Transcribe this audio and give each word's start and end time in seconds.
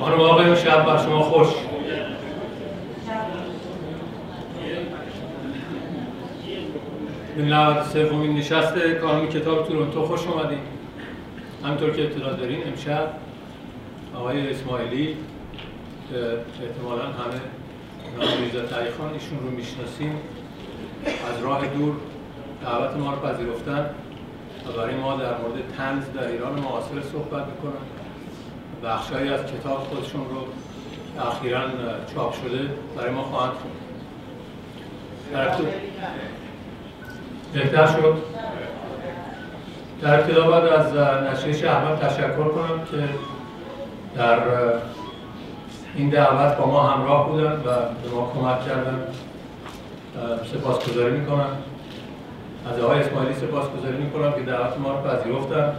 خانم 0.00 0.20
آقای 0.20 0.56
شب 0.56 0.86
بر 0.86 0.98
شما 0.98 1.22
خوش. 1.22 1.48
به 7.36 7.42
93 7.42 8.08
سومین 8.08 8.36
نشست 8.36 8.78
کانون 8.78 9.28
کتاب 9.28 9.68
تورنتو 9.68 10.02
خوش 10.02 10.26
اومدید 10.26 10.58
همینطور 11.64 11.90
که 11.90 12.04
اطلاع 12.04 12.36
دارین 12.36 12.68
امشب 12.68 13.12
آقای 14.16 14.50
اسماعیلی 14.50 15.16
که 16.10 16.16
احتمالا 16.66 17.02
همه 17.02 17.40
نام 18.18 18.44
ریزا 18.44 18.66
تاریخان 18.66 19.12
ایشون 19.12 19.38
رو 19.38 19.50
می‌شناسیم. 19.50 20.16
از 21.06 21.42
راه 21.42 21.66
دور 21.66 21.94
دعوت 22.64 22.96
ما 22.96 23.14
رو 23.14 23.20
پذیرفتن 23.20 23.90
و 24.68 24.72
برای 24.72 24.94
ما 24.94 25.16
در 25.16 25.38
مورد 25.38 25.76
تنز 25.76 26.04
در 26.14 26.28
ایران 26.28 26.60
معاصر 26.60 27.02
صحبت 27.12 27.46
می‌کنن. 27.46 27.99
بخشهایی 28.84 29.28
از 29.28 29.40
کتاب 29.40 29.78
خودشون 29.78 30.20
رو 30.20 30.46
اخیرا 31.28 31.60
چاپ 32.14 32.34
شده 32.34 32.70
برای 32.96 33.10
ما 33.10 33.22
خواهند 33.22 33.52
خوند 33.52 33.74
بهتر 37.52 37.86
شد؟ 37.86 38.16
در 40.02 40.20
ابتدا 40.20 40.46
باید 40.46 40.64
از 40.64 40.96
نشریه 40.96 41.70
احمد 41.70 41.98
تشکر 41.98 42.48
کنم 42.48 42.84
که 42.90 43.08
در 44.16 44.38
این 45.94 46.08
دعوت 46.08 46.56
با 46.56 46.66
ما 46.66 46.82
همراه 46.82 47.28
بودن 47.28 47.52
و 47.52 47.64
به 48.02 48.14
ما 48.14 48.32
کمک 48.34 48.66
کردن. 48.66 49.02
سپاسگزاری 50.52 51.18
می‌کنم. 51.18 51.56
از 52.72 52.80
آقای 52.80 53.00
اسماعیلی 53.00 53.34
سپاسگزاری 53.34 53.96
می‌کنم 53.96 54.32
که 54.32 54.40
دعوت 54.40 54.78
ما 54.78 54.90
رو 54.92 55.00
پذیرفتن 55.00 55.72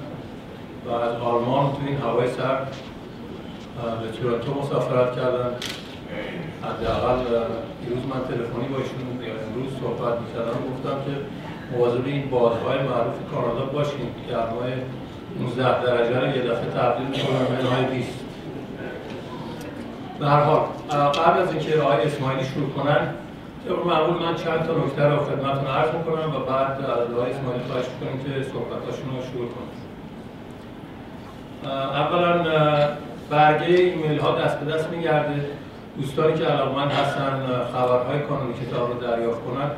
و 0.85 0.91
از 0.91 1.15
آلمان 1.15 1.71
تو 1.71 1.77
این 1.85 1.97
هوای 1.97 2.27
سرد 2.27 2.75
به 3.75 4.17
تورنتو 4.17 4.53
مسافرت 4.61 5.15
کردن. 5.15 5.51
حداقل 6.63 7.17
دیروز 7.81 8.03
من 8.05 8.21
تلفنی 8.27 8.67
با 8.71 8.77
ایشون 8.77 9.01
امروز 9.47 9.71
صحبت 9.81 10.19
می‌کردم 10.21 10.59
گفتم 10.71 10.97
که 11.05 11.13
مواظب 11.71 12.05
این 12.05 12.29
بادهای 12.29 12.79
معروف 12.79 13.15
کانادا 13.31 13.65
باشیم 13.65 13.99
که 13.99 14.31
گرمای 14.31 14.73
19 15.39 15.85
درجه 15.85 16.19
رو 16.19 16.27
یه 16.27 16.41
دفعه 16.51 16.69
تبدیل 16.77 17.07
می‌کنن 17.07 17.45
به 17.45 17.69
های 17.69 17.85
20 17.85 18.19
به 20.19 20.27
هر 20.27 20.43
حال 20.43 20.61
قبل 20.89 21.39
از 21.41 21.53
اینکه 21.53 21.81
آقای 21.81 22.05
اسماعیلی 22.05 22.45
شروع 22.45 22.69
کنن 22.69 23.13
طبق 23.67 23.85
معمول 23.85 24.23
من 24.23 24.35
چند 24.35 24.63
تا 24.67 24.73
نکته 24.77 25.03
رو 25.03 25.17
خدمتتون 25.17 25.67
عرض 25.67 25.95
می‌کنم 25.95 26.35
و 26.35 26.39
بعد 26.39 26.71
از 26.71 27.13
آقای 27.13 27.31
اسماعیلی 27.31 27.65
خواهش 27.69 27.85
می‌کنیم 27.93 28.23
که 28.23 28.43
صحبتاشون 28.43 29.09
رو 29.15 29.21
شروع 29.31 29.47
کنیم 29.53 29.71
اولا 31.71 32.43
برگه 33.31 33.75
ایمیل 33.75 34.19
ها 34.19 34.39
دست 34.39 34.59
به 34.59 34.71
دست 34.71 34.89
میگرده. 34.89 35.45
دوستانی 35.97 36.33
که 36.33 36.45
علاقمند 36.45 36.91
هستن 36.91 37.47
خبرهای 37.73 38.19
کانونی 38.19 38.53
کتاب 38.53 38.91
رو 38.91 38.99
دریافت 38.99 39.41
کنن 39.45 39.71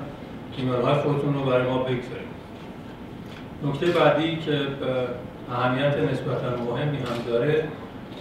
ایمیل 0.58 0.82
های 0.82 0.94
خودتون 0.94 1.34
رو 1.34 1.44
برای 1.44 1.68
ما 1.68 1.78
بگذارید. 1.78 2.34
نکته 3.66 3.86
بعدی 3.86 4.38
که 4.38 4.60
اهمیت 5.52 5.98
نسبتا 5.98 6.64
مهمی 6.72 6.98
هم 6.98 7.32
داره 7.32 7.68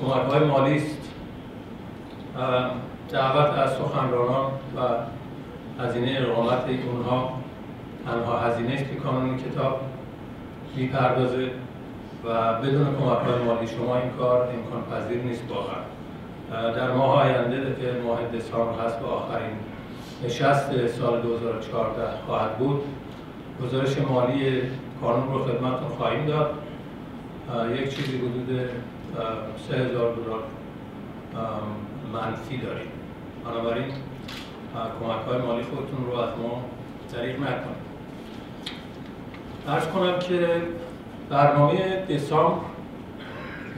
کمک 0.00 0.32
های 0.32 0.44
مالی 0.44 0.76
است. 0.76 0.98
دعوت 3.08 3.58
از 3.58 3.72
سخنرانان 3.72 4.50
و 4.76 4.80
هزینه 5.82 6.18
اقامت 6.20 6.64
اونها 6.92 7.38
تنها 8.06 8.38
هزینه 8.38 8.72
است 8.72 8.88
که 8.88 8.96
کانون 8.96 9.36
کتاب 9.36 9.80
می‌پردازه. 10.76 11.50
و 12.24 12.54
بدون 12.54 12.84
کمک 12.84 13.18
های 13.18 13.42
مالی 13.42 13.66
شما 13.66 13.96
این 13.96 14.10
کار 14.18 14.48
امکان 14.48 14.82
پذیر 14.90 15.22
نیست 15.22 15.42
واقعا. 15.48 16.72
در 16.72 16.90
ماه 16.92 17.22
آینده 17.22 17.76
که 17.80 17.92
ماه 18.04 18.18
دسامبر 18.38 18.84
هست 18.84 19.02
و 19.02 19.06
آخرین 19.06 19.56
نشست 20.24 20.86
سال 20.86 21.22
2014 21.22 22.02
خواهد 22.26 22.58
بود 22.58 22.82
گزارش 23.62 23.98
مالی 23.98 24.62
کانون 25.00 25.32
رو 25.32 25.44
خدمتتون 25.44 25.88
خواهیم 25.98 26.26
داد. 26.26 26.54
یک 27.74 27.96
چیزی 27.96 28.18
حدود 28.18 28.60
سه 29.68 29.76
هزار 29.76 30.14
دلار 30.14 30.42
منفی 32.12 32.56
داریم. 32.56 32.88
بنابراین 33.44 33.92
کمک 35.00 35.26
های 35.28 35.38
مالی 35.38 35.62
خودتون 35.62 36.06
رو 36.06 36.18
از 36.18 36.38
ما 36.42 36.64
دریغ 37.12 37.36
نکنید. 37.36 37.82
ارز 39.68 39.86
کنم 39.86 40.18
که 40.18 40.62
برنامه 41.32 42.06
دسامبر 42.10 42.60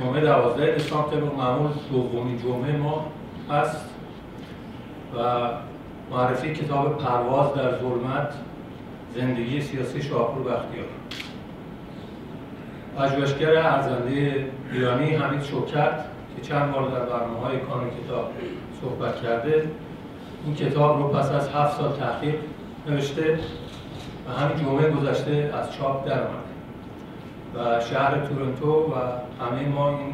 جمعه 0.01 0.21
دوازده 0.21 0.75
دسامبر 0.75 1.11
طبق 1.11 1.35
معمول 1.35 1.71
دومین 1.93 2.39
جمعه 2.39 2.77
ما 2.77 3.07
هست 3.51 3.91
و 5.17 5.49
معرفی 6.11 6.53
کتاب 6.53 6.99
پرواز 6.99 7.55
در 7.55 7.79
ظلمت 7.79 8.35
زندگی 9.15 9.61
سیاسی 9.61 10.03
شاپور 10.03 10.43
بختیار. 10.43 10.87
پژوهشگر 12.99 13.57
ارزنده 13.57 14.49
ایرانی 14.73 15.15
حمید 15.15 15.43
شوکت 15.43 16.05
که 16.37 16.43
چند 16.43 16.73
بار 16.73 16.91
در 16.91 17.05
برنامه 17.05 17.41
های 17.47 17.59
کانون 17.59 17.91
کتاب 17.91 18.31
صحبت 18.81 19.23
کرده 19.23 19.69
این 20.47 20.55
کتاب 20.55 20.99
رو 20.99 21.09
پس 21.09 21.31
از 21.31 21.49
هفت 21.49 21.77
سال 21.77 21.93
تحقیق 21.93 22.35
نوشته 22.89 23.39
و 24.29 24.41
همین 24.41 24.65
جمعه 24.65 24.91
گذشته 24.91 25.55
از 25.55 25.73
چاپ 25.73 26.09
در 26.09 26.21
و 27.55 27.81
شهر 27.81 28.19
تورنتو 28.19 28.73
و 28.73 28.95
همه 29.45 29.69
ما 29.69 29.89
این 29.89 30.13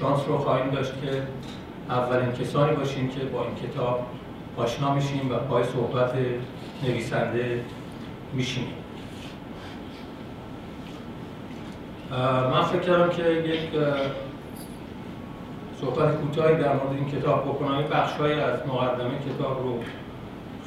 شانس 0.00 0.20
رو 0.28 0.38
خواهیم 0.38 0.70
داشت 0.70 0.92
که 1.02 1.22
اولین 1.88 2.32
کسانی 2.32 2.76
باشیم 2.76 3.08
که 3.08 3.24
با 3.24 3.44
این 3.44 3.54
کتاب 3.54 4.06
آشنا 4.56 4.94
میشیم 4.94 5.30
و 5.32 5.38
پای 5.38 5.64
صحبت 5.64 6.12
نویسنده 6.82 7.64
میشیم. 8.32 8.66
من 12.52 12.62
فکر 12.62 12.80
کردم 12.80 13.08
که 13.08 13.30
یک 13.30 13.70
صحبت 15.80 16.14
کوتاهی 16.14 16.54
در 16.54 16.72
مورد 16.72 16.92
این 16.94 17.20
کتاب 17.20 17.44
بکنم. 17.44 17.74
این 17.78 17.86
بخشهایی 17.86 18.40
از 18.40 18.58
مقدمه 18.68 19.10
کتاب 19.18 19.62
رو 19.62 19.78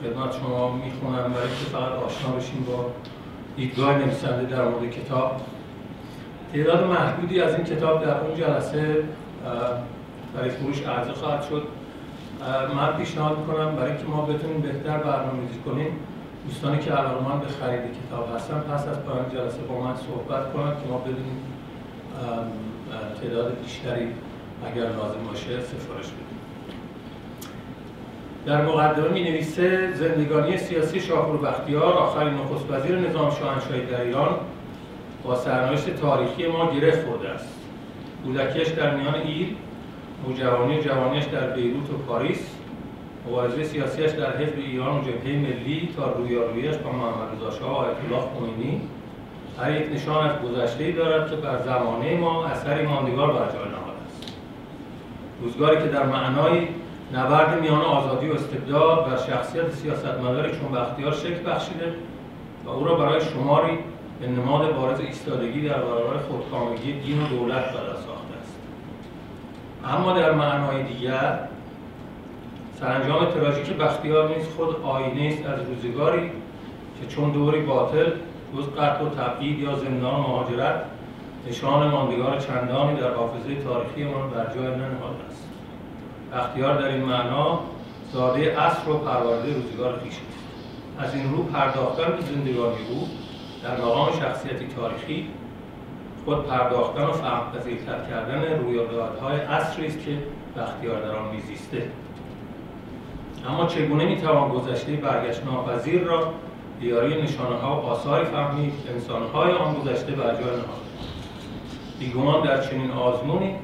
خدمت 0.01 0.35
شما 0.39 0.71
می‌خونم 0.71 1.33
برای 1.33 1.47
که 1.47 1.65
فقط 1.71 1.91
آشنا 1.91 2.31
بشیم 2.31 2.65
با 2.67 2.85
دیدگاه 3.55 3.97
نویسنده 3.97 4.55
در 4.55 4.67
مورد 4.67 4.91
کتاب. 4.91 5.41
تعداد 6.53 6.83
محدودی 6.83 7.41
از 7.41 7.55
این 7.55 7.63
کتاب 7.63 8.05
در 8.05 8.19
اون 8.19 8.35
جلسه 8.35 9.03
برای 10.35 10.49
فروش 10.49 10.81
عرضه 10.81 11.13
خواهد 11.13 11.43
شد. 11.43 11.63
من 12.75 12.97
پیشنهاد 12.97 13.37
می‌کنم 13.39 13.75
برای 13.75 13.97
که 13.97 14.03
ما 14.03 14.21
بتونیم 14.21 14.61
بهتر 14.61 14.97
برنامه‌ریزی 14.97 15.59
کنیم 15.65 15.87
دوستانی 16.45 16.77
که 16.77 16.91
علاقمند 16.91 17.41
به 17.41 17.47
خرید 17.47 17.81
کتاب 17.81 18.35
هستن 18.35 18.59
پس 18.59 18.87
از 18.87 19.03
پایان 19.03 19.25
جلسه 19.33 19.61
با 19.61 19.81
من 19.81 19.95
صحبت 19.95 20.53
کنند 20.53 20.73
که 20.83 20.89
ما 20.89 20.97
بدونیم 20.97 21.43
تعداد 23.21 23.57
بیشتری 23.63 24.07
اگر 24.65 24.83
لازم 24.83 25.23
باشه 25.27 25.59
سفارش 25.59 26.05
بدیم. 26.05 26.37
در 28.45 28.65
مقدمه 28.65 29.09
می 29.09 29.23
نویسه 29.23 29.93
زندگانی 29.93 30.57
سیاسی 30.57 30.99
شاپور 30.99 31.37
بختیار 31.37 31.93
آخرین 31.93 32.33
نخست 32.33 32.71
وزیر 32.71 32.99
نظام 32.99 33.31
شاهنشاهی 33.31 33.85
در 33.85 34.01
ایران 34.01 34.29
سرنوشت 35.35 35.89
تاریخی 35.89 36.47
ما 36.47 36.71
گره 36.71 37.05
خورده 37.05 37.29
است. 37.29 37.59
کودکیش 38.23 38.67
در 38.67 38.95
میان 38.95 39.15
ایل 39.15 39.55
نوجوانی 40.27 40.81
جوانیش 40.81 41.25
در 41.25 41.49
بیروت 41.49 41.89
و 41.89 41.97
پاریس 42.07 42.55
مبارزه 43.27 43.63
سیاسیش 43.63 44.11
در 44.11 44.37
حزب 44.37 44.57
ایران 44.57 44.97
و 44.97 45.01
جبهه 45.01 45.35
ملی 45.35 45.89
تا 45.97 46.11
رویاروییش 46.11 46.75
با 46.75 46.91
محمد 46.91 47.35
رضا 47.35 47.59
شاه 47.59 47.71
و 47.71 47.75
الله 47.75 48.23
خمینی. 48.35 48.81
هر 49.59 49.81
یک 49.81 49.93
نشان 49.93 50.29
از 50.29 50.41
گذشته 50.41 50.91
دارد 50.91 51.29
که 51.29 51.35
بر 51.35 51.57
زمانه 51.57 52.17
ما 52.17 52.45
اثری 52.45 52.85
ماندگار 52.85 53.27
بر 53.27 53.45
جای 53.45 53.69
نهاده 53.69 54.01
است. 54.07 54.33
روزگاری 55.41 55.77
که 55.77 55.87
در 55.87 56.05
معنای 56.05 56.67
نبرد 57.13 57.61
میان 57.61 57.81
آزادی 57.81 58.29
و 58.29 58.33
استبداد 58.33 59.07
و 59.11 59.17
شخصیت 59.31 59.71
سیاستمداری 59.71 60.51
چون 60.51 60.71
بختیار 60.71 61.13
شکل 61.13 61.51
بخشیده 61.51 61.93
و 62.65 62.69
او 62.69 62.85
را 62.85 62.95
برای 62.95 63.21
شماری 63.21 63.77
به 64.21 64.27
نماد 64.27 64.75
بارز 64.75 64.99
ایستادگی 64.99 65.61
در 65.61 65.81
برابر 65.81 66.17
خودکامگی 66.17 66.93
دین 66.93 67.23
و 67.23 67.27
دولت 67.27 67.63
بدل 67.63 67.93
ساخته 67.93 68.37
است. 68.41 68.57
اما 69.85 70.13
در 70.13 70.31
معنای 70.31 70.83
دیگر 70.83 71.39
سرانجام 72.79 73.25
تراژیک 73.25 73.73
بختیار 73.73 74.35
نیز 74.35 74.47
خود 74.57 74.81
آینه 74.83 75.33
است 75.33 75.45
از 75.45 75.59
روزگاری 75.67 76.31
که 77.01 77.07
چون 77.07 77.31
دوری 77.31 77.61
باطل 77.61 78.11
جز 78.55 78.79
قتل 78.79 79.05
و 79.05 79.09
تبعید 79.09 79.59
یا 79.59 79.75
زندان 79.75 80.15
و 80.15 80.21
مهاجرت 80.21 80.83
نشان 81.49 81.87
ماندگار 81.87 82.39
چندانی 82.39 82.99
در 82.99 83.13
حافظه 83.13 83.55
تاریخی 83.55 84.03
ما 84.03 84.27
بر 84.27 84.53
جای 84.55 84.67
ننهاده 84.67 85.23
است. 85.29 85.47
بختیار 86.33 86.81
در 86.81 86.87
این 86.87 87.03
معنا 87.03 87.59
زاده 88.13 88.59
عصر 88.59 88.89
و 88.89 88.97
پرورده 88.97 89.53
روزگار 89.53 89.99
خویش 89.99 90.13
از 90.99 91.15
این 91.15 91.31
رو 91.31 91.43
پرداختن 91.43 92.11
به 92.11 92.21
زندگانی 92.21 92.75
او 92.89 93.07
در 93.67 93.81
مقام 93.81 94.11
شخصیتی 94.11 94.67
تاریخی 94.75 95.27
خود 96.25 96.47
پرداختن 96.47 97.03
و 97.03 97.11
فهم 97.11 97.51
پذیرتر 97.51 97.99
کردن 98.09 98.59
رویدادهای 98.59 99.39
عصری 99.39 99.87
است 99.87 100.05
که 100.05 100.17
بختیار 100.57 101.01
در 101.01 101.15
آن 101.15 101.35
میزیسته. 101.35 101.83
اما 103.49 103.65
چگونه 103.65 104.05
می‌توان 104.05 104.49
گذشته 104.49 104.91
برگشت 104.91 105.45
ناپذیر 105.45 106.03
را 106.03 106.33
دیاری 106.79 107.21
نشانه 107.21 107.55
ها 107.55 107.81
و 107.81 107.85
آثاری 107.85 108.25
فهمید 108.25 108.73
که 108.85 108.91
انسانهای 108.93 109.51
آن 109.51 109.73
گذشته 109.73 110.11
بر 110.11 110.33
جای 110.33 110.43
نهاد؟ 110.43 110.87
بیگمان 111.99 112.43
در 112.43 112.61
چنین 112.61 112.91
آزمونی 112.91 113.55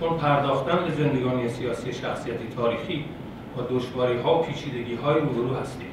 چون 0.00 0.18
پرداختن 0.18 0.84
به 0.84 0.90
زندگانی 0.90 1.48
سیاسی 1.48 1.92
شخصیتی 1.92 2.48
تاریخی 2.56 3.04
با 3.56 3.62
دشواری 3.70 4.18
ها 4.18 4.38
و 4.38 4.42
پیچیدگی 4.42 4.94
های 4.94 5.20
روبرو 5.20 5.54
هستیم. 5.54 5.88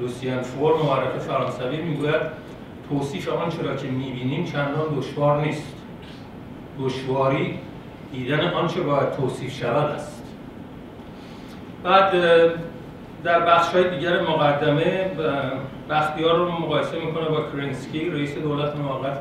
لوسیان 0.00 0.42
فور 0.42 0.82
معرف 0.82 1.18
فرانسوی 1.18 1.76
می‌گوید 1.76 2.45
توصیف 2.90 3.28
آنچه 3.28 3.62
را 3.62 3.76
که 3.76 3.88
می‌بینیم 3.88 4.44
چندان 4.44 4.98
دشوار 4.98 5.44
نیست. 5.44 5.72
دشواری 6.80 7.58
دیدن 8.12 8.40
آنچه 8.40 8.80
باید 8.80 9.12
توصیف 9.12 9.52
شود 9.52 9.90
است. 9.90 10.22
بعد 11.82 12.12
در 13.24 13.40
بخش 13.40 13.74
های 13.74 13.90
دیگر 13.90 14.20
مقدمه 14.20 15.10
بختیار 15.90 16.36
رو 16.38 16.50
مقایسه 16.50 16.98
می‌کنه 17.06 17.28
با 17.28 17.42
کرنسکی 17.52 18.10
رئیس 18.10 18.34
دولت 18.34 18.76
موقت 18.76 19.20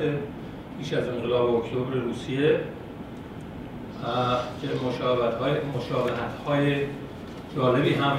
پیش 0.79 0.93
از 0.93 1.09
انقلاب 1.09 1.55
اکتبر 1.55 1.93
روسیه 1.93 2.59
که 4.61 4.67
مشابهت 4.87 5.33
های, 5.33 5.51
مشابهت 5.77 6.37
های 6.47 6.77
جالبی 7.55 7.93
هم 7.93 8.17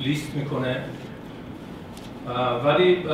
لیست 0.00 0.34
می‌کنه. 0.34 0.84
ولی 2.64 3.04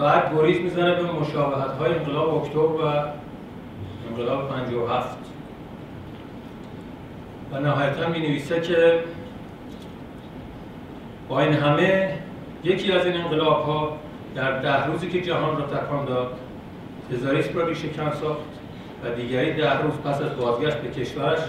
بعد 0.00 0.34
گریز 0.34 0.60
می‌زنه 0.60 0.94
به 0.94 1.12
مشابهت 1.12 1.70
های 1.78 1.94
انقلاب 1.94 2.34
اکتبر 2.34 2.84
و 2.84 3.04
انقلاب 4.10 4.48
57 4.48 5.18
و 7.52 7.60
نهایتا 7.60 8.08
می 8.08 8.18
نویسه 8.18 8.60
که 8.60 9.04
با 11.28 11.40
این 11.40 11.52
همه 11.52 12.18
یکی 12.64 12.92
از 12.92 13.06
این 13.06 13.16
انقلاب 13.16 13.62
ها 13.64 13.96
در 14.34 14.60
ده 14.60 14.86
روزی 14.86 15.08
که 15.08 15.20
جهان 15.20 15.56
را 15.56 15.66
تکان 15.66 16.04
داد 16.04 16.32
تزاریسم 17.12 17.58
را 17.58 17.66
ریشه 17.66 17.88
کن 17.88 18.10
ساخت 18.10 18.40
و 19.04 19.14
دیگری 19.14 19.52
ده 19.52 19.82
روز 19.82 19.94
پس 19.94 20.22
از 20.22 20.36
بازگشت 20.36 20.76
به 20.76 20.90
کشورش 20.90 21.40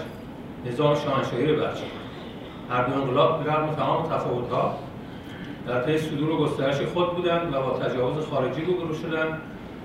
نظام 0.66 0.94
شاهنشاهی 0.94 1.46
را 1.46 1.64
برچید 1.64 1.92
هر 2.70 2.84
دو 2.84 2.94
انقلاب 2.94 3.44
به 3.44 3.52
رغم 3.52 3.74
تمام 3.74 4.06
تفاوتها 4.06 4.78
در 5.66 5.80
پی 5.80 5.98
صدور 5.98 6.30
و 6.30 6.36
گسترش 6.36 6.80
خود 6.80 7.16
بودند 7.16 7.54
و 7.54 7.62
با 7.62 7.78
تجاوز 7.78 8.26
خارجی 8.26 8.64
روبرو 8.64 8.94
شدند 8.94 9.40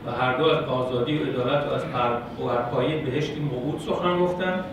و 0.07 0.11
هر 0.11 0.37
دو 0.37 0.45
از 0.45 0.63
آزادی 0.63 1.17
و 1.17 1.25
عدالت 1.25 1.67
و 1.67 1.73
از 1.73 1.85
پرپایی 2.39 3.01
بهشتی 3.01 3.39
موعود 3.39 3.79
سخن 3.79 4.19
گفتند 4.19 4.63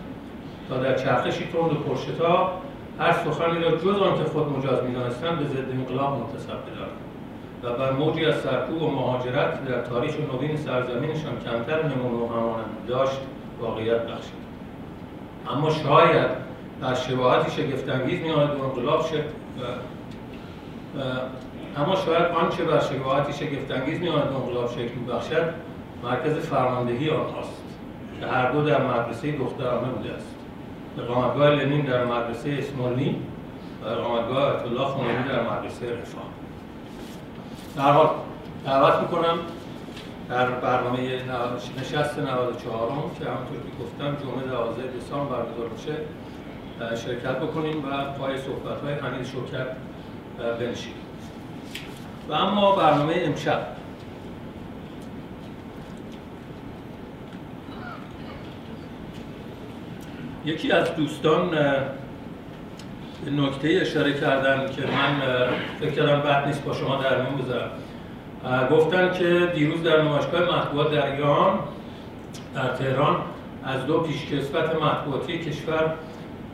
تا 0.69 0.77
در 0.77 0.95
چرخشی 0.95 1.45
تند 1.45 1.71
و 1.71 1.75
پرشتا 1.75 2.51
هر 2.99 3.11
سخنی 3.11 3.59
را 3.59 3.71
جز 3.71 4.01
آنکه 4.01 4.23
خود 4.23 4.57
مجاز 4.57 4.83
می‌دانستند 4.83 5.39
به 5.39 5.45
ضد 5.45 5.71
انقلاب 5.71 6.19
منتصب 6.19 6.49
بدارند 6.49 7.05
و 7.63 7.73
بر 7.73 7.91
موجی 7.91 8.25
از 8.25 8.35
سرکوب 8.35 8.81
و 8.81 8.91
مهاجرت 8.91 9.65
در 9.65 9.81
تاریخ 9.81 10.13
نوین 10.33 10.57
سرزمینشان 10.57 11.39
کمتر 11.45 11.83
نمونه 11.83 12.23
و 12.23 12.27
همانند 12.27 12.85
داشت 12.87 13.19
واقعیت 13.59 14.01
بخشید. 14.01 14.45
اما 15.49 15.69
شاید 15.69 16.29
در 16.81 16.93
شباهتی 16.93 17.51
شگفتانگیز 17.51 18.21
میان 18.21 18.55
دو 18.55 18.63
انقلاب 18.63 19.05
شد 19.05 19.23
اما 21.77 21.95
شاید 21.95 22.25
آنچه 22.25 22.63
بر 22.63 22.79
شباهتی 22.79 23.33
شگفتانگیز 23.33 23.99
میان 23.99 24.21
انقلاب 24.21 24.71
شکل 24.71 24.95
میبخشد 24.99 25.53
مرکز 26.03 26.33
فرماندهی 26.33 27.09
آنهاست 27.09 27.61
که 28.19 28.27
هر 28.27 28.51
دو 28.51 28.61
در 28.61 28.87
مدرسه 28.87 29.31
دخترانه 29.31 29.87
بوده 29.87 30.13
است. 30.13 30.35
اقامتگاه 30.99 31.49
لنین 31.49 31.85
در 31.85 32.05
مدرسه 32.05 32.55
اسمولنی 32.59 33.15
و 33.83 33.87
اقامتگاه 33.87 34.63
الله 34.63 34.85
خمینی 34.85 35.23
در 35.29 35.41
مدرسه 35.41 35.85
رفاه. 36.01 36.23
در 37.75 37.91
حال 37.91 38.09
دعوت 38.65 38.99
می‌کنم 39.01 39.37
در 40.29 40.49
برنامه 40.49 41.19
نشست 41.79 42.19
94 42.19 42.89
که 43.19 43.25
همونطور 43.25 43.57
که 43.57 43.83
گفتم 43.83 44.25
جمعه 44.25 44.47
12 44.47 44.97
دسامبر 44.97 45.35
برگزار 45.35 45.69
میشه 45.69 45.93
شرکت 46.95 47.39
بکنیم 47.39 47.85
و 47.85 48.13
پای 48.19 48.37
صحبت 48.37 48.81
های 48.83 48.93
حنیز 48.93 49.31
شوکت 49.31 49.67
بنشیم 50.37 50.93
و 52.29 52.33
اما 52.33 52.75
برنامه 52.75 53.13
امشب. 53.17 53.67
یکی 60.45 60.71
از 60.71 60.95
دوستان 60.95 61.49
به 63.25 63.31
نکته 63.31 63.79
اشاره 63.81 64.13
کردن 64.13 64.71
که 64.71 64.81
من 64.81 65.21
فکر 65.79 65.91
کردم 65.91 66.19
بد 66.19 66.47
نیست 66.47 66.63
با 66.63 66.73
شما 66.73 67.03
در 67.03 67.21
میون 67.21 67.37
بذارم 67.41 67.69
گفتن 68.71 69.13
که 69.13 69.51
دیروز 69.55 69.83
در 69.83 70.01
نمایشگاه 70.01 70.41
مطبوعات 70.41 70.91
در 70.91 71.11
ایران 71.11 71.59
در 72.55 72.67
تهران 72.67 73.21
از 73.63 73.85
دو 73.85 73.99
پیشکسوت 73.99 74.75
مطبوعاتی 74.81 75.39
کشور 75.39 75.93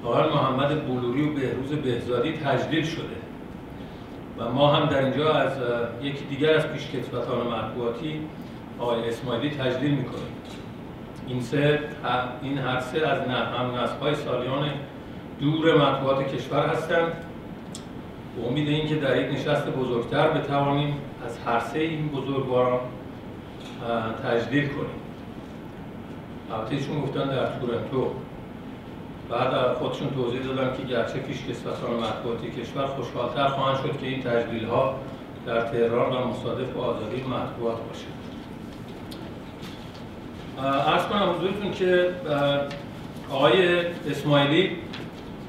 آقای 0.03 0.29
محمد 0.29 0.87
بلوری 0.87 1.29
و 1.29 1.33
بهروز 1.33 1.69
بهزادی 1.69 2.33
تجلیل 2.33 2.85
شده. 2.85 3.20
و 4.37 4.51
ما 4.51 4.75
هم 4.75 4.89
در 4.89 5.03
اینجا 5.05 5.33
از 5.33 5.51
یکی 6.01 6.25
دیگر 6.25 6.55
از 6.55 6.67
پیشکسوتان 6.67 7.47
مطبوعاتی 7.47 8.19
آقای 8.79 9.09
اسماعیلی 9.09 9.49
تجلیل 9.49 9.91
می‌کنیم. 9.91 10.31
این 11.27 11.41
سه 11.41 11.79
این 12.41 12.57
هر 12.57 12.79
سه 12.79 13.07
از 13.07 13.19
هم 13.27 13.97
های 14.01 14.15
سالیان 14.15 14.69
دور 15.39 15.77
مطبوعات 15.77 16.35
کشور 16.35 16.67
هستند. 16.67 17.13
به 18.35 18.47
امید 18.47 18.67
اینکه 18.67 18.95
در 18.95 19.21
یک 19.21 19.39
نشست 19.39 19.67
بزرگتر 19.67 20.29
بتوانیم 20.29 20.97
از 21.25 21.39
هر 21.45 21.59
سه 21.59 21.79
این 21.79 22.07
بزرگواران 22.07 22.79
تجلیل 24.23 24.67
کنیم. 24.67 25.01
البته 26.53 26.79
چون 26.79 27.01
گفتن 27.01 27.29
در 27.29 27.45
تورنتو. 27.59 28.07
بعد 29.31 29.73
خودشون 29.73 30.09
توضیح 30.09 30.41
دادن 30.41 30.77
که 30.77 30.83
گرچه 30.83 31.19
پیشکسوتان 31.19 31.93
مطبوعاتی 31.93 32.51
کشور 32.51 32.85
خوشحالتر 32.85 33.47
خواهند 33.47 33.77
شد 33.77 33.99
که 33.99 34.07
این 34.07 34.23
تجلیل 34.23 34.65
ها 34.65 34.95
در 35.45 35.61
تهران 35.61 36.13
و 36.13 36.27
مصادف 36.27 36.69
با 36.69 36.83
آزادی 36.83 37.21
مطبوعات 37.21 37.77
باشه 37.87 38.05
ارز 40.87 41.05
کنم 41.05 41.35
حضورتون 41.37 41.71
که 41.71 42.09
آقای 43.31 43.85
اسماعیلی 44.09 44.77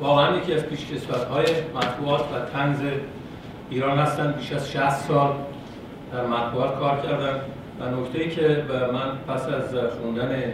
واقعا 0.00 0.36
یکی 0.36 0.54
از 0.54 0.66
پیشکسوت 0.66 1.24
های 1.24 1.46
مطبوعات 1.74 2.20
و 2.20 2.40
تنز 2.52 2.78
ایران 3.70 3.98
هستن. 3.98 4.32
بیش 4.32 4.52
از 4.52 4.70
60 4.70 4.90
سال 4.90 5.32
در 6.12 6.26
مطبوعات 6.26 6.78
کار 6.78 7.00
کردن. 7.00 7.40
و 7.80 8.00
نکته 8.00 8.18
ای 8.18 8.30
که 8.30 8.64
من 8.92 9.34
پس 9.34 9.48
از 9.48 9.74
خوندن 10.00 10.52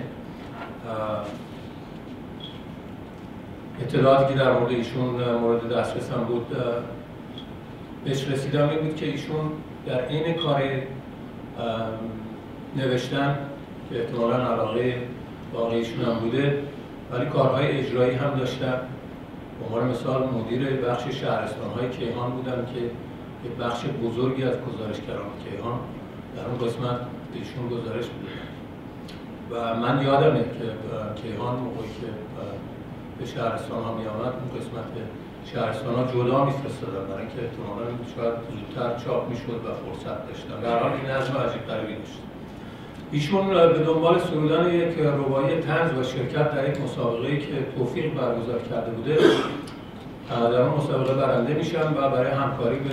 اطلاعاتی 3.82 4.34
که 4.34 4.40
در 4.40 4.52
مورد 4.52 4.72
ایشون 4.72 5.34
مورد 5.40 5.72
دسترسم 5.72 6.24
بود 6.24 6.46
بهش 8.04 8.28
رسیدم 8.28 8.68
این 8.68 8.78
بود 8.78 8.96
که 8.96 9.06
ایشون 9.06 9.52
در 9.86 10.08
این 10.08 10.34
کار 10.34 10.62
نوشتن 12.76 13.38
که 13.90 14.00
احتمالا 14.00 14.36
علاقه 14.36 15.02
واقعیشون 15.54 16.04
هم 16.04 16.18
بوده 16.18 16.62
ولی 17.12 17.26
کارهای 17.26 17.66
اجرایی 17.66 18.14
هم 18.14 18.38
داشتن. 18.38 18.80
به 19.58 19.66
عنوان 19.66 19.90
مثال 19.90 20.28
مدیر 20.28 20.76
بخش 20.76 21.08
شهرستان 21.08 21.70
های 21.70 21.88
کیهان 21.90 22.30
بودن 22.30 22.66
که 22.74 22.80
یک 23.48 23.56
بخش 23.60 23.84
بزرگی 23.84 24.42
از 24.42 24.54
گزارشگران 24.60 25.30
کیهان 25.44 25.78
در 26.36 26.44
اون 26.44 26.68
قسمت 26.68 27.00
ایشون 27.34 27.68
گزارش 27.68 28.04
بودن 28.06 28.48
و 29.50 29.74
من 29.76 30.02
یادمه 30.02 30.38
که 30.40 31.22
کیهان 31.22 31.56
موقعی 31.56 31.88
که 32.00 32.06
به 33.18 33.26
شهرستان 33.26 33.82
ها 33.82 33.94
می 33.94 34.06
آمد 34.06 34.32
اون 34.40 34.60
قسمت 34.60 34.90
شهرستان 35.52 35.94
ها 35.94 36.04
جدا 36.04 36.44
میفرستادن. 36.44 37.04
برای 37.08 37.20
اینکه 37.20 37.40
احتمالا 37.42 37.86
شاید 38.16 38.34
زودتر 38.50 39.04
چاپ 39.04 39.28
می‌شد 39.30 39.60
و 39.66 39.68
فرصت 39.82 40.28
داشتن. 40.28 40.60
در 40.62 40.78
حال 40.78 40.92
این 40.92 41.10
نظم 41.10 41.34
عجیب 41.36 41.66
غریبی 41.66 41.94
داشت. 41.94 42.18
ایشون 43.12 43.48
به 43.48 43.78
دنبال 43.78 44.18
سرودن 44.18 44.74
یک 44.74 44.98
ربایی 44.98 45.60
تنز 45.60 45.98
و 45.98 46.02
شرکت 46.02 46.54
در 46.54 46.68
یک 46.68 46.80
مسابقه 46.80 47.36
که 47.36 47.66
توفیق 47.76 48.14
برگزار 48.14 48.60
کرده 48.70 48.90
بوده 48.90 49.16
در 50.28 50.62
اون 50.62 50.78
مسابقه 50.78 51.14
برنده 51.14 51.54
میشن 51.54 51.88
و 51.88 52.08
برای 52.10 52.30
همکاری 52.30 52.76
به 52.76 52.90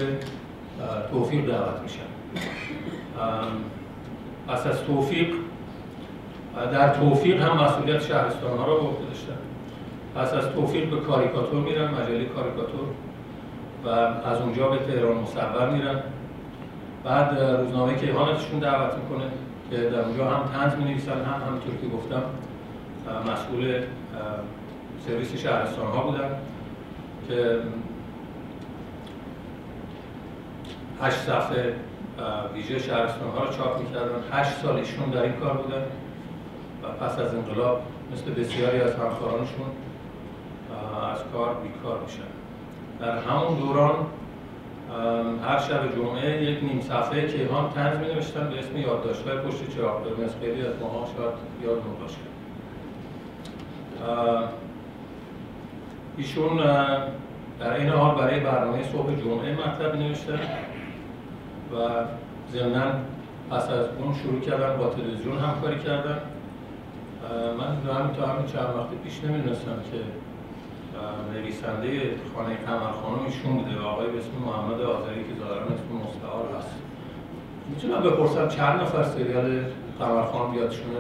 توفیق 1.12 1.46
دعوت 1.46 1.82
میشن. 1.84 2.00
پس 4.48 4.68
از 4.68 4.84
توفیق 4.84 5.28
در 6.72 6.94
توفیق 6.94 7.42
هم 7.42 7.64
مسئولیت 7.64 8.02
شهرستان 8.02 8.58
ها 8.58 8.66
را 8.66 8.76
به 8.76 9.06
داشتن. 9.08 9.38
پس 10.16 10.34
از 10.34 10.50
توفیق 10.50 10.90
به 10.90 10.98
کاریکاتور 10.98 11.62
میرن 11.62 11.94
مجله 11.94 12.26
کاریکاتور. 12.26 12.86
و 13.86 13.90
از 14.28 14.42
اونجا 14.42 14.70
به 14.70 14.78
تهران 14.78 15.18
مصور 15.18 15.70
میرن 15.70 16.00
بعد 17.04 17.40
روزنامه 17.40 17.96
کیهانتشون 17.96 18.60
دعوت 18.60 18.94
می‌کنه 18.94 19.26
که 19.72 19.78
در 19.78 20.00
اونجا 20.00 20.30
هم 20.30 20.50
تنز 20.54 20.76
می 20.76 20.84
نویسن 20.84 21.12
هم 21.12 21.42
همونطور 21.48 21.76
که 21.82 21.88
گفتم 21.88 22.24
مسئول 23.32 23.82
سرویس 25.08 25.36
شهرستان 25.36 25.88
ها 25.88 26.04
بودن 26.04 26.30
که 27.28 27.58
هشت 31.02 31.18
صفحه 31.18 31.74
ویژه 32.54 32.80
شهرستان 32.80 33.30
ها 33.38 33.44
رو 33.44 33.54
چاپ 33.54 33.80
می‌کردن. 33.80 34.20
هشت 34.32 34.52
سال 34.52 34.76
ایشون 34.76 35.10
در 35.10 35.22
این 35.22 35.34
کار 35.34 35.54
بودن 35.54 35.82
و 36.84 37.06
پس 37.06 37.20
از 37.20 37.36
انقلاب 37.36 37.82
مثل 38.14 38.42
بسیاری 38.42 38.82
از 38.82 38.96
همکارانشون 38.96 39.66
از 41.14 41.20
کار 41.34 41.56
بیکار 41.64 42.00
میشن. 42.06 42.22
در 43.00 43.18
همون 43.18 43.60
دوران 43.60 43.96
هر 45.48 45.60
شب 45.60 45.96
جمعه 45.96 46.44
یک 46.44 46.64
نیم 46.64 46.82
صفحه 46.82 47.28
کیهان 47.28 47.70
تنز 47.70 47.98
می 47.98 48.08
نوشتن 48.14 48.50
به 48.50 48.60
اسم 48.60 48.78
یادداشت‌های 48.78 49.38
پشت 49.38 49.70
چراغ. 49.76 50.04
قرمز 50.04 50.36
خیلی 50.42 50.62
از 50.62 50.74
ماها 50.82 51.08
شاید 51.18 51.34
یاد 51.64 51.82
باشه. 52.02 52.18
ایشون 56.18 56.58
در 57.60 57.74
این 57.74 57.90
حال 57.90 58.16
برای 58.16 58.40
برنامه 58.40 58.84
صبح 58.84 59.16
جمعه 59.16 59.54
مطلب 59.54 59.96
نوشتن 59.96 60.40
و 61.74 61.76
ضمنا 62.52 62.92
پس 63.52 63.70
از 63.70 63.86
اون 64.00 64.14
شروع 64.14 64.40
کردن 64.40 64.78
با 64.78 64.90
تلویزیون 64.90 65.38
همکاری 65.38 65.80
کردن. 65.80 66.20
من 67.58 67.94
همین 67.96 68.14
تا 68.14 68.28
همین 68.28 68.46
چند 68.46 68.76
وقت 68.78 68.90
پیش 69.04 69.24
نمی‌دونستم 69.24 69.76
که 69.92 69.98
نویسنده 71.34 72.16
خانه 72.36 72.56
قمر 72.56 72.92
خانم 72.92 73.26
ایشون 73.26 73.58
بوده 73.58 73.80
آقای 73.80 74.08
به 74.08 74.18
اسم 74.20 74.32
محمد 74.46 74.82
آذری 74.82 75.24
که 75.24 75.40
ظاهرا 75.40 75.64
اسم 75.66 75.96
مستعار 76.04 76.58
هست. 76.58 76.76
می‌تونم 77.70 78.02
بپرسم 78.02 78.48
چند 78.48 78.82
نفر 78.82 79.04
سریال 79.04 79.62
قمر 80.00 80.26
خانم 80.26 80.52
بیادشونه؟ 80.52 81.00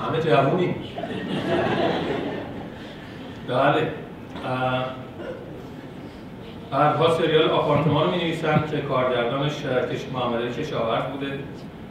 همه 0.00 0.20
جوونی. 0.20 0.74
بله. 3.48 3.92
بعدها 6.70 7.10
سریال 7.18 7.50
آپارتمان 7.50 8.04
رو 8.04 8.10
می 8.10 8.16
نویسن 8.16 8.64
که 8.70 8.80
کارگردانش 8.80 9.64
محمد 10.12 10.56
کشاورز 10.58 11.12
بوده 11.12 11.38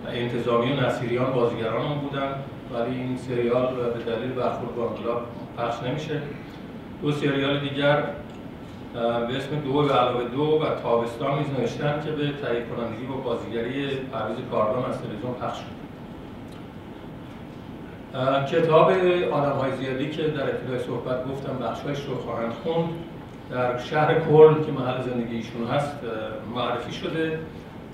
و 0.05 0.09
انتظامی 0.09 0.71
و 0.71 0.85
نصیریان 0.85 1.33
بازیگران 1.33 1.85
هم 1.85 1.97
بودن. 1.97 2.35
ولی 2.73 2.95
این 2.95 3.17
سریال 3.17 3.75
به 3.75 4.03
دلیل 4.11 4.31
برخورد 4.31 4.75
با 4.75 4.89
انقلاب 4.89 5.21
پخش 5.57 5.83
نمیشه. 5.83 6.21
دو 7.01 7.11
سریال 7.11 7.59
دیگر 7.59 8.03
به 8.93 9.37
اسم 9.37 9.59
دو 9.59 9.73
و 9.73 9.91
علاوه 9.91 10.23
دو 10.23 10.43
و 10.43 10.65
تابستان 10.83 11.39
نیز 11.39 11.47
نوشتن 11.59 12.01
که 12.05 12.11
به 12.11 12.23
تهیه 12.23 12.65
کنندگی 12.65 13.05
با 13.05 13.15
بازیگری 13.15 13.95
پرویز 13.95 14.37
کاردان 14.51 14.85
از 14.89 15.01
تلویزیون 15.01 15.33
پخش 15.33 15.57
شد. 15.57 15.77
کتاب 18.55 18.91
آدم 19.31 19.51
های 19.51 19.71
زیادی 19.71 20.09
که 20.09 20.23
در 20.23 20.43
ابتدای 20.43 20.79
صحبت 20.79 21.27
گفتم 21.27 21.57
بخشایش 21.57 22.05
رو 22.05 22.15
خواهند 22.15 22.53
خوند. 22.63 22.89
در 23.51 23.77
شهر 23.77 24.19
کل 24.19 24.53
که 24.53 24.71
محل 24.71 25.01
زندگی 25.01 25.35
ایشون 25.35 25.67
هست 25.67 25.97
معرفی 26.55 26.91
شده. 26.93 27.39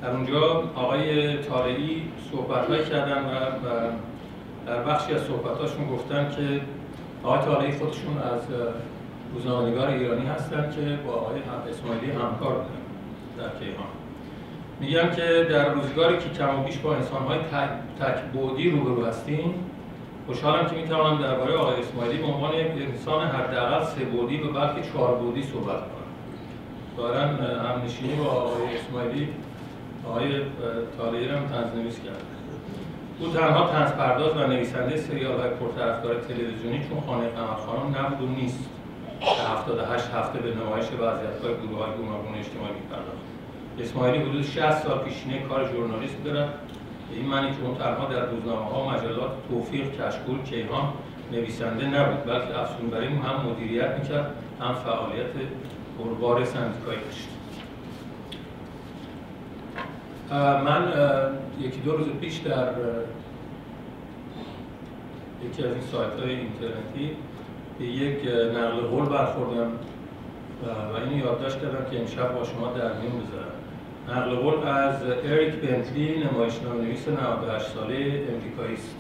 در 0.02 0.10
اونجا 0.10 0.64
آقای 0.76 1.38
طالعی 1.38 2.12
صحبت 2.32 2.90
کردن 2.90 3.24
و 3.24 3.92
در 4.68 4.84
بخشی 4.84 5.14
از 5.14 5.22
صحبتاشون 5.22 5.88
گفتن 5.88 6.30
که 6.36 6.62
آقای 7.24 7.46
طالعی 7.46 7.72
خودشون 7.72 8.18
از 8.18 8.42
روزنامه‌نگار 9.34 9.88
ایرانی 9.88 10.26
هستن 10.26 10.72
که 10.76 11.00
با 11.08 11.14
آقای 11.14 11.40
اسماعیلی 11.70 12.12
همکار 12.12 12.54
بودن 12.54 12.84
در 13.38 13.60
کیهان. 13.60 13.88
میگم 14.80 15.16
که 15.16 15.48
در 15.50 15.74
روزگاری 15.74 16.18
که 16.18 16.30
کم 16.30 16.60
و 16.60 16.64
بیش 16.64 16.78
با 16.78 16.96
انسان‌های 16.96 17.40
تک 18.00 18.18
بعدی 18.34 18.70
روبرو 18.70 19.06
هستیم 19.06 19.54
خوشحالم 20.28 20.66
که 20.66 20.76
می‌توانم 20.76 21.22
درباره 21.22 21.54
آقای 21.54 21.80
اسماعیلی 21.80 22.18
به 22.18 22.28
عنوان 22.28 22.54
یک 22.54 22.68
انسان 22.90 23.28
حداقل 23.28 23.86
سه 23.86 24.06
بعدی 24.06 24.38
و 24.38 24.52
بلکه 24.52 24.90
چهار 24.94 25.16
بعدی 25.16 25.44
صحبت 25.44 25.80
کنم. 25.80 26.10
دارن 26.98 27.30
همنشینی 27.40 28.16
با 28.16 28.26
آقای 28.26 28.78
اسماعیلی 28.78 29.28
آقای 30.08 30.42
طالعی 30.98 31.28
هم 31.28 31.48
تنظنویس 31.48 32.00
کرد 32.00 32.24
او 33.24 33.30
تنها 33.30 33.68
تنز 33.68 33.92
پرداز 33.92 34.38
و 34.38 34.48
نویسنده 34.48 34.98
سریال 34.98 35.40
های 35.40 35.50
پرطرفدار 35.50 36.16
تلویزیونی 36.16 36.80
چون 36.90 37.02
خانه 37.08 37.28
قمر 37.28 37.56
خانم 37.66 37.96
نبود 37.98 38.30
و 38.30 38.32
نیست 38.32 38.70
که 39.20 39.42
78 39.58 40.06
هفته 40.16 40.40
به 40.40 40.56
نمایش 40.56 40.86
های 40.86 41.54
گروه 41.54 41.86
گوناگون 41.98 42.36
اجتماعی 42.40 42.74
میپرداخت. 42.74 43.24
اسماعیلی 43.80 44.30
حدود 44.30 44.42
60 44.42 44.72
سال 44.72 44.98
پیشینه 45.00 45.40
کار 45.40 45.72
ژورنالیست 45.72 46.24
دارد. 46.26 46.50
این 47.14 47.26
معنی 47.26 47.48
که 47.48 47.58
اون 47.66 47.76
تنها 47.78 48.06
در 48.06 48.26
روزنامه 48.26 48.66
ها 48.66 48.82
و 48.82 48.90
مجلات 48.90 49.32
توفیق 49.50 49.86
کشکول 50.02 50.42
کیهان 50.42 50.94
نویسنده 51.32 51.86
نبود 51.86 52.26
بلکه 52.26 52.60
افسونبری 52.60 53.08
هم 53.08 53.50
مدیریت 53.50 54.00
می‌کرد 54.00 54.36
هم 54.62 54.74
فعالیت 54.74 55.32
پربار 55.98 56.46
سندیکایی 56.46 57.00
داشت. 57.00 57.28
من 60.40 60.94
یکی 61.60 61.80
دو 61.80 61.98
روز 61.98 62.08
پیش 62.22 62.38
در 62.38 62.70
یکی 65.46 65.64
از 65.64 65.72
این 65.72 65.82
سایت 65.92 66.14
های 66.20 66.30
اینترنتی 66.30 67.16
به 67.80 67.86
یک 67.86 68.28
نقل 68.58 68.82
قول 68.82 69.06
برخوردم 69.06 69.72
و 70.66 71.10
این 71.10 71.20
یادداشت 71.20 71.62
کردم 71.62 71.86
که 71.92 72.00
امشب 72.00 72.36
با 72.36 72.44
شما 72.44 72.68
در 72.68 72.94
میون 72.94 73.22
بذارم. 73.22 73.54
نقل 74.10 74.36
قول 74.36 74.68
از 74.68 75.04
اریک 75.04 75.54
بنتلی 75.54 76.24
نمایشنامه 76.24 76.82
نویس 76.82 77.08
98 77.08 77.66
ساله 77.66 77.96
امریکایی 78.36 78.74
است 78.74 78.96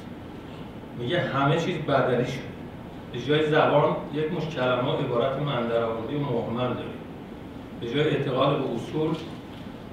میگه 1.00 1.20
همه 1.20 1.58
چیز 1.58 1.78
بدلی 1.78 2.25
شد. 2.25 2.54
به 3.13 3.20
جای 3.20 3.50
زبان 3.50 3.96
یک 4.13 4.34
مش 4.34 4.56
کلمه 4.56 5.00
عبارت 5.00 5.40
من 5.40 5.68
در 5.68 5.84
آوردی 5.84 6.16
و 6.16 6.20
محمل 6.20 6.74
داریم 6.74 6.94
به 7.82 7.90
جای 7.90 8.10
اعتقاد 8.10 8.58
به 8.58 8.63
اصول 8.75 9.16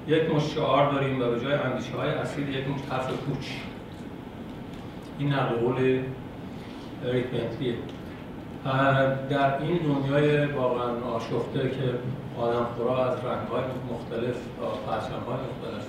یک 0.07 0.35
مش 0.35 0.43
شعار 0.43 0.91
داریم 0.91 1.21
و 1.21 1.25
به 1.25 1.39
جای 1.39 1.53
اندیشه 1.53 1.95
های 1.97 2.09
اصیل 2.09 2.49
یک 2.49 2.67
مش 2.67 2.79
حرف 2.89 3.07
کوچ. 3.07 3.47
این 5.19 5.33
نقل 5.33 5.55
قول 5.55 6.01
در 9.29 9.61
این 9.61 9.77
دنیای 9.77 10.45
واقعا 10.45 11.13
آشفته 11.15 11.69
که 11.69 11.93
آدم 12.41 12.65
خورا 12.75 13.05
از 13.05 13.17
رنگ 13.17 13.47
های 13.47 13.63
مختلف 13.91 14.35
و 14.35 14.89
پرچم 14.89 15.23
های 15.27 15.35
مختلف 15.35 15.85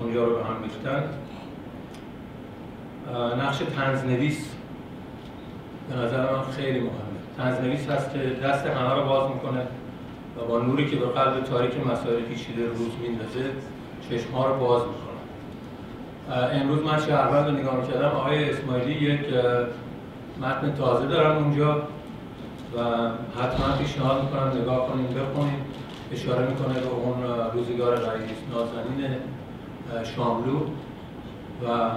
اونجا 0.00 0.24
رو 0.24 0.36
به 0.36 0.44
هم 0.44 0.62
ریختن. 0.62 1.04
نقش 3.42 3.58
تنزنویس 3.58 4.54
به 5.88 5.96
نظر 5.96 6.32
من 6.32 6.42
خیلی 6.42 6.80
مهمه. 6.80 6.92
تنزنویس 7.36 7.88
هست 7.88 8.12
که 8.12 8.18
دست 8.18 8.66
همه 8.66 8.94
رو 8.94 9.04
باز 9.04 9.30
می‌کنه. 9.30 9.66
و 10.38 10.44
با 10.48 10.58
نوری 10.58 10.90
که 10.90 10.96
به 10.96 11.06
قلب 11.06 11.44
تاریک 11.44 11.86
مسائل 11.86 12.22
پیچیده 12.22 12.66
روز 12.66 12.90
میندازه 13.02 13.50
چشم 14.10 14.32
ها 14.32 14.46
رو 14.46 14.60
باز 14.60 14.82
می‌کنه. 14.82 15.12
امروز 16.60 16.82
من 16.82 17.00
شهروند 17.00 17.48
رو 17.48 17.56
نگاه 17.56 17.76
می‌کردم 17.76 18.08
آقای 18.08 18.50
اسماعیلی 18.50 18.92
یک 18.92 19.20
متن 20.40 20.74
تازه 20.74 21.06
دارن 21.06 21.36
اونجا 21.36 21.76
و 22.76 22.80
حتما 23.40 23.76
پیشنهاد 23.78 24.22
می‌کنم 24.22 24.62
نگاه 24.62 24.88
کنیم 24.88 25.06
بخونیم 25.06 25.64
اشاره 26.12 26.46
می‌کنه 26.46 26.74
به 26.74 26.88
اون 26.88 27.22
روزگار 27.54 27.94
رئیس 27.94 28.38
نازنین 28.52 29.10
شاملو. 30.16 30.58
و 31.64 31.90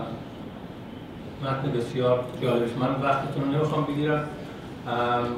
متن 1.44 1.72
بسیار 1.78 2.24
جالب. 2.42 2.78
من 2.80 3.02
وقتتون 3.04 3.44
رو 3.44 3.52
نمی‌خوام 3.52 3.86
بگیرم. 3.86 4.28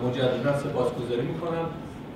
مجددا 0.08 0.58
سپاسگزاری 0.58 1.22
می‌کنم. 1.22 1.66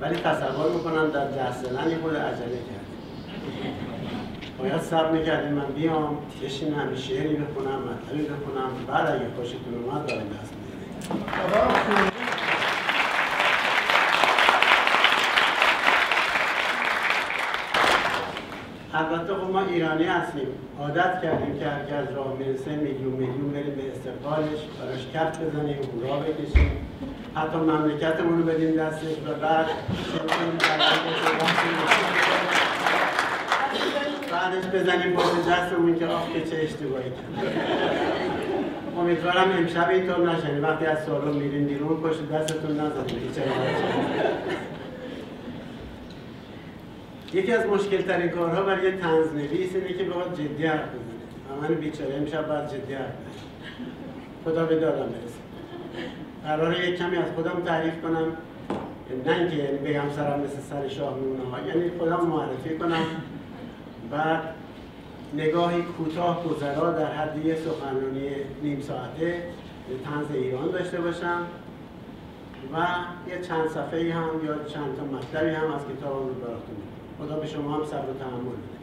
ولی 0.00 0.16
تصور 0.16 0.72
می‌کنم 0.72 1.10
در 1.10 1.24
ده 1.24 1.52
سنن 1.52 1.90
یه 1.90 1.96
عجله 1.96 2.58
کرد. 2.68 2.86
باید 4.58 4.80
صبر 4.80 5.10
می‌کردیم. 5.10 5.52
من 5.52 5.66
بیام 5.66 6.18
بشینم 6.42 6.96
شعری 6.96 7.36
بخونم 7.36 7.78
مطلبی 7.82 8.22
بخونم 8.22 8.70
بعد 8.88 9.06
اگه 9.06 9.26
خوشتون 9.36 9.84
اومد 9.84 10.06
دارم 10.06 10.22
دست 10.22 10.52
البته 18.94 19.34
خب 19.34 19.50
ما 19.50 19.60
ایرانی 19.60 20.04
هستیم. 20.04 20.48
عادت 20.80 21.22
کردیم 21.22 21.58
که 21.58 21.66
هر 21.66 21.94
از 21.94 22.14
راه 22.16 22.36
می‌رسه 22.38 22.70
میلیون 22.70 23.12
میلیون 23.12 23.50
بریم 23.52 23.74
به 23.74 23.92
استقبالش 23.92 24.60
براش 24.80 25.06
کف 25.14 25.40
بزنیم 25.40 25.78
هورا 25.94 26.16
بکشیم. 26.20 26.89
حتی 27.34 27.56
مملکتمون 27.58 28.38
رو 28.38 28.44
بدیم 28.44 28.76
دستش 28.76 29.16
و 29.26 29.34
بعد 29.40 29.66
بعدش 34.32 34.66
بزنیم 34.74 35.12
پشت 35.16 35.48
دستمون 35.48 35.98
که 35.98 36.06
آخ 36.06 36.32
که 36.32 36.50
چه 36.50 36.56
اشتباهی 36.56 37.10
کرد. 37.10 37.52
امیدوارم 38.98 39.52
امشب 39.58 39.88
اینطور 39.88 40.32
نشنی 40.32 40.60
وقتی 40.60 40.86
از 40.86 41.04
سالن 41.04 41.36
میرین 41.36 41.66
بیرون 41.66 42.00
پشت 42.02 42.32
دستتون 42.32 42.80
نزنید. 42.80 43.40
یکی 47.32 47.52
از 47.52 47.66
مشکل 47.66 48.02
ترین 48.02 48.28
کارها 48.28 48.62
برای 48.62 48.84
یه 48.84 48.96
تنز 48.96 49.34
نویس 49.34 49.74
اینه 49.74 49.92
که 49.92 50.04
بخواد 50.04 50.34
جدی 50.34 50.66
حرف 50.66 50.88
بزنه 50.88 51.68
من 51.68 51.74
بیچاره 51.74 52.14
امشب 52.14 52.48
باید 52.48 52.68
جدی 52.68 52.94
حرف 52.94 53.14
خدا 54.44 54.64
به 54.64 54.76
دادم 54.76 55.06
برسه. 55.06 55.39
قراره 56.44 56.88
یک 56.88 56.98
کمی 56.98 57.16
از 57.16 57.30
خودم 57.34 57.62
تعریف 57.64 58.02
کنم. 58.02 58.26
نه 59.26 59.32
اینکه 59.38 59.56
یعنی 59.56 59.78
بگم 59.78 60.10
سرم 60.16 60.40
مثل 60.40 60.60
سر 60.70 60.88
شاه 60.88 61.14
میمونه 61.14 61.50
ها. 61.50 61.60
یعنی 61.68 61.90
خودم 61.98 62.26
معرفی 62.26 62.78
کنم. 62.78 63.06
بعد 64.10 64.42
نگاهی 65.34 65.82
کوتاه 65.82 66.44
گذرا 66.44 66.92
در 66.92 67.12
حد 67.12 67.44
یه 67.44 67.54
سخنرانی 67.54 68.30
نیم 68.62 68.80
ساعته 68.80 69.42
به 69.88 69.94
تنز 70.04 70.34
ایران 70.34 70.70
داشته 70.70 71.00
باشم 71.00 71.46
و 72.72 72.86
یه 73.30 73.40
چند 73.40 73.68
صفحه 73.68 74.14
هم 74.14 74.46
یا 74.46 74.64
چند 74.64 74.96
تا 74.96 75.04
مطلبی 75.04 75.50
هم 75.50 75.72
از 75.72 75.80
کتابم 75.80 76.28
رو 76.28 76.34
براتون 76.34 76.76
خدا 77.18 77.36
به 77.36 77.46
شما 77.46 77.74
هم 77.74 77.84
صبر 77.84 78.10
و 78.10 78.18
تحمل 78.18 78.40
بده. 78.40 78.80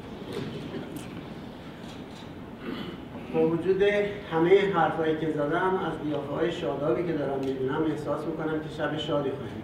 با 3.33 3.47
وجود 3.47 3.81
همه 4.31 4.73
حرفایی 4.73 5.17
که 5.17 5.31
زدم 5.31 5.79
از 5.87 6.07
بیافه 6.07 6.33
های 6.33 6.51
شادابی 6.51 7.03
که 7.03 7.13
دارم 7.13 7.39
می‌بینم 7.39 7.83
احساس 7.91 8.25
می‌کنم 8.25 8.59
که 8.59 8.69
شب 8.77 8.97
شادی 8.97 9.29
خواهیم 9.29 9.63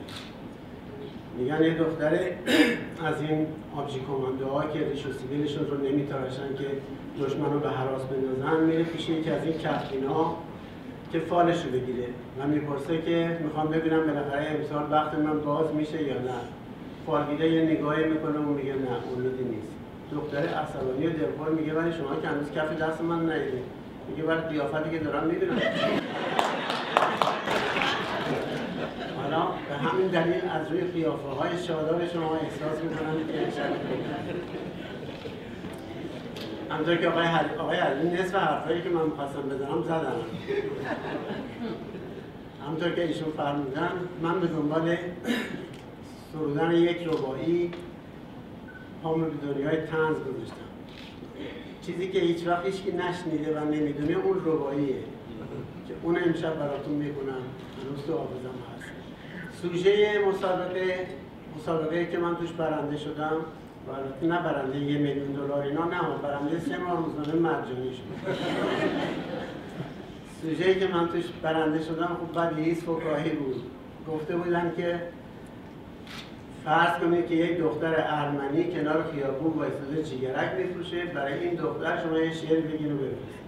میگن 1.38 1.64
یه 1.64 1.74
دختره 1.74 2.38
از 3.10 3.22
این 3.22 3.48
آبجی 3.76 4.00
ها 4.50 4.64
که 4.74 4.80
ریش 4.90 5.06
و 5.06 5.12
سیبیلشون 5.12 5.68
رو 5.68 5.78
نمیتراشن 5.78 6.56
که 6.58 6.66
دشمن 7.24 7.54
رو 7.54 7.60
به 7.60 7.70
حراس 7.70 8.02
بندازن 8.02 8.64
میره 8.64 8.84
پیش 8.84 9.10
یکی 9.10 9.30
از 9.30 9.42
این 9.92 10.06
ها 10.08 10.38
که 11.12 11.20
فالش 11.20 11.66
رو 11.66 11.72
بگیره 11.72 12.08
و 12.40 12.48
می‌پرسه 12.48 13.02
که 13.02 13.38
می‌خوام 13.44 13.68
ببینم 13.68 14.08
بالاخره 14.08 14.58
امسال 14.60 14.92
وقت 14.92 15.14
من 15.14 15.40
باز 15.40 15.76
میشه 15.76 16.04
یا 16.04 16.14
نه. 16.14 16.40
فالگیره 17.06 17.52
یه 17.52 17.62
نگاهی 17.62 18.04
می‌کنه 18.04 18.40
و 18.40 18.54
میگه 18.54 18.74
نه 18.74 19.12
اولودی 19.12 19.44
نیست. 19.44 19.73
دختر 20.14 20.38
عصبانی 20.38 21.10
دلخور 21.10 21.50
میگه 21.50 21.74
ولی 21.74 21.92
شما 21.92 22.16
که 22.22 22.28
هنوز 22.28 22.52
کف 22.52 22.82
دست 22.82 23.02
من 23.02 23.20
نیدید 23.20 23.64
میگه 24.10 24.24
ولی 24.24 24.42
قیافتی 24.42 24.90
که 24.90 25.00
دارم 25.00 25.28
می‌بینم. 25.28 25.62
حالا 29.22 29.46
به 29.70 29.76
همین 29.76 30.08
دلیل 30.08 30.50
از 30.50 30.72
روی 30.72 30.82
قیافه 30.82 31.28
های 31.28 31.64
شاداب 31.68 32.08
شما 32.08 32.36
احساس 32.36 32.84
می‌کنم 32.84 33.16
که 33.28 33.64
همطور 36.74 36.96
که 36.96 37.08
آقای 37.08 37.26
حل... 37.26 37.46
آقای 37.60 37.78
حلی 37.78 38.10
نصف 38.10 38.36
حرفایی 38.36 38.82
که 38.82 38.90
من 38.90 39.06
می‌خواستم 39.06 39.42
بزنم 39.42 39.84
زدم. 39.84 40.16
همطور 42.68 42.90
که 42.90 43.08
ایشون 43.08 43.32
فرمودن 43.38 43.92
من 44.22 44.40
به 44.40 44.48
دنبال 44.48 44.98
سرودن 46.34 46.72
یک 46.72 47.08
ربایی 47.08 47.72
پامو 49.04 49.26
به 49.26 49.54
دنیای 49.54 49.78
تنز 49.78 50.18
گذاشتم. 50.18 50.70
چیزی 51.86 52.08
که 52.08 52.20
هیچ 52.20 52.48
وقت 52.48 52.66
هیچکی 52.66 52.92
نشنیده 52.92 53.60
و 53.60 53.66
نمی‌دونه 53.66 54.14
اون 54.14 54.38
رباییه 54.46 54.96
که 55.88 55.94
اون 56.04 56.18
امشب 56.26 56.60
براتون 56.60 56.94
می‌کنم 56.94 57.42
هنوز 57.82 58.06
تو 58.08 58.14
آفزم 58.14 58.56
هست. 58.76 58.92
سوژه 59.62 60.20
مسابقه 60.30 61.08
مسابقه 61.58 62.06
که 62.06 62.18
من 62.18 62.36
توش 62.36 62.52
برنده 62.52 62.98
شدم. 62.98 63.38
و 63.88 64.26
نه 64.26 64.44
برنده 64.44 64.78
یه 64.78 64.98
میلیون 64.98 65.32
دلار 65.32 65.62
اینا 65.62 65.86
نه 65.86 66.00
برنده 66.24 66.60
سه 66.60 66.78
ماه 66.78 67.06
روزنامه 67.06 67.40
مرجانی 67.40 67.92
شد. 67.94 68.34
سوژه 70.42 70.76
که 70.76 70.88
من 70.88 71.08
توش 71.08 71.24
برنده 71.42 71.84
شدم 71.84 72.18
خب 72.22 72.36
بعد 72.36 72.60
لیس 72.60 72.84
فکاهی 72.84 73.30
بود. 73.30 73.64
گفته 74.08 74.36
بودن 74.36 74.74
که 74.78 75.00
فرض 76.66 77.00
کنید 77.02 77.28
که 77.28 77.36
یک 77.36 77.60
دختر 77.60 77.94
ارمنی 77.98 78.64
کنار 78.72 79.06
خیابون 79.14 79.54
وایساده 79.54 80.04
چیگرک 80.04 80.52
میفروشه. 80.58 81.06
برای 81.06 81.40
این 81.40 81.56
دختر 81.56 82.04
شما 82.04 82.20
یه 82.20 82.34
شعر 82.34 82.62
بگین 82.62 82.92
و 82.92 82.96
بفرستید 82.96 83.44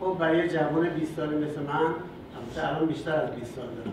خب 0.00 0.16
برای 0.18 0.48
جوان 0.48 0.88
20 0.88 1.16
ساله 1.16 1.36
مثل 1.36 1.60
من 1.60 1.94
البته 2.36 2.68
الان 2.68 2.86
بیشتر 2.86 3.12
از 3.12 3.30
20 3.30 3.54
سال 3.54 3.64
دارم. 3.66 3.92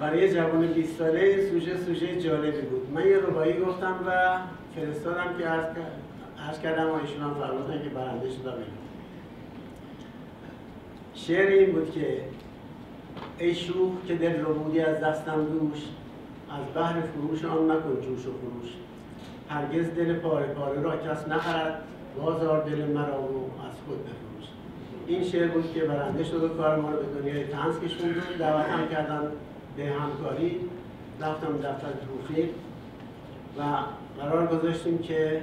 برای 0.00 0.34
جوان 0.34 0.66
20 0.66 0.98
ساله 0.98 1.50
سوژه 1.50 1.76
سوژه 1.76 2.20
جالبی 2.20 2.60
بود. 2.60 2.90
من 2.94 3.06
یه 3.06 3.16
ربایی 3.16 3.60
گفتم 3.60 3.96
و 4.06 4.38
فرستادم 4.76 5.34
که 5.38 5.46
عرض 6.48 6.60
کردم 6.62 6.90
و 6.90 6.94
ایشون 6.94 7.22
هم 7.22 7.34
فرمودن 7.34 7.82
که 7.82 7.88
برنده 7.88 8.30
شدم 8.30 8.52
شعر 11.14 11.48
این 11.48 11.72
بود 11.72 11.92
که 11.92 12.20
ای 13.38 13.54
شوخ 13.54 13.92
که 14.06 14.14
دل 14.14 14.40
رو 14.40 14.54
بودی 14.54 14.80
از 14.80 15.00
دستم 15.00 15.44
دوش 15.44 15.78
از 16.50 16.74
بحر 16.74 17.00
فروش 17.00 17.44
آن 17.44 17.70
نکن 17.70 18.00
جوش 18.00 18.26
و 18.26 18.30
فروش 18.32 18.72
هرگز 19.48 19.94
دل 19.94 20.14
پاره 20.14 20.46
پاره 20.46 20.80
را 20.80 20.96
کس 20.96 21.28
نخرد 21.28 21.82
بازار 22.18 22.64
دل 22.64 22.86
مرا 22.86 23.22
و 23.22 23.50
از 23.68 23.76
خود 23.86 23.98
بفروش. 24.04 24.48
این 25.06 25.24
شعر 25.24 25.48
بود 25.48 25.72
که 25.72 25.80
برنده 25.80 26.24
شد 26.24 26.42
و 26.44 26.48
کار 26.48 26.80
ما 26.80 26.90
رو 26.90 26.96
به 26.96 27.20
دنیای 27.20 27.44
تنز 27.44 27.80
کشوند 27.80 28.22
دعوتم 28.38 28.88
کردن 28.88 29.32
به 29.76 29.84
همکاری. 29.84 30.60
رفتم 31.20 31.56
دفتر 31.56 31.88
توفیق 32.06 32.48
و 33.58 33.62
قرار 34.20 34.46
گذاشتیم 34.46 34.98
که 34.98 35.42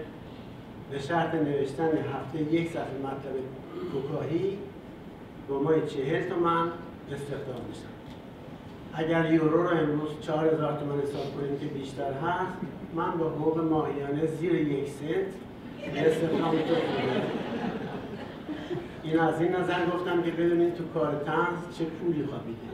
به 0.91 0.99
شرط 0.99 1.35
نوشتن 1.35 1.89
هفته 2.13 2.53
یک 2.53 2.69
صفحه 2.69 2.97
مطلب 3.03 3.35
کوکاهی 3.91 4.57
با 5.49 5.59
ما 5.59 5.79
چهل 5.79 6.29
تومن 6.29 6.71
استخدام 7.11 7.61
میشن 7.69 7.96
اگر 8.97 9.33
یورو 9.33 9.63
رو 9.63 9.69
امروز 9.69 10.09
4000 10.21 10.79
تومان 10.79 11.01
حساب 11.01 11.35
کنیم 11.35 11.59
که 11.59 11.65
بیشتر 11.65 12.13
هست 12.13 12.53
من 12.95 13.11
با 13.11 13.29
حقوق 13.29 13.59
ماهیانه 13.59 14.25
زیر 14.25 14.53
یک 14.53 14.87
سنت 14.89 15.27
استخدام 15.95 16.51
تو 16.51 16.75
این 19.03 19.19
از 19.19 19.41
این 19.41 19.55
نظر 19.55 19.85
گفتم 19.85 20.23
که 20.23 20.31
بدونید 20.31 20.75
تو 20.75 20.83
کار 20.93 21.21
تنز 21.25 21.77
چه 21.77 21.85
پولی 21.85 22.25
خوابیده 22.25 22.67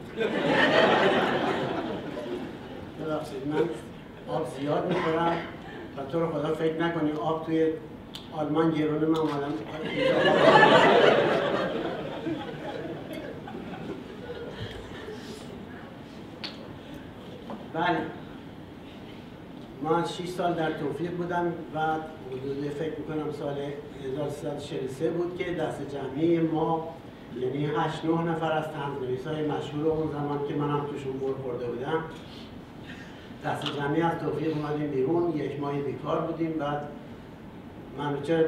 ببخشید 3.00 3.46
من 3.46 3.68
آب 4.34 4.48
زیاد 4.60 4.88
می‌خورم 4.88 5.36
و 5.96 6.04
تو 6.12 6.20
رو 6.20 6.32
خدا 6.32 6.54
فکر 6.54 6.82
نکنی 6.82 7.12
آب 7.12 7.46
توی 7.46 7.66
آلمان 8.32 8.70
گرونه 8.70 9.06
من 9.06 9.18
اومدم. 9.18 9.52
بله. 17.74 17.98
من 19.82 20.04
6 20.04 20.28
سال 20.28 20.54
در 20.54 20.72
توفیق 20.72 21.10
بودم. 21.10 21.52
و 21.74 21.80
حدود 22.30 22.70
فکر 22.70 22.92
می‌کنم 22.98 23.32
سال 23.32 23.56
1343 24.04 25.10
بود 25.10 25.38
که 25.38 25.54
دست 25.54 25.80
جمعی 25.94 26.38
ما 26.38 26.88
یعنی 27.40 27.66
8 27.66 28.04
9 28.04 28.22
نفر 28.22 28.52
از 28.52 28.64
تنظیمیس 28.64 29.26
های 29.26 29.46
مشهور 29.46 29.86
اون 29.86 30.12
زمان 30.12 30.48
که 30.48 30.54
منم 30.54 30.86
توشون 30.86 31.12
بر 31.12 31.42
خورده 31.42 31.66
بودم. 31.66 32.04
دست 33.44 33.76
جمعی 33.76 34.02
از 34.02 34.18
توفیق 34.18 34.56
اومدیم 34.56 34.90
بیرون. 34.90 35.36
یک 35.36 35.60
ماهی 35.60 35.82
بیکار 35.82 36.20
بودیم. 36.20 36.52
بعد 36.52 36.88
منوچر 37.98 38.44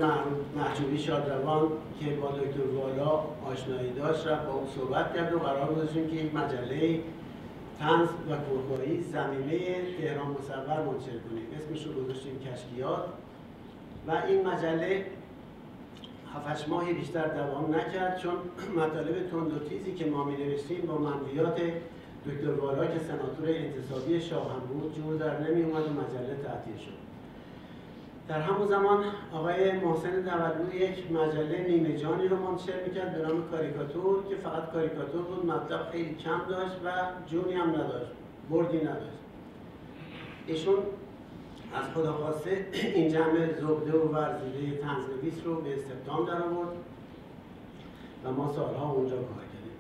محجوبی 0.57 0.99
شادروان 0.99 1.69
که 2.01 2.11
با 2.11 2.29
دکتر 2.29 2.67
والا 2.77 3.23
آشنایی 3.53 3.93
داشت 3.93 4.27
رفت 4.27 4.47
با 4.47 4.53
اون 4.53 4.67
صحبت 4.77 5.15
کرد 5.15 5.35
و 5.35 5.39
قرار 5.39 5.75
گذاشتیم 5.75 6.09
که 6.09 6.17
یک 6.17 6.35
مجله 6.35 7.01
تنز 7.79 8.09
و 8.09 8.37
کورکایی 8.37 9.03
زمینه 9.03 9.59
تهران 10.01 10.27
مصور 10.27 10.83
منشر 10.83 11.19
کنیم 11.29 11.47
اسمش 11.57 11.87
رو 11.87 11.93
گذاشتیم 11.93 12.39
کشکیات. 12.39 13.05
و 14.07 14.11
این 14.11 14.47
مجله 14.47 15.07
هفتش 16.35 16.69
ماهی 16.69 16.93
بیشتر 16.93 17.29
دوام 17.29 17.75
نکرد 17.75 18.19
چون 18.19 18.35
مطالب 18.79 19.31
تند 19.31 19.53
و 19.53 19.59
تیزی 19.69 19.95
که 19.95 20.07
ما 20.07 20.25
می 20.25 20.37
نوشتیم 20.37 20.87
با 20.87 20.99
منویات 20.99 21.61
دکتر 22.27 22.51
والا 22.51 22.87
که 22.87 22.99
سناتور 22.99 23.49
انتصابی 23.49 24.21
شاه 24.21 24.53
هم 24.53 24.61
بود 24.61 24.95
جور 24.97 25.17
در 25.17 25.41
نمی 25.41 25.63
اومد 25.63 25.83
و 25.83 25.91
مجله 25.91 26.37
تعطیل 26.45 26.77
شد. 26.77 27.07
در 28.29 28.41
همون 28.41 28.67
زمان 28.67 29.05
آقای 29.33 29.73
محسن 29.73 30.25
تولد 30.25 30.75
یک 30.75 31.13
مجله 31.13 31.67
نیمه 31.69 31.97
جانی 31.97 32.29
رو 32.29 32.37
منتشر 32.37 32.85
می‌کرد 32.87 33.15
به 33.15 33.29
نام 33.29 33.49
کاریکاتور 33.51 34.29
که 34.29 34.37
فقط 34.37 34.73
کاریکاتور 34.73 35.23
بود 35.23 35.47
مطلب 35.47 35.91
خیلی 35.93 36.15
کم 36.15 36.41
داشت 36.49 36.77
و 36.85 36.91
جونی 37.27 37.55
هم 37.55 37.69
نداشت 37.71 38.11
بردی 38.51 38.79
نداشت. 38.79 39.19
ایشون 40.47 40.79
از 41.75 41.85
خدا 41.95 42.13
خواسته 42.13 42.67
این 42.95 43.09
جمع 43.09 43.53
زبده 43.61 43.99
و 43.99 44.09
ورزیده 44.09 44.79
تنزنویس 44.79 45.35
رو 45.45 45.61
به 45.61 45.75
استخدام 45.75 46.27
در 46.27 46.43
آورد 46.43 46.73
و 48.25 48.33
ما 48.33 48.53
سالها 48.53 48.93
اونجا 48.93 49.17
کار 49.17 49.27
کردیم. 49.27 49.77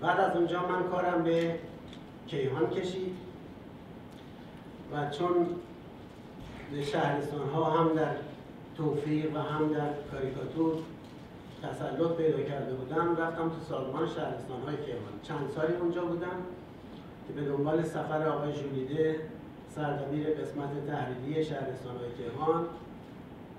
بعد 0.00 0.20
از 0.20 0.36
اونجا 0.36 0.68
من 0.68 0.82
کارم 0.82 1.22
به 1.24 1.58
کیهان 2.26 2.70
کشید 2.70 3.16
و 4.92 5.10
چون 5.10 5.46
شهرستان 6.78 7.48
ها 7.48 7.70
هم 7.70 7.94
در 7.94 8.14
توفیق 8.76 9.36
و 9.36 9.38
هم 9.38 9.72
در 9.72 9.88
کاریکاتور 10.10 10.74
تسلط 11.62 12.16
پیدا 12.16 12.42
کرده 12.42 12.74
بودم. 12.74 13.16
رفتم 13.16 13.48
تو 13.48 13.60
سازمان 13.68 14.06
شهرستان 14.06 14.60
های 14.66 14.76
کیهان 14.76 15.14
چند 15.22 15.50
سالی 15.54 15.74
اونجا 15.74 16.04
بودم 16.04 16.38
که 17.26 17.32
به 17.32 17.48
دنبال 17.48 17.82
سفر 17.84 18.28
آقای 18.28 18.52
جولیده 18.52 19.20
سردبیر 19.68 20.26
قسمت 20.26 20.86
تحریری 20.86 21.44
شهرستان 21.44 21.96
های 21.96 22.10
کیهان 22.18 22.66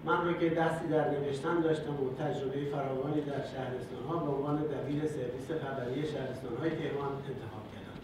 من 0.06 0.28
رو 0.28 0.34
که 0.34 0.50
دستی 0.50 0.88
در 0.88 1.10
نوشتن 1.10 1.60
داشتم 1.62 1.92
و 1.92 2.24
تجربه 2.24 2.66
فراوانی 2.66 3.22
در 3.22 3.44
شهرستان 3.54 4.04
ها 4.10 4.18
به 4.18 4.32
عنوان 4.32 4.56
دبیر 4.56 5.08
سرویس 5.08 5.64
خبری 5.64 6.08
شهرستان 6.08 6.58
های 6.60 6.70
کیهان 6.70 7.12
انتخاب 7.30 7.66
کردم. 7.74 7.98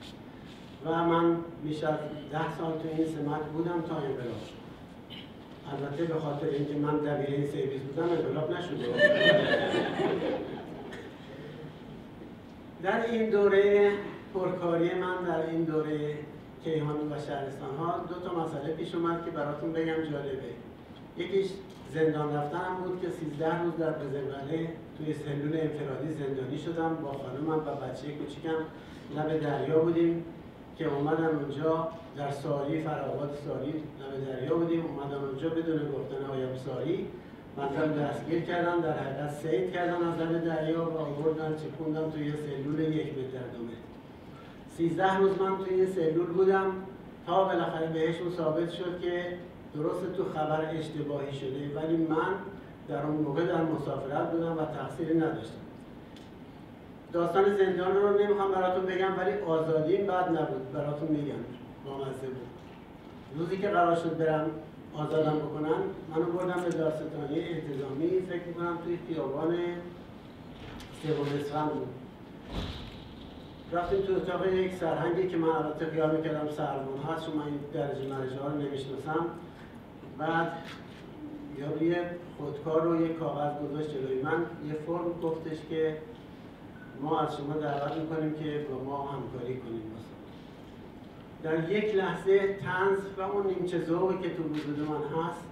و 0.85 1.03
من 1.03 1.37
بیش 1.63 1.83
از 1.83 1.97
ده 2.31 2.57
سال 2.57 2.71
تو 2.71 2.87
این 2.97 3.07
سمت 3.07 3.45
بودم 3.45 3.81
تا 3.81 3.95
انقلاب. 3.95 4.41
شد 4.47 4.56
البته 5.73 6.03
به 6.03 6.19
خاطر 6.19 6.47
اینکه 6.47 6.73
من 6.73 6.97
دبیر 6.97 7.35
این 7.35 7.47
سرویس 7.47 7.81
بودم 7.81 8.09
انقلاب 8.09 8.51
نشده. 8.51 8.85
در 12.83 13.05
این 13.05 13.29
دوره 13.29 13.91
پرکاری 14.33 14.93
من 14.93 15.23
در 15.27 15.49
این 15.49 15.63
دوره 15.63 16.17
کیهان 16.63 17.11
و 17.11 17.19
شهرستان 17.27 17.75
ها 17.79 18.05
دو 18.09 18.29
تا 18.29 18.43
مسئله 18.43 18.73
پیش 18.73 18.95
اومد 18.95 19.25
که 19.25 19.31
براتون 19.31 19.73
بگم 19.73 20.03
جالبه. 20.11 20.51
یکیش 21.17 21.47
زندان 21.93 22.35
رفتنم 22.35 22.75
بود 22.83 23.01
که 23.01 23.09
13 23.09 23.63
روز 23.63 23.77
در 23.77 23.91
بزرگانه 23.91 24.69
توی 24.97 25.13
سلول 25.13 25.59
انفرادی 25.59 26.13
زندانی 26.13 26.57
شدم 26.57 26.95
با 26.95 27.11
خانومم 27.11 27.57
و 27.57 27.75
بچه 27.75 28.07
کوچیکم. 28.11 28.59
لب 29.15 29.39
دریا 29.39 29.79
بودیم. 29.79 30.25
که 30.77 30.85
اومدن 30.85 31.25
اونجا 31.25 31.87
در 32.17 32.31
ساری 32.31 32.81
فرآباد 32.81 33.37
ساری 33.45 33.71
لب 33.71 34.31
دریا 34.31 34.57
بودیم. 34.57 34.85
اومدن 34.85 35.23
اونجا 35.25 35.49
بدون 35.49 35.91
گفتن 35.91 36.25
آیم 36.31 36.55
ساری. 36.65 37.07
من 37.57 37.67
دستگیر 38.03 38.41
کردن 38.41 38.79
در 38.79 38.97
حقیقت 38.97 39.31
سید 39.31 39.71
کردن 39.71 40.07
از 40.07 40.19
لب 40.19 40.45
دریا 40.45 40.89
و 40.89 40.97
آوردن 40.97 41.55
چکوندم 41.55 42.11
توی 42.11 42.31
سلول 42.31 42.79
یک 42.79 43.07
متر 43.13 43.47
دو 43.53 43.63
متر. 43.63 43.87
سیزده 44.77 45.17
روز 45.17 45.41
من 45.41 45.65
توی 45.65 45.87
سلول 45.87 46.27
بودم. 46.27 46.71
تا 47.25 47.43
بالاخره 47.43 47.87
بهشون 47.87 48.31
ثابت 48.31 48.71
شد 48.71 49.01
که 49.01 49.37
درست 49.75 50.13
تو 50.17 50.23
خبر 50.23 50.65
اشتباهی 50.75 51.33
شده. 51.33 51.71
ولی 51.75 51.97
من 51.97 52.33
در 52.87 53.05
اون 53.05 53.15
موقع 53.15 53.45
در 53.45 53.63
مسافرت 53.63 54.31
بودم 54.31 54.57
و 54.57 54.65
تقصیری 54.65 55.17
نداشتم. 55.17 55.66
داستان 57.13 57.57
زندان 57.57 57.95
رو 57.95 58.19
نمی‌خوام 58.19 58.51
براتون 58.51 58.85
بگم 58.85 59.17
ولی 59.17 59.39
آزادی 59.41 59.97
بعد 59.97 60.29
نبود. 60.29 60.71
براتون 60.73 61.07
میگم. 61.07 61.33
بامزه 61.85 62.27
بود. 62.27 62.47
روزی 63.37 63.57
که 63.57 63.67
قرار 63.67 63.95
شد 63.95 64.17
برم 64.17 64.49
آزادم 64.93 65.39
بکنن 65.39 65.81
منو 66.09 66.25
بردم 66.25 66.61
به 66.63 66.69
داستانی 66.69 67.39
انتظامی 67.39 68.07
فکر 68.29 68.47
می‌کنم 68.47 68.77
توی 68.85 68.97
خیابان 69.07 69.55
سوم 71.03 71.39
اسفند 71.39 71.69
بود. 71.69 71.87
رفتیم 73.71 74.01
تو 74.01 74.15
اتاق 74.15 74.47
یک 74.47 74.73
سرهنگی 74.73 75.27
که 75.27 75.37
من 75.37 75.47
البته 75.47 75.85
خیال 75.85 76.15
می‌کردم 76.15 76.49
سربون 76.49 76.99
هست 76.99 77.25
چون 77.25 77.35
من 77.35 77.43
این 77.45 77.59
درجه 77.73 78.07
مرجه 78.07 78.39
ها 78.39 78.47
رو 78.47 78.57
نمی‌شناسم. 78.57 79.25
بعد 80.17 80.53
یه 81.81 82.09
خودکار 82.37 82.81
رو 82.81 83.01
یک 83.05 83.19
کاغذ 83.19 83.51
گذاشت 83.63 83.89
جلوی 83.89 84.21
من. 84.21 84.45
یه 84.67 84.73
فرم 84.73 85.21
گفتش 85.23 85.57
که 85.69 85.97
ما 87.01 87.19
از 87.19 87.37
شما 87.37 87.53
دعوت 87.53 87.93
می‌کنیم 87.93 88.33
که 88.33 88.65
با 88.69 88.83
ما 88.83 89.11
همکاری 89.11 89.57
کنیم. 89.57 89.81
در 91.43 91.69
یک 91.69 91.95
لحظه 91.95 92.53
تنز 92.53 92.99
و 93.17 93.21
اون 93.21 93.47
نیمچه 93.47 93.85
ذوقی 93.85 94.17
که 94.17 94.35
تو 94.35 94.43
وجود 94.43 94.79
من 94.79 95.23
هست 95.23 95.43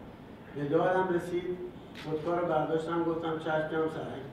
به 0.56 0.64
دادم 0.64 1.10
رسید. 1.16 1.58
خودکار 2.06 2.40
رو 2.40 2.48
برداشتم 2.48 3.04
گفتم 3.04 3.40
چشم 3.40 3.68
جناب 3.72 3.90
سرهنگ. 3.90 4.26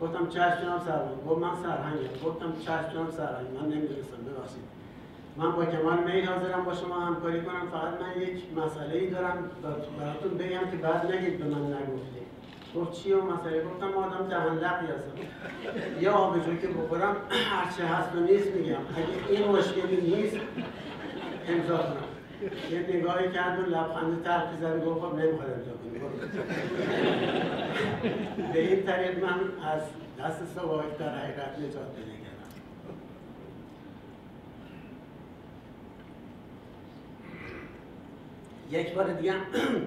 گفتم 0.00 0.28
چشم 0.28 0.62
جناب 0.62 0.80
سرهنگ. 0.80 1.24
گفت 1.28 1.40
من 1.42 1.54
سرهنگم. 1.62 2.24
گفتم 2.24 2.52
چشم 2.60 2.92
جناب 2.92 3.10
سرهنگ. 3.10 3.46
من 3.60 3.66
نمی‌دونستم. 3.68 4.16
ببخشید. 4.26 4.66
من 5.36 5.52
با 5.52 5.64
کمال 5.64 5.98
میل 6.04 6.24
حاضرم 6.28 6.64
با 6.64 6.74
شما 6.74 7.00
همکاری 7.00 7.40
کنم. 7.40 7.68
فقط 7.72 8.00
من 8.00 8.22
یک 8.22 8.44
مسئله 8.56 8.94
ای 8.94 9.10
دارم. 9.10 9.50
براتون 9.98 10.38
بگم 10.38 10.70
که 10.70 10.76
بعد 10.76 11.12
نگید 11.12 11.38
به 11.38 11.44
من 11.44 11.66
نگفتید. 11.66 12.25
گفت 12.76 12.92
چی 12.92 13.12
و 13.12 13.22
مسئله؟ 13.22 13.64
گفتم 13.64 13.88
ما 13.88 14.04
آدم 14.04 14.28
دهندقی 14.28 14.86
هستم. 14.86 16.00
یا 16.00 16.12
آبجو 16.12 16.56
که 16.56 16.68
بخورم 16.68 17.16
هرچه 17.30 17.84
هست 17.84 18.14
و 18.16 18.20
نیست 18.20 18.48
میگم. 18.54 18.76
اگه 18.96 19.38
این 19.40 19.48
مشکلی 19.48 19.96
نیست 19.96 20.36
امضا 21.48 21.76
کنم. 21.76 21.96
یه 22.70 22.78
نگاهی 22.78 23.32
کرد 23.32 23.58
و 23.58 23.62
لبخند 23.62 24.22
تلخی 24.24 24.56
زد 24.60 24.84
گفت 24.84 25.00
خب 25.00 25.14
نمی‌خواد 25.14 25.50
امضا 25.50 25.70
کنی 25.70 25.98
به 28.52 28.60
این 28.68 28.82
طریق 28.82 29.24
من 29.24 29.40
از 29.72 29.82
دست 30.18 30.54
سواک 30.54 30.98
در 30.98 31.18
حقیقت 31.18 31.58
نجات 31.58 31.94
پیدا 31.94 32.15
یک 38.70 38.94
بار 38.94 39.12
دیگه 39.12 39.34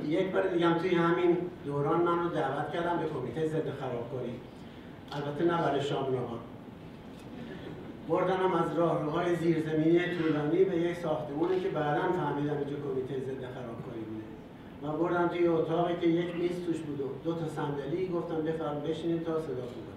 یک 0.19 0.31
بار 0.31 0.47
دیگه 0.47 0.73
توی 0.73 0.95
همین 0.95 1.37
دوران 1.65 2.01
من 2.01 2.23
رو 2.23 2.29
دعوت 2.29 2.71
کردم 2.73 2.97
به 2.97 3.05
کمیته 3.09 3.47
ضد 3.47 3.69
خرابکاری. 3.79 4.33
البته 5.11 5.43
نه 5.43 5.61
برای 5.61 5.81
شامنامه 5.81 6.39
بردنم 8.09 8.53
از 8.53 8.77
راهروهای 8.77 9.35
زیرزمینی 9.35 9.99
طولانی 9.99 10.63
به 10.63 10.77
یک 10.77 10.97
ساختمونی 10.97 11.59
که 11.59 11.69
بعدا 11.69 12.01
فهمیدم 12.01 12.57
اینجا 12.57 12.75
کمیته 12.75 13.25
ضد 13.25 13.43
خرابکاری 13.53 14.01
بوده. 14.09 14.25
و 14.83 14.97
بردم 14.97 15.27
توی 15.27 15.47
اتاقی 15.47 15.93
که 16.01 16.07
یک 16.07 16.35
میز 16.35 16.65
توش 16.65 16.77
بود 16.77 17.01
و 17.01 17.09
دو 17.23 17.33
تا 17.33 17.47
صندلی. 17.47 18.07
گفتم 18.07 18.41
بفرم 18.41 18.81
بشینید 18.81 19.23
تا 19.23 19.39
صدا 19.39 19.55
کنید 19.55 19.89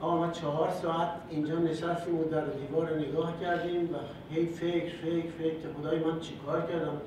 آقا 0.00 0.16
ما 0.16 0.30
چهار 0.30 0.70
ساعت 0.70 1.08
اینجا 1.30 1.58
نشستیم 1.58 2.18
و 2.18 2.24
در 2.24 2.44
دیوار 2.44 2.98
نگاه 2.98 3.40
کردیم 3.40 3.84
و 3.84 3.96
هی 4.34 4.46
فکر 4.46 4.96
فکر 5.02 5.30
فکر 5.38 5.54
که 5.54 5.68
خدای 5.78 5.98
من 5.98 6.20
چیکار 6.20 6.60
کردم؟ 6.60 7.00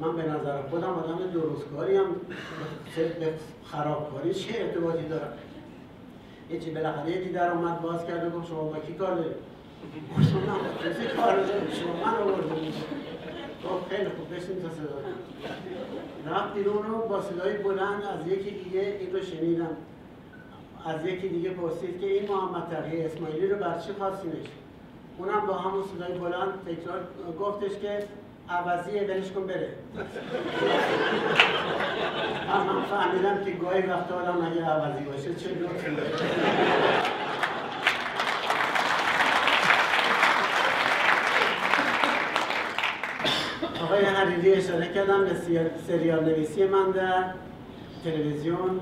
من 0.00 0.16
به 0.16 0.22
نظر 0.22 0.62
خودم 0.62 0.90
آدم 0.90 1.18
درستکاری 1.34 1.96
هم 1.96 2.04
به 3.20 3.34
خرابکاری 3.64 4.34
چه 4.34 4.54
ارتباطی 4.60 5.08
دارم؟ 5.08 5.32
یه 6.50 6.60
چی 6.60 6.70
بالاخره 6.70 7.10
یکی 7.10 7.28
در 7.28 7.50
اومد 7.50 7.80
باز 7.80 8.06
کرد 8.06 8.26
و 8.26 8.38
گفت 8.38 8.48
شما 8.48 8.62
با 8.62 8.78
کی 8.78 8.92
کار 8.92 9.14
دارید؟ 9.14 9.36
گفتم 10.18 10.36
من 10.36 10.90
کسی 10.90 11.16
کار 11.16 11.36
دارم 11.36 11.70
شما 11.70 11.92
من 11.92 12.22
آوردم 12.22 12.56
گفت 13.64 13.88
خیلی 13.90 14.08
خوب 14.08 14.34
بشین 14.34 14.62
تا 14.62 14.68
صدا 14.68 15.00
رفت 16.34 16.54
بیرون 16.54 16.86
رو 16.86 17.08
با 17.08 17.22
صدای 17.22 17.56
بلند 17.56 18.02
از 18.02 18.26
یکی 18.26 18.50
دیگه 18.50 18.96
این 19.00 19.12
رو 19.12 19.22
شنیدم. 19.22 19.76
از 20.86 21.06
یکی 21.06 21.28
دیگه 21.28 21.50
پرسید 21.50 22.00
که 22.00 22.06
این 22.06 22.28
محمد 22.28 22.68
تقیه 22.70 23.04
اسماعیلی 23.04 23.46
رو 23.46 23.56
بر 23.56 23.78
چی 23.78 23.92
خواستینش؟ 23.92 24.46
اونم 25.18 25.46
با 25.46 25.54
همون 25.54 25.84
صدای 25.96 26.18
بلند 26.18 26.52
تکرار 26.66 27.00
گفتش 27.40 27.78
که 27.78 28.04
عوضیه 28.50 29.02
ولش 29.02 29.30
کن 29.30 29.46
بره. 29.46 29.68
من 32.48 32.82
فهمیدم 32.82 33.44
که 33.44 33.50
گاهی 33.50 33.82
وقت 33.82 34.12
آدم 34.12 34.46
اگه 34.46 34.64
عوضی 34.64 35.04
باشه 35.04 35.34
چه 35.34 35.50
لطفی 35.50 35.96
آقای 43.82 44.04
حریری 44.04 44.52
اشاره 44.54 44.92
کردم 44.94 45.24
به 45.24 45.30
سریال 45.88 46.24
نویسی 46.24 46.66
من 46.66 46.90
در 46.90 47.24
تلویزیون. 48.04 48.80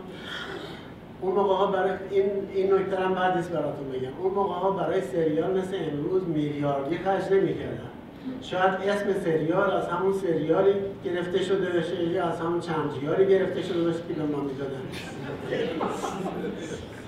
اون 1.21 1.35
موقع 1.35 1.55
ها 1.55 1.67
برای 1.67 1.91
این 2.11 2.49
این 2.55 2.75
نکته 2.75 2.97
هم 2.97 3.15
بعد 3.15 3.53
براتون 3.53 3.91
بگم. 3.93 4.19
اون 4.23 4.35
موقع 4.35 4.55
ها 4.55 4.71
برای 4.71 5.01
سریال 5.01 5.59
مثل 5.59 5.77
امروز 5.93 6.29
میلیاردی 6.29 6.99
خرج 6.99 7.33
نمی‌کردن. 7.33 7.98
شاید 8.43 8.75
اسم 8.75 9.21
سریال 9.25 9.71
از 9.71 9.89
همون 9.89 10.13
سریالی 10.13 10.73
گرفته 11.05 11.43
شده 11.43 11.71
باشه 11.71 12.05
یا 12.05 12.25
از 12.25 12.41
همون 12.41 12.61
چندجیاری 12.61 13.27
گرفته 13.27 13.63
شده 13.63 13.83
باشه 13.83 13.99
که 13.99 14.21
ما 14.21 14.41
می‌دادن 14.41 14.83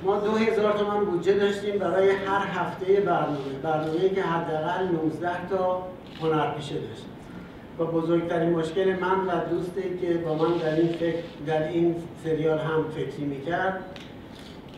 ما 0.05 0.21
دو 0.21 0.33
هزار 0.33 0.73
تومن 0.73 1.05
بودجه 1.05 1.39
داشتیم 1.39 1.79
برای 1.79 2.11
هر 2.11 2.47
هفته 2.47 3.01
برنامه 3.01 3.59
برنامه 3.63 4.09
که 4.09 4.23
حداقل 4.23 4.85
19 4.85 5.47
تا 5.51 5.83
هنرپیشه 6.23 6.75
داشت. 6.75 7.05
و 7.79 7.85
بزرگترین 7.85 8.51
مشکل 8.51 8.97
من 9.01 9.27
و 9.27 9.49
دوستی 9.51 9.99
که 10.01 10.15
با 10.15 10.35
من 10.35 10.57
در 10.57 10.75
این 10.75 10.93
فکر 10.93 11.23
در 11.47 11.69
این 11.69 11.97
سریال 12.25 12.59
هم 12.59 12.85
فکری 12.97 13.25
می‌کرد 13.25 13.85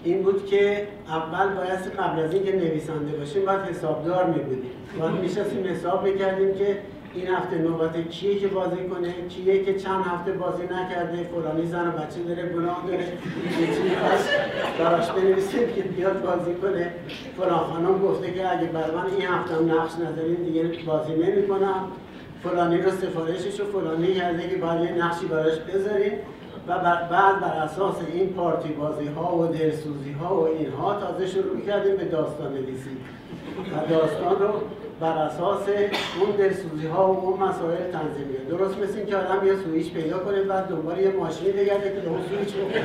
این 0.04 0.22
بود 0.22 0.46
که 0.46 0.88
اول 1.08 1.54
باید 1.54 1.78
قبل 1.98 2.22
از 2.22 2.34
اینکه 2.34 2.56
نویسنده 2.56 3.16
باشیم 3.18 3.44
باید 3.44 3.60
حسابدار 3.60 4.26
می 4.26 4.38
بودیم 4.38 4.70
باید 4.98 5.14
میشستیم 5.14 5.66
حساب 5.66 6.04
می‌کردیم 6.04 6.54
که 6.54 6.78
این 7.14 7.26
هفته 7.28 7.58
نوبت 7.58 8.08
کیه 8.08 8.38
که 8.38 8.48
بازی 8.48 8.76
کنه 8.76 9.14
کیه 9.28 9.64
که 9.64 9.74
چند 9.74 10.04
هفته 10.04 10.32
بازی 10.32 10.62
نکرده 10.62 11.22
فلانی 11.22 11.66
زن 11.66 11.88
و 11.88 11.90
بچه 11.90 12.22
داره 12.28 12.48
گناه 12.48 12.84
داره 12.86 13.02
یه 13.60 13.66
چیزی 13.66 13.90
براش 14.78 15.10
بنویسیم 15.10 15.72
که 15.76 15.82
بیاد 15.82 16.22
بازی 16.22 16.54
کنه. 16.54 16.94
فلان 17.36 17.58
خانم 17.58 17.98
گفته 17.98 18.32
که 18.32 18.52
اگه 18.52 18.66
بر 18.66 18.90
من 18.90 19.06
این 19.18 19.28
هفته 19.28 19.54
هم 19.54 19.70
نقش 19.70 19.92
نذارین 19.92 20.34
دیگه 20.34 20.62
بازی 20.86 21.12
نمی‌کنم. 21.12 21.84
فلانی 22.42 22.82
رو 22.82 22.90
سفارشش 22.90 23.60
رو 23.60 23.66
فلانی 23.66 24.14
کرده 24.14 24.48
که 24.48 24.56
باید 24.56 24.80
یه 24.80 25.04
نقشی 25.04 25.26
براش 25.26 25.58
بذارین. 25.58 26.12
و 26.68 26.78
بعد 26.78 27.40
بر 27.40 27.56
اساس 27.64 27.94
این 28.12 28.28
پارتی 28.28 28.68
بازی 28.68 29.06
ها 29.06 29.36
و 29.36 29.46
دلسوزی 29.46 30.12
ها 30.12 30.36
و 30.36 30.48
اینها 30.48 30.94
تازه 30.94 31.26
شروع 31.26 31.60
کردیم 31.60 31.96
به 31.96 32.04
داستان 32.04 32.52
نویسی. 32.52 32.96
و 33.72 33.90
داستان 33.90 34.38
رو 34.38 34.60
بر 35.00 35.18
اساس 35.18 35.68
اون 36.20 36.30
دلسوزی 36.38 36.86
ها 36.86 37.12
و 37.12 37.18
اون 37.18 37.40
مسائل 37.40 37.90
تنظیمیه 37.92 38.40
درست 38.48 38.78
مثل 38.78 38.98
این 38.98 39.06
که 39.06 39.16
آدم 39.16 39.46
یه 39.46 39.56
سویچ 39.56 39.92
پیدا 39.92 40.18
کنه 40.18 40.42
بعد 40.42 40.68
دنبال 40.68 40.98
یه 40.98 41.10
ماشینی 41.10 41.52
بگرده 41.52 41.92
که 41.94 42.00
به 42.00 42.08
اون 42.08 42.20
سویچ 42.28 42.54
بکنه 42.54 42.84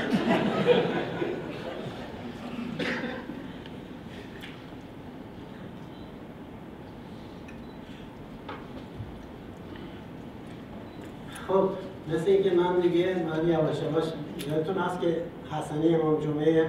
خب 11.48 11.70
مثل 12.14 12.30
اینکه 12.32 12.52
من 12.52 12.80
دیگه 12.80 13.06
من 13.06 13.48
یواش 13.48 13.76
یواش 13.92 14.04
یادتون 14.48 14.78
هست 14.78 15.02
که 15.02 15.18
حسنی 15.52 15.96
امام 15.96 16.20
جمعه 16.22 16.66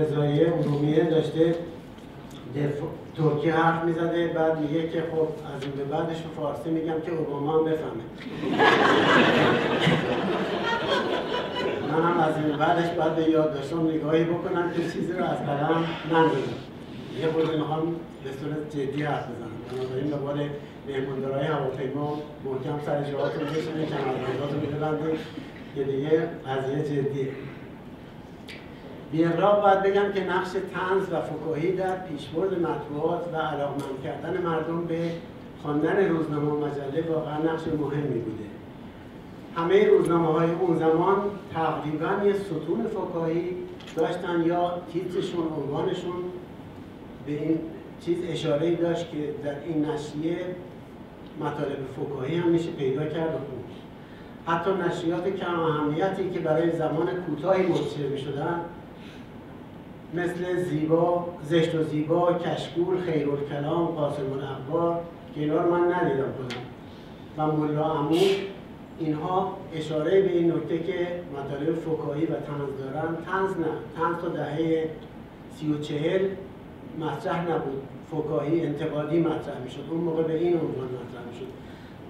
رضایی 0.00 0.44
عمومیه 0.44 1.04
داشته 1.04 1.54
ترکی 3.16 3.50
حرف 3.50 3.84
می‌زده. 3.84 4.26
بعد 4.26 4.60
میگه 4.60 4.88
که 4.88 5.00
خب 5.00 5.28
از 5.56 5.62
این 5.62 5.72
به 5.76 5.84
بعدش 5.84 6.16
فارسی 6.36 6.70
میگم 6.70 7.00
که 7.06 7.12
اوباما 7.12 7.58
هم 7.58 7.64
بفهمه. 7.64 8.04
من 11.92 12.02
هم 12.02 12.20
از 12.20 12.36
این 12.36 12.56
بعدش 12.56 12.90
بعد 12.90 13.16
به 13.16 13.22
یادداشتم 13.22 13.88
نگاهی 13.88 14.24
بکنم 14.24 14.70
که 14.70 14.82
چیزی 14.82 15.12
رو 15.12 15.24
از 15.24 15.46
قلم 15.46 15.84
نندازم 16.12 16.60
یه 17.20 17.28
خود 17.32 17.56
می‌خوام 17.56 17.96
به 18.24 18.30
صورت 18.40 18.70
جدی 18.70 19.02
حرف 19.02 19.24
بزنم. 19.24 19.50
بنابراین 20.00 20.10
به 20.10 20.16
بار 20.90 21.00
مهموندارای 21.00 21.46
هواپیما 21.46 22.18
محکم 22.44 22.86
سر 22.86 23.10
جاهاتون 23.10 23.44
بشینید 23.44 23.88
کمربنداتون 23.88 24.60
میبندید 24.60 25.20
که 25.74 25.84
دیگه 25.84 26.28
قضیه 26.46 26.82
جدیه. 26.82 27.28
بی 29.12 29.24
باید 29.24 29.82
بگم 29.82 30.12
که 30.14 30.24
نقش 30.24 30.50
تنز 30.50 31.12
و 31.12 31.20
فکاهی 31.20 31.72
در 31.72 31.96
پیشبرد 31.96 32.58
مطبوعات 32.58 33.28
و 33.32 33.36
علاقمند 33.36 34.02
کردن 34.04 34.42
مردم 34.42 34.84
به 34.84 35.10
خواندن 35.62 36.08
روزنامه 36.08 36.50
و 36.50 36.66
مجله 36.66 37.12
واقعا 37.12 37.38
نقش 37.38 37.66
مهمی 37.66 38.18
بوده. 38.18 38.44
همه 39.56 39.86
روزنامه 39.86 40.28
های 40.28 40.50
اون 40.50 40.76
زمان 40.76 41.16
تقریبا 41.54 42.24
یه 42.24 42.32
ستون 42.34 42.86
فکاهی 42.86 43.56
داشتن 43.96 44.42
یا 44.46 44.82
تیترشون 44.92 45.44
عنوانشون 45.62 46.14
به 47.26 47.32
این 47.32 47.58
چیز 48.00 48.18
اشاره 48.28 48.74
داشت 48.74 49.10
که 49.10 49.34
در 49.44 49.54
این 49.64 49.84
نشریه 49.84 50.36
مطالب 51.40 51.78
فکاهی 51.96 52.36
هم 52.36 52.48
میشه 52.48 52.70
پیدا 52.70 53.04
کرد 53.04 53.34
و 53.34 53.60
حتی 54.50 54.70
نشریات 54.70 55.28
کم 55.28 55.60
اهمیتی 55.60 56.30
که 56.30 56.40
برای 56.40 56.70
زمان 56.70 57.06
کوتاهی 57.26 57.66
منتشر 57.66 58.06
می‌شدن 58.12 58.60
مثل 60.14 60.62
زیبا، 60.62 61.26
زشت 61.44 61.74
و 61.74 61.82
زیبا، 61.82 62.32
کشکول، 62.32 63.00
خیرالکلام، 63.00 63.86
قاسم 63.86 64.32
الاخبار 64.32 65.00
که 65.34 65.40
اینا 65.40 65.62
رو 65.62 65.70
من 65.70 65.92
ندیدم 65.92 66.28
کنم 66.32 66.62
و 67.38 67.56
ملا 67.56 67.92
عمود 67.92 68.36
اینها 68.98 69.56
اشاره 69.74 70.22
به 70.22 70.32
این 70.32 70.52
نکته 70.52 70.78
که 70.78 71.22
مطالب 71.32 71.74
فکاهی 71.74 72.24
و 72.24 72.34
تنز 72.34 72.78
دارن. 72.78 73.16
تنز 73.16 73.50
نه 73.50 73.72
تنز 73.96 74.22
تا 74.22 74.28
دهه 74.28 74.90
سی 75.56 75.72
و 75.72 75.78
چهل 75.78 76.28
مطرح 76.98 77.50
نبود. 77.50 77.82
فکاهی 78.10 78.66
انتقادی 78.66 79.20
مطرح 79.20 79.58
می‌شد. 79.64 79.84
اون 79.90 80.00
موقع 80.00 80.22
به 80.22 80.34
این 80.34 80.52
عنوان 80.52 80.88
مطرح 80.88 81.24
می‌شد. 81.32 81.46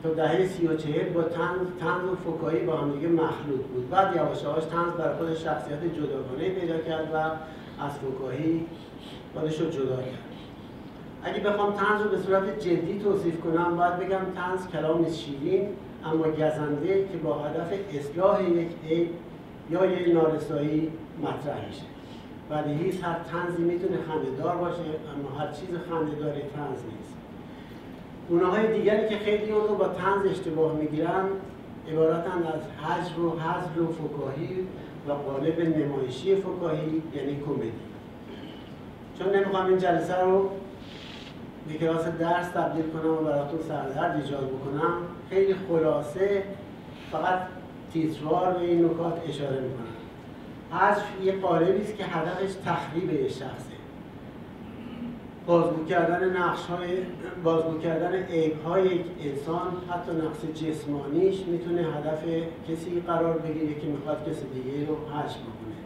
تا 0.02 0.10
دهه 0.10 0.46
سی 0.46 0.66
و 0.66 0.76
چهل 0.76 1.08
با 1.08 1.22
تنز, 1.22 1.66
تنز 1.80 2.04
و 2.04 2.16
فکاهی 2.16 2.60
با 2.60 2.76
هم 2.76 2.92
دیگه 2.92 3.08
مخلوط 3.08 3.60
بود. 3.74 3.90
بعد 3.90 4.16
یواش 4.16 4.42
یواش 4.42 4.64
تنز 4.64 4.92
برای 4.92 5.16
خود 5.16 5.34
شخصیت 5.34 5.84
جداگانه 5.94 6.48
پیدا 6.48 6.78
کرد 6.78 7.10
و 7.14 7.16
از 7.84 7.92
فکاهی 7.98 8.66
خودش 9.34 9.60
رو 9.60 9.70
جدا 9.70 9.96
کرد. 9.96 10.30
اگه 11.22 11.40
بخوام 11.40 11.72
تنز 11.72 12.02
رو 12.02 12.10
به 12.10 12.18
صورت 12.18 12.60
جدی 12.60 13.00
توصیف 13.04 13.40
کنم 13.40 13.76
باید 13.76 13.96
بگم 13.96 14.20
تنز 14.34 14.68
کلام 14.72 15.10
شیرین 15.10 15.68
اما 16.04 16.24
گزنده 16.24 17.08
که 17.12 17.18
با 17.24 17.38
هدف 17.38 17.72
اصلاح 17.94 18.50
یک 18.50 18.68
عیب 18.88 19.08
یا 19.70 19.86
یک 19.86 20.14
نارسایی 20.14 20.92
مطرح 21.22 21.66
میشه. 21.68 21.82
هیچ 22.58 23.04
هر 23.04 23.16
تنزی 23.32 23.62
می‌تونه 23.62 23.98
خندهدار 24.08 24.56
باشه 24.56 24.80
اما 24.80 25.40
هر 25.40 25.52
چیز 25.52 25.68
خندهداری 25.90 26.40
تنز 26.40 26.78
نیست. 26.92 27.14
گناه 28.30 28.66
دیگری 28.66 29.08
که 29.08 29.16
خیلی 29.16 29.52
اون 29.52 29.68
رو 29.68 29.74
با 29.74 29.88
تنز 29.88 30.26
اشتباه 30.26 30.76
می‌گیرن 30.76 31.24
عبارتند 31.92 32.46
از 32.46 32.84
حجر 32.84 33.20
و 33.20 33.30
حذر 33.30 33.80
و 33.80 33.86
فکاهی 33.92 34.66
و 35.08 35.12
قالب 35.12 35.60
نمایشی 35.60 36.36
فکاهی 36.36 37.02
یعنی 37.14 37.40
کمدی. 37.46 37.72
چون 39.18 39.36
نمی‌خوام 39.36 39.66
این 39.66 39.78
جلسه 39.78 40.20
رو 40.20 40.50
به 41.68 41.74
کلاس 41.74 42.04
درس 42.04 42.48
تبدیل 42.48 42.84
کنم 42.84 43.12
و 43.12 43.16
براتون 43.16 43.60
سردرد 43.68 44.16
ایجاد 44.16 44.50
بکنم 44.50 44.92
خیلی 45.30 45.54
خلاصه 45.68 46.42
فقط 47.12 47.38
تیتروار 47.92 48.52
به 48.52 48.64
این 48.64 48.84
نکات 48.84 49.22
اشاره 49.28 49.60
می‌کنم. 49.60 49.99
حذف 50.72 51.04
یه 51.24 51.32
قالبی 51.32 51.82
است 51.82 51.96
که 51.96 52.04
هدفش 52.04 52.54
تخریب 52.64 53.12
یه 53.12 53.28
شخصه. 53.28 53.70
بازگو 55.46 55.84
کردن 55.84 56.36
نقش 56.36 56.66
های 56.66 56.98
بازگو 57.44 57.78
کردن 57.78 58.12
عیب 58.12 58.62
های 58.62 58.86
یک 58.86 59.04
انسان 59.20 59.72
حتی 59.90 60.12
نقص 60.12 60.62
جسمانیش 60.62 61.40
می‌تونه 61.46 61.80
هدف 61.80 62.24
کسی 62.68 63.02
قرار 63.06 63.38
بگیره 63.38 63.80
که 63.80 63.86
می‌خواد 63.86 64.28
کسی 64.28 64.46
دیگه 64.54 64.86
رو 64.86 64.96
حذف 64.96 65.36
بکنه. 65.36 65.76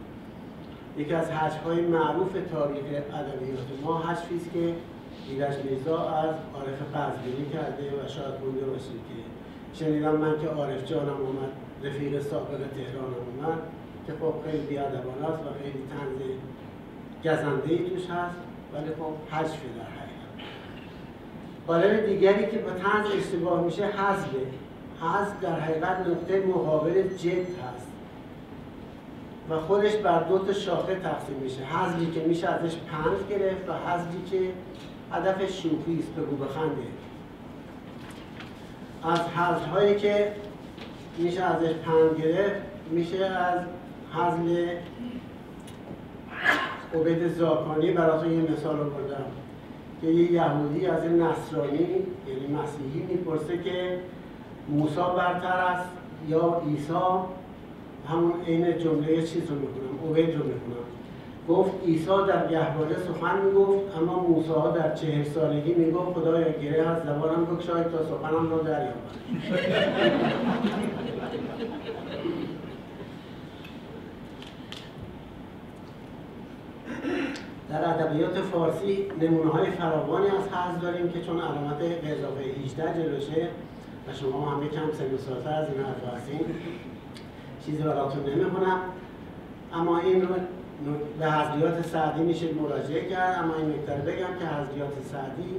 یکی 0.97 1.13
از 1.13 1.31
حذف 1.31 1.63
های 1.63 1.81
معروف 1.81 2.31
تاریخ 2.51 2.85
ادبیات 3.13 3.67
ما 3.83 3.99
حذفی 3.99 4.35
است 4.35 4.53
که 4.53 4.73
ایرج 5.29 5.55
میرزا 5.63 6.09
از 6.09 6.35
عارف 6.55 6.81
قزوینی 6.95 7.49
کرده 7.53 7.83
و 7.83 8.07
شاید 8.07 8.37
بونده 8.39 8.65
باشید 8.65 9.01
که 9.09 9.15
شنیدم 9.85 10.15
من 10.15 10.39
که 10.41 10.47
عارف 10.47 10.85
جانم 10.85 11.17
اومد 11.21 11.51
رفیق 11.83 12.21
سابق 12.21 12.57
تهران 12.57 13.13
اومد. 13.13 13.59
که 14.07 14.13
خب 14.21 14.33
خیلی 14.45 14.65
بیادبانه 14.65 15.25
است 15.29 15.43
و 15.43 15.49
خیلی 15.63 15.83
تنز 15.89 16.19
گزنده 17.23 17.69
ای 17.69 17.89
توش 17.89 18.09
هست 18.09 18.35
ولی 18.73 18.89
خب 18.89 19.35
حذف 19.35 19.59
در 19.77 19.87
حقیقت. 21.69 22.05
دیگری 22.05 22.51
که 22.51 22.57
با 22.57 22.69
تنز 22.69 23.11
اشتباه 23.17 23.63
میشه 23.63 23.85
حذفه. 23.85 24.37
حذف 25.01 25.41
در 25.41 25.59
حقیقت 25.59 26.07
نقطه 26.07 26.45
مقابل 26.45 27.03
جد 27.03 27.39
هست. 27.39 27.87
و 29.49 29.59
خودش 29.59 29.95
بر 29.95 30.23
دو 30.23 30.39
تا 30.39 30.53
شاخه 30.53 30.95
تقسیم 30.95 31.35
میشه. 31.35 31.63
حذفی 31.63 32.11
که 32.11 32.19
میشه 32.27 32.47
ازش 32.47 32.75
پند 32.75 33.29
گرفت 33.29 33.69
و 33.69 33.73
حذفی 33.73 34.21
که 34.31 34.51
هدف 35.11 35.51
شوخی 35.51 35.99
است. 35.99 36.15
بگو 36.15 36.35
بخنده. 36.35 36.81
از 39.03 39.19
حذف 39.19 39.97
که 39.97 40.31
میشه 41.17 41.43
ازش 41.43 41.73
پند 41.73 42.21
گرفت 42.21 42.61
میشه 42.91 43.25
از 43.25 43.59
حزل 44.15 44.67
عبید 46.93 47.27
زاکانی 47.27 47.91
براتون 47.91 48.31
یه 48.31 48.51
مثال 48.51 48.75
بردم 48.75 49.25
که 50.01 50.07
یه 50.07 50.31
یهودی 50.31 50.87
از 50.87 51.03
این 51.03 51.21
نصرانی 51.21 51.87
یعنی 52.27 52.47
مسیحی 52.63 53.05
می‌پرسه 53.09 53.57
که 53.57 53.99
موسی 54.69 54.95
برتر 54.95 55.57
است 55.57 55.89
یا 56.27 56.61
عیسی؟ 56.67 56.93
همون 58.09 58.33
عین 58.47 58.77
جمله 58.77 59.21
چیز 59.21 59.49
رو 59.49 59.55
می‌کنم 59.55 60.09
عبید 60.11 60.35
رو 60.35 60.43
می‌کنم 60.43 60.85
گفت 61.49 61.71
عیسی 61.85 62.05
در 62.27 62.47
گهواره 62.47 62.95
سخن 62.97 63.41
می‌گفت 63.41 63.97
اما 63.97 64.19
موسی 64.19 64.79
در 64.79 64.95
چهر 64.95 65.23
سالگی 65.23 65.73
می‌گفت 65.73 66.13
خدایا 66.13 66.51
گره 66.51 66.87
از 66.87 67.03
زبانم 67.03 67.45
بکشاید 67.45 67.87
تا 67.87 67.97
سخنم 68.03 68.49
را 68.49 68.57
دریابم. 68.57 68.95
در 77.69 77.89
ادبیات 77.89 78.41
فارسی 78.41 79.05
نمونه 79.21 79.51
های 79.51 79.71
فراوانی 79.71 80.25
از 80.25 80.47
حذف 80.53 80.81
داریم 80.81 81.09
که 81.09 81.21
چون 81.21 81.41
علامت 81.41 81.77
به 81.77 82.11
اضافه 82.11 82.43
18 82.65 83.03
جلوشه 83.03 83.47
و 84.07 84.13
شما 84.13 84.49
هم 84.51 84.67
کم 84.69 84.91
سن 84.93 85.17
سالتر 85.17 85.61
از 85.61 85.67
این 85.69 85.85
حرف 85.85 86.13
هستین 86.15 86.45
چیزی 87.65 87.83
براتون 87.83 88.23
نمی‌خونم. 88.23 88.79
اما 89.73 89.99
این 89.99 90.21
رو 90.21 90.27
به 91.19 91.31
حضریات 91.31 91.85
سعدی 91.85 92.23
میشه 92.23 92.53
مراجعه 92.53 93.09
کرد. 93.09 93.39
اما 93.43 93.55
این 93.55 93.69
نکته 93.69 93.93
بگم 93.93 94.39
که 94.39 94.45
حضریات 94.45 94.93
سعدی 95.11 95.55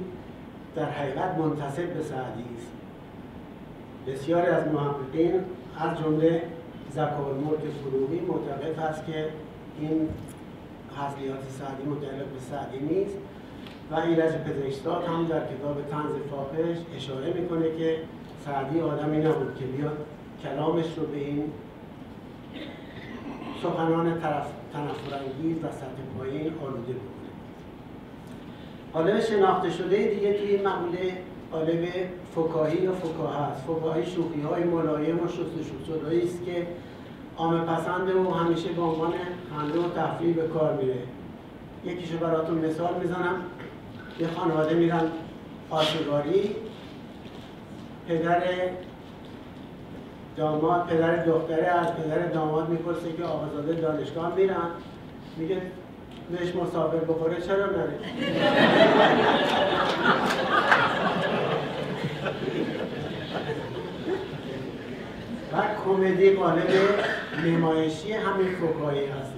در 0.75 0.85
حقیقت 0.85 1.37
منتصب 1.37 1.93
به 1.93 2.03
سعدی 2.03 2.45
است. 2.57 2.71
بسیاری 4.07 4.47
از 4.47 4.67
محققین 4.67 5.33
از 5.79 5.97
جمله 6.03 6.41
زکارمرد 6.91 7.61
فروغی 7.83 8.19
معتقد 8.19 8.79
هست 8.79 9.05
که 9.05 9.25
این 9.79 10.09
حضلیات 10.99 11.43
سعدی 11.59 11.83
متعلق 11.83 12.25
به 12.25 12.39
سعدی 12.51 12.79
نیست. 12.79 13.17
و 13.91 13.95
ایرج 13.95 14.33
پزشکزاد 14.33 15.03
هم 15.03 15.25
در 15.25 15.39
کتاب 15.39 15.81
تنز 15.91 16.13
فاحش 16.31 16.77
اشاره 16.95 17.33
می‌کنه 17.33 17.77
که 17.77 17.97
سعدی 18.45 18.79
آدمی 18.79 19.17
نبود 19.17 19.55
که 19.59 19.65
بیاد 19.65 19.97
کلامش 20.43 20.85
رو 20.97 21.05
به 21.05 21.17
این 21.17 21.43
سخنان 23.63 24.21
طرف 24.21 24.47
تنفرانگیز 24.73 25.57
و 25.63 25.67
سطح 25.71 26.17
پایین 26.17 26.53
آلوده 26.63 26.93
بکنه. 26.93 27.29
قالب 28.93 29.19
شناخته 29.19 29.69
شده 29.69 29.97
دیگه 29.97 30.33
توی 30.33 30.47
این 30.47 30.67
مقوله 30.67 31.17
قالب 31.51 31.87
فکاهی 32.35 32.81
یا 32.81 32.93
فکاهه 32.93 33.41
است. 33.41 33.63
فکاهی 33.63 34.05
شوخی 34.05 34.41
های 34.41 34.63
ملایم 34.63 35.19
و 35.23 35.27
شستشو 35.27 36.07
است 36.23 36.45
که 36.45 36.67
عام 37.37 37.65
پسنده 37.65 38.13
و 38.13 38.33
همیشه 38.33 38.69
به 38.69 38.81
عنوان 38.81 39.13
خنده 39.55 39.79
و 39.79 39.89
تفریح 39.89 40.35
به 40.35 40.47
کار 40.47 40.73
میره. 40.73 40.95
یکیشو 41.85 42.17
براتون 42.17 42.57
مثال 42.57 42.93
می‌زنم. 43.01 43.41
یه 44.19 44.27
خانواده 44.27 44.75
میرن 44.75 45.11
آشگاری 45.69 46.55
پدر 48.07 48.43
داماد 50.37 50.87
پدر 50.87 51.25
دختره 51.25 51.67
از 51.67 51.95
پدر 51.95 52.25
داماد 52.25 52.69
می‌پرسه 52.69 53.13
که 53.17 53.23
آقازاده 53.23 53.73
دانشگاه 53.73 54.35
میرن. 54.35 54.67
میگه 55.37 55.61
بهش 56.31 56.55
مسافر 56.55 56.97
بخوره 56.97 57.41
چرا 57.41 57.65
نره؟ 57.65 57.93
و 65.53 65.55
کمدی 65.85 66.29
قالب 66.29 66.67
نمایشی 67.45 68.11
همین 68.11 68.47
فکایی 68.47 69.05
هست. 69.05 69.31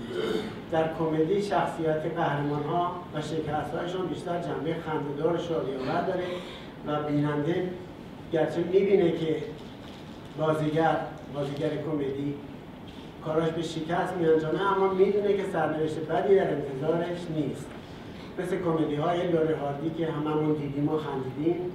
در 0.72 0.94
کمدی 1.00 1.42
شخصیت 1.42 2.18
قهرمان 2.18 2.64
ها 2.64 2.92
و 3.16 3.22
شکست 3.22 3.96
بیشتر 4.10 4.42
جنبه 4.42 4.76
خندهدار 4.86 5.38
شادیآور 5.38 6.02
داره 6.02 6.26
و 6.88 7.04
بیننده 7.04 7.70
گرچه 8.34 8.58
می‌بینه 8.58 9.12
که 9.12 9.36
بازیگر 10.38 10.98
بازیگر 11.36 11.70
کمدی 11.70 12.34
کاراش 13.26 13.50
به 13.50 13.62
شکست 13.62 14.14
میانجامه 14.18 14.78
اما 14.78 14.94
می‌دونه 14.94 15.34
که 15.34 15.44
سرنوشت 15.54 16.00
بدی 16.00 16.36
در 16.36 16.54
انتظارش 16.54 17.18
نیست. 17.36 17.66
مثل 18.40 18.58
کمدی 18.58 18.96
های 18.96 19.28
لوری 19.28 19.54
هاردی 19.54 19.90
که 19.98 20.12
هممون 20.12 20.54
دیدیم 20.54 20.90
و 20.90 20.98
خندیدیم 20.98 21.72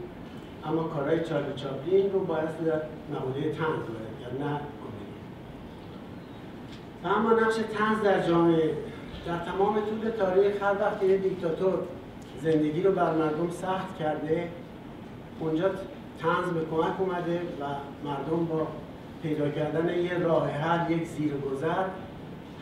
اما 0.66 0.82
کارهای 0.82 1.24
چارلی 1.24 1.52
چاپلین 1.56 2.12
رو 2.12 2.20
باید 2.24 2.48
در 2.66 2.80
مقوله 3.12 3.52
تنز 3.52 3.84
باید 3.88 4.14
یا 4.22 4.46
نه 4.46 4.60
کمدی 4.60 4.73
و 7.04 7.08
اما 7.08 7.32
نقش 7.32 7.54
تنز 7.54 8.02
در 8.04 8.28
جامعه. 8.28 8.70
در 9.26 9.38
تمام 9.38 9.74
طول 9.74 10.10
تاریخ 10.10 10.62
هر 10.62 10.74
وقت 10.80 11.02
یه 11.02 11.16
دیکتاتور 11.16 11.78
زندگی 12.42 12.82
رو 12.82 12.92
بر 12.92 13.14
مردم 13.14 13.50
سخت 13.50 13.98
کرده 13.98 14.48
اونجا 15.40 15.68
تنز 16.18 16.46
به 16.54 16.60
کمک 16.70 17.00
اومده 17.00 17.40
و 17.60 17.64
مردم 18.04 18.44
با 18.44 18.66
پیدا 19.22 19.50
کردن 19.50 19.98
یه 19.98 20.18
راه 20.18 20.48
حل 20.48 20.90
یک 20.90 21.06
زیر 21.06 21.32
گذر 21.32 21.84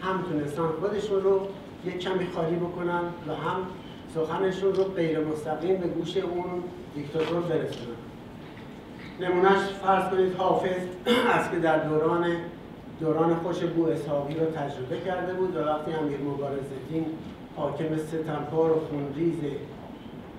هم 0.03 0.23
تونستن 0.23 0.69
خودشون 0.81 1.23
رو 1.23 1.41
یک 1.85 1.99
کمی 1.99 2.27
خالی 2.35 2.57
بکنن 2.57 3.03
و 3.29 3.35
هم 3.35 3.67
سخنشون 4.15 4.75
رو 4.75 4.85
غیر 4.85 5.21
مستقیم 5.21 5.77
به 5.77 5.87
گوش 5.87 6.17
اون 6.17 6.63
دیکتاتور 6.95 7.41
برسونن. 7.41 7.97
نمونهش 9.21 9.61
فرض 9.83 10.11
کنید 10.11 10.37
حافظ 10.37 10.81
از 11.35 11.51
که 11.51 11.59
در 11.59 11.79
دوران 11.79 12.27
دوران 13.03 13.35
خوش 13.35 13.59
بو 13.59 13.87
اسحاقی 13.87 14.35
رو 14.35 14.47
تجربه 14.47 15.01
کرده 15.01 15.35
بود 15.35 15.57
و 15.57 15.59
وقتی 15.59 15.93
امیر 15.93 16.19
مبارز 16.19 16.67
الدین 16.83 17.07
حاکم 17.57 17.97
ستمکار 17.97 18.73
و 18.73 18.81
خونریز 18.91 19.39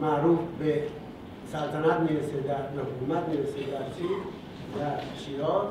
معروف 0.02 0.40
به 0.60 0.84
سلطنت 1.52 2.00
می‌رسه 2.00 2.40
در 2.48 2.82
حکومت 2.82 3.30
می‌رسه 3.30 3.60
در 3.72 3.90
چی؟ 3.98 4.04
در 4.80 5.00
شیراز 5.18 5.66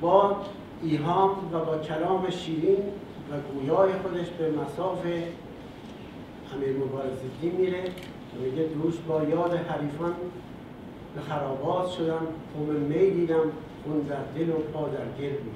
با 0.00 0.36
ایهام 0.82 1.30
و 1.52 1.58
با 1.58 1.78
کلام 1.78 2.30
شیرین 2.30 2.78
و 3.30 3.34
گویای 3.52 3.92
خودش 3.92 4.28
به 4.28 4.50
مساف 4.50 5.06
امیر 6.54 6.76
مبارزدین 6.76 7.52
میره 7.58 7.82
و 7.82 8.44
میگه 8.44 8.62
دوش 8.62 8.94
با 9.08 9.22
یاد 9.22 9.54
حریفان 9.54 10.14
به 11.14 11.20
خرابات 11.20 11.90
شدم 11.90 12.26
خون 12.56 12.76
می 12.76 13.10
دیدم 13.10 13.52
خون 13.84 14.00
در 14.00 14.16
دل 14.38 14.50
و 14.50 14.52
پا 14.52 14.88
در 14.88 15.22
گل 15.22 15.30
بود 15.30 15.54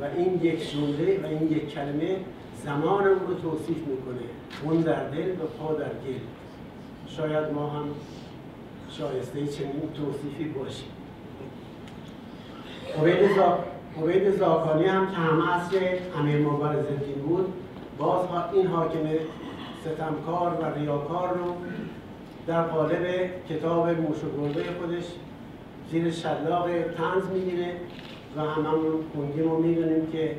و 0.00 0.04
این 0.16 0.40
یک 0.42 0.72
جمله 0.72 1.20
و 1.22 1.26
این 1.26 1.52
یک 1.52 1.74
کلمه 1.74 2.16
زمان 2.64 3.06
اون 3.06 3.20
رو 3.28 3.34
توصیف 3.34 3.78
می‌کنه. 3.78 4.26
خون 4.62 4.80
در 4.80 5.08
دل 5.08 5.30
و 5.30 5.46
پا 5.58 5.72
در 5.72 5.84
گل 5.84 6.18
شاید 7.08 7.52
ما 7.52 7.70
هم 7.70 7.84
شایسته 8.90 9.46
چنین 9.46 9.82
توصیفی 9.94 10.44
باشیم. 10.44 10.88
عبید 13.98 14.30
زاکانی 14.38 14.84
هم 14.84 15.06
که 15.10 15.16
هم 15.16 15.40
اصل 15.40 15.76
امیر 16.18 16.38
مبارز 16.38 16.84
بود 17.26 17.52
باز 17.98 18.26
این 18.52 18.66
حاکم 18.66 19.08
ستمکار 19.80 20.58
و 20.62 20.78
ریاکار 20.78 21.28
رو 21.28 21.54
در 22.46 22.62
قالب 22.62 23.30
کتاب 23.48 23.88
موش 23.88 24.16
و 24.16 24.28
خودش 24.80 25.04
زیر 25.90 26.10
شلاق 26.10 26.68
تنز 26.68 27.26
می‌گیره 27.34 27.72
و 28.36 28.40
هممون 28.40 29.04
خوندیم 29.14 29.52
و 29.52 29.56
می‌دونیم 29.56 30.06
که 30.12 30.36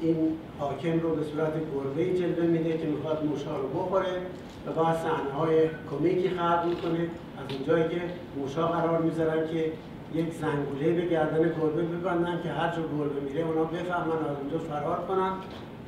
این 0.00 0.16
حاکم 0.58 1.00
رو 1.00 1.14
به 1.14 1.22
صورت 1.22 1.52
گربه 1.74 2.18
جلوه 2.18 2.46
میده 2.46 2.78
که 2.78 2.86
می‌خواد 2.86 3.24
موشها 3.24 3.56
رو 3.56 3.68
بخوره 3.68 4.22
و 4.66 4.72
بعد 4.72 4.96
صحنه 4.96 5.32
های 5.38 5.68
کمیکی 5.90 6.28
خلق 6.28 6.66
می‌کنه. 6.68 7.00
از 7.38 7.56
اونجایی 7.56 7.84
که 7.84 8.02
موشها 8.36 8.66
قرار 8.66 9.02
می‌ذارن 9.02 9.48
که 9.48 9.72
یک 10.14 10.32
زنگوله 10.32 10.92
به 10.92 11.06
گردن 11.06 11.42
گربه 11.42 11.82
ببندن 11.82 12.40
که 12.42 12.48
هر 12.48 12.76
جا 12.76 12.82
گربه 12.82 13.20
میره 13.20 13.46
اونا 13.46 13.64
بفهمن 13.64 14.12
از 14.30 14.36
اونجا 14.40 14.58
فرار 14.58 15.04
کنن. 15.08 15.32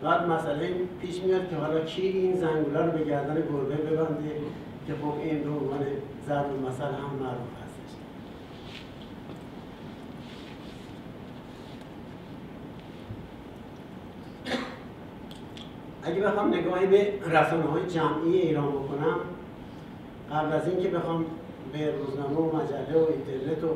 بعد 0.03 0.29
مسئله 0.29 0.75
پیش 1.01 1.23
میاد 1.23 1.51
که 1.51 1.57
حالا 1.57 1.81
کی 1.81 2.03
این 2.03 2.37
زنگوله 2.37 2.87
رو 2.87 2.93
به 2.93 3.05
گردن 3.05 3.35
گربه 3.35 3.75
ببنده 3.75 4.31
که 4.87 4.93
خب 5.03 5.19
این 5.23 5.45
رو 5.45 5.53
عنوان 5.53 5.81
ضرب 6.29 6.47
مثل 6.47 6.85
هم 6.85 7.17
معروف 7.21 7.51
هستش 7.65 7.91
اگه 16.05 16.21
بخوام 16.21 16.55
نگاهی 16.55 16.87
به 16.87 17.12
رسانه 17.27 17.64
های 17.64 17.87
جمعی 17.87 18.38
ایران 18.40 18.69
بکنم 18.69 19.17
قبل 20.33 20.53
از 20.53 20.69
اینکه 20.69 20.88
بخوام 20.88 21.25
به 21.73 21.95
روزنامه 21.99 22.37
و 22.37 22.57
مجله 22.57 23.01
و 23.01 23.07
اینترنت 23.11 23.64
و 23.64 23.69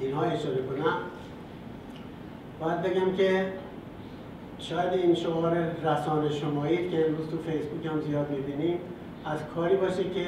اینها 0.00 0.22
اشاره 0.22 0.56
کنم 0.56 0.96
باید 2.60 2.82
بگم 2.82 3.16
که 3.16 3.52
شاید 4.58 4.92
این 4.92 5.14
شعار 5.14 5.56
رسانه 5.84 6.30
شمایی 6.30 6.90
که 6.90 7.06
امروز 7.06 7.30
تو 7.30 7.38
فیسبوک 7.38 7.86
هم 7.86 8.00
زیاد 8.00 8.30
می‌بینیم 8.30 8.78
از 9.24 9.38
کاری 9.54 9.76
باشه 9.76 10.04
که 10.04 10.26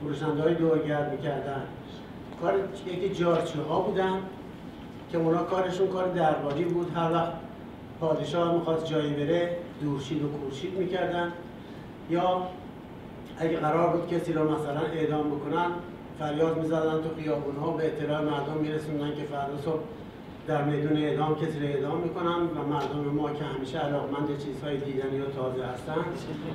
فروشنده 0.00 0.42
های 0.42 0.54
دورگرد 0.54 1.12
می‌کردن. 1.12 1.62
کار 2.40 2.54
یکی 2.86 3.08
جارچه 3.08 3.62
ها 3.68 3.80
بودن 3.80 4.12
که 5.12 5.18
اونا 5.18 5.42
کارشون 5.42 5.88
کار 5.88 6.08
درباری 6.08 6.64
بود. 6.64 6.92
هر 6.96 7.12
وقت 7.12 7.32
پادشاه 8.00 8.54
می‌خواست 8.54 8.86
جایی 8.86 9.14
بره 9.14 9.56
دورشید 9.82 10.24
و 10.24 10.28
کورشید 10.28 10.78
می‌کردن. 10.78 11.32
یا 12.10 12.42
اگه 13.38 13.56
قرار 13.56 13.96
بود 13.96 14.08
کسی 14.08 14.32
رو 14.32 14.44
مثلا 14.44 14.80
اعدام 14.80 15.30
بکنن 15.30 15.70
فریاد 16.18 16.58
می‌زدن 16.58 17.02
تو 17.02 17.22
خیابون 17.22 17.56
ها 17.56 17.70
به 17.70 17.86
اطلاع 17.86 18.22
مردم 18.22 18.56
میرسوندن 18.60 19.14
که 19.16 19.22
فردا 19.22 19.58
صبح 19.64 19.80
در 20.46 20.64
میدون 20.64 20.96
اعدام 20.96 21.34
کسی 21.34 21.60
رو 21.60 21.66
اعدام 21.66 22.00
می‌کنن 22.00 22.42
و 22.56 22.66
مردم 22.72 22.98
ما 22.98 23.30
که 23.30 23.44
همیشه 23.44 23.78
علاقمند 23.78 24.28
چیزهای 24.44 24.76
دیدنی 24.76 25.20
و 25.20 25.26
تازه 25.26 25.64
هستن 25.64 26.04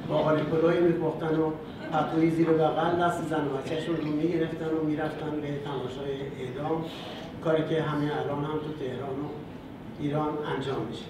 با 0.09 0.23
پلوی 0.23 0.79
میپختن 0.79 1.39
و 1.39 1.51
پتوی 1.91 2.29
زیر 2.29 2.47
بغل 2.47 3.01
دست 3.01 3.23
زن 3.23 3.47
و 3.47 3.97
رو 3.97 4.03
می‌گرفتن 4.03 4.65
و 4.65 4.83
می‌رفتن 4.83 5.31
به 5.41 5.47
تماشای 5.47 6.11
اعدام. 6.39 6.85
کاری 7.43 7.63
که 7.69 7.81
همین 7.81 8.11
الان 8.11 8.43
هم 8.43 8.59
تو 8.59 8.85
تهران 8.85 9.19
و 9.19 9.27
ایران 9.99 10.29
انجام 10.55 10.81
میشه. 10.89 11.05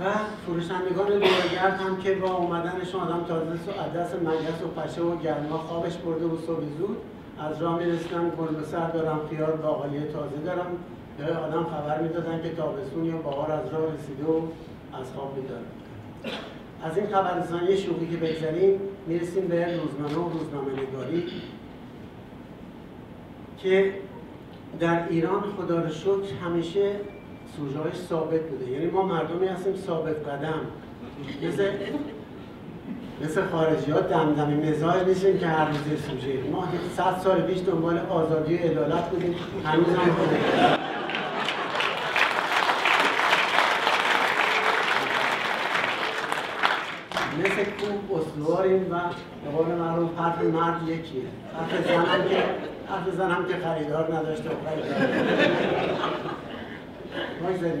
و 0.00 0.04
فروشندگان 0.46 1.06
دورگرد 1.06 1.80
هم 1.80 1.96
که 1.96 2.14
با 2.14 2.34
اومدنشون 2.34 3.00
آدم 3.00 3.24
تازه 3.24 3.56
سو 3.56 3.98
دست 3.98 4.14
مگس 4.14 4.62
و 4.62 4.80
پشه 4.80 5.02
و 5.02 5.16
گرما 5.16 5.58
خوابش 5.58 5.96
برده 5.96 6.24
و 6.24 6.36
صبح 6.46 6.64
زود 6.78 6.96
از 7.38 7.62
راه 7.62 7.78
گل 8.38 8.64
سر 8.64 8.90
دارم 8.90 9.20
خیار 9.30 9.56
باقالی 9.56 10.00
تازه 10.00 10.36
دارم. 10.44 10.66
یا 11.18 11.38
آدم 11.38 11.64
خبر 11.64 12.02
می‌دادن 12.02 12.42
که 12.42 12.48
تابستون 12.48 13.04
یا 13.04 13.16
بهار 13.16 13.52
از 13.52 13.72
راه 13.72 13.94
رسیده 13.94 14.24
و 14.24 14.40
از 15.00 15.12
خواب 15.12 15.36
میدارن 15.36 15.62
از 16.82 16.98
این 16.98 17.06
خبررسانی 17.06 17.76
شوخی 17.76 18.06
که 18.10 18.16
بگذاریم 18.16 18.80
می‌رسیم 19.06 19.48
به 19.48 19.66
روزنامه 19.76 20.28
و 20.28 20.38
روزنامه 20.38 20.72
نگاری 20.72 21.24
که 23.58 23.94
در 24.80 25.08
ایران 25.08 25.42
خدا 25.56 25.80
رو 25.80 25.90
شکر 25.90 26.34
همیشه 26.44 26.92
سوژه‌هاش 27.56 27.94
ثابت 28.08 28.40
بوده. 28.40 28.70
یعنی 28.70 28.86
ما 28.86 29.02
مردمی 29.02 29.46
هستیم 29.46 29.74
ثابت 29.86 30.28
قدم. 30.28 30.60
مثل 31.42 31.70
مثل 33.24 33.42
خارجی 33.52 33.90
ها 33.90 34.00
دمدمی 34.00 34.70
مزاج 34.70 35.08
نیستیم 35.08 35.38
که 35.38 35.46
هر 35.46 35.68
روز 35.68 35.78
سوژه. 35.78 36.50
ما 36.52 36.68
صد 36.96 37.20
سال 37.24 37.42
پیش 37.42 37.58
دنبال 37.66 37.98
آزادی 38.10 38.54
و 38.54 38.58
عدالت 38.58 39.10
بودیم. 39.10 39.34
هنوز 39.64 39.86
هم 39.86 40.16
مثل 47.38 47.64
کوب 47.64 48.20
استواریم 48.20 48.92
و 48.92 49.00
به 49.44 49.50
قول 49.56 49.74
معروف 49.74 50.18
حرف 50.18 50.42
مرد 50.42 50.88
یکیه. 50.88 51.22
حرف 51.56 51.86
زنم 51.86 52.28
که 52.28 52.44
حرف 52.88 53.14
زنم 53.16 53.44
که 53.48 53.54
خریدار 53.64 54.14
نداشته 54.14 54.50
و 54.50 54.52
خریدار 54.68 55.08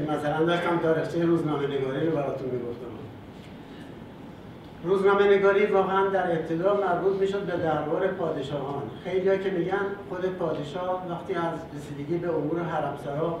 مثلا 0.08 0.44
داشتم 0.44 0.78
تاریخچه 0.78 1.24
روزنامه 1.24 1.66
نگاری 1.66 2.06
رو 2.06 2.16
براتون 2.16 2.50
می‌گفتم. 2.50 2.88
روزنامه 4.84 5.36
نگاری 5.36 5.66
واقعا 5.66 6.08
در 6.08 6.32
ابتدا 6.32 6.80
مربوط 6.86 7.20
می‌شد 7.20 7.42
به 7.42 7.56
دربار 7.56 8.06
پادشاهان. 8.06 8.82
خیلی 9.04 9.38
که 9.38 9.50
میگن 9.50 9.86
خود 10.08 10.26
پادشاه 10.26 11.06
وقتی 11.10 11.34
از 11.34 11.58
رسیدگی 11.76 12.18
به 12.18 12.28
امور 12.28 12.62
حرمسرا 12.62 13.40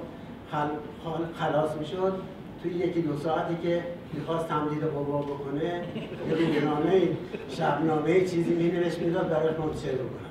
خل... 0.52 0.68
خلاص 1.34 1.76
می‌شد 1.76 2.14
توی 2.62 2.72
یکی 2.72 3.02
دو 3.02 3.16
ساعتی 3.16 3.56
که 3.62 3.82
می‌خواست 4.12 4.48
تمدید 4.48 4.82
قوا 4.84 5.18
بکنه 5.18 5.64
یه 5.64 6.46
روزنامه 6.46 7.08
شبنامه 7.48 8.20
چیزی 8.20 8.54
مینوشت 8.54 8.98
می‌داد 8.98 9.28
برای 9.28 9.54
منتشر 9.58 9.92
بکنم 9.92 10.27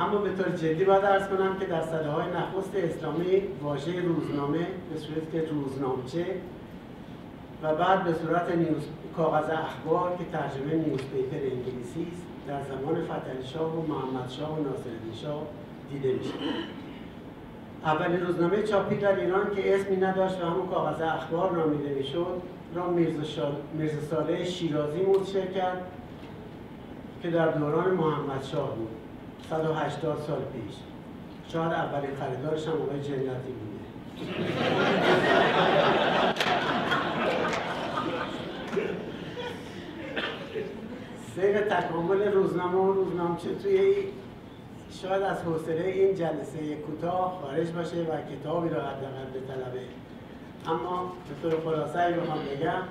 اما 0.00 0.18
به 0.18 0.30
طور 0.30 0.48
جدی 0.48 0.84
باید 0.84 1.04
ارز 1.04 1.28
کنم 1.28 1.56
که 1.58 1.66
در 1.66 1.82
سده 1.82 2.08
های 2.08 2.24
نخست 2.30 2.76
اسلامی 2.76 3.42
واژه 3.62 4.00
روزنامه 4.00 4.58
به 4.92 4.98
صورت 4.98 5.32
که 5.32 5.48
روزنامچه 5.50 6.26
و 7.62 7.74
بعد 7.74 8.04
به 8.04 8.12
صورت 8.12 8.56
نیوز 8.56 8.82
کاغذ 9.16 9.50
اخبار 9.50 10.16
که 10.18 10.24
ترجمه 10.32 10.74
نیوز 10.74 11.00
پیپر 11.00 11.36
انگلیسی 11.36 12.06
است 12.12 12.22
در 12.48 12.62
زمان 12.62 13.04
فتحعلی 13.04 13.44
شاه 13.44 13.76
و 13.76 13.86
محمد 13.92 14.30
شاه 14.30 14.52
و 14.58 14.62
ناصرالدین 14.62 15.14
شاه 15.22 15.42
دیده 15.90 16.12
میشه. 16.12 16.34
اولین 17.84 18.26
روزنامه 18.26 18.62
چاپی 18.62 18.96
در 18.96 19.20
ایران 19.20 19.54
که 19.54 19.74
اسمی 19.74 19.96
نداشت 19.96 20.42
و 20.42 20.46
همون 20.46 20.66
کاغذ 20.66 21.02
اخبار 21.02 21.52
نامیده 21.52 21.94
می‌شد 21.94 22.42
را 22.74 22.90
میرزا, 22.90 23.52
میرزا 23.74 24.00
صالح 24.10 24.44
شیرازی 24.44 25.00
منتشر 25.00 25.46
کرد 25.46 25.82
که 27.22 27.30
در 27.30 27.48
دوران 27.48 27.94
محمد 27.94 28.42
شاه 28.42 28.74
بود. 28.76 29.05
180 29.50 30.18
سال 30.26 30.38
پیش. 30.38 30.74
شاید 31.52 31.72
اولین 31.72 32.10
خریدارش 32.16 32.66
هم 32.68 32.72
آقای 32.72 33.00
جنتی 33.00 33.52
بوده. 33.52 33.76
سیر 41.34 41.60
تکامل 41.60 42.32
روزنامه 42.32 42.78
و 42.78 42.92
روزنامچه 42.92 43.54
توی 43.62 43.94
شاید 45.02 45.22
از 45.22 45.42
حوصله 45.42 45.84
این 45.86 46.14
جلسه 46.14 46.76
کوتاه 46.76 47.42
خارج 47.42 47.70
باشه 47.70 47.96
و 47.96 48.36
کتابی 48.36 48.68
را 48.68 48.80
حداقل 48.80 49.30
به 49.32 49.40
طلبه 49.40 49.80
اما 50.66 51.12
به 51.42 51.50
طور 51.50 51.60
خلاصه 51.60 52.12
بخوام 52.12 52.38
بگم 52.38 52.82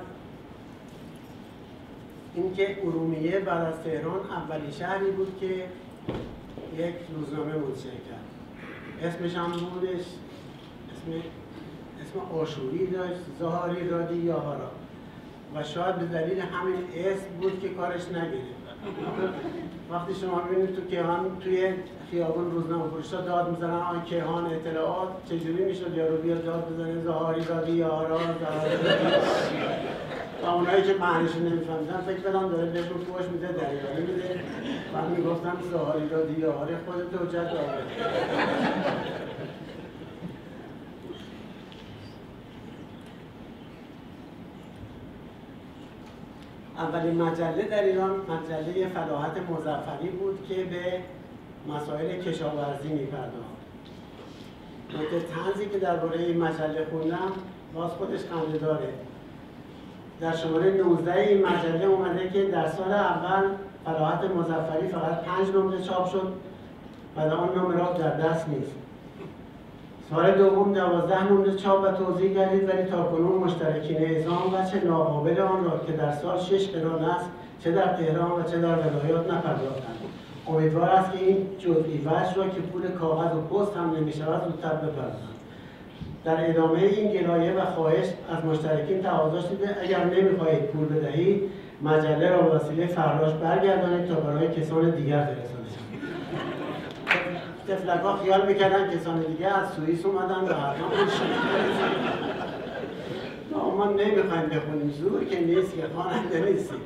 اینکه 2.35 2.77
ارومیه 2.81 3.39
بعد 3.39 3.65
از 3.65 3.79
تهران 3.83 4.19
اولین 4.29 4.71
شهری 4.71 5.11
بود 5.11 5.37
که 5.39 5.65
یک 6.77 6.95
روزنامه 7.15 7.53
منتشر 7.53 7.89
کرد. 7.89 8.25
اسمش 9.01 9.35
هم 9.35 9.51
بودش 9.51 10.05
اسم 10.91 11.23
اسم 12.01 12.19
آشوری 12.35 12.87
داشت 12.87 13.19
زهاری 13.39 13.89
رادی 13.89 14.15
یاهارا 14.15 14.71
و 15.55 15.63
شاید 15.63 15.95
به 15.95 16.05
دلیل 16.05 16.39
همین 16.39 16.75
اسم 16.95 17.25
بود 17.41 17.59
که 17.59 17.69
کارش 17.69 18.07
نگیره 18.07 18.55
وقتی 19.91 20.15
شما 20.15 20.39
ببینید 20.39 20.75
تو 20.75 20.81
کیهان 20.81 21.37
توی 21.39 21.73
خیابون 22.11 22.51
روزنامه 22.51 22.89
فروشا 22.89 23.21
داد 23.21 23.51
می‌زنن 23.51 23.73
آن 23.73 24.03
کیهان 24.03 24.45
اطلاعات 24.45 25.09
چجوری 25.25 25.65
می‌شد؟ 25.65 25.97
یارو 25.97 26.17
بیاد 26.17 26.45
داد 26.45 26.73
بزنه 26.73 27.01
زهاری 27.01 27.45
دادی 27.45 27.71
یارا 27.71 28.17
زهاری 28.17 28.77
اونایی 30.49 30.83
که 30.83 30.93
معنیش 30.93 31.35
نمیفهمیدن 31.35 32.01
فکر 32.07 32.31
کنم 32.31 32.49
داره 32.49 32.65
بهشون 32.65 32.97
فوش 32.97 33.25
میده 33.25 33.47
دریایی 33.47 34.05
میده. 34.07 34.39
و 34.93 35.09
می‌گفتن 35.09 35.53
زهاری 35.71 36.09
دادی 36.09 36.41
یاری 36.41 36.75
خودت 36.85 37.21
حجت 37.21 37.51
داره 37.51 37.83
اولین 46.77 47.21
مجله 47.21 47.63
در 47.63 47.83
ایران 47.83 48.11
مجله 48.11 48.87
فلاحت 48.87 49.37
مزفری 49.49 50.09
بود 50.09 50.47
که 50.49 50.63
به 50.63 50.99
مسائل 51.73 52.21
کشاورزی 52.21 52.87
میپرداخت. 52.87 53.55
نکته 54.93 55.19
تنزی 55.19 55.69
که 55.69 55.79
درباره 55.79 56.19
این 56.19 56.43
مجله 56.43 56.85
خوندم 56.91 57.31
باز 57.73 57.91
خودش 57.91 58.19
خنده 58.19 58.57
داره. 58.57 58.89
در 60.21 60.35
شماره 60.35 60.71
19 60.71 61.19
این 61.19 61.45
مجله 61.45 61.85
اومده 61.85 62.29
که 62.29 62.43
در 62.43 62.67
سال 62.67 62.91
اول 62.91 63.43
فلاحت 63.85 64.23
مزفری 64.23 64.87
فقط 64.87 65.21
پنج 65.21 65.55
نمره 65.55 65.81
چاپ 65.81 66.11
شد 66.11 66.33
و 67.15 67.19
اون 67.19 67.49
نمرات 67.57 67.97
در 67.97 68.17
دست 68.17 68.49
نیست. 68.49 68.71
سال 70.09 70.31
دوم 70.31 70.73
دوازده 70.73 71.31
نمره 71.31 71.55
چاپ 71.55 71.83
و 71.83 71.91
توضیح 71.91 72.33
کردید 72.33 72.69
ولی 72.69 72.83
تاکنون 72.83 73.35
مشترکین 73.35 73.97
اعزام 73.97 74.53
و 74.53 74.69
چه 74.71 74.83
ناقابل 74.85 75.39
آن 75.39 75.63
را 75.63 75.79
که 75.87 75.91
در 75.91 76.11
سال 76.11 76.39
شش 76.39 76.69
قران 76.69 77.03
است 77.03 77.29
چه 77.59 77.71
در 77.71 77.93
تهران 77.93 78.31
و 78.31 78.43
چه 78.43 78.57
در 78.61 78.75
ولایات 78.75 79.31
نپرداختند. 79.31 79.99
امیدوار 80.47 80.89
است 80.89 81.11
که 81.11 81.25
این 81.25 81.47
جزئی 81.59 81.97
وجه 81.97 82.35
را 82.35 82.49
که 82.49 82.61
پول 82.61 82.87
کاغذ 82.87 83.35
و 83.35 83.41
پست 83.41 83.77
هم 83.77 83.95
نمی‌شود 83.95 84.43
زودتر 84.43 84.75
بپردازند. 84.75 85.34
در 86.25 86.49
ادامه 86.49 86.79
این 86.79 87.11
گلایه 87.11 87.53
و 87.53 87.65
خواهش 87.65 88.05
از 88.29 88.45
مشترکین 88.45 89.01
تقاضا 89.01 89.41
شده 89.41 89.77
اگر 89.81 90.03
نمی‌خواهید 90.03 90.63
پول 90.63 90.85
بدهید 90.85 91.41
مجله 91.81 92.29
را 92.29 92.55
وسیله 92.55 92.87
فراش 92.87 93.33
برگردانید 93.33 94.07
تا 94.07 94.15
برای 94.15 94.47
کسان 94.47 94.89
دیگر 94.89 95.25
فرستاده 95.25 95.65
تفلک 97.67 97.99
ها 98.01 98.17
خیال 98.17 98.47
می‌کردن 98.47 98.97
کسان 98.97 99.19
دیگه 99.21 99.47
از 99.47 99.69
سوئیس 99.69 100.05
اومدن 100.05 100.41
و 100.49 100.53
حرفا 100.53 100.85
ما 103.77 103.85
نمی‌خوایم 103.85 104.45
بخونیم. 104.49 104.91
زور 104.91 105.25
که 105.25 105.39
نیست 105.39 105.75
که 105.75 105.81
خواننده 105.95 106.51
نیستیم. 106.51 106.79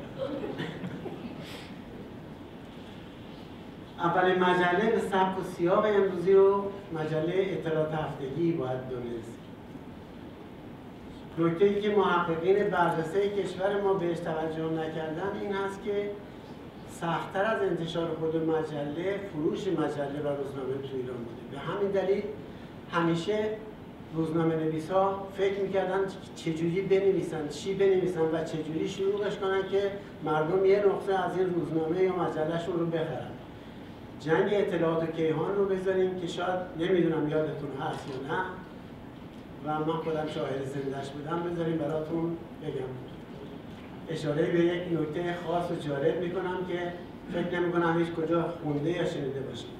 اولین 4.02 4.38
مجله 4.38 4.90
به 4.90 4.98
سبک 4.98 5.38
و 5.38 5.42
سیاق 5.56 5.84
امروزی 5.84 6.32
رو 6.32 6.64
مجله 6.92 7.34
اطلاعات 7.36 7.94
هفتگی 7.94 8.52
باید 8.52 8.88
دونست 8.90 9.40
نکته 11.38 11.64
ای 11.64 11.80
که 11.80 11.88
محققین 11.88 12.68
برجسته 12.68 13.28
کشور 13.28 13.80
ما 13.80 13.94
بهش 13.94 14.18
توجه 14.18 14.64
نکردن 14.64 15.40
این 15.40 15.52
هست 15.52 15.84
که 15.84 16.10
سختتر 16.90 17.44
از 17.44 17.62
انتشار 17.62 18.08
خود 18.20 18.36
مجله 18.36 19.20
فروش 19.32 19.60
مجله 19.66 20.20
و 20.24 20.28
روزنامه 20.28 20.74
تو 20.82 20.96
ایران 20.96 21.16
بوده. 21.16 21.42
به 21.52 21.58
همین 21.58 21.90
دلیل 21.90 22.22
همیشه 22.92 23.48
روزنامه 24.14 24.56
نویس 24.56 24.90
ها 24.90 25.28
فکر 25.36 25.60
می‌کردن 25.60 26.00
چجوری 26.36 26.80
بنویسن 26.80 27.48
چی 27.48 27.74
بنویسن 27.74 28.20
و 28.20 28.44
چجوری 28.44 28.88
شروعش 28.88 29.36
کنن 29.36 29.62
که 29.70 29.90
مردم 30.24 30.64
یه 30.64 30.84
نقطه 30.86 31.24
از 31.24 31.38
این 31.38 31.54
روزنامه 31.54 32.02
یا 32.02 32.16
مجلهشون 32.16 32.78
رو 32.78 32.86
بخرن. 32.86 33.39
جنگ 34.20 34.48
اطلاعات 34.52 35.16
کیهان 35.16 35.54
رو 35.54 35.64
بذاریم 35.64 36.20
که 36.20 36.26
شاید 36.26 36.60
نمی‌دونم 36.78 37.28
یادتون 37.28 37.70
هست 37.80 38.04
یا 38.08 38.34
نه. 38.34 38.42
و 39.64 39.84
من 39.84 39.92
خودم 39.92 40.26
شاهد 40.34 40.64
زندهش 40.64 41.08
بودم 41.08 41.42
بذاریم 41.42 41.78
براتون 41.78 42.36
بگم. 42.62 42.90
اشاره 44.08 44.42
به 44.42 44.58
یک 44.58 44.82
نکته 45.00 45.34
خاص 45.46 45.70
و 45.70 45.74
جالب 45.74 46.20
می‌کنم 46.20 46.58
که 46.68 46.92
فکر 47.32 47.60
نمی 47.60 47.72
کنم 47.72 47.98
هیچ 47.98 48.08
کجا 48.12 48.54
خونده 48.62 48.90
یا 48.90 49.04
شنیده 49.04 49.40
باشیم 49.40 49.70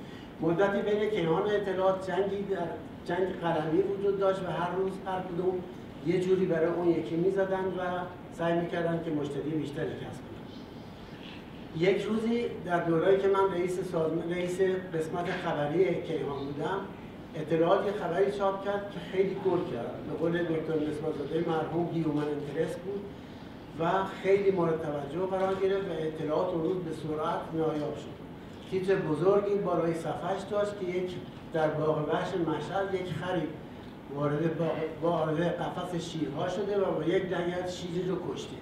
مدتی 0.40 0.82
بین 0.90 1.10
کیهان 1.10 1.42
اطلاعات 1.42 2.10
جنگی 2.10 2.42
در 2.42 2.58
جنگ 3.04 3.40
قلمی 3.40 3.82
وجود 3.82 4.18
داشت 4.20 4.42
و 4.42 4.46
هر 4.46 4.76
روز 4.76 4.92
هر 5.06 5.20
کدوم 5.20 5.54
یه 6.06 6.20
جوری 6.20 6.46
برای 6.46 6.68
اون 6.68 6.88
یکی 6.88 7.16
می‌زدن 7.16 7.64
و 7.64 7.80
سعی 8.32 8.60
می‌کردن 8.60 9.02
که 9.04 9.10
مشتری 9.10 9.50
بیشتری 9.50 9.86
کسب 9.86 10.22
کنن. 10.30 10.39
یک 11.78 12.02
روزی 12.02 12.46
در 12.64 12.84
دورایی 12.84 13.18
که 13.18 13.28
من 13.28 13.54
رئیس 13.54 13.80
سازمان 13.92 14.30
رئیس 14.30 14.60
قسمت 14.94 15.30
خبری 15.30 16.02
کیهان 16.02 16.44
بودم 16.44 16.80
اطلاعات 17.34 17.84
خبری 18.00 18.32
چاپ 18.32 18.64
کرد 18.64 18.90
که 18.90 19.00
خیلی 19.12 19.34
گل 19.34 19.74
کرد. 19.74 20.06
به 20.06 20.14
قول 20.18 20.42
دکتر 20.42 20.74
نسبت 20.74 21.48
مرحوم 21.48 21.88
هیومن 21.94 22.24
انترس 22.24 22.76
بود 22.76 23.00
و 23.80 24.04
خیلی 24.22 24.50
مورد 24.50 24.82
توجه 24.82 25.26
قرار 25.26 25.54
گرفت 25.54 25.88
و 25.88 25.92
اطلاعات 25.98 26.48
اون 26.48 26.62
روز 26.62 26.76
به 26.76 26.90
سرعت 26.92 27.40
نایاب 27.54 27.96
شد. 27.96 28.20
تیتر 28.70 28.94
بزرگی 28.94 29.54
بالای 29.54 29.94
صفحش 29.94 30.42
داشت 30.50 30.80
که 30.80 30.86
یک 30.86 31.10
در 31.52 31.68
باغ 31.68 32.08
وحش 32.08 32.28
مشهد 32.28 32.94
یک 32.94 33.12
خرید 33.12 33.48
وارد 34.14 34.60
وارد 35.02 35.40
قفس 35.40 36.10
شیرها 36.10 36.48
شده 36.48 36.80
و 36.80 36.92
با 36.92 37.04
یک 37.04 37.22
دنگت 37.22 37.70
شیری 37.70 38.08
رو 38.08 38.16
کشته. 38.32 38.56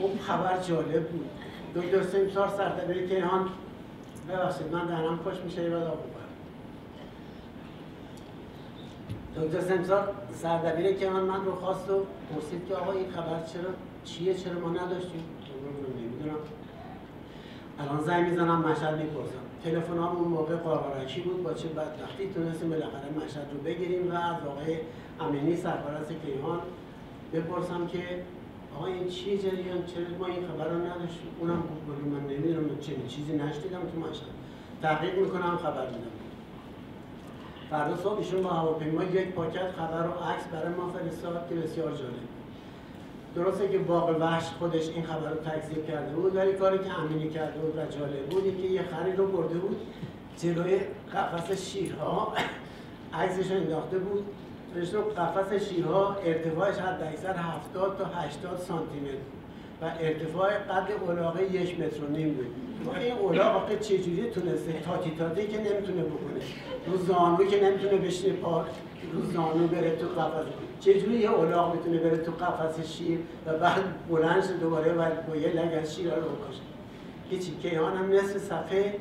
اون 0.00 0.18
خبر 0.18 0.58
جالب 0.62 1.08
بود. 1.08 1.30
دکتر 1.76 2.02
سمسار 2.02 2.48
سردبیر 2.48 3.06
کیهان. 3.06 3.48
ببخشید 4.28 4.72
من 4.72 4.86
دهنم 4.86 5.16
خوش 5.16 5.34
میشه 5.44 5.70
بعد 5.70 5.82
آب 5.82 5.98
دکتر 9.36 9.60
سمسار 9.60 10.14
سردبیر 10.34 10.92
کیهان 10.92 11.22
من 11.22 11.44
رو 11.44 11.54
خواست 11.54 11.90
و 11.90 12.06
پرسید 12.34 12.68
که 12.68 12.74
آقا 12.74 12.92
این 12.92 13.10
خبر 13.10 13.42
چرا 13.52 13.70
چیه؟ 14.04 14.34
چرا 14.34 14.60
ما 14.60 14.70
نداشتیم؟ 14.70 15.24
نمی‌دونم. 15.98 16.38
الان 17.78 18.00
زنگ 18.00 18.28
می‌زنم 18.28 18.60
مشهد 18.60 18.98
می‌پرسم. 18.98 19.46
تلفن 19.64 19.98
اون 19.98 20.28
موقع 20.28 20.56
قارقارکی 20.56 21.20
بود 21.20 21.42
با 21.42 21.54
چه 21.54 21.68
بدبختی 21.68 22.32
تونستیم 22.34 22.70
بالاخره 22.70 23.10
مشهد 23.16 23.48
رو 23.52 23.58
بگیریم 23.58 24.12
و 24.12 24.14
از 24.14 24.46
آقای 24.46 24.78
امینی 25.20 25.56
سرپرست 25.56 26.12
کیهان 26.26 26.60
بپرسم 27.32 27.86
که 27.86 28.22
آقا 28.76 28.86
این 28.86 29.08
چیه 29.08 29.38
جریان 29.38 29.86
چرا 29.86 30.18
ما 30.18 30.26
این 30.26 30.46
خبر 30.46 30.68
رو 30.68 30.78
نداشتیم. 30.78 31.30
اونم 31.40 31.56
گفت 31.56 32.06
من 32.12 32.34
نمی‌دونم 32.34 32.78
چنین 32.80 33.06
چیزی 33.08 33.32
نشدیدم 33.32 33.80
تو 33.80 34.00
مشهد. 34.00 34.36
تحقیق 34.82 35.18
می‌کنم 35.18 35.56
خبر 35.56 35.86
میدم. 35.86 36.16
فردا 37.70 37.96
صبح 37.96 38.18
ایشون 38.18 38.42
با 38.42 38.50
هواپیما 38.50 39.04
یک 39.04 39.28
پاکت 39.28 39.70
خبر 39.70 40.08
و 40.08 40.24
عکس 40.24 40.44
برای 40.52 40.74
ما 40.74 40.88
فرستاد 40.88 41.48
که 41.48 41.54
بسیار 41.54 41.92
جالب 41.92 42.26
درسته 43.34 43.68
که 43.68 43.78
باغ 43.78 44.16
وحش 44.20 44.44
خودش 44.58 44.88
این 44.88 45.02
خبر 45.02 45.30
رو 45.30 45.36
تکذیب 45.36 45.86
کرده 45.86 46.14
بود 46.14 46.36
ولی 46.36 46.52
کاری 46.52 46.78
که 46.78 46.98
امینی 46.98 47.30
کرده 47.30 47.58
بود 47.58 47.76
و 47.76 47.98
جالب 47.98 48.26
بود 48.26 48.62
که 48.62 48.68
یه 48.68 48.82
خرید 48.82 49.18
رو 49.18 49.26
برده 49.26 49.54
بود 49.54 49.76
جلوی 50.38 50.80
قفس 51.14 51.70
شیرها. 51.70 52.32
عکسش 53.14 53.52
انداخته 53.52 53.98
بود. 53.98 54.24
نوشته 54.76 54.98
قفس 54.98 55.68
شیرها 55.68 56.16
ارتفاعش 56.24 56.76
حد 56.76 57.02
اکثر 57.02 57.34
70 57.36 57.98
تا 57.98 58.04
80 58.04 58.58
سانتی 58.58 59.00
متر 59.00 59.16
و 59.82 59.84
ارتفاع 60.00 60.50
قد 60.50 60.88
اولاغه 61.00 61.42
یک 61.42 61.80
متر 61.80 62.04
و 62.04 62.08
نیم 62.08 62.34
بود. 62.34 62.46
این 63.00 63.12
اولاغ 63.12 63.78
چجوری 63.80 64.30
تونسته 64.30 64.72
تاتی 64.72 65.12
تاتی 65.18 65.46
که 65.46 65.58
نمی‌تونه 65.58 66.02
بکنه. 66.02 66.40
رو 66.86 66.96
زانو 66.96 67.44
که 67.44 67.64
نمی‌تونه 67.64 67.96
بشینه 67.96 68.32
پا 68.34 68.64
رو 69.12 69.22
زانو 69.32 69.66
بره 69.66 69.96
تو 69.96 70.06
قفس. 70.06 70.46
چجوری 70.80 71.18
یه 71.18 71.30
اولاغ 71.30 71.74
می‌تونه 71.74 71.98
بره 71.98 72.16
تو 72.16 72.32
قفس 72.32 72.96
شیر 72.96 73.18
و 73.46 73.58
بعد 73.58 73.82
بلند 74.10 74.60
دوباره 74.60 74.92
و 74.92 75.04
با 75.28 75.36
یه 75.36 75.48
لگن 75.48 75.84
شیر 75.84 76.14
رو 76.14 76.20
بکشه. 76.20 76.60
هیچی 77.30 77.56
کیهان 77.62 77.96
هم 77.96 78.12
نصف 78.12 78.38
صفحه 78.38 78.94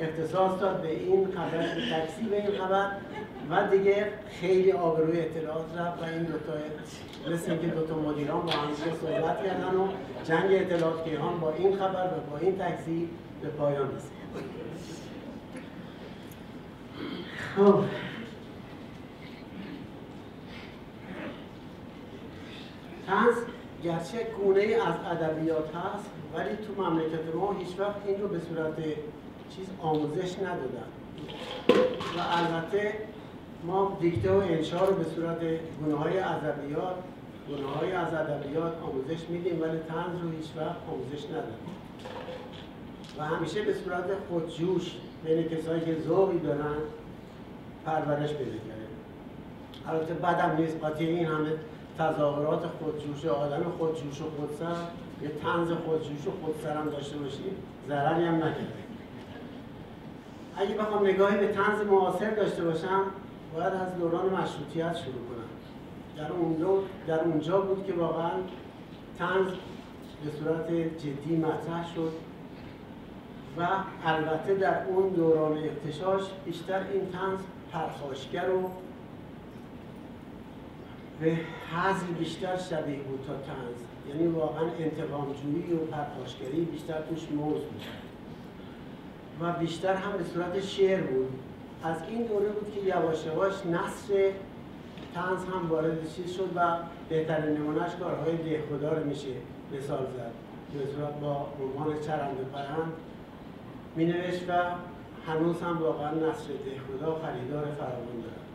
اختصاص 0.00 0.60
داد 0.60 0.82
به 0.82 0.90
این 0.90 1.26
خبر 1.26 1.62
تکسی 1.62 2.28
به 2.30 2.36
این 2.36 2.58
خبر. 2.58 2.86
و 3.50 3.66
دیگه 3.70 4.06
خیلی 4.40 4.72
آبروی 4.72 5.20
اطلاعات 5.20 5.64
رفت 5.78 6.02
و 6.02 6.04
این 6.04 6.22
دوتا 6.22 6.52
مثل 7.30 7.50
اینکه 7.50 7.66
دوتا 7.66 7.94
مدیران 7.94 8.46
با 8.46 8.52
هم 8.52 8.74
صحبت 9.00 9.44
کردن 9.44 9.76
و 9.76 9.88
جنگ 10.24 10.50
اطلاعات 10.50 11.04
کیهان 11.04 11.40
با 11.40 11.52
این 11.52 11.76
خبر 11.76 12.06
و 12.06 12.30
با 12.30 12.38
این 12.38 12.58
تکسی 12.58 13.08
به 13.42 13.48
پایان 13.48 13.88
رسید. 13.96 14.10
خب. 17.56 17.82
تنز 23.06 23.34
گرچه 23.84 24.26
گونه 24.38 24.62
از 24.62 24.94
ادبیات 25.10 25.74
هست 25.74 26.10
ولی 26.34 26.56
تو 26.56 26.82
مملکت 26.82 27.34
ما 27.34 27.52
هیچ 27.52 27.68
وقت 27.78 27.96
این 28.06 28.20
رو 28.20 28.28
به 28.28 28.40
صورت 28.40 28.76
چیز 29.56 29.66
آموزش 29.82 30.38
ندادن. 30.38 30.88
و 32.16 32.20
البته 32.30 32.94
ما 33.66 33.96
دیکته 34.00 34.32
و 34.32 34.36
انشا 34.36 34.84
رو 34.84 34.94
به 34.94 35.04
صورت 35.04 35.38
گونه 35.80 35.96
های 35.96 36.18
ادبیات 36.18 36.94
گونه 37.48 37.66
های 37.66 37.92
از 37.92 38.14
ادبیات 38.14 38.72
آموزش 38.82 39.28
میدیم 39.28 39.62
ولی 39.62 39.78
تنز 39.78 40.22
رو 40.22 40.30
هیچ 40.30 40.46
وقت 40.56 40.76
آموزش 40.92 41.24
ندادیم. 41.24 41.76
و 43.18 43.24
همیشه 43.24 43.62
به 43.62 43.74
صورت 43.74 44.04
خودجوش 44.28 44.92
بین 45.24 45.48
کسایی 45.48 45.80
که 45.80 45.96
ذوقی 46.06 46.38
دارن 46.38 46.76
پرورش 47.86 48.30
پیدا 48.32 48.50
کرده 48.50 48.86
البته 49.88 50.14
بدم 50.14 50.56
نیست 50.58 50.80
قاطی 50.80 51.06
این 51.06 51.26
همه 51.26 51.50
تظاهرات 51.98 52.64
خودجوش 52.66 53.26
آدم 53.26 53.72
خودجوش 53.78 54.20
و 54.20 54.24
خودسر 54.38 54.76
یه 55.22 55.28
تنز 55.28 55.68
خودجوش 55.70 56.26
و 56.26 56.30
خودسر 56.44 56.82
داشته 56.82 57.16
باشیم 57.16 57.56
ضرری 57.88 58.24
هم 58.24 58.34
نکرده 58.34 58.86
اگه 60.56 60.74
بخوام 60.74 61.06
نگاهی 61.06 61.36
به 61.38 61.46
تنز 61.46 61.80
معاصر 61.80 62.30
داشته 62.30 62.64
باشم 62.64 63.02
باید 63.54 63.72
از 63.72 63.98
دوران 63.98 64.26
مشروطیت 64.26 64.96
شروع 64.96 65.14
کنم 65.14 65.46
در 66.16 66.32
اون 66.32 66.82
در 67.06 67.20
اونجا 67.20 67.60
بود 67.60 67.86
که 67.86 67.92
واقعا 67.92 68.30
تنز 69.18 69.48
به 70.24 70.30
صورت 70.38 70.70
جدی 70.72 71.36
مطرح 71.36 71.94
شد 71.94 72.12
و 73.58 73.68
البته 74.04 74.54
در 74.54 74.84
اون 74.84 75.08
دوران 75.08 75.58
اختشاش 75.58 76.22
بیشتر 76.44 76.78
این 76.92 77.10
تنز 77.10 77.40
پرخاشگر 77.72 78.50
و 78.50 78.70
به 81.20 81.38
حضی 81.72 82.06
بیشتر 82.18 82.56
شبیه 82.56 82.98
بود 82.98 83.24
تا 83.26 83.32
تنز 83.32 83.86
یعنی 84.08 84.26
واقعا 84.26 84.64
انتقامجویی 84.78 85.72
و 85.72 85.76
پرخاشگری 85.76 86.60
بیشتر 86.60 87.00
توش 87.00 87.28
موز 87.30 87.54
بود. 87.54 87.82
و 89.40 89.52
بیشتر 89.52 89.94
هم 89.94 90.12
به 90.12 90.24
صورت 90.24 90.60
شعر 90.60 91.02
بود. 91.02 91.38
از 91.84 91.96
این 92.08 92.22
دوره 92.22 92.48
بود 92.48 92.74
که 92.74 92.80
یواش 92.80 93.26
یواش 93.26 93.66
نصر 93.66 94.32
تنز 95.14 95.44
هم 95.44 95.70
وارد 95.70 96.12
چیز 96.12 96.32
شد 96.32 96.50
و 96.56 96.76
بهترین 97.08 97.56
نمونهش 97.56 97.90
کارهای 98.00 98.36
دهخدا 98.36 98.92
رو 98.92 99.04
میشه 99.04 99.28
مثال 99.72 100.06
زد. 100.16 100.32
به 100.72 101.20
با 101.20 101.46
عنوان 101.60 102.00
چرنده 102.00 102.44
پرند 102.44 102.92
می 103.96 104.12
و 104.48 104.64
هنوز 105.26 105.62
هم 105.62 105.78
واقعا 105.78 106.10
نصر 106.10 106.48
دهخدا 106.64 107.14
خریدار 107.14 107.64
فراوان 107.64 108.20
دارد. 108.22 108.46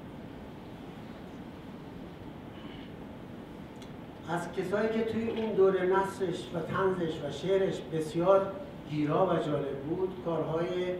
از 4.29 4.51
کسایی 4.51 4.89
که 4.89 5.03
توی 5.11 5.29
اون 5.29 5.51
دوره 5.51 5.83
نصرش 5.83 6.47
و 6.53 6.59
تنزش 6.59 7.13
و 7.23 7.31
شعرش 7.31 7.81
بسیار 7.93 8.51
گیرا 8.89 9.25
و 9.25 9.29
جالب 9.29 9.79
بود 9.89 10.09
کارهای 10.25 10.93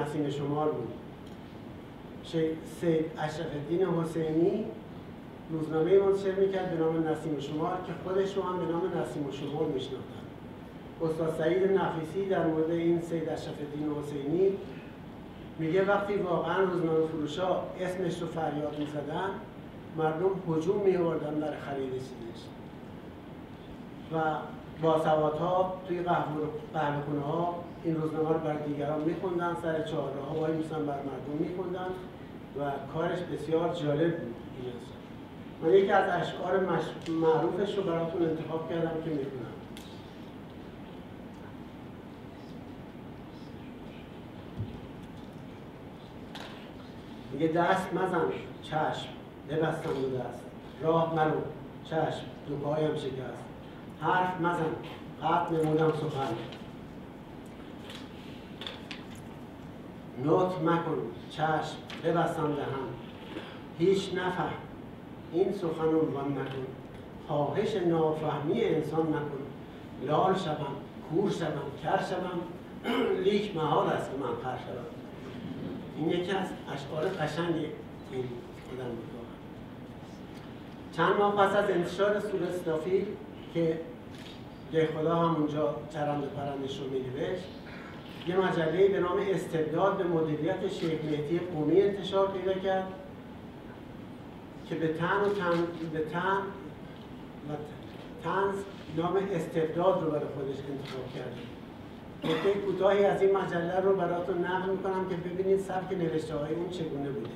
نسیم 0.00 0.30
شمار 0.30 0.70
بود. 0.70 1.03
سید 2.80 3.10
اشرف 3.18 3.46
الدین 3.54 3.86
حسینی 3.86 4.64
روزنامه 5.50 5.98
منتشر 5.98 6.34
می‌کرد 6.34 6.70
به 6.70 6.76
نام 6.84 7.08
نسیم 7.08 7.40
شمار 7.40 7.78
که 7.86 7.92
خودش 8.04 8.36
رو 8.36 8.42
هم 8.42 8.58
به 8.58 8.72
نام 8.72 8.82
نسیم 8.86 9.30
شمار 9.30 9.66
میشناختن. 9.66 10.24
استاد 11.02 11.34
سعید 11.38 11.72
نفیسی 11.72 12.28
در 12.28 12.46
مورد 12.46 12.70
این 12.70 13.00
سید 13.00 13.28
اشرف 13.28 13.54
الدین 13.60 13.94
حسینی 13.98 14.56
میگه 15.58 15.84
وقتی 15.84 16.14
واقعا 16.14 16.62
روزنامه 16.62 17.06
فروشا 17.06 17.62
اسمش 17.80 18.20
رو 18.20 18.26
فریاد 18.26 18.78
می‌زدن 18.78 19.30
مردم 19.96 20.30
هجوم 20.48 20.82
میوردن 20.82 21.40
برای 21.40 21.56
خرید 21.56 21.92
چیزش. 21.92 22.44
و 24.12 24.18
ها 25.38 25.74
توی 25.88 26.02
قهوه 26.02 27.20
ها 27.26 27.54
این 27.84 27.96
روزنامه 27.96 28.28
رو 28.28 28.38
بر 28.38 28.54
دیگران 28.54 29.00
میخوندن 29.00 29.56
سر 29.62 29.82
چهارراه 29.82 30.28
ها 30.28 30.34
وای 30.34 30.52
بر 30.52 30.78
مردم 30.80 31.36
میخوندن. 31.40 31.86
و 32.58 32.62
کارش 32.94 33.18
بسیار 33.18 33.74
جالب 33.74 34.18
بود 34.18 34.34
من 35.62 35.74
یکی 35.74 35.90
از 35.90 36.10
اشعار 36.10 36.60
معروفش 37.08 37.76
رو 37.76 37.82
براتون 37.82 38.22
انتخاب 38.22 38.68
کردم 38.70 39.02
که 39.04 39.10
می‌خونم 39.10 39.54
میگه 47.32 47.48
دست 47.48 47.94
مزن 47.94 48.20
چشم 48.62 49.08
ببستم 49.50 49.92
دو 49.92 50.18
دست. 50.18 50.44
راه 50.82 51.14
مرو 51.14 51.40
چشم 51.84 52.24
دو 52.48 52.56
پایم 52.56 52.94
شکست. 52.94 53.44
حرف 54.00 54.40
مزن 54.40 54.74
قطع 55.22 55.52
نمودم 55.54 55.90
سخن. 55.90 56.34
نوت 60.22 60.52
مکن 60.64 60.98
چشم 61.30 61.76
ببستم 62.04 62.54
دهن. 62.54 62.88
هیچ 63.78 64.14
نفهم 64.14 64.52
این 65.32 65.52
سخن 65.52 65.84
عنوان 65.84 66.32
نکن 66.32 66.66
خواهش 67.28 67.76
نافهمی 67.76 68.64
انسان 68.64 69.08
نکن 69.08 69.44
لال 70.06 70.34
شوم 70.34 70.66
کور 71.10 71.30
شوم 71.30 71.62
کر 71.82 72.02
شوم. 72.02 72.40
لیک 73.24 73.56
محال 73.56 73.86
است 73.88 74.10
که 74.10 74.16
من 74.16 74.26
خر 74.26 74.58
شوم. 74.58 74.84
این 75.96 76.08
یکی 76.08 76.30
از 76.32 76.46
اشعار 76.72 77.08
قشنگ 77.08 77.54
این 78.12 78.24
آدم 78.72 78.88
بود. 78.88 79.14
چند 80.92 81.16
ماه 81.18 81.36
پس 81.36 81.56
از 81.56 81.70
انتشار 81.70 82.20
سور 82.20 82.40
که 83.54 83.80
ده 84.72 84.88
خدا 84.98 85.16
همونجا 85.16 85.74
چرند 85.92 86.24
پرندش 86.24 86.78
رو 86.78 86.84
یه 88.26 88.36
مجله 88.36 88.88
به 88.88 89.00
نام 89.00 89.18
استبداد 89.30 89.96
به 89.96 90.04
مدیریت 90.04 90.68
شیخ 90.68 91.04
مهدی 91.04 91.38
قومی 91.38 91.82
انتشار 91.82 92.30
پیدا 92.30 92.60
کرد 92.60 92.86
که 94.68 94.74
به 94.74 94.88
تن 94.88 95.20
و 95.20 95.28
تن 95.28 95.66
به 95.92 95.98
تن 95.98 96.38
و 97.48 97.52
تنز 98.24 98.54
نام 98.96 99.16
استبداد 99.32 100.02
رو 100.02 100.10
برای 100.10 100.28
خودش 100.34 100.56
انتخاب 100.70 101.12
کرده. 101.14 101.54
نکته 102.24 102.60
کوتاهی 102.60 103.04
از 103.04 103.22
این 103.22 103.36
مجله 103.36 103.80
رو 103.80 103.96
براتون 103.96 104.44
نقل 104.44 104.70
می‌کنم 104.70 105.08
که 105.08 105.16
ببینید 105.16 105.60
سبک 105.60 105.92
نوشته 105.92 106.34
های 106.34 106.54
اون 106.54 106.70
چگونه 106.70 107.10
بوده. 107.10 107.30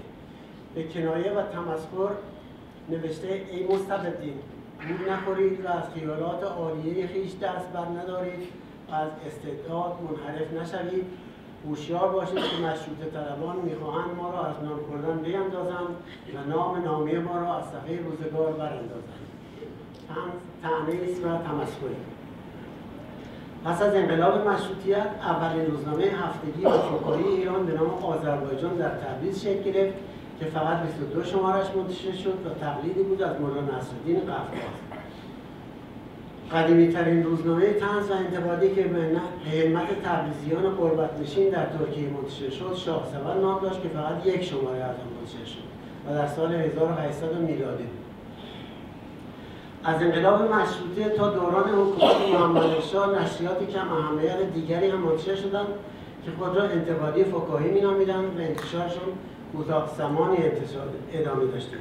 به 0.74 0.84
کنایه 0.84 1.32
و 1.32 1.43
تمسخر 1.43 2.14
نوشته 2.89 3.43
ای 3.51 3.66
مستبدین 3.66 4.34
بود 4.89 5.09
نخورید 5.09 5.64
و 5.64 5.68
از 5.68 5.84
خیالات 5.95 6.45
عالیه 6.45 7.07
خیش 7.07 7.32
دست 7.43 7.72
بر 7.72 7.84
ندارید. 7.84 8.67
از 8.93 9.09
استعداد 9.26 9.93
منحرف 10.03 10.53
نشوید. 10.53 11.07
هوشیار 11.66 12.12
باشید 12.12 12.34
که 12.34 12.57
مشروط 12.57 13.12
طلبان 13.14 13.57
می‌خواهند 13.57 14.16
ما 14.16 14.30
را 14.30 14.47
از 14.47 14.55
نام 14.64 14.78
خوردن 14.89 15.18
بیندازند 15.18 15.97
و 16.34 16.51
نام 16.51 16.82
نامی 16.84 17.18
ما 17.18 17.39
را 17.39 17.57
از 17.57 17.64
صفحه 17.64 18.01
روزگار 18.03 18.53
براندازند. 18.53 19.18
تنیس 20.62 21.18
و 21.18 21.28
تمسخری 21.28 21.97
پس 23.64 23.82
از 23.82 23.95
انقلاب 23.95 24.49
مشروطیت 24.49 25.07
اولین 25.22 25.66
روزنامه 25.66 26.05
هفتگی 26.05 26.64
و 26.64 27.09
ایران 27.09 27.66
به 27.66 27.72
نام 27.72 28.05
آذربایجان 28.05 28.74
در 28.74 28.89
تبریز 28.89 29.43
شکل 29.43 29.62
گرفت 29.62 29.97
که 30.41 30.45
فقط 30.45 30.82
22 30.82 31.24
شمارش 31.24 31.66
منتشر 31.76 32.12
شد 32.12 32.47
و 32.47 32.64
تقلیدی 32.64 33.03
بود 33.03 33.22
از 33.22 33.41
مولانا 33.41 33.61
نصرالدین 33.61 34.20
قفقاز. 34.20 34.88
قدیمی 36.53 36.92
ترین 36.92 37.24
روزنامه 37.24 37.72
تنز 37.72 38.11
و 38.11 38.12
انتقادی 38.12 38.74
که 38.74 38.82
به 38.82 38.99
همت 38.99 40.03
تبریزیان 40.05 40.74
قربت 40.76 41.11
نشین 41.20 41.49
در 41.49 41.66
ترکیه 41.66 42.09
منتشر 42.09 42.51
شد 42.51 42.74
شاهسور 42.76 43.34
نام 43.40 43.61
داشت 43.61 43.82
که 43.82 43.88
فقط 43.88 44.26
یک 44.26 44.44
شماره 44.44 44.76
از 44.76 44.96
آن 44.96 45.09
منتشر 45.20 45.53
شد 45.53 45.68
و 46.09 46.14
در 46.14 46.26
سال 46.26 46.55
1800 46.55 47.40
میلادی 47.40 47.82
بود. 47.82 47.99
از 49.84 50.03
انقلاب 50.03 50.42
مشروطه 50.42 51.16
تا 51.16 51.30
دوران 51.30 51.68
حکومت 51.68 52.40
محمد 52.40 52.80
شاه 52.92 53.22
نشریات 53.22 53.70
کم 53.70 53.92
اهمیت 53.92 54.53
دیگری 54.55 54.90
هم 54.90 54.99
منتشر 54.99 55.34
شدند 55.34 55.66
که 56.24 56.30
خود 56.38 56.57
را 56.57 56.62
انتقادی 56.62 57.24
فکاهی 57.24 57.70
مینامیدند 57.70 58.38
و 58.38 58.40
انتشارشون 58.40 59.12
کوتاه 59.57 59.94
زمانی 59.99 60.36
انتشار 60.36 60.88
ادامه 61.12 61.46
داشته 61.46 61.76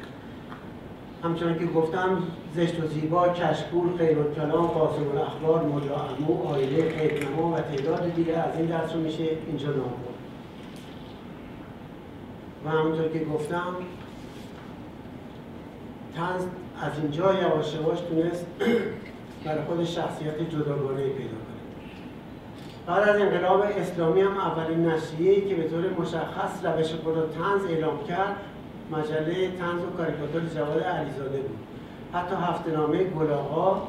همچنان 1.24 1.59
که 1.59 1.65
گفتم 1.65 2.24
زشت 2.55 2.84
و 2.84 2.88
زیبا 2.88 3.30
کشکول 3.30 3.97
خیر 3.97 4.18
کلام 4.36 4.68
قاسم 4.68 5.09
الاخبار 5.13 5.63
مجاعمو 5.63 6.47
آیله 6.47 6.89
قیدنما 6.89 7.51
و 7.51 7.55
تعداد 7.55 8.15
دیگر 8.15 8.36
از 8.36 8.57
این 8.57 8.65
درس 8.65 8.93
رو 8.93 8.99
میشه 8.99 9.24
اینجا 9.47 9.68
نام 9.68 9.93
و 12.65 12.70
همونطور 12.70 13.07
که 13.07 13.26
گفتم 13.26 13.76
تنز 16.15 16.41
از 16.82 16.91
اینجا 17.01 17.34
یواش 17.34 17.74
یواش 17.74 17.99
تونست 17.99 18.45
برای 19.45 19.63
خود 19.68 19.84
شخصیت 19.84 20.49
جداگانه 20.49 21.01
پیدا 21.01 21.30
کنه. 21.30 21.57
بعد 22.88 23.09
از 23.09 23.22
انقلاب 23.22 23.61
اسلامی 23.61 24.22
هم 24.22 24.38
اولین 24.38 24.86
نشریه‌ای 24.86 25.49
که 25.49 25.55
به 25.55 25.70
طور 25.70 25.84
مشخص 25.99 26.65
روش 26.65 26.93
خود 26.93 27.15
تنز 27.15 27.72
اعلام 27.72 28.03
کرد 28.07 28.36
مجله 28.91 29.51
تنز 29.59 29.81
و 29.83 29.97
کاریکاتور 29.97 30.41
جواد 30.55 30.83
علیزاده 30.83 31.38
بود. 31.38 31.57
حتی 32.13 32.35
هفته 32.35 32.71
نامه 32.71 33.03
گلاغا 33.03 33.88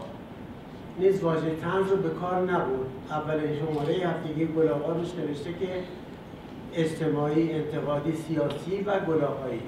نیز 0.98 1.20
واژه 1.22 1.54
تنز 1.62 1.90
رو 1.90 1.96
به 1.96 2.08
کار 2.08 2.40
نبود 2.40 2.86
اولین 3.10 3.56
شماره 3.58 3.94
هفتگی 3.94 4.46
گلاغا 4.46 4.92
روش 4.92 5.14
نوشته 5.14 5.52
که 5.52 5.68
اجتماعی، 6.74 7.52
انتقادی، 7.52 8.12
سیاسی 8.12 8.82
و 8.86 9.00
گلاغایی 9.00 9.60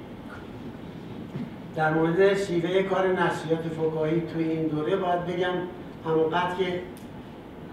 در 1.77 1.95
مورد 1.95 2.37
شیوه 2.37 2.83
کار 2.83 3.07
نشریات 3.07 3.63
فکاهی 3.63 4.21
توی 4.21 4.45
این 4.45 4.67
دوره 4.67 4.97
باید 4.97 5.27
بگم 5.27 5.55
همونقدر 6.07 6.55
که 6.55 6.81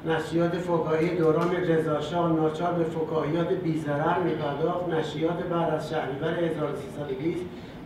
نشریات 0.05 0.57
فکاهی 0.57 1.09
دوران 1.09 1.55
رضاشاه 1.55 2.33
ناچار 2.33 2.73
به 2.73 2.83
فکاهیات 2.83 3.53
بیزرر 3.53 4.19
میپرداخت. 4.19 4.89
نشریات 4.89 5.43
بعد 5.43 5.73
از 5.73 5.89
شهریور 5.89 6.33
1320 6.33 7.41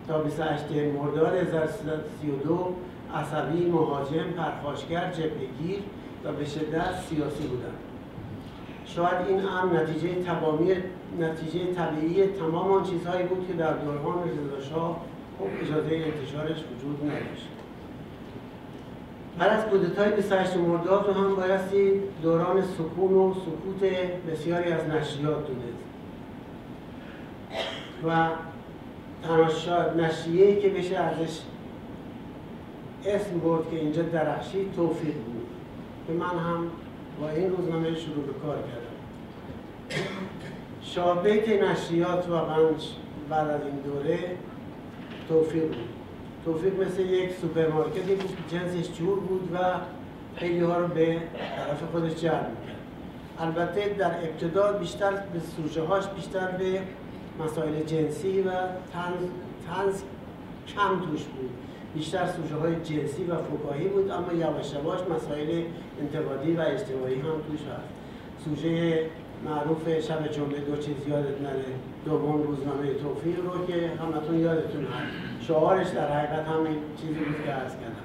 تا 0.07 0.17
28 0.17 0.65
مرداد 0.71 1.35
1332 1.35 2.75
عصبی 3.15 3.65
مهاجم 3.65 4.31
پرخاشگر 4.37 5.11
جبهگیر 5.11 5.79
و 6.25 6.31
به 6.31 6.45
شدت 6.45 6.95
سیاسی 7.09 7.47
بودند. 7.47 7.77
شاید 8.85 9.27
این 9.27 9.39
هم 9.39 9.77
نتیجه 9.77 10.23
تمامی 10.23 10.73
نتیجه 11.19 11.73
طبیعی 11.73 12.27
تمام 12.27 12.71
آن 12.71 12.83
چیزهایی 12.83 13.23
بود 13.23 13.47
که 13.47 13.53
در 13.53 13.73
دوران 13.73 14.17
رضاشاه 14.29 15.01
خب 15.39 15.45
اجازه 15.61 15.95
انتشارش 15.95 16.57
وجود 16.57 17.03
نداشت. 17.03 17.60
بعد 19.39 19.49
از 19.51 19.65
کودتای 19.65 20.11
28 20.11 20.57
مرداد 20.57 21.07
رو 21.07 21.13
هم 21.13 21.35
بایستی 21.35 21.91
دوران 22.23 22.61
سکون 22.61 23.13
و 23.13 23.33
سکوت 23.33 23.89
بسیاری 24.31 24.71
از 24.71 24.89
نشریات 24.89 25.47
دونست 25.47 25.81
و 28.07 28.29
تنها 29.23 29.93
نشریه‌ای 29.93 30.61
که 30.61 30.69
بشه 30.69 30.97
ازش 30.97 31.39
اسم 33.05 33.39
برد 33.39 33.69
که 33.71 33.79
اینجا 33.79 34.01
درخشی 34.01 34.69
توفیق 34.75 35.13
بود. 35.13 35.47
که 36.07 36.13
من 36.13 36.39
هم 36.39 36.67
با 37.21 37.29
این 37.29 37.49
روزنامه 37.49 37.95
شروع 37.95 38.25
به 38.25 38.33
کار 38.45 38.55
کردم. 38.55 40.07
شابیت 40.81 41.49
نشریات 41.49 42.29
واقعا 42.29 42.57
بعد 43.29 43.49
از 43.49 43.61
این 43.65 43.75
دوره 43.75 44.19
توفیق 45.29 45.67
بود. 45.67 45.90
توفیق 46.45 46.81
مثل 46.81 47.01
یک 47.01 47.31
سوپرمارکتی 47.41 48.15
بود 48.15 48.35
که 48.35 48.57
جنسش 48.57 48.97
جور 48.97 49.19
بود 49.19 49.49
و 49.53 49.57
خیلی 50.35 50.59
ها 50.59 50.77
رو 50.77 50.87
به 50.87 51.17
طرف 51.55 51.83
خودش 51.91 52.15
جلب 52.15 52.51
البته 53.39 53.95
در 53.97 54.11
ابتدا 54.17 54.71
بیشتر 54.73 55.11
به 55.11 55.39
سوژه 55.39 55.81
هاش 55.81 56.07
بیشتر 56.07 56.47
به 56.51 56.81
مسائل 57.39 57.83
جنسی 57.83 58.41
و 58.41 58.51
طنز, 58.93 59.29
طنز 59.67 60.01
کم 60.67 60.99
توش 60.99 61.23
بود. 61.23 61.49
بیشتر 61.95 62.27
سوژه 62.27 62.55
های 62.55 62.75
جنسی 62.75 63.23
و 63.23 63.35
فکاهی 63.35 63.87
بود 63.87 64.11
اما 64.11 64.33
یواش 64.33 64.73
یواش 64.73 64.99
مسائل 65.15 65.63
انتقادی 66.01 66.53
و 66.53 66.61
اجتماعی 66.61 67.15
هم 67.15 67.41
توش 67.47 67.59
هست 67.59 67.89
سوژه 68.45 69.05
معروف 69.45 69.99
شب 69.99 70.27
جمعه 70.31 70.59
دو 70.59 70.77
چیز 70.77 70.95
یادت 71.07 71.41
نره. 71.41 71.90
دوم 72.05 72.43
روزنامه 72.43 72.93
توفیق 72.93 73.45
رو 73.45 73.65
که 73.67 73.91
همتون 73.99 74.39
یادتون 74.39 74.83
هست. 74.85 75.47
شعارش 75.47 75.87
در 75.87 76.11
حقیقت 76.11 76.47
همین 76.47 76.77
چیزی 77.01 77.13
بود 77.13 77.45
که 77.45 77.51
عرض 77.51 77.71
کردم. 77.71 77.95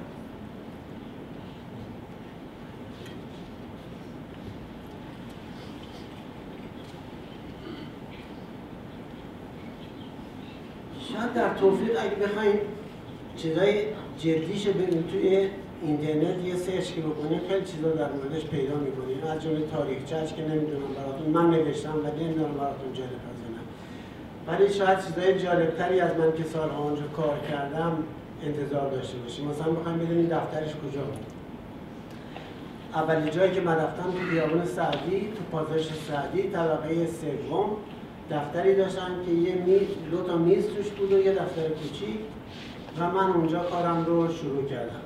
شاید 11.12 11.32
در 11.34 11.54
توفیق 11.54 11.90
اگه 12.00 12.26
بخوایم 12.26 12.58
چیزای 13.36 13.84
جدیش 14.18 14.66
ببینیم 14.68 15.02
توی 15.02 15.48
اینترنت 15.82 16.44
یه 16.44 16.56
سرچ 16.56 16.94
که 16.94 17.00
بکنید 17.00 17.40
خیلی 17.48 17.64
چیزا 17.64 17.90
در 17.90 18.12
موردش 18.12 18.44
پیدا 18.44 18.74
می‌کنید 18.74 19.24
از 19.24 19.42
جمله 19.42 19.66
تاریخچه‌اش 19.66 20.32
که 20.32 20.42
نمی‌دونم 20.42 20.94
براتون 20.96 21.28
من 21.28 21.50
نوشتم 21.50 21.94
و 21.94 22.22
نمی‌دونم 22.22 22.54
براتون 22.54 22.92
جالب 22.92 23.35
ولی 24.48 24.72
شاید 24.72 24.98
چیزای 25.06 25.38
جالبتری 25.38 26.00
از 26.00 26.16
من 26.16 26.32
که 26.32 26.44
سالها 26.44 26.82
آنجا 26.82 27.02
کار 27.16 27.38
کردم 27.50 27.92
انتظار 28.44 28.90
داشته 28.90 29.18
باشیم. 29.18 29.48
مثلا 29.48 29.72
بخوایم 29.72 29.98
بدونید 29.98 30.30
دفترش 30.30 30.70
کجا 30.70 31.00
بود. 31.00 31.26
اولین 32.94 33.30
جایی 33.30 33.52
که 33.52 33.60
من 33.60 33.76
رفتم 33.76 34.02
تو 34.02 34.30
بیابون 34.30 34.64
سعدی 34.64 35.20
تو 35.20 35.42
پازش 35.52 35.88
سعدی 36.08 36.50
طبقه 36.50 37.06
سوم 37.06 37.70
دفتری 38.30 38.74
داشتن 38.74 39.10
که 39.26 39.32
یه 39.32 39.54
میز 39.54 39.88
دو 40.10 40.22
تا 40.22 40.36
میز 40.36 40.66
توش 40.66 40.88
بود 40.88 41.12
و 41.12 41.18
یه 41.18 41.32
دفتر 41.32 41.68
کوچیک 41.68 42.18
و 42.98 43.10
من 43.10 43.30
اونجا 43.30 43.58
کارم 43.58 44.04
رو 44.04 44.32
شروع 44.32 44.64
کردم. 44.64 45.00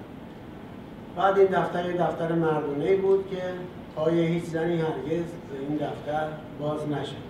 بعد 1.17 1.39
این 1.39 1.47
دفتر 1.47 1.87
یه 1.87 1.93
دفتر 1.93 2.33
مردونه 2.33 2.97
بود 2.97 3.31
که 3.31 3.43
پای 3.97 4.27
هیچ 4.27 4.45
زنی 4.45 4.77
هرگز 4.77 5.25
این 5.69 5.77
دفتر 5.77 6.29
باز 6.61 6.89
نشد. 6.89 7.30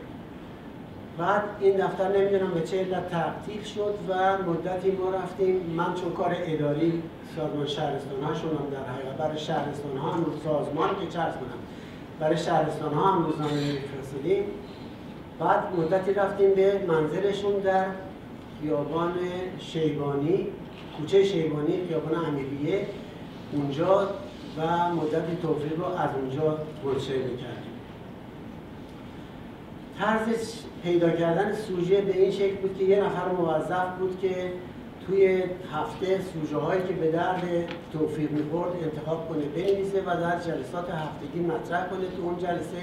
بعد 1.21 1.43
این 1.61 1.77
دفتر 1.77 2.18
نمی‌دونم 2.18 2.51
به 2.51 2.61
چه 2.61 2.81
علت 2.81 3.11
تعطیل 3.11 3.62
شد 3.62 3.95
و 4.09 4.39
مدتی 4.51 4.91
ما 4.91 5.11
رفتیم. 5.11 5.75
من 5.77 5.95
چون 5.95 6.12
کار 6.12 6.37
اداری 6.47 7.03
سازمان 7.37 7.66
شهرستان 7.66 8.23
ها 8.23 8.35
شدم 8.35 8.66
در 8.71 8.93
حقیقت. 8.93 9.16
برای 9.18 9.39
شهرستان 9.39 9.97
ها 9.97 10.11
هم 10.11 10.25
سازمان 10.45 10.89
که 10.89 11.07
چرس 11.07 11.35
کنم. 11.35 11.61
برای 12.21 12.37
شهرستان 12.37 12.95
ها 12.95 13.12
هم 13.12 13.25
روزنامه 13.25 13.53
میفرستادیم. 13.53 14.45
بعد 15.39 15.64
مدتی 15.79 16.12
رفتیم 16.14 16.55
به 16.55 16.85
منزلشون 16.89 17.53
در 17.53 17.87
خیابان 18.62 19.12
شیبانی 19.59 20.47
کوچه 20.97 21.25
شیبانی 21.25 21.87
خیابان 21.89 22.25
امیریه. 22.25 22.87
اونجا 23.53 24.09
و 24.59 24.95
مدتی 24.95 25.37
توفیق 25.43 25.79
رو 25.79 25.85
از 25.85 26.11
اونجا 26.21 26.59
منشر 26.85 27.12
می‌کردیم. 27.12 27.70
طرز 30.01 30.55
پیدا 30.83 31.11
کردن 31.11 31.53
سوژه 31.53 32.01
به 32.01 32.23
این 32.23 32.31
شکل 32.31 32.55
بود 32.57 32.79
که 32.79 32.85
یه 32.85 33.05
نفر 33.05 33.29
موظف 33.39 33.99
بود 33.99 34.21
که 34.21 34.53
توی 35.07 35.43
هفته 35.73 36.21
سوژه 36.33 36.57
هایی 36.57 36.83
که 36.83 36.93
به 36.93 37.11
درد 37.11 37.43
توفیق 37.93 38.31
می‌خورد 38.31 38.73
انتخاب 38.83 39.29
کنه 39.29 39.45
بنویسه 39.45 40.01
و 40.01 40.05
در 40.05 40.39
جلسات 40.39 40.91
هفتگی 40.91 41.41
مطرح 41.41 41.89
کنه 41.89 42.01
تو 42.17 42.23
اون 42.23 42.39
جلسه. 42.39 42.83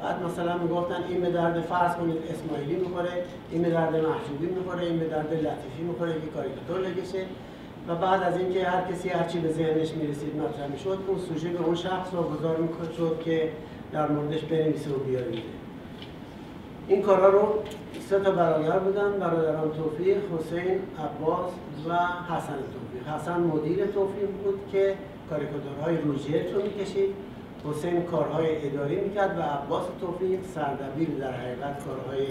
بعد 0.00 0.22
مثلا 0.22 0.58
می‌گفتن 0.58 1.04
این 1.08 1.20
به 1.20 1.30
درد 1.30 1.60
فرض 1.60 1.94
کنید 1.94 2.16
اسماعیلی 2.30 2.74
می‌خوره 2.74 3.24
این 3.50 3.62
به 3.62 3.70
درد 3.70 3.96
محجوبی 3.96 4.46
می‌خوره 4.46 4.82
این 4.86 4.98
به 4.98 5.06
درد 5.06 5.32
لطیفی 5.32 5.82
می‌خوره 5.82 6.12
که 6.12 6.26
کاریکاتور 6.34 6.80
لگشه. 6.80 7.24
و 7.88 7.94
بعد 7.94 8.22
از 8.22 8.38
اینکه 8.38 8.64
هر 8.64 8.92
کسی 8.92 9.08
هرچی 9.08 9.38
به 9.38 9.52
ذهنش 9.52 9.92
می‌رسید 9.92 10.36
مطرح 10.36 10.66
می‌شد 10.72 10.98
اون 11.06 11.18
سوژه 11.18 11.48
به 11.48 11.64
اون 11.64 11.74
شخص 11.74 12.12
واگذار 12.12 12.56
می‌شد 12.56 13.20
که 13.24 13.52
در 13.92 14.08
موردش 14.08 14.42
بنویسه 14.42 14.90
و 14.90 14.98
بیاره. 14.98 15.26
این 16.88 17.02
کارا 17.02 17.28
رو 17.28 17.62
سه 18.08 18.20
تا 18.20 18.30
برادر 18.30 18.78
بودن 18.78 19.12
برادران 19.12 19.72
توفیق 19.72 20.16
حسین 20.16 20.80
عباس 20.98 21.50
و 21.88 21.92
حسن 22.34 22.56
توفیق. 22.56 23.14
حسن 23.14 23.40
مدیر 23.40 23.86
توفیق 23.86 24.28
بود 24.44 24.60
که 24.72 24.94
کاریکاتورهای 25.30 25.96
روژیت 25.96 26.52
رو 26.54 26.62
می‌کشید. 26.62 27.14
حسین 27.70 28.02
کارهای 28.02 28.66
اداری 28.66 29.00
می‌کرد 29.00 29.38
و 29.38 29.42
عباس 29.42 29.84
توفیق 30.00 30.40
سردبیر 30.54 31.08
در 31.08 31.32
حقیقت 31.32 31.84
کارهای 31.84 32.26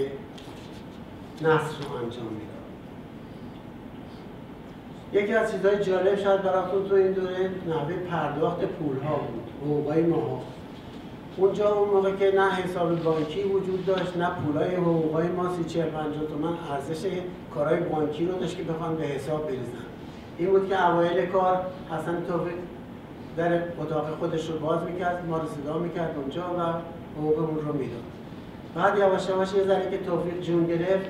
نصر 1.42 1.88
رو 1.90 1.96
انجام 2.04 2.26
می‌داد. 2.26 2.64
یکی 5.14 5.34
از 5.34 5.52
چیزهای 5.52 5.84
جالب 5.84 6.16
شاید 6.16 6.42
براتون 6.42 6.90
تو 6.90 6.96
این 6.96 7.12
دوره 7.12 7.50
نحوه 7.68 7.94
پرداخت 7.94 8.60
پول 8.66 8.98
ها 9.00 9.16
بود 9.16 9.50
حقوقای 9.62 10.02
ماها. 10.02 10.42
اونجا 11.38 11.74
اون 11.74 11.90
موقع 11.90 12.12
که 12.12 12.32
نه 12.36 12.52
حساب 12.52 13.04
بانکی 13.04 13.44
وجود 13.44 13.86
داشت 13.86 14.18
نه 14.18 14.30
پولای 14.30 14.76
حقوقای 14.76 15.28
ما 15.28 15.56
سی 15.58 15.64
چهل 15.64 15.90
پنجاه 15.90 16.26
تومن 16.26 16.54
ارزش 16.72 17.08
کارهای 17.56 17.80
بانکی 17.80 18.26
رو 18.26 18.40
داشت 18.40 18.58
که 18.58 18.64
بخوان 18.64 18.96
به 18.96 19.04
حساب 19.04 19.48
بریزن. 19.48 19.86
این 20.38 20.50
بود 20.50 20.70
که 20.70 20.90
اوایل 20.90 21.26
کار 21.26 21.66
حسن 21.92 22.24
توفیق 22.28 22.54
در 23.38 23.62
اتاق 23.82 24.10
خودش 24.20 24.50
رو 24.50 24.60
باز 24.60 24.84
می‌کرد 24.84 25.26
ما 25.28 25.38
رو 25.38 25.48
صدا 25.48 25.78
می‌کرد 25.80 26.16
اونجا 26.18 26.42
و 26.42 26.62
حقوقمون 27.20 27.66
رو 27.66 27.74
می‌داد. 27.74 28.04
بعد 28.76 28.98
یواش 28.98 29.30
یواش 29.30 29.54
یه 29.54 29.64
ذره 29.64 29.92
که 29.92 29.98
توفیق 29.98 30.42
جون 30.42 30.66
گرفت 30.66 31.06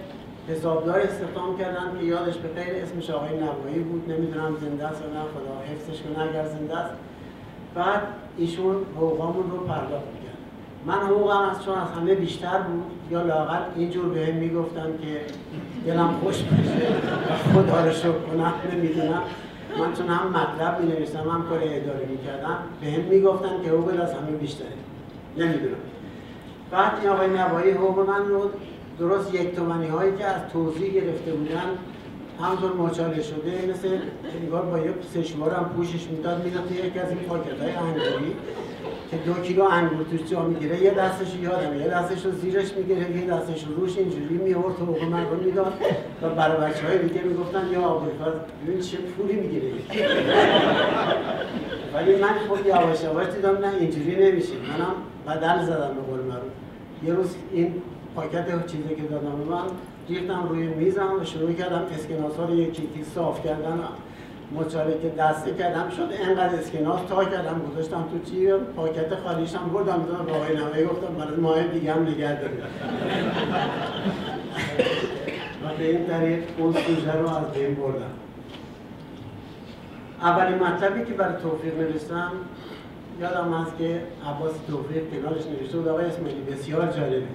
حسابدار 0.49 0.99
استخدام 0.99 1.57
کردن 1.57 1.97
که 1.99 2.05
یادش 2.05 2.37
به 2.37 2.47
غیر 2.47 2.83
اسمش 2.83 3.09
آقای 3.09 3.29
نوایی 3.29 3.79
بود. 3.79 4.11
نمی‌دونم 4.11 4.55
زنده 4.61 4.87
است 4.87 5.01
یا 5.01 5.07
نه 5.07 5.19
خدا 5.19 5.73
حفظش 5.73 6.01
کنه 6.01 6.29
اگر 6.29 6.47
زنده 6.47 6.77
است. 6.77 6.93
بعد 7.75 8.01
ایشون 8.37 8.75
حقوقامون 8.97 9.51
رو 9.51 9.57
پرداخت 9.57 10.05
می‌کرد. 10.13 10.37
من 10.85 10.93
حقوقم 10.93 11.49
از 11.49 11.65
چون 11.65 11.75
از 11.75 11.87
همه 11.91 12.15
بیشتر 12.15 12.57
بود 12.57 12.83
یا 13.11 13.21
لاقل 13.21 13.59
اینجور 13.75 14.05
به 14.05 14.25
هم 14.25 14.35
می‌گفتن 14.35 14.97
که 15.01 15.21
دلم 15.85 16.13
خوش 16.23 16.43
بشه 16.43 16.87
و 17.29 17.61
خدا 17.61 17.85
رو 17.85 17.91
شکر 17.91 18.11
کنم 18.11 18.53
نمی‌دونم. 18.73 19.21
من 19.79 19.93
چون 19.93 20.07
هم 20.07 20.27
مطلب 20.29 20.81
می 20.81 20.87
نوشتم 20.87 21.29
هم 21.29 21.43
کار 21.49 21.59
اداره 21.63 22.05
می‌کردم 22.09 22.57
به 22.81 22.87
هم 22.87 23.01
می‌گفتن 23.01 23.63
که 23.63 23.69
حقوق 23.69 24.01
از 24.01 24.13
همه 24.13 24.31
بیشتره. 24.31 24.67
نمی‌دونم. 25.37 25.75
بعد 26.71 26.91
این 27.01 27.09
آقای 27.09 27.27
نوایی 27.27 27.71
حقوق 27.71 28.09
من 28.09 28.25
رو 28.27 28.49
درست 28.99 29.33
یک 29.33 29.55
تومنی 29.55 29.87
هایی 29.87 30.17
که 30.17 30.25
از 30.25 30.41
توضیح 30.53 30.93
گرفته 30.93 31.31
بودن 31.31 31.77
همطور 32.41 32.73
مچاله 32.73 33.23
شده 33.23 33.69
مثل 33.69 33.97
انگار 34.41 34.61
با 34.61 34.79
یه 34.79 34.93
سشوار 35.13 35.51
هم 35.51 35.69
پوشش 35.75 36.07
می‌داد 36.07 36.43
می‌داد 36.43 36.67
توی 36.67 36.77
یکی 36.77 36.99
از 36.99 37.09
این 37.09 37.19
پاکت 37.19 37.61
های 37.61 37.71
انگوری 37.71 38.35
که 39.11 39.17
دو 39.17 39.33
کیلو 39.33 39.63
انگور 39.63 40.05
توش 40.11 40.31
جا 40.31 40.43
می‌گیره 40.43 40.81
یه 40.81 40.91
دستش 40.91 41.35
یادمه 41.41 41.77
یه 41.77 41.87
دستش 41.87 42.25
رو 42.25 42.31
زیرش 42.31 42.73
می‌گیره 42.73 43.17
یه 43.17 43.27
دستش 43.27 43.63
رو 43.63 43.75
روش 43.75 43.97
اینجوری 43.97 44.37
میورد 44.37 44.75
حقوق 44.75 45.03
من 45.03 45.25
رو 45.29 45.43
می‌داد 45.43 45.73
و 46.21 46.29
برای 46.29 46.71
بچه 46.71 46.87
های 46.87 46.97
دیگه 46.97 47.21
می‌گفتن 47.21 47.67
یا 47.71 47.81
آمریکا 47.81 48.25
ببین 48.67 48.81
چه 48.81 48.97
پولی 48.97 49.33
می‌گیره. 49.33 49.71
ولی 51.93 52.15
من 52.15 52.33
خب 52.49 52.67
یواش 52.67 53.03
یواش 53.03 53.27
دیدم 53.27 53.57
نه 53.57 53.73
اینجوری 53.79 54.31
نمیشه. 54.31 54.53
منم 54.53 54.95
بدل 55.27 55.65
زدم 55.65 55.93
به 55.95 56.01
قول 56.01 56.19
یه 57.03 57.13
روز 57.13 57.35
این 57.51 57.81
پاکت 58.15 58.67
چیزی 58.67 58.95
که 58.95 59.01
دادم 59.01 59.27
من 59.49 59.61
ریختم 60.09 60.47
روی 60.49 60.67
میزم 60.67 61.11
و 61.21 61.25
شروع 61.25 61.53
کردم 61.53 61.81
اسکناس 61.93 62.35
ها 62.35 62.45
رو 62.45 62.55
یکی 62.55 63.03
صاف 63.15 63.45
کردن 63.45 63.79
که 65.01 65.09
دسته 65.09 65.53
کردم. 65.53 65.89
شد 65.89 66.09
انقدر 66.29 66.55
اسکناس 66.55 66.99
تا 67.09 67.25
کردم 67.25 67.61
گذاشتم 67.71 68.05
تو 68.11 68.31
چی؟ 68.31 68.51
پاکت 68.75 69.15
خالیشم 69.15 69.69
بردم 69.73 70.03
دادم 70.03 70.25
با 70.25 70.33
آقای 70.33 70.57
نوایی 70.57 70.85
گفتم 70.85 71.13
برای 71.13 71.35
ماه 71.35 71.63
دیگه 71.63 71.93
هم 71.93 72.01
نگه 72.01 72.41
داریم 72.41 72.57
و 75.63 75.77
به 75.77 75.89
این 75.89 76.07
طریق 76.07 76.43
اون 76.57 76.73
سوژه 76.73 77.13
رو 77.13 77.35
از 77.35 77.51
بین 77.53 77.75
بردم. 77.75 78.11
اولین 80.21 80.59
مطلبی 80.59 81.05
که 81.05 81.13
برای 81.13 81.41
توفیق 81.43 81.79
نوشتم 81.79 82.31
یادم 83.21 83.53
هست 83.53 83.77
که 83.77 84.01
عباس 84.25 84.51
توفیق 84.67 85.03
کنارش 85.11 85.45
نوشته 85.45 85.77
بود 85.77 85.87
آقای 85.87 86.05
اسماعیلی 86.05 86.41
بسیار 86.41 86.91
جالبه. 86.91 87.27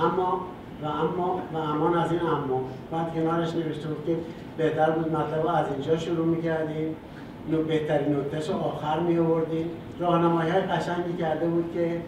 اما 0.00 0.46
و 0.82 0.86
اما 0.86 1.42
و 1.54 1.56
امان 1.56 1.98
از 1.98 2.12
این 2.12 2.20
اما. 2.20 2.60
بعد 2.90 3.14
کنارش 3.14 3.54
نوشته 3.54 3.88
بود 3.88 4.06
که 4.06 4.16
بهتر 4.56 4.90
بود 4.90 5.12
مطلب 5.12 5.46
از 5.46 5.66
اینجا 5.72 5.96
شروع 5.96 6.26
می‌کردیم. 6.26 6.96
نو 7.50 7.62
بهترین 7.62 8.16
نکتهش 8.16 8.50
آخر 8.50 9.00
می 9.00 9.18
آوردیم 9.18 9.70
راهنمایی 9.98 10.50
های 10.50 10.60
قشنگی 10.60 11.16
کرده 11.18 11.46
بود 11.46 11.70
که 11.74 12.00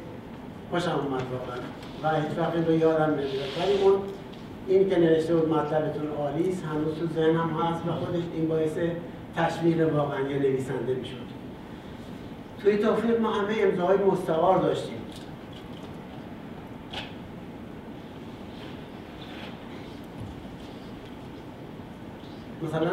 خوشم 0.70 0.90
اومد 0.90 1.22
واقعا. 1.32 1.58
و 2.02 2.20
هیچ 2.20 2.38
وقت 2.38 2.68
رو 2.68 2.74
یادم 2.74 3.12
نمیاد 3.12 3.50
ولی 3.62 3.82
اون 3.82 3.92
این 4.68 4.90
که 4.90 4.98
نوشته 4.98 5.36
بود 5.36 5.48
مطلبتون 5.48 6.08
عالی 6.18 6.50
است 6.50 6.64
هنوز 6.64 6.94
تو 6.98 7.06
ذهنم 7.14 7.50
هست 7.60 7.88
و 7.88 7.92
خودش 7.92 8.22
این 8.34 8.48
باعث 8.48 8.78
تشویق 9.36 9.94
واقعا 9.94 10.20
یه 10.20 10.38
نویسنده 10.38 10.94
می‌شد. 10.94 11.26
توی 12.62 12.78
توفیق 12.78 13.20
ما 13.20 13.30
همه 13.30 13.54
امضاهای 13.58 13.98
مستقار 13.98 14.58
داشتیم. 14.58 14.98
مثلا 22.66 22.90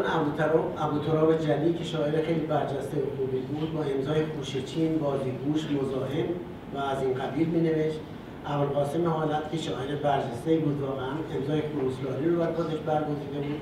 ابو 0.78 1.00
تراب 1.00 1.38
جلی 1.38 1.74
که 1.74 1.84
شاعر 1.84 2.26
خیلی 2.26 2.40
برجسته 2.40 2.98
و 2.98 3.18
خوبی 3.18 3.40
بود 3.40 3.74
با 3.74 3.84
امضای 3.84 4.26
خوشچین 4.26 4.98
بازیگوش 4.98 5.66
مزاحم 5.72 6.28
و 6.76 6.78
از 6.78 7.04
این 7.04 7.14
قبیل 7.14 7.48
می 7.48 7.62
نوشت 7.62 8.00
ابوالقاسم 8.46 9.08
حالت 9.08 9.52
که 9.52 9.58
شاعر 9.58 9.96
برجسته 9.96 10.58
بود 10.58 10.82
واقعا 10.82 11.12
امضای 11.36 11.62
خروسلاری 11.62 12.30
رو 12.30 12.40
بر 12.40 12.52
خودش 12.54 12.78
برگزیده 12.78 13.40
بود. 13.48 13.62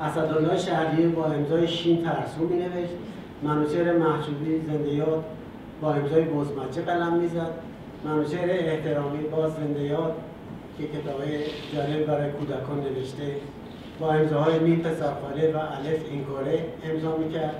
اسدالله 0.00 0.58
شهریه 0.58 1.08
با 1.08 1.24
امضای 1.24 1.68
شین 1.68 2.02
ترسو 2.02 2.40
می 2.40 2.56
نوشت 2.56 2.94
منوچهر 3.42 3.92
محجوبی 3.92 4.60
زنده 4.66 4.94
یاد 4.94 5.24
با 5.80 5.92
امضای 5.92 6.24
بزمچه 6.24 6.82
قلم 6.82 7.12
می‌زد. 7.12 7.50
منوچهر 8.04 8.50
احترامی 8.50 9.18
باز 9.18 9.52
زنده 9.52 9.82
یاد 9.82 10.14
که 10.78 10.84
کتاب 10.84 11.22
جالب 11.74 12.06
برای 12.06 12.30
کودکان 12.30 12.80
نوشته 12.80 13.36
با 14.00 14.12
امضاهای 14.12 14.58
نیم 14.58 14.78
پسرخاله 14.78 15.52
و 15.52 15.56
الف 15.56 16.00
این 16.10 16.24
کاره 16.24 16.64
امضا 16.90 17.16
می‌کرد. 17.16 17.54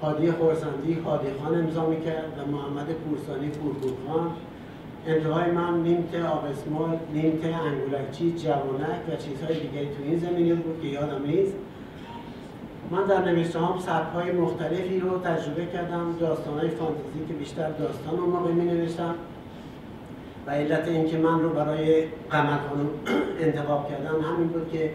حادی 0.00 0.30
خورسندی 0.30 0.92
حادی 1.04 1.26
خان 1.42 1.58
امضا 1.58 1.86
می‌کرد 1.86 2.32
و 2.38 2.50
محمد 2.50 2.86
پورسانی 2.86 3.48
پورپورخان 3.48 4.30
امضاهای 5.06 5.50
من 5.50 5.82
نیمت 5.82 6.14
آبسمال 6.14 6.98
نیمت 7.12 7.44
انگولکچی 7.44 8.32
جوانک 8.32 9.08
و 9.08 9.16
چیزهای 9.16 9.60
دیگری 9.60 9.86
تو 9.86 10.02
این 10.04 10.18
زمینی 10.18 10.52
بود 10.52 10.82
که 10.82 10.88
یادم 10.88 11.26
نیست. 11.26 11.54
من 12.90 13.04
در 13.04 13.24
نوشته 13.24 13.58
هم 13.58 13.74
های 14.14 14.32
مختلفی 14.32 15.00
رو 15.00 15.18
تجربه 15.18 15.66
کردم 15.66 16.16
داستان 16.20 16.58
های 16.58 16.68
فانتزی 16.68 17.26
که 17.28 17.34
بیشتر 17.34 17.70
داستان 17.70 18.16
رو 18.16 18.52
می 18.52 18.64
نوشتم 18.64 19.14
و 20.46 20.50
علت 20.50 20.88
اینکه 20.88 21.18
من 21.18 21.40
رو 21.40 21.48
برای 21.48 22.04
قمر 22.30 22.58
خانم 22.68 22.88
انتخاب 23.46 23.88
کردم 23.90 24.20
همین 24.20 24.48
بود 24.48 24.70
که 24.72 24.90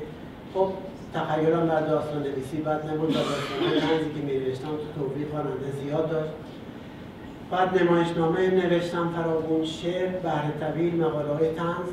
خب 0.54 0.68
تخیلم 1.14 1.68
بر 1.68 1.82
داستان 1.82 2.24
نویسی 2.24 2.58
بعد 2.58 2.90
نبود 2.90 3.10
و 3.10 3.14
داستان 3.14 3.80
تنزی 3.80 4.10
که 4.16 4.26
می‌نوشتم 4.26 4.68
تو 4.68 5.02
توفیق 5.02 5.30
خواننده 5.32 5.72
زیاد 5.84 6.12
داشت. 6.12 6.32
بعد 7.52 7.84
نمایشنامه 7.84 8.50
نوشتم 8.50 9.10
فراغون 9.16 9.66
شعر 9.66 10.08
بهر 10.08 10.52
طویل 10.60 10.96
مقاله 10.96 11.34
های 11.34 11.54
تنز 11.54 11.90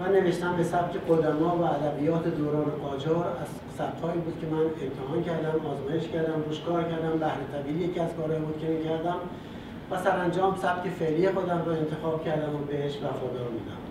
و 0.00 0.12
نوشتم 0.12 0.56
به 0.56 0.62
سبک 0.62 0.94
قدما 1.08 1.56
و 1.56 1.64
ادبیات 1.64 2.28
دوران 2.28 2.64
قاجار. 2.82 3.26
از 3.42 3.48
سبکهایی 3.78 4.20
بود 4.20 4.40
که 4.40 4.46
من 4.46 4.60
امتحان 4.60 5.22
کردم 5.24 5.66
آزمایش 5.66 6.08
کردم 6.08 6.42
روش 6.46 6.60
کار 6.60 6.82
کردم 6.82 7.18
بهر 7.18 7.62
طویل 7.62 7.80
یکی 7.80 8.00
از 8.00 8.10
کارهایی 8.16 8.40
بود 8.40 8.60
که 8.60 8.66
می‌کردم 8.66 9.16
و 9.90 9.98
سرانجام 10.04 10.56
سبک 10.62 10.88
فعلی 10.88 11.28
خودم 11.28 11.62
رو 11.66 11.72
انتخاب 11.72 12.24
کردم 12.24 12.54
و 12.54 12.58
بهش 12.58 12.96
وفادار 12.96 13.48
میدم 13.52 13.87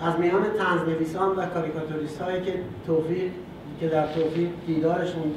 از 0.00 0.18
میان 0.18 0.42
تنز 0.42 0.88
نویسان 0.88 1.36
و 1.36 1.46
کاریکاتوریست 1.46 2.22
هایی 2.22 2.42
که 2.42 2.54
توفیق 2.86 3.30
که 3.80 3.88
در 3.88 4.06
توفیق 4.12 4.48
دیدارشون 4.66 5.32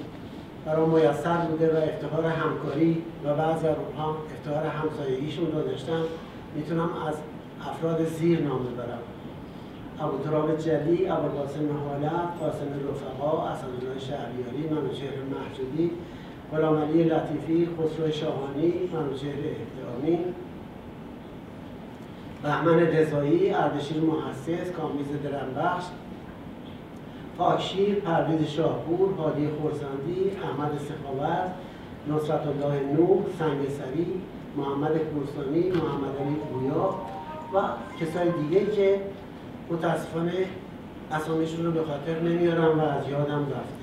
برای 0.66 0.86
میسر 0.86 1.38
بوده 1.38 1.74
و 1.74 1.78
افتخار 1.78 2.26
همکاری 2.26 3.04
و 3.26 3.34
بعضی 3.34 3.68
از 3.68 3.76
اونها 3.88 4.18
افتخار 4.36 4.66
همسایگیشون 4.66 5.52
رو 5.52 5.62
داشتن 5.62 6.02
می‌تونم 6.56 6.90
از 7.08 7.16
افراد 7.70 8.06
زیر 8.06 8.40
نام 8.42 8.60
ببرم. 8.60 9.00
ابو 10.02 10.56
جلی 10.58 11.08
ابو 11.08 11.28
قاسم 11.28 11.70
حالت 11.86 12.12
قاسم 12.40 12.68
رفقا 12.90 13.48
اسدالله 13.48 14.00
شهریاری 14.00 14.70
منوچهر 14.72 15.18
محجوبی 15.32 15.92
غلام 16.52 16.78
علی 16.78 17.04
لطیفی 17.04 17.70
خسرو 17.78 18.12
شاهانی 18.12 18.74
منوچهر 18.94 19.40
احترامی. 19.46 20.20
بهمن 22.44 22.80
رضایی 22.80 23.54
اردشیر 23.54 24.02
محسس 24.02 24.72
کامیز 24.72 25.08
درنبخش 25.24 25.86
پاکشیر 27.38 27.96
پرویز 27.96 28.48
شاهپور 28.48 29.14
هادی 29.14 29.48
خورسندی 29.62 30.32
احمد 30.44 30.72
سخاوت 30.80 31.52
نصرت 32.08 32.48
الله 32.48 32.80
نور 32.98 33.24
سنگسری 33.40 34.22
محمد 34.58 34.92
کورسانی 34.92 35.70
محمد 35.70 36.16
علی 36.22 36.36
گویا 36.54 36.96
و 37.54 37.58
کسای 38.00 38.32
دیگه 38.32 38.66
که 38.66 39.02
متاسفانه 39.72 40.46
اسامیشون 41.12 41.66
رو 41.66 41.72
به 41.72 41.84
خاطر 41.84 42.20
نمیارم 42.20 42.80
و 42.80 42.82
از 42.82 43.10
یادم 43.10 43.42
رفته 43.42 43.79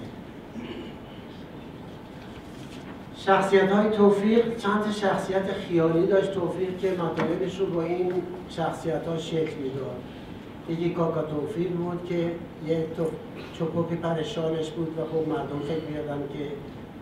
شخصیت 3.27 3.73
های 3.73 3.91
توفیق 3.91 4.57
چند 4.57 4.93
شخصیت 4.93 5.53
خیالی 5.53 6.07
داشت 6.07 6.33
توفیق 6.33 6.79
که 6.79 6.91
مطالبش 6.91 7.61
رو 7.61 7.67
با 7.67 7.83
این 7.83 8.13
شخصیت 8.49 9.07
ها 9.07 9.19
شکل 9.19 9.57
می‌داد. 9.63 9.97
یکی 10.69 10.91
کاکا 10.91 11.23
توفیق 11.23 11.71
بود 11.71 12.07
که 12.09 12.33
یه 12.67 12.87
چکوکی 13.59 13.95
پرشانش 13.95 14.71
بود 14.71 14.99
و 14.99 15.03
خب 15.03 15.29
مردم 15.29 15.61
فکر 15.69 15.91
میادن 15.91 16.23
که 16.33 16.49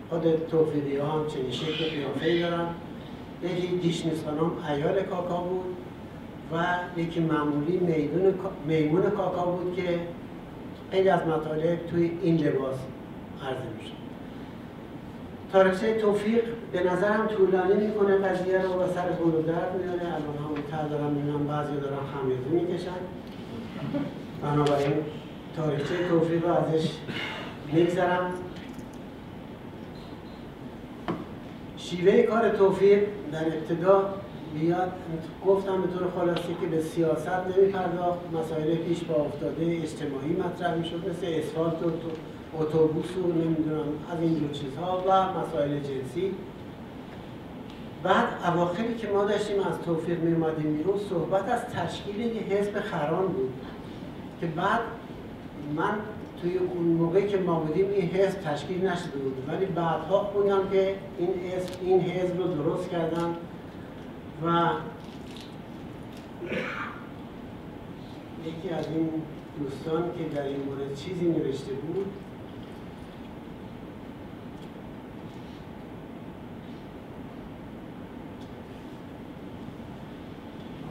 خود 0.09 0.47
توفیقی 0.47 0.97
ها 0.97 1.11
هم 1.11 1.27
چنین 1.27 1.51
شکل 1.51 1.89
قیافه 1.89 2.39
دارن. 2.39 2.67
یکی 3.43 3.67
دیشنیس 3.67 4.23
خانم 4.25 4.51
ایال 4.69 5.01
کاکا 5.01 5.37
بود 5.37 5.75
و 6.53 6.65
یکی 6.99 7.19
معمولی 7.19 7.77
میدون 7.77 8.33
میمون 8.67 9.01
کاکا 9.01 9.45
بود 9.45 9.75
که 9.75 9.99
خیلی 10.91 11.09
از 11.09 11.27
مطالب 11.27 11.87
توی 11.87 12.11
این 12.21 12.37
لباس 12.37 12.75
عرضه 13.43 13.59
میشه 13.79 14.04
تاریخچه 15.55 15.93
توفیق 15.93 16.43
به 16.71 16.83
نظرم 16.83 17.27
طولانی 17.27 17.87
می‌کنه. 17.87 18.17
قضیه 18.17 18.61
رو 18.61 18.69
و 18.69 18.87
سر 18.93 19.09
گل 19.09 19.41
درد 19.41 19.81
میاره 19.83 20.01
الان 20.01 20.37
همون 20.37 20.61
تر 20.71 20.87
دارم 20.87 21.11
می‌بینم 21.11 21.47
بعضی 21.47 21.75
دارن 21.75 21.97
خمیازه 22.13 22.49
می‌کشن. 22.49 22.91
بنابراین 24.43 24.93
تاریخچه 25.55 26.07
توفیق 26.09 26.45
رو 26.47 26.53
ازش 26.53 26.89
میگذرم. 27.73 28.33
شیوه 31.77 32.21
کار 32.21 32.49
توفیق 32.49 33.03
در 33.31 33.45
ابتدا 33.45 34.13
بیاد 34.59 34.91
گفتم 35.45 35.81
به 35.81 35.87
طور 35.87 36.07
خلاصه 36.15 36.53
که 36.61 36.67
به 36.71 36.81
سیاست 36.81 37.29
نمی 37.29 37.71
پرداخت 37.71 38.19
مسائل 38.33 38.75
پیش 38.75 39.03
با 39.03 39.15
افتاده 39.15 39.79
اجتماعی 39.83 40.33
مطرح 40.33 40.75
می 40.75 40.85
شد 40.85 41.09
مثل 41.09 41.25
اسفالت 41.29 41.83
و 41.83 41.91
اتوبوس 42.59 43.17
و 43.17 43.27
نمی‌دونم 43.27 43.85
از 44.11 44.21
اینجور 44.21 44.51
چیزها 44.51 45.03
و 45.07 45.39
مسائل 45.39 45.79
جنسی. 45.79 46.31
بعد 48.03 48.27
اواخری 48.45 48.95
که 48.95 49.07
ما 49.07 49.25
داشتیم 49.25 49.59
از 49.59 49.79
توفیق 49.85 50.19
می 50.19 50.33
اومدیم 50.33 50.77
بیرون 50.77 50.99
صحبت 51.09 51.49
از 51.49 51.65
تشکیل 51.65 52.19
یه 52.19 52.41
حزب 52.41 52.79
خران 52.79 53.27
بود 53.27 53.53
که 54.39 54.45
بعد 54.45 54.79
من 55.75 55.97
توی 56.41 56.57
اون 56.57 56.83
موقعی 56.83 57.27
که 57.27 57.37
ما 57.37 57.59
بودیم 57.59 57.89
این 57.89 58.09
حزب 58.09 58.41
تشکیل 58.41 58.87
نشده 58.87 59.17
بود. 59.17 59.43
ولی 59.47 59.65
بعدها 59.65 60.19
خوندم 60.19 60.69
که 60.69 60.95
این 61.17 61.29
حزب 61.29 61.69
این 61.81 62.01
حزب 62.01 62.37
رو 62.37 62.47
درست 62.47 62.89
کردن 62.89 63.35
و 64.45 64.69
یکی 68.45 68.69
از 68.69 68.85
این 68.87 69.09
دوستان 69.59 70.03
که 70.17 70.35
در 70.35 70.43
این 70.43 70.59
مورد 70.65 70.95
چیزی 70.95 71.25
نوشته 71.25 71.73
بود 71.73 72.05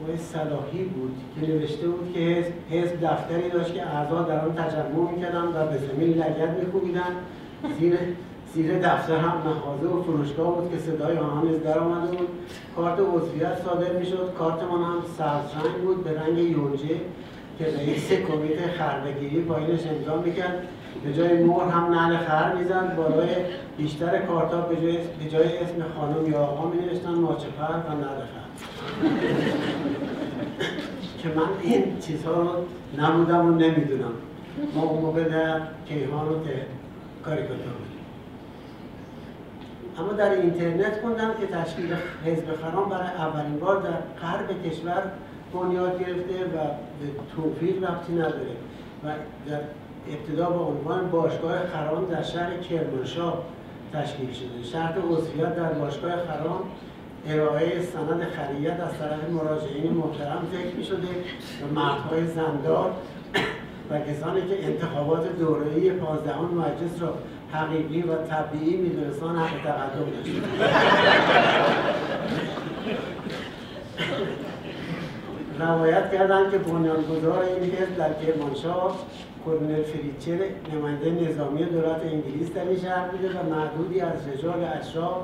آقای 0.05 0.17
صلاحی 0.17 0.83
بود 0.83 1.15
که 1.35 1.51
نوشته 1.51 1.87
بود 1.87 2.13
که 2.13 2.45
حزب 2.69 2.95
دفتری 3.01 3.49
داشت 3.49 3.73
که 3.73 3.87
اعضا 3.87 4.21
در 4.21 4.45
آن 4.45 4.55
تجمع 4.55 5.11
می‌کردن 5.11 5.43
و 5.43 5.67
به 5.71 5.77
زمین 5.77 6.09
لگت 6.09 6.49
میکوبیدن 6.59 7.15
زیر 7.79 7.97
زیر 8.53 8.79
دفتر 8.79 9.17
هم 9.17 9.37
مغازه 9.37 9.87
و 9.87 10.03
فروشگاه 10.03 10.55
بود 10.55 10.71
که 10.71 10.77
صدای 10.77 11.17
آنها 11.17 11.43
نیز 11.43 11.63
در 11.63 11.79
آمده 11.79 12.17
بود. 12.17 12.27
کارت 12.75 12.99
عضویت 12.99 13.57
صادر 13.65 13.91
می‌شد. 13.91 14.33
کارت 14.39 14.63
من 14.63 14.83
هم 14.83 15.01
سبزرنگ 15.17 15.81
بود 15.85 16.03
به 16.03 16.21
رنگ 16.21 16.37
یونجه 16.37 16.95
که 17.59 17.65
رئیس 17.65 18.11
کمیته 18.11 18.71
خربگیری 18.77 19.41
پایینش 19.41 19.79
امضا 19.87 20.21
می‌کرد. 20.21 20.67
به 21.03 21.13
جای 21.13 21.43
مور 21.43 21.63
هم 21.63 21.93
نعل 21.93 22.17
خر 22.17 22.55
می‌زد 22.55 22.95
بالای 22.95 23.29
بیشتر 23.77 24.19
کارتا 24.19 24.61
به 24.61 24.75
جای, 24.75 24.97
به 24.97 25.29
جای 25.29 25.57
اسم 25.57 25.83
خانم 25.97 26.31
یا 26.31 26.39
آقا 26.39 26.69
می 26.69 26.85
نوشتن 26.85 27.13
ماچه 27.13 27.47
و 27.89 27.93
نعل 27.93 28.19
خر. 28.19 28.45
که 31.17 31.29
من 31.29 31.47
این 31.61 31.99
چیزها 31.99 32.31
رو 32.31 32.49
نبودم 32.97 33.45
و 33.45 33.51
نمی‌دونم. 33.51 34.13
ما 34.75 34.83
اون 34.83 35.01
موقع 35.01 35.23
در 35.23 35.61
کیهان 35.85 36.29
رو 36.29 36.35
کاریکاتور 37.25 37.85
اما 39.99 40.13
در 40.13 40.31
اینترنت 40.31 41.01
خوندم 41.01 41.31
که 41.39 41.47
تشکیل 41.47 41.93
حزب 42.25 42.55
خرام 42.61 42.89
برای 42.89 43.07
اولین 43.07 43.59
بار 43.59 43.81
در 43.81 43.97
غرب 44.21 44.63
کشور 44.63 45.03
بنیاد 45.53 45.99
گرفته 45.99 46.43
و 46.43 46.57
به 46.99 47.07
توفیق 47.35 47.83
ربطی 47.83 48.13
نداره. 48.13 48.55
و 49.03 49.07
در 49.49 49.59
ابتدا 50.09 50.49
با 50.49 50.65
عنوان 50.65 51.09
باشگاه 51.09 51.67
خرام 51.67 52.05
در 52.05 52.23
شهر 52.23 52.57
کرمانشاه 52.57 53.43
تشکیل 53.93 54.33
شده. 54.33 54.63
شرط 54.63 54.95
عضویت 55.11 55.55
در 55.55 55.73
باشگاه 55.73 56.11
خرام 56.11 56.61
ارائه 57.27 57.81
سند 57.81 58.27
خریت 58.29 58.79
از 58.79 58.97
طرف 58.99 59.29
مراجعین 59.29 59.93
محترم 59.93 60.47
ذکر 60.53 60.75
می 60.75 60.83
شده 60.83 61.07
و 61.61 61.79
مردهای 61.79 62.27
زندار 62.27 62.91
و 63.91 63.99
کسانی 63.99 64.41
که 64.41 64.65
انتخابات 64.65 65.37
دوره‌ای 65.39 65.91
پانزدهم 65.91 66.45
مجلس 66.45 67.01
را 67.01 67.13
حقیقی 67.53 68.01
و 68.01 68.15
طبیعی 68.15 68.75
میدونستان 68.75 69.35
حق 69.35 69.63
تقدم 69.63 70.05
روایت 75.59 76.11
کردند 76.11 76.51
که 76.51 76.57
بنیانگذار 76.57 77.43
این 77.43 77.71
حزب 77.71 77.97
در 77.97 78.13
کرمانشاه 78.13 78.97
کورنل 79.45 79.83
فریچر 79.83 80.39
نماینده 80.73 81.11
نظامی 81.11 81.63
دولت 81.65 82.01
انگلیس 82.01 82.53
در 82.53 82.67
این 82.67 82.79
شهر 82.79 83.07
بوده 83.07 83.39
و 83.39 83.55
معدودی 83.55 83.99
از 83.99 84.27
رجال 84.27 84.63
اشراف 84.63 85.17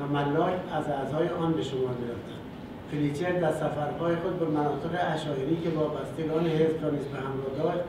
و 0.00 0.06
ملاک 0.12 0.54
از 0.72 0.88
اعضای 0.88 1.28
آن 1.28 1.52
به 1.52 1.62
شما 1.62 1.80
می‌رفتند. 1.80 2.42
فریچر 2.90 3.32
در 3.32 3.52
سفرهای 3.52 4.16
خود 4.16 4.38
به 4.38 4.46
مناطق 4.46 4.90
اشایری 5.14 5.56
که 5.56 5.70
وابستگان 5.70 6.46
حزب 6.46 6.84
را 6.84 6.90
نیز 6.90 7.04
به 7.04 7.18
همراه 7.18 7.52
داشت 7.58 7.84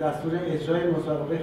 دستور 0.00 0.38
اجرای 0.46 0.90
مسابقه 0.90 1.40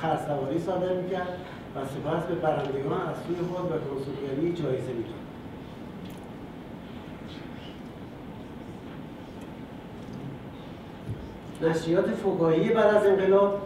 خرسواری 0.00 0.58
صادر 0.58 0.92
می‌کرد 0.92 1.38
و 1.76 1.78
سپس 1.84 2.24
به 2.26 2.34
برندگان 2.34 3.00
از 3.10 3.16
سوی 3.26 3.36
خود 3.36 3.72
و 3.72 3.74
کنسولگری 3.74 4.52
جایزه 4.62 4.92
می‌داد. 4.92 5.19
نشریات 11.62 12.06
فکاهی 12.06 12.68
بعد 12.68 12.94
از 12.94 13.06
انقلاب. 13.06 13.60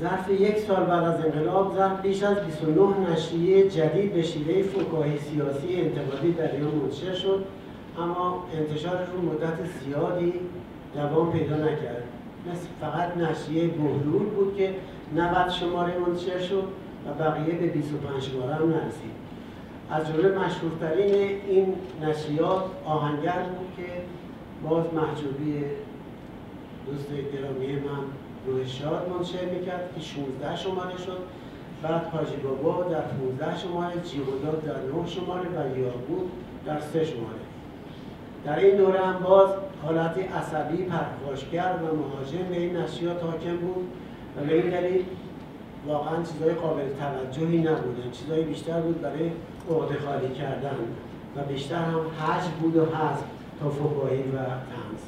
ظرف 0.00 0.30
یک 0.30 0.58
سال 0.58 0.84
بعد 0.84 1.04
از 1.04 1.24
انقلاب 1.24 1.74
ظرف 1.74 2.00
بیش 2.00 2.22
از 2.22 2.36
29 2.36 3.10
نشریه 3.12 3.70
جدید 3.70 4.12
به 4.12 4.22
شیوه 4.22 4.62
فکاهی 4.62 5.18
سیاسی 5.18 5.80
انتقادی 5.80 6.32
در 6.32 6.52
ایران 6.52 6.74
منتشر 6.74 7.14
شد 7.14 7.44
اما 7.98 8.44
انتشار 8.54 8.98
رو 9.12 9.22
مدت 9.22 9.58
زیادی 9.84 10.32
دوام 10.94 11.32
پیدا 11.32 11.56
نکرد. 11.56 12.02
مثل 12.52 12.66
فقط 12.80 13.16
نشریه 13.16 13.66
بهلول 13.66 14.26
بود 14.26 14.56
که 14.56 14.74
90 15.16 15.48
شماره 15.48 15.98
منتشر 15.98 16.38
شد 16.38 16.64
و 17.06 17.22
بقیه 17.24 17.54
به 17.54 17.66
25 17.66 18.22
شماره 18.22 18.54
هم 18.54 18.70
نرسید. 18.70 19.18
از 19.90 20.08
جمله 20.08 20.38
مشهورترین 20.38 21.40
این 21.48 21.74
نشریات 22.02 22.62
آهنگر 22.84 23.42
بود 23.42 23.68
که 23.76 23.92
باز 24.62 24.84
محجوبی 24.94 25.64
دوست 26.86 27.08
گرامی 27.08 27.72
من 27.72 28.04
روح 28.46 28.66
شاد 28.66 29.08
منتشر 29.08 29.44
می‌کرد 29.44 29.90
که 29.94 30.00
16 30.00 30.56
شماره 30.56 30.98
شد. 30.98 31.18
بعد 31.82 32.04
حاجی 32.04 32.36
بابا 32.36 32.82
در 32.82 33.00
15 33.00 33.58
شماره 33.58 34.00
جیغداد 34.00 34.62
در 34.62 34.98
9 35.00 35.06
شماره 35.06 35.48
و 35.48 35.78
یاقوت 35.78 36.30
در 36.66 36.80
3 36.80 37.04
شماره. 37.04 37.44
در 38.44 38.58
این 38.58 38.76
دوره 38.76 39.00
هم 39.00 39.22
باز 39.22 39.48
حالتی 39.84 40.20
عصبی 40.20 40.76
پرخاشگر 40.76 41.74
و 41.82 41.96
مهاجم 41.96 42.48
به 42.48 42.60
این 42.60 42.76
نشریات 42.76 43.22
حاکم 43.22 43.56
بود. 43.56 43.88
و 44.36 44.44
به 44.44 44.54
این 44.54 44.70
دلیل 44.70 45.04
واقعا 45.86 46.22
چیزهای 46.22 46.54
قابل 46.54 46.82
توجهی 46.82 47.58
نبودن 47.58 48.10
چیزهای 48.12 48.42
بیشتر 48.42 48.80
بود 48.80 49.00
برای 49.00 49.30
عقده 49.70 49.98
خالی 50.06 50.34
کردن. 50.34 50.76
و 51.36 51.42
بیشتر 51.42 51.76
هم 51.76 52.00
حج 52.20 52.42
بود 52.60 52.76
و 52.76 52.84
هست 52.84 53.24
توفقایی 53.60 54.22
و 54.22 54.36
تنز 54.38 55.02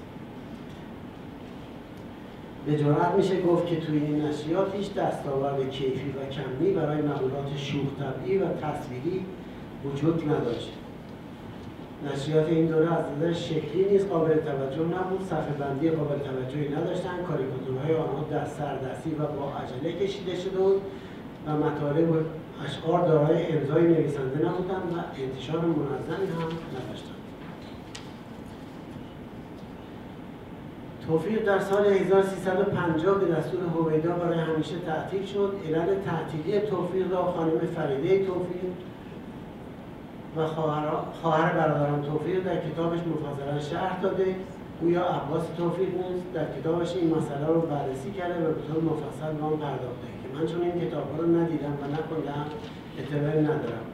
به 2.66 2.78
جرات 2.78 3.14
میشه 3.16 3.42
گفت 3.42 3.66
که 3.66 3.76
توی 3.76 3.98
این 3.98 4.24
نشریات 4.24 4.74
هیچ 4.74 4.94
دستاورد 4.94 5.70
کیفی 5.70 6.10
و 6.10 6.32
کمی 6.32 6.72
برای 6.72 7.02
مقولات 7.02 7.56
شوخ 7.56 7.88
طبعی 7.98 8.38
و 8.38 8.44
تصویری 8.46 9.24
وجود 9.84 10.28
نداشت. 10.28 10.72
نشریات 12.12 12.48
این 12.48 12.66
دوره 12.66 12.92
از 12.94 13.04
نظر 13.16 13.32
شکلی 13.32 13.84
نیز 13.90 14.06
قابل 14.08 14.34
توجه 14.34 14.84
نبود 14.84 15.26
صفحه 15.30 15.52
بندی 15.58 15.90
قابل 15.90 16.18
توجهی 16.18 16.68
نداشتن 16.68 17.22
کاریکاتورهای 17.28 17.94
آنها 17.94 18.24
دست 18.32 18.58
سردستی 18.58 19.10
و 19.10 19.26
با 19.26 19.52
عجله 19.52 19.92
کشیده 19.92 20.36
شده 20.36 20.58
بود 20.58 20.82
و 21.46 21.56
مطالب 21.56 22.10
و 22.10 22.16
اشعار 22.64 23.08
دارای 23.08 23.46
امضای 23.46 23.82
نویسنده 23.82 24.38
نبودند 24.48 24.92
و 24.96 25.22
انتشار 25.22 25.60
منظمی 25.60 26.26
هم 26.26 26.48
نداشتند. 26.76 27.09
توفیق 31.10 31.44
در 31.44 31.58
سال 31.58 31.86
1350 31.86 33.18
به 33.18 33.34
دستور 33.34 33.60
هویدا 33.74 34.12
برای 34.12 34.38
همیشه 34.38 34.78
تعطیل 34.86 35.26
شد. 35.26 35.52
علل 35.68 35.94
تعطیلی 36.06 36.60
توفیق 36.60 37.12
را 37.12 37.22
خانم 37.32 37.58
فریده 37.76 38.26
توفیق 38.26 38.70
و 40.36 40.46
خواهر 41.22 41.52
برادران 41.52 42.02
توفیق 42.02 42.44
در 42.44 42.56
کتابش 42.56 42.98
مفصلا 42.98 43.60
شرح 43.60 44.00
داده. 44.02 44.34
یا 44.82 45.04
عباس 45.04 45.42
توفیق 45.58 45.88
نیست. 45.88 46.32
در 46.34 46.44
کتابش 46.60 46.96
این 46.96 47.14
مسئله 47.16 47.46
رو 47.46 47.60
بررسی 47.60 48.10
کرده 48.10 48.48
و 48.48 48.52
به 48.52 48.62
طور 48.68 48.82
مفصل 48.82 49.32
به 49.38 49.44
آن 49.44 49.56
پرداخته 49.56 50.08
که 50.22 50.38
من 50.38 50.46
چون 50.46 50.62
این 50.62 50.88
کتاب 50.88 51.04
رو 51.18 51.26
ندیدم 51.26 51.72
و 51.82 51.84
نخوندم 51.92 52.46
اطلاعی 52.98 53.40
ندارم. 53.40 53.86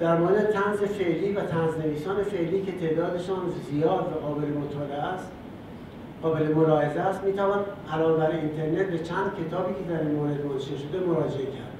در 0.00 0.16
مورد 0.16 0.50
تنز 0.50 0.78
فعلی 0.78 1.32
و 1.32 1.40
تنز 1.40 1.78
نویسان 1.78 2.22
فعلی 2.22 2.62
که 2.62 2.72
تعدادشان 2.72 3.38
زیاد 3.70 4.12
و 4.16 4.26
قابل 4.26 4.48
مطالعه 4.48 5.02
است 5.02 5.30
قابل 6.26 6.54
ملاحظه 6.54 7.00
است 7.00 7.24
می‌توان 7.24 7.64
علاوه 7.92 8.16
بر 8.16 8.30
اینترنت 8.30 8.86
به 8.86 8.98
چند 8.98 9.32
کتابی 9.40 9.74
که 9.74 9.92
در 9.92 10.00
این 10.00 10.10
مورد 10.10 10.46
منتشر 10.46 10.76
شده 10.76 11.06
مراجعه 11.06 11.46
کرد. 11.46 11.76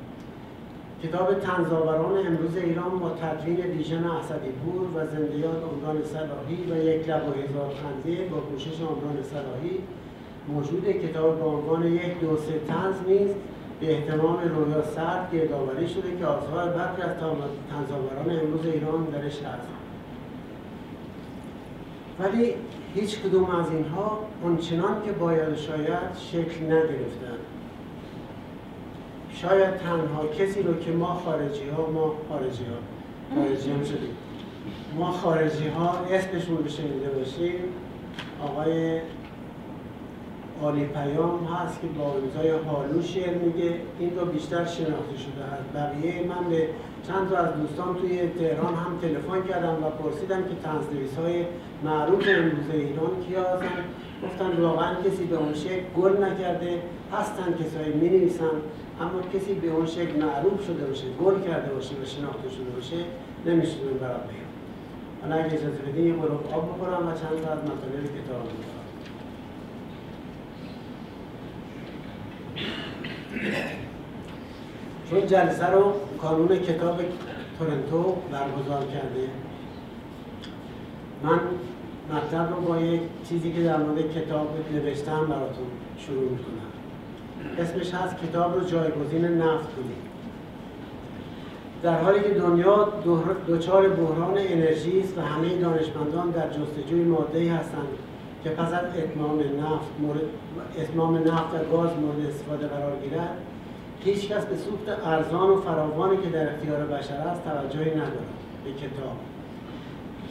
کتاب 1.03 1.35
تنزاوران 1.41 2.27
امروز 2.27 2.57
ایران 2.57 2.99
با 2.99 3.11
تدوین 3.11 3.57
بیژن 3.57 4.05
اسدی 4.05 4.49
پور 4.49 4.83
و 4.83 5.07
زندیات 5.07 5.63
عمران 5.73 6.05
صلاحی 6.05 6.59
و 6.71 6.85
یک 6.85 7.09
لب 7.09 7.23
و 7.29 7.33
هزار 7.33 7.71
خنده 7.81 8.25
با 8.31 8.37
پوشش 8.37 8.81
عمران 8.81 9.23
صلاحی 9.23 9.79
موجود. 10.49 10.85
کتاب 10.89 11.41
با 11.41 11.47
عنوان 11.47 11.87
یک 11.87 12.21
دو 12.21 12.37
سه 12.37 12.53
تنز 12.69 12.95
نیز 13.09 13.31
به 13.81 13.93
احتمام 13.93 14.39
رویا 14.57 14.83
سرد 14.83 15.31
گردآوری 15.33 15.89
شده 15.89 16.17
که 16.19 16.27
آثار 16.27 16.69
برخی 16.69 17.03
از 17.03 17.17
تنزاوران 17.71 18.41
امروز 18.41 18.67
ایران 18.67 19.05
درش 19.05 19.43
هست. 19.43 19.69
ولی 22.19 22.55
هیچ 22.97 23.21
کدوم 23.21 23.51
از 23.51 23.71
اینها 23.71 24.19
اونچنان 24.43 25.03
که 25.05 25.13
باید 25.13 25.57
شاید 25.57 26.17
شکل 26.33 26.65
نگرفتند. 26.65 27.39
شاید 29.35 29.77
تنها 29.77 30.27
کسی 30.39 30.63
رو 30.63 30.79
که 30.79 30.91
ما 30.91 31.15
خارجی 31.15 31.69
ها 31.69 31.91
ما 31.91 32.15
خارجی 32.29 32.65
ها 32.65 32.79
خارجی 33.35 33.71
هم 33.71 33.85
شدیم. 33.85 34.17
ما 34.99 35.11
خارجی 35.11 35.69
ها 35.69 35.91
اسمشون 36.11 36.57
رو 36.57 36.69
شنیده 36.69 37.09
باشیم. 37.09 37.61
آقای 38.43 39.01
آلی 40.63 40.85
پیام 40.85 41.45
هست 41.45 41.81
که 41.81 41.87
با 41.87 42.15
امضای 42.15 42.51
هالو 42.51 43.03
شعر 43.03 43.35
میگه. 43.35 43.75
این 43.99 44.19
رو 44.19 44.27
بیشتر 44.27 44.65
شناخته 44.65 45.17
شده. 45.17 45.45
هست 45.53 45.73
بقیه 45.75 46.27
من 46.27 46.51
به 46.51 46.69
چند 47.09 47.29
تا 47.31 47.37
از 47.37 47.55
دوستان 47.55 47.95
توی 47.95 48.29
تهران 48.29 48.75
هم 48.75 48.99
تلفن 49.03 49.49
کردم 49.49 49.85
و 49.85 49.91
پرسیدم 49.91 50.43
که 50.43 50.55
تنزنویس 50.65 51.15
های 51.17 51.45
معروف 51.85 52.25
امروز 52.29 52.71
ایران 52.73 53.23
کیا 53.29 53.43
هستن. 53.43 53.85
گفتن 54.25 54.63
واقعا 54.63 54.95
کسی 54.95 55.25
به 55.25 55.37
اون 55.37 55.55
شکل 55.55 55.83
گل 55.97 56.25
نکرده. 56.25 56.83
هستن 57.13 57.55
کسایی 57.65 57.93
می 57.93 58.09
نویسن 58.09 58.57
اما 59.01 59.21
کسی 59.35 59.55
به 59.55 59.69
اون 59.69 59.87
شکل 59.87 60.17
معروف 60.23 60.67
شده 60.67 60.87
باشه 60.87 61.05
گل 61.25 61.41
کرده 61.41 61.75
باشه 61.75 61.95
و 61.95 62.05
شناخته 62.05 62.51
شده 62.51 62.71
باشه 62.71 62.97
نمیشونه 63.47 63.91
برات 64.01 64.23
بگم 64.23 64.51
حالا 65.23 65.35
اگه 65.35 65.47
اجازه 65.47 65.79
بدین 65.89 66.07
یه 66.07 66.15
آب 66.55 66.75
بخورم 66.75 67.09
و 67.09 67.11
چند 67.11 67.45
تا 67.45 67.53
از 67.53 67.59
مطالب 67.59 68.05
کتاب 68.05 68.43
بخورم. 68.43 68.87
چون 75.11 75.27
جلسه 75.27 75.67
رو 75.67 75.93
کانون 76.23 76.49
کتاب 76.49 77.01
تورنتو 77.59 78.17
برگزار 78.33 78.85
کرده. 78.85 79.29
من 81.23 81.41
مطلب 82.17 82.55
رو 82.55 82.61
با 82.61 82.79
یک 82.79 83.01
چیزی 83.29 83.53
که 83.53 83.63
در 83.63 83.77
مورد 83.77 84.13
کتاب 84.13 84.49
نوشتم 84.73 85.27
براتون 85.27 85.67
شروع 85.99 86.31
می‌کنم. 86.31 86.67
اسمش 87.59 87.95
هست 87.95 88.17
کتاب 88.17 88.55
رو 88.55 88.61
جایگزین 88.61 89.25
نفت 89.25 89.75
کنید. 89.77 90.07
در 91.83 92.03
حالی 92.03 92.21
که 92.21 92.31
دنیا 92.31 92.89
دچار 93.49 93.89
بحران 93.89 94.35
انرژی 94.39 95.01
است 95.01 95.19
و 95.19 95.21
همه 95.21 95.57
دانشمندان 95.57 96.31
در 96.31 96.49
جستجوی 96.49 97.03
ماده 97.03 97.53
هستند 97.53 97.89
که 98.45 98.51
پس 98.51 98.73
از 98.73 98.85
اتمام 98.99 99.39
نفت 99.39 99.91
مورد 100.01 100.21
اتمام 100.79 101.17
نفت 101.17 101.55
و 101.55 101.77
گاز 101.77 101.91
مورد 101.97 102.27
استفاده 102.29 102.67
قرار 102.67 102.97
گیرد 103.03 103.37
هیچ 104.05 104.29
کس 104.29 104.45
به 104.45 104.57
سوخت 104.57 105.07
ارزان 105.07 105.51
و 105.51 105.61
فراوانی 105.61 106.17
که 106.17 106.29
در 106.29 106.55
اختیار 106.55 106.81
بشر 106.81 107.15
است 107.15 107.43
توجهی 107.45 107.91
ندارد 107.91 108.37
به 108.65 108.71
کتاب. 108.73 109.17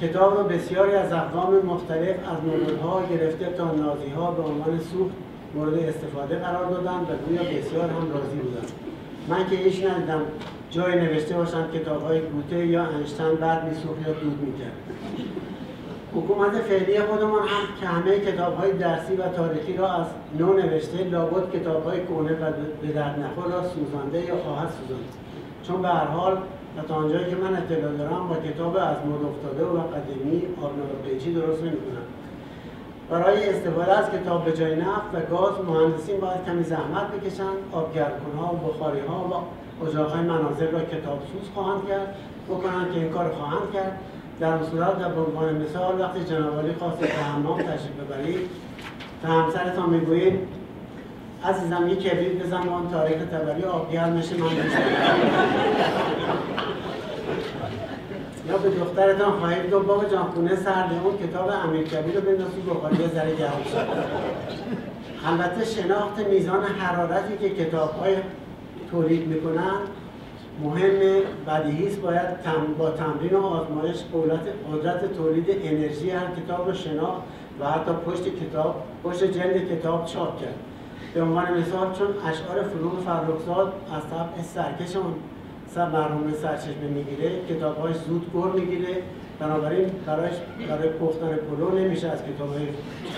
کتاب 0.02 0.38
رو 0.38 0.44
بسیاری 0.44 0.96
از 0.96 1.14
اقوام 1.14 1.66
مختلف 1.66 2.16
از 2.30 2.78
ها 2.82 3.02
گرفته 3.10 3.46
تا 3.46 3.66
نازی 3.66 4.10
ها 4.10 4.32
به 4.32 4.44
عنوان 4.44 4.80
سوخت 4.80 5.16
مورد 5.56 5.74
استفاده 5.74 6.36
قرار 6.36 6.70
دادن 6.70 7.00
و 7.00 7.28
گویا 7.28 7.42
بسیار 7.44 7.90
هم 7.90 8.12
راضی 8.14 8.38
بودن 8.38 8.66
من 9.30 9.50
که 9.50 9.56
هیچ 9.56 9.86
ندیدم 9.86 10.22
جای 10.72 10.96
نوشته 10.96 11.36
باشم 11.36 11.72
کتاب 11.72 12.04
های 12.04 12.22
گوته 12.22 12.68
یا 12.68 12.84
انشتن 12.84 13.36
بعد 13.36 13.64
میسوخت 13.70 14.08
یا 14.08 14.14
دود 14.14 14.40
می‌کرد. 14.42 14.74
حکومت 16.16 16.52
فعلی 16.52 17.00
خودمان 17.00 17.48
هم 17.48 17.64
که 17.82 17.88
همه 17.88 18.20
کتاب 18.20 18.58
های 18.58 18.74
درسی 18.74 19.16
و 19.16 19.28
تاریخی 19.28 19.78
را 19.78 19.92
از 19.94 20.06
نو 20.40 20.54
نوشته 20.54 21.04
لابد 21.04 21.52
کتاب 21.52 21.84
های 21.84 22.00
کهنه 22.06 22.32
و 22.32 22.52
به 22.82 22.88
درد 22.88 23.20
نخور 23.20 23.52
را 23.52 23.64
سوزانده 23.70 24.26
یا 24.26 24.38
خواهد 24.38 24.70
سوزاند. 24.82 25.06
چون 25.68 25.82
به 25.82 25.88
هر 25.88 26.06
حال 26.06 26.38
و 26.78 26.82
تا 26.88 26.96
آنجایی 26.96 27.26
که 27.30 27.36
من 27.36 27.56
اطلاع 27.56 27.98
دارم 27.98 28.28
با 28.28 28.36
کتاب 28.36 28.76
از 28.76 28.98
مد 28.98 29.26
افتاده 29.26 29.64
و 29.64 29.78
قدیمی 29.78 30.44
آبنار 30.62 30.88
درست 31.42 31.62
نمی‌کنم. 31.62 32.06
برای 33.10 33.50
استفاده 33.50 33.98
از 34.00 34.06
کتاب 34.12 34.46
به 34.46 34.54
جای 34.54 34.76
نفت 34.76 35.10
و 35.14 35.36
گاز 35.36 35.54
مهندسین 35.68 36.20
باید 36.20 36.46
کمی 36.46 36.64
زحمت 36.64 37.08
بکشند 37.12 37.58
آبگردکنها 37.72 38.54
و 38.54 38.58
بخاریها 38.58 39.46
و 39.82 39.88
اجاقهای 39.88 40.22
منازل 40.22 40.72
را 40.72 40.80
کتاب 40.80 41.20
سوز 41.34 41.50
خواهند 41.54 41.88
کرد 41.88 42.16
بکنند 42.50 42.94
که 42.94 43.00
این 43.00 43.10
کار 43.10 43.30
خواهند 43.30 43.72
کرد. 43.74 44.00
در 44.40 44.58
صورت 44.72 45.00
در 45.00 45.14
عنوان 45.14 45.56
مثال 45.56 46.02
وقتی 46.02 46.24
جناب 46.24 46.78
خواست 46.80 46.98
به 46.98 47.08
حمام 47.08 47.62
تشریف 47.62 47.92
ببرید 48.00 48.50
تا 49.24 49.28
همسرتان 49.28 49.90
می‌گویید 49.90 50.40
عزیزم 51.46 51.90
یک 51.90 52.00
کبریت 52.00 52.44
بزن 52.44 52.62
با 52.62 52.78
اون 52.78 52.90
تاریخ 52.92 53.18
تبری 53.18 53.64
آبگرد 53.64 54.14
میشه 54.14 54.38
من 54.38 54.48
یا 58.50 58.58
به 58.58 58.70
دخترتان 58.70 59.32
خواهید 59.32 59.70
دو 59.70 59.80
بابا 59.80 60.06
جان 60.06 60.24
خونه 60.24 60.56
سرده 60.56 60.96
اون 61.04 61.18
کتاب 61.18 61.50
امیر 61.66 61.84
کبیر 61.84 62.16
رو 62.16 62.22
بندازی 62.22 62.62
بخاری 62.70 62.96
یه 63.04 63.08
ذره 63.08 63.36
گرم 63.36 63.64
شد. 63.72 63.88
البته 65.28 65.66
شناخت 65.66 66.20
میزان 66.30 66.64
حرارتی 66.64 67.38
که 67.38 67.50
کتاب 67.50 68.00
های 68.00 68.16
تولید 68.92 69.28
می‌کنن 69.28 69.76
مهم 70.64 71.22
بدیهی 71.48 71.88
است 71.88 72.02
باید 72.02 72.44
با 72.78 72.90
تمرین 72.90 73.34
و 73.34 73.42
آزمایش 73.42 73.98
قدرت 74.72 75.14
تولید 75.18 75.46
انرژی 75.64 76.10
هر 76.10 76.28
کتاب 76.38 76.68
رو 76.68 76.74
شناخت 76.74 77.22
و 77.60 77.66
حتی 77.72 77.92
پشت 78.06 78.24
کتاب 78.24 78.84
پشت 79.04 79.24
جلد 79.24 79.70
کتاب 79.70 80.06
چاپ 80.06 80.42
کرد. 80.42 80.56
به 81.14 81.22
عنوان 81.22 81.46
مثال 81.60 81.94
چون 81.94 82.08
اشعار 82.08 82.64
فروغ 82.64 83.00
فرخزاد 83.00 83.74
از 83.96 84.02
طبع 84.02 84.44
سرکشون 84.44 85.14
سر 85.68 85.90
مرحوم 85.90 86.34
سرچشمه 86.42 86.88
می‌گیره 86.96 87.32
کتابهاش 87.50 87.96
زود 87.96 88.32
گر 88.34 88.62
می‌گیره 88.62 88.96
بنابراین 89.40 89.92
برایش 90.06 90.36
برای 90.70 90.90
پختن 90.90 91.28
پلو 91.28 91.80
نمیشه 91.80 92.08
از 92.08 92.20
کتاب 92.24 92.54
های 92.54 92.68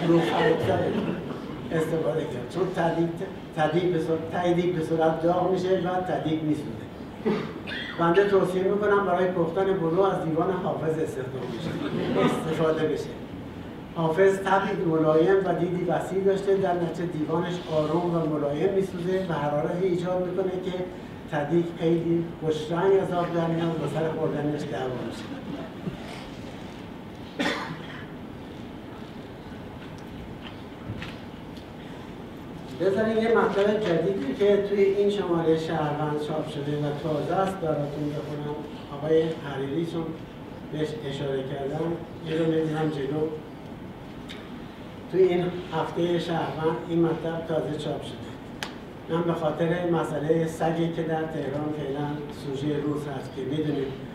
فروغ 0.02 0.22
فرخزاد 0.22 0.94
استفاده 1.72 2.22
کرد. 2.22 2.50
چون 2.54 2.68
به 3.94 4.00
صورت 4.00 4.20
به 4.76 4.84
صورت 4.84 5.22
داغ 5.22 5.52
میشه 5.52 5.70
و 5.70 6.02
تدیق 6.02 6.44
میسوزه 6.44 6.87
بنده 8.00 8.30
توصیه 8.30 8.64
می‌کنم 8.64 9.06
برای 9.06 9.32
پختن 9.32 9.66
بلو 9.66 10.02
از 10.02 10.26
دیوان 10.26 10.52
حافظ 10.52 11.00
استفاده 11.00 12.88
بشه. 12.88 13.10
حافظ 13.96 14.40
طبعی 14.40 14.86
ملایم 14.86 15.46
و 15.46 15.54
دیدی 15.54 15.86
وسیع 15.86 16.24
داشته. 16.24 16.58
در 16.58 16.74
نتیجه 16.74 17.06
دیوانش 17.06 17.54
آروم 17.72 18.16
و 18.16 18.38
ملایم 18.38 18.74
میسوزه 18.74 19.26
و 19.30 19.34
حرارت 19.34 19.78
ایجاد 19.82 20.28
می‌کنه 20.28 20.52
که 20.52 20.72
تدیک 21.32 21.66
خیلی 21.80 22.26
خوشرنگ 22.42 22.92
از 23.02 23.14
آب 23.14 23.34
در 23.36 23.48
میان 23.48 23.70
و 23.70 23.88
سر 23.94 24.10
خوردنش 24.20 24.62
دعوا 24.72 24.90
بذارین 32.82 33.18
یه 33.18 33.38
مطلب 33.38 33.80
جدیدی 33.86 34.34
که 34.40 34.68
توی 34.70 34.82
این 34.82 35.10
شماره 35.10 35.58
شهروند 35.58 36.22
چاپ 36.28 36.50
شده 36.50 36.78
و 36.78 37.00
تازه 37.04 37.36
است 37.36 37.58
براتون 37.58 38.10
بخونم. 38.10 38.56
آقای 38.98 39.22
حریری 39.22 39.86
چون 39.86 40.04
بهش 40.72 40.88
اشاره 41.10 41.44
کردم 41.44 41.92
یه 42.28 42.38
رو 42.38 42.90
جلو. 42.90 43.28
توی 45.12 45.22
این 45.22 45.46
هفته 45.74 46.20
شهروند 46.20 46.78
این 46.90 47.02
مطلب 47.02 47.46
تازه 47.48 47.78
چاپ 47.78 48.04
شده. 48.04 48.28
من 49.10 49.24
به 49.24 49.34
خاطر 49.34 49.90
مسئله 49.90 50.48
سگی 50.48 50.94
که 50.94 51.04
در 51.04 51.22
تهران 51.22 51.74
فعلا 51.78 52.08
سوژه 52.46 52.78
روز 52.78 53.08
هست 53.08 53.36
که 53.36 53.42
می‌دونید 53.42 54.07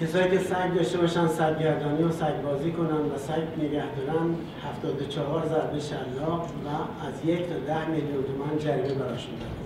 کسایی 0.00 0.30
که 0.30 0.38
سگ 0.38 0.74
داشته 0.76 0.98
باشن 0.98 1.26
سگگردانی 1.26 2.02
و 2.02 2.12
سگ 2.12 2.42
بازی 2.42 2.72
کنن 2.72 2.86
و 2.86 3.18
سگ 3.18 3.64
نگه 3.64 3.84
دارن 3.96 4.34
74 4.80 5.46
ضربه 5.48 5.80
شلاق 5.80 6.40
و 6.40 6.68
از 7.06 7.24
یک 7.24 7.48
تا 7.48 7.54
ده 7.66 7.88
میلیون 7.88 8.24
تومن 8.24 8.58
جریمه 8.58 8.94
براشون 8.94 9.34
شده 9.38 9.56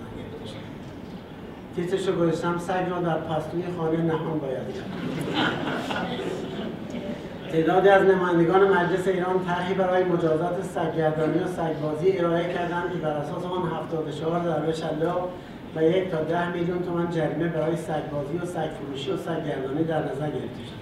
تیترش 1.76 2.09
رو 2.09 2.14
گذاشتم 2.14 2.59
سگ 2.59 2.91
را 2.91 3.01
در 3.01 3.18
پستوی 3.18 3.62
خانه 3.78 4.03
نهان 4.03 4.39
باید 4.39 4.74
کرد. 4.74 4.91
تعدادی 7.53 7.89
از 7.89 8.03
نمایندگان 8.03 8.68
مجلس 8.68 9.09
ایران 9.09 9.45
طرحی 9.47 9.74
برای 9.74 10.05
مجازات 10.05 10.62
سگگردانی 10.62 11.39
و 11.39 11.47
سگبازی 11.47 12.18
ارائه 12.18 12.55
کردند 12.55 12.93
که 12.93 12.99
بر 12.99 13.11
اساس 13.11 13.45
آن 13.45 13.68
74 13.85 14.43
ضربه 14.45 14.72
شلاق 14.72 15.31
و 15.76 15.82
یک 15.82 16.10
تا 16.10 16.22
ده 16.22 16.52
میلیون 16.52 16.82
تومن 16.82 17.10
جریمه 17.10 17.48
برای 17.48 17.76
سگبازی 17.76 18.36
و 18.42 18.46
سگ 18.46 18.68
فروشی 18.80 19.10
و 19.10 19.16
سگگردانی 19.16 19.84
در 19.84 19.98
نظر 19.98 20.26
گرفته 20.26 20.64
شد. 20.66 20.80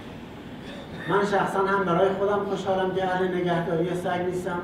من 1.09 1.25
شخصا 1.25 1.59
هم 1.59 1.83
برای 1.85 2.09
خودم 2.09 2.39
خوشحالم 2.49 2.95
که 2.95 3.03
اهل 3.03 3.27
نگهداری 3.27 3.95
سگ 3.95 4.21
نیستم 4.25 4.59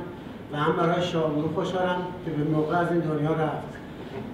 و 0.54 0.58
هم 0.58 0.76
برای 0.76 1.02
شاهنور 1.02 1.50
خوشحالم 1.56 1.98
که 2.26 2.32
به 2.32 2.44
موقع 2.44 2.78
از 2.78 2.92
این 2.92 3.00
دنیا 3.00 3.32
رفت. 3.32 3.76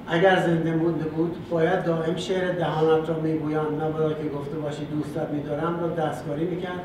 اگر 0.08 0.40
زنده 0.40 0.76
مونده 0.76 1.06
بود 1.06 1.50
باید 1.50 1.84
دائم 1.84 2.16
شعر 2.16 2.52
دهانت 2.52 3.10
را 3.10 3.20
می‌گویند 3.20 3.82
نباید 3.82 4.18
که 4.18 4.30
گفته 4.38 4.60
باشی 4.60 4.86
دوستت 4.86 5.30
میدارم 5.30 5.80
را 5.80 5.88
دستکاری 5.88 6.46
می‌کرد 6.46 6.82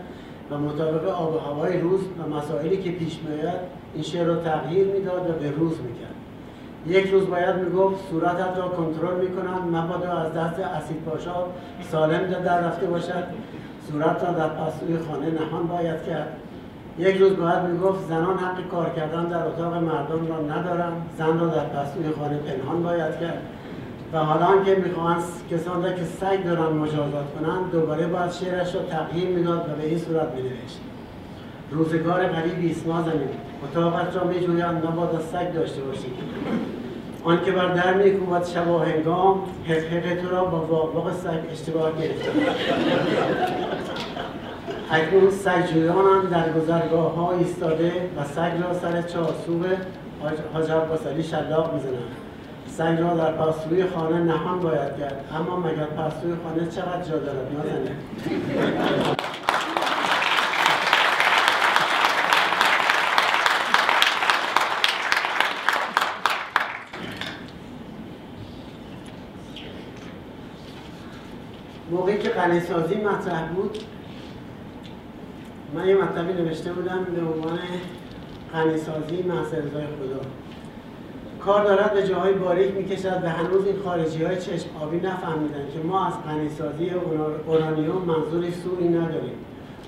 و 0.51 0.59
مطابق 0.59 1.09
آب 1.09 1.35
و 1.35 1.39
هوای 1.39 1.81
روز 1.81 2.01
و 2.01 2.37
مسائلی 2.37 2.77
که 2.77 2.91
پیش 2.91 3.19
میآید 3.23 3.61
این 3.95 4.03
شعر 4.03 4.27
را 4.27 4.37
تغییر 4.37 4.87
می‌داد 4.87 5.31
و 5.31 5.33
به 5.33 5.51
روز 5.51 5.81
می‌کرد. 5.81 6.16
یک 6.87 7.11
روز 7.11 7.27
باید 7.27 7.57
می‌گفت 7.57 8.11
صورتت 8.11 8.59
را 8.59 8.69
کنترل 8.69 9.17
می‌کنند 9.21 9.77
مبادا 9.77 10.13
از 10.13 10.33
دست 10.33 10.61
اسید 10.61 11.03
پاشا 11.03 11.35
سالم 11.93 12.27
در 12.45 12.61
رفته 12.61 12.87
باشد. 12.87 13.25
صورت 13.91 14.25
را 14.25 14.33
در 14.33 14.49
پستوی 14.49 14.99
خانه 14.99 15.27
نهان 15.31 15.67
باید 15.67 16.03
کرد. 16.03 16.37
یک 16.99 17.17
روز 17.17 17.37
باید 17.37 17.63
می‌گفت 17.63 18.09
زنان 18.09 18.39
حق 18.39 18.69
کار 18.71 18.91
کردن 18.97 19.25
در 19.25 19.47
اتاق 19.47 19.75
مردم 19.75 20.27
را 20.29 20.57
ندارند 20.57 21.11
زن 21.19 21.41
را 21.41 21.47
در 21.47 21.65
پستوی 21.65 22.11
خانه 22.19 22.37
پنهان 22.37 22.83
باید 22.83 23.19
کرد. 23.21 23.43
و 24.13 24.19
حالا 24.19 24.65
که 24.65 24.75
می‌خواهند 24.75 25.23
کسان 25.51 25.85
را 25.85 25.93
که 25.93 26.05
سگ 26.05 26.45
دارن 26.45 26.77
مجازات 26.77 27.27
کنند 27.39 27.71
دوباره 27.73 28.07
باید 28.07 28.33
شعرش 28.33 28.75
را 28.75 28.83
تغییر 28.83 29.29
می‌داد 29.29 29.71
و 29.71 29.83
به 29.83 29.89
این 29.89 29.99
صورت 29.99 30.35
مینوشت. 30.35 30.81
روزگار 31.71 32.27
قریبی 32.27 32.71
است 32.71 32.87
نازنین 32.87 33.29
اتاقت 33.65 34.17
را 34.17 34.25
میجویند 34.25 34.87
نباید 34.87 35.21
سگ 35.33 35.53
داشته 35.53 35.81
باشید 35.81 36.13
آن 37.25 37.45
که 37.45 37.53
بر 37.53 37.75
در 37.75 37.95
میکوبد 37.95 38.47
شب 38.47 38.69
و 38.69 38.79
هنگام 38.79 39.41
حقیق 39.69 40.23
تو 40.23 40.29
را 40.29 40.45
با 40.45 40.87
واقع 40.95 41.13
سگ 41.13 41.53
اشتباه 41.53 41.93
گرفته. 42.01 42.31
اکنون 44.91 45.31
سگجویانم 45.31 46.29
در 46.31 46.53
گذرگاه 46.53 47.15
ها 47.15 47.33
ایستاده 47.33 47.93
و 48.17 48.25
سگ 48.25 48.63
را 48.63 48.75
سر 48.75 49.03
چارسوب 49.03 49.67
حاج 50.53 50.71
عباسعلی 50.71 51.23
شلاق 51.23 51.75
می‌زنند. 51.75 52.17
سگ 52.69 52.97
را 53.01 53.17
در 53.17 53.33
پستوی 53.33 53.85
خانه 53.85 54.19
نهان 54.19 54.61
باید 54.61 54.97
کرد 55.01 55.25
اما 55.35 55.61
مگر 55.61 55.85
پستوی 55.85 56.33
خانه 56.45 56.71
چقدر 56.71 57.03
جا 57.11 57.19
دارد؟ 57.19 57.53
نازنین. 57.57 57.97
موقعی 71.97 72.19
که 72.19 72.29
قلیسازی 72.29 72.95
مطرح 72.95 73.49
بود 73.49 73.79
من 75.75 75.89
یه 75.89 75.97
مطلبی 75.97 76.43
نوشته 76.43 76.73
بودم 76.73 77.05
به 77.05 77.21
عنوان 77.21 77.59
محض 79.23 79.55
رضای 79.55 79.87
خدا. 79.87 80.21
کار 81.41 81.65
دارد 81.65 81.95
به 81.95 82.07
جاهای 82.07 82.33
باریک 82.33 82.75
می‌کشد 82.75 83.21
و 83.25 83.29
هنوز 83.29 83.67
این 83.67 83.77
خارجی 83.85 84.25
های 84.25 84.37
چشم 84.37 84.69
آبی 84.83 84.97
نفهمیدن 84.97 85.67
که 85.75 85.79
ما 85.89 86.07
از 86.07 86.13
غنیسازی 86.29 86.91
اورانیوم 87.47 88.03
منظوری 88.03 88.53
سوری 88.53 88.89
نداریم. 88.89 89.35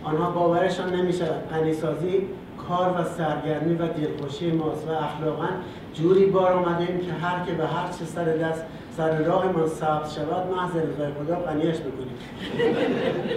آنها 0.05 0.31
باورشان 0.31 0.95
نمی‌شود. 0.95 1.49
غنیسازی 1.51 2.27
کار 2.69 2.91
و 2.91 3.05
سرگرمی 3.05 3.75
و 3.75 3.89
دلخوشی 3.89 4.51
ماست 4.51 4.89
و 4.89 4.91
اخلاقا 4.91 5.49
جوری 5.95 6.27
بار 6.27 6.53
آمدیم 6.53 6.99
که 6.99 7.13
هر 7.13 7.47
که 7.47 7.53
به 7.53 7.67
هر 7.67 7.93
چه 7.99 8.05
سر 8.05 8.25
دست 8.25 8.65
سر 8.99 9.19
راه 9.23 9.45
ما 9.47 9.67
ثبت 9.67 10.11
شود 10.11 10.55
محض 10.57 10.71
رضای 10.71 11.13
خدا 11.25 11.35
قنیش 11.35 11.77
بکنیم 11.77 12.17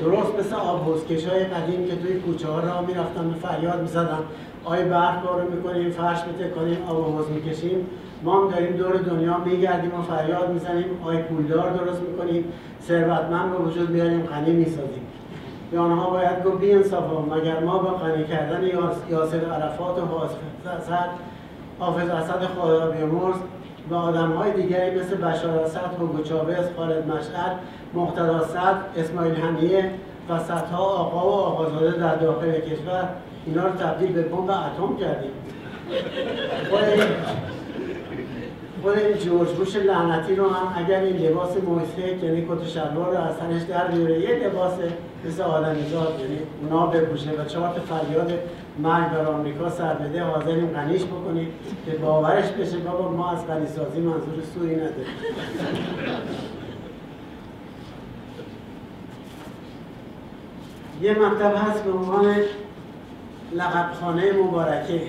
درست 0.01 0.39
مثل 0.39 0.55
آب 0.55 0.97
های 1.31 1.43
قدیم 1.43 1.87
که 1.87 1.95
توی 1.95 2.19
کوچه 2.19 2.47
ها 2.47 2.59
راه 2.59 2.85
می‌رفتن 2.87 3.29
به 3.29 3.47
فریاد 3.47 3.81
می‌زدن. 3.81 4.19
آی 4.65 4.85
برف 4.85 5.23
بارو 5.23 5.51
می‌کنیم 5.51 5.89
فرش 5.89 6.17
کنیم 6.55 6.77
آب 6.89 7.29
می‌کشیم. 7.29 7.87
ما 8.23 8.41
هم 8.41 8.51
داریم 8.51 8.77
دور 8.77 8.97
دنیا 8.97 9.37
میگردیم 9.37 9.99
و 9.99 10.01
فریاد 10.01 10.49
می‌زنیم. 10.49 10.85
آی 11.05 11.17
پولدار 11.17 11.69
درست 11.69 12.01
می‌کنیم. 12.01 12.43
ثروتمند 12.81 13.51
به 13.51 13.57
وجود 13.57 13.89
میاریم 13.89 14.21
غنی 14.21 14.51
می‌سازیم. 14.51 15.07
به 15.71 15.79
آنها 15.79 16.09
باید 16.09 16.43
گفت 16.43 16.59
بی 16.59 16.75
مگر 17.35 17.59
ما 17.59 17.77
با 17.77 17.89
غنی 17.89 18.23
کردن 18.23 18.63
یاسر 19.09 19.45
عرفات 19.45 19.97
و 19.97 20.05
حافظ 21.79 22.09
اسد 22.09 22.43
خدا 22.45 22.91
بیامرز 22.91 23.35
و 23.89 23.95
آدم 23.95 24.31
های 24.31 24.51
دیگری 24.51 24.99
مثل 24.99 25.15
بشار 25.15 25.59
اسد، 25.59 25.79
هوگو 25.99 26.23
چاوز، 26.23 26.65
خالد 26.77 27.07
مشعل، 27.07 27.53
مقتدا 27.93 28.47
صد، 28.47 28.75
اسماعیل 28.97 29.35
هنیه 29.35 29.91
و 30.29 30.39
صدها 30.39 30.83
آقا 30.83 31.29
و 31.29 31.33
آقازاده 31.33 31.99
در 31.99 32.15
داخل 32.15 32.51
کشور 32.51 33.09
اینا 33.45 33.63
رو 33.63 33.71
تبدیل 33.71 34.11
به 34.11 34.21
بمب 34.21 34.49
اتم 34.49 34.97
کردیم. 34.99 35.31
خود 38.81 38.97
این 38.97 39.17
جورج 39.17 39.49
بوش 39.49 39.75
لعنتی 39.75 40.35
رو 40.35 40.49
هم 40.49 40.83
اگر 40.83 40.99
این 40.99 41.17
لباس 41.17 41.57
موسیقی 41.57 42.25
یعنی 42.25 42.41
کت 42.41 42.67
شلوار 42.67 43.17
رو 43.17 43.23
از 43.23 43.37
تنش 43.37 43.61
در 43.61 43.87
بیاره 43.87 44.19
یه 44.19 44.47
لباس 44.47 44.73
مثل 45.25 45.41
آدمیزاد 45.41 46.19
یعنی 46.19 46.39
اونا 46.61 46.85
بپوشه 46.85 47.29
و 47.31 47.45
چهار 47.45 47.69
فریاد 47.69 48.33
مرگ 48.79 49.11
بر 49.11 49.25
آمریکا 49.25 49.69
سر 49.69 49.93
بده 49.93 50.23
حاضریم 50.23 50.67
غنیش 50.67 51.03
بکنید 51.03 51.47
که 51.85 51.91
باورش 51.91 52.49
بشه 52.49 52.77
بابا 52.77 53.11
ما 53.11 53.31
از 53.31 53.47
غنی 53.47 53.67
سازی 53.67 53.99
منظور 53.99 54.43
سوی 54.53 54.75
نداریم. 54.75 55.05
یه 61.01 61.13
مطلب 61.19 61.55
هست 61.55 61.83
به 61.83 61.91
عنوان 61.91 62.35
لقبخانه 63.53 64.31
مبارکه. 64.31 65.01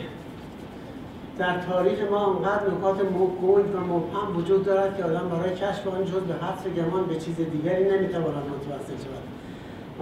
در 1.42 1.58
تاریخ 1.70 1.98
ما 2.10 2.26
انقدر 2.26 2.62
نکات 2.70 2.98
گنگ 3.42 3.74
و 3.74 3.78
مبهم 3.78 4.36
وجود 4.36 4.64
دارد 4.64 4.96
که 4.96 5.04
آدم 5.04 5.28
برای 5.28 5.54
کشف 5.54 5.86
آن 5.86 6.04
جز 6.04 6.12
به 6.12 6.34
حدس 6.34 6.64
گمان 6.76 7.04
به 7.06 7.16
چیز 7.16 7.36
دیگری 7.36 7.84
نمی‌تواند 7.84 8.44
متوسل 8.52 8.98
شود. 9.04 9.26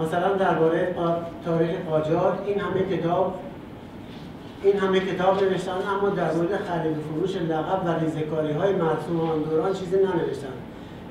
مثلا 0.01 0.33
درباره 0.33 0.95
تاریخ 1.45 1.69
قاجار 1.89 2.43
این 2.45 2.59
همه 2.59 2.97
کتاب 2.97 3.39
این 4.63 4.79
همه 4.79 4.99
کتاب 4.99 5.43
نوشتن 5.43 5.71
اما 5.71 6.09
در 6.09 6.33
مورد 6.33 6.55
خرید 6.67 6.97
و 6.97 7.01
فروش 7.01 7.35
لقب 7.35 7.81
و 7.85 7.99
ریزکاری 7.99 8.51
های 8.51 8.73
مرسوم 8.73 9.19
آن 9.31 9.41
دوران 9.41 9.73
چیزی 9.73 9.95
ننوشتن. 9.95 10.55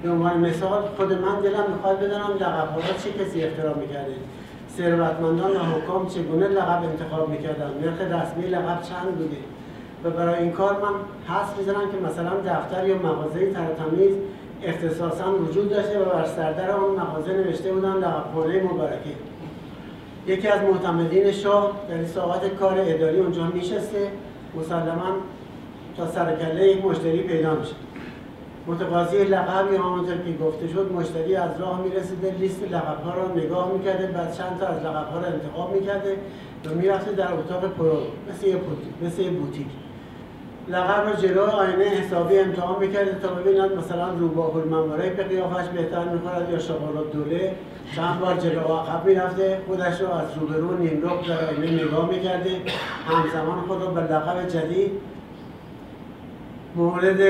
به 0.02 0.10
عنوان 0.10 0.40
مثال 0.40 0.82
خود 0.96 1.12
من 1.12 1.40
دلم 1.40 1.64
می‌خواد 1.74 2.00
بدانم 2.00 2.34
لقب 2.40 2.68
ها 2.68 2.80
چه 3.04 3.24
کسی 3.24 3.44
اختراع 3.44 3.76
می‌کرده. 3.78 4.14
ثروتمندان 4.76 5.56
و 5.56 5.58
حکام 5.58 6.06
چگونه 6.06 6.48
لقب 6.48 6.82
انتخاب 6.82 7.28
می‌کردن 7.28 7.70
نرخ 7.82 8.00
رسمی 8.00 8.46
لقب 8.46 8.82
چند 8.82 9.14
بوده؟ 9.18 9.36
و 10.04 10.10
برای 10.10 10.42
این 10.42 10.52
کار 10.52 10.72
من 10.72 11.34
حس 11.34 11.58
می‌زنم 11.58 11.90
که 11.92 12.08
مثلا 12.10 12.30
دفتر 12.46 12.88
یا 12.88 12.96
مغازه 12.96 13.52
ترتمیز 13.52 14.12
اختصاصا 14.62 15.34
وجود 15.34 15.70
داشته 15.70 16.00
و 16.00 16.04
بر 16.04 16.26
سردر 16.26 16.70
آن 16.70 16.90
مغازه 16.90 17.32
نوشته 17.32 17.72
بودن 17.72 17.96
لقبخانه 17.96 18.62
مبارکه. 18.62 19.10
یکی 20.26 20.48
از 20.48 20.60
معتمدین 20.62 21.32
شاه 21.32 21.72
در 21.88 22.04
ساعت 22.04 22.54
کار 22.54 22.74
اداری 22.78 23.18
اونجا 23.18 23.44
میشسته 23.44 24.08
مسلما 24.54 25.16
تا 25.96 26.06
سرکله 26.06 26.68
یک 26.68 26.84
مشتری 26.84 27.22
پیدا 27.22 27.54
میشه. 27.54 27.74
متقاضی 28.66 29.24
لقب 29.24 29.72
یا 29.72 29.82
همونطور 29.82 30.16
که 30.16 30.44
گفته 30.44 30.68
شد 30.68 30.92
مشتری 30.92 31.36
از 31.36 31.60
راه 31.60 31.82
می‌رسیده 31.82 32.34
لیست 32.40 32.62
لقب 32.62 33.02
ها 33.04 33.14
رو 33.14 33.38
نگاه 33.38 33.72
می‌کرده 33.72 34.06
بعد 34.06 34.32
چند 34.32 34.58
تا 34.60 34.66
از 34.66 34.78
لقب 34.78 35.08
ها 35.12 35.18
رو 35.18 35.26
انتخاب 35.26 35.74
می‌کرده 35.74 36.16
و 36.66 36.74
می‌رفته 36.74 37.12
در 37.12 37.32
اتاق 37.32 37.64
پرو 37.64 37.96
مثل 39.02 39.22
یه 39.22 39.30
بوتیک. 39.30 39.66
لقب 40.68 41.08
رو 41.08 41.14
جلو 41.14 41.42
آینه 41.42 41.84
حسابی 41.84 42.38
امتحان 42.38 42.80
می‌کرده 42.80 43.14
تا 43.22 43.28
ببیند 43.28 43.72
مثلا 43.72 44.12
روباه 44.12 44.56
المماره 44.56 45.10
به 45.10 45.24
قیافش 45.24 45.68
بهتر 45.68 46.04
می‌خورد 46.04 46.50
یا 46.50 46.58
شغال 46.58 47.04
دوله. 47.12 47.54
چند 47.96 48.20
بار 48.20 48.36
جلو 48.36 48.60
عقب 48.60 49.06
می‌رفته 49.06 49.60
خودش 49.66 50.00
رو 50.00 50.10
از 50.10 50.26
روبرو 50.40 50.76
نیمرخ 50.76 51.28
در 51.28 51.44
آینه 51.48 51.84
نگاه 51.84 52.08
می‌کرده. 52.08 52.50
همزمان 53.08 53.60
خود 53.60 53.82
رو 53.82 53.88
به 53.88 54.00
لقب 54.00 54.48
جدید 54.48 54.90
مورد 56.76 57.20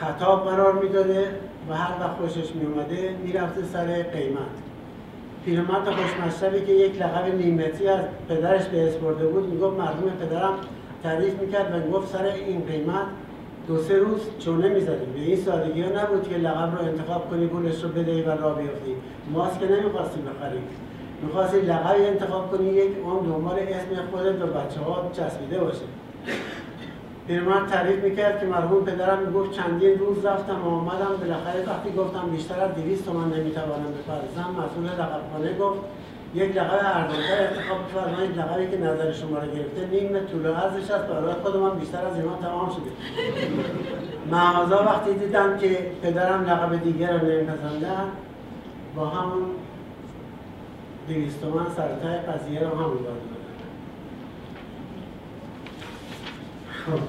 خطاب 0.00 0.50
قرار 0.50 0.72
می‌داده 0.72 1.28
و 1.70 1.74
هر 1.74 2.00
وقت 2.00 2.16
خوشش 2.16 2.54
میومده 2.54 3.16
می‌رفته 3.24 3.62
سر 3.72 4.02
قیمت. 4.02 4.40
پیرمرد 5.44 5.84
خوشمشربی 5.84 6.60
که 6.60 6.72
یک 6.72 7.02
لقب 7.02 7.34
نیمتی 7.34 7.88
از 7.88 8.00
پدرش 8.28 8.64
به 8.64 8.86
برده 8.90 9.26
بود 9.26 9.48
می‌گفت 9.52 9.78
مردم 9.78 10.10
پدرم 10.10 10.54
تعریف 11.04 11.40
می‌کرد 11.40 11.74
و 11.74 11.90
گفت 11.90 12.12
سر 12.12 12.24
این 12.24 12.62
قیمت 12.66 13.06
دو 13.68 13.78
سه 13.78 13.98
روز 13.98 14.20
چونه 14.38 14.68
می‌زدیم. 14.68 15.12
به 15.14 15.20
این 15.20 15.36
سادگی 15.36 15.82
ها 15.82 16.02
نبود 16.02 16.28
که 16.28 16.36
لقب 16.36 16.78
رو 16.78 16.84
انتخاب 16.84 17.30
کنی 17.30 17.46
پولش 17.46 17.82
رو 17.84 17.88
بدهی 17.88 18.22
و 18.22 18.30
را 18.30 18.54
بیافتی 18.54 18.96
ماست 19.32 19.60
که 19.60 19.66
نمی‌خواستی 19.66 20.20
بخری 20.20 20.58
می‌خواستی 21.22 21.60
لقبی 21.60 22.04
انتخاب 22.04 22.50
کنی 22.50 22.66
یک 22.66 22.92
اون 23.04 23.24
دنبال 23.26 23.58
اسم 23.58 24.02
خودت 24.12 24.42
و 24.42 24.46
بچه 24.46 24.80
ها 24.80 25.10
چسبیده 25.12 25.58
باشه. 25.58 25.84
پیرمرد 27.26 27.68
تعریف 27.68 28.04
می‌کرد 28.04 28.40
که 28.40 28.46
مرحوم 28.46 28.84
پدرم 28.84 29.18
می‌گفت 29.18 29.50
چندین 29.50 29.98
روز 29.98 30.24
رفتم 30.24 30.64
و 30.64 30.68
آمدم. 30.68 31.16
بالاخره 31.20 31.64
وقتی 31.66 31.90
گفتم 31.92 32.28
بیشتر 32.30 32.60
از 32.60 32.74
دویست 32.74 33.04
تومن 33.04 33.38
نمی‌توانم 33.38 33.92
بپردازم 33.98 34.50
مسئول 34.50 34.84
لقبخانه 34.84 35.58
گفت 35.60 35.80
یک 36.34 36.56
لقب 36.56 36.80
ارزانتر 36.84 37.48
انتخاب 37.50 37.78
بفرمایید 37.88 38.38
لقبی 38.38 38.66
که 38.70 38.78
نظر 38.78 39.12
شما 39.12 39.38
را 39.38 39.46
گرفته 39.46 39.86
نیم 39.86 40.26
طول 40.26 40.46
عرضش 40.46 40.90
است. 40.90 41.06
برای 41.06 41.32
خودم 41.32 41.78
بیشتر 41.78 42.06
از 42.06 42.16
اینا 42.16 42.36
تمام 42.36 42.70
شده. 42.70 42.90
معاذا 44.30 44.84
وقتی 44.84 45.14
دیدم 45.14 45.58
که 45.58 45.90
پدرم 46.02 46.44
لقب 46.44 46.82
دیگر 46.82 47.18
رو 47.18 47.26
نمیپسندن 47.26 48.10
با 48.96 49.06
همون 49.06 49.44
دویست 51.08 51.40
تومن 51.40 51.66
سرتای 51.76 52.18
قضیه 52.18 52.60
رو 52.60 52.66
همون 52.66 52.96
دادم 52.96 53.34
خب. 56.86 57.00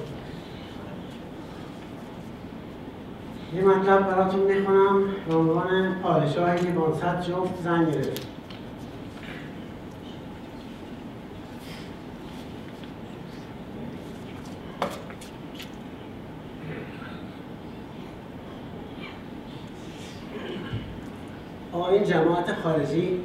یه 3.56 3.64
مطلب 3.64 4.06
براتون 4.06 4.40
می‌خونم. 4.40 5.02
به 5.28 5.34
عنوان 5.34 5.94
پادشاهی 6.02 6.58
که 6.58 6.72
500 6.72 7.20
جفت 7.20 7.62
زن 7.62 7.90
گرفت 7.90 8.26
این 21.86 21.94
جماعت 22.06 22.54
خارجی 22.62 23.20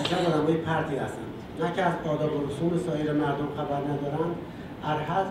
عجب 0.00 0.34
آدمای 0.34 0.56
پرتی 0.56 0.96
هستن. 0.96 1.18
نه 1.60 1.72
که 1.76 1.82
از 1.82 1.92
آداب 2.08 2.32
و 2.32 2.46
رسوم 2.46 2.78
سایر 2.86 3.12
مردم 3.12 3.48
خبر 3.56 3.80
ندارن 3.92 4.30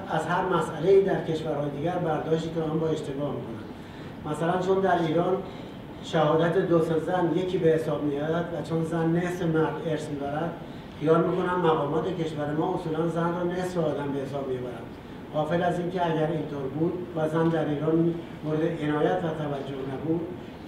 از 0.09 0.25
هر 0.25 0.43
مسئله 0.45 1.01
در 1.01 1.23
کشورهای 1.23 1.69
دیگر 1.69 1.95
برداشتی 1.95 2.49
که 2.55 2.61
آن 2.61 2.79
با 2.79 2.87
اشتباه 2.87 3.31
می‌کنن. 3.31 3.63
مثلا 4.31 4.61
چون 4.61 4.79
در 4.79 5.01
ایران 5.07 5.37
شهادت 6.03 6.57
دو 6.57 6.79
زن 6.79 7.31
یکی 7.35 7.57
به 7.57 7.69
حساب 7.69 8.03
میاد 8.03 8.45
و 8.53 8.69
چون 8.69 8.83
زن 8.83 9.09
نصف 9.09 9.41
مرد 9.41 9.75
ارث 9.87 10.09
می‌برد 10.09 10.51
خیال 10.99 11.23
می‌کنم 11.23 11.59
مقامات 11.59 12.17
کشور 12.17 12.51
ما 12.51 12.75
اصولا 12.75 13.07
زن 13.07 13.33
را 13.33 13.43
نصف 13.43 13.77
آدم 13.77 14.11
به 14.13 14.19
حساب 14.19 14.47
می‌برند 14.47 14.87
غافل 15.33 15.63
از 15.63 15.79
اینکه 15.79 16.05
اگر 16.05 16.27
اینطور 16.27 16.63
بود 16.79 16.93
و 17.15 17.29
زن 17.29 17.49
در 17.49 17.69
ایران 17.69 18.13
مورد 18.43 18.61
عنایت 18.81 19.17
و 19.17 19.27
توجه 19.27 19.79
نبود 19.93 20.21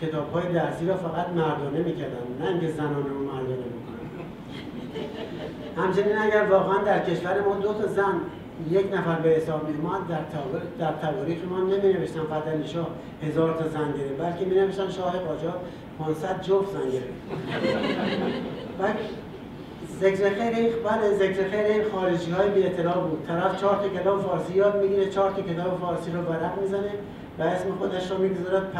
کتاب 0.05 0.33
های 0.33 0.53
درسی 0.53 0.87
را 0.87 0.97
فقط 0.97 1.27
مردانه 1.29 1.79
می‌کردن 1.79 2.25
نه 2.39 2.47
اینکه 2.49 2.71
زنانه 2.71 3.09
رو 3.09 3.19
مردانه 3.19 3.65
می‌کنن. 3.75 3.95
همچنین 5.77 6.17
اگر 6.17 6.43
واقعا 6.49 6.83
در 6.83 6.99
کشور 6.99 7.41
ما 7.41 7.55
دو 7.55 7.73
تا 7.73 7.87
زن 7.87 8.13
یک 8.71 8.93
نفر 8.93 9.15
به 9.15 9.29
حساب 9.29 9.69
میومد 9.69 10.07
در, 10.09 10.19
در 10.79 10.93
تواریخ 11.01 11.37
ما 11.49 11.59
نمی 11.59 11.93
نوشتن 11.93 12.19
فتلی 12.19 12.67
شاه 12.67 12.87
هزار 13.23 13.53
تا 13.53 13.67
زن 13.67 13.91
گرفت 13.91 14.17
بلکه 14.19 14.45
می 14.45 14.55
نوشتن 14.55 14.89
شاه 14.89 15.11
قاجار 15.19 15.59
500 15.99 16.41
جفت 16.41 16.71
زن 16.73 16.89
گرفت. 16.89 17.13
ذکر 20.01 20.29
خیر 20.29 20.73
بله 20.75 21.13
ذکر 21.19 21.49
خیر 21.49 21.65
این 21.65 21.83
خارجی 21.91 22.31
های 22.31 22.49
بی 22.49 22.63
اطلاع 22.63 22.97
بود. 22.97 23.25
طرف 23.27 23.61
چهار 23.61 23.75
تا 23.75 23.89
کتاب 23.99 24.21
فارسی 24.21 24.53
یاد 24.53 24.81
می‌گیره 24.81 25.09
چهار 25.09 25.31
تا 25.31 25.41
کتاب 25.41 25.79
فارسی 25.79 26.11
رو 26.11 26.19
ورق 26.19 26.61
می‌زنه. 26.61 26.91
و 27.39 27.43
اسم 27.43 27.71
خودش 27.79 28.11
رو 28.11 28.17
می‌گذارد 28.17 28.71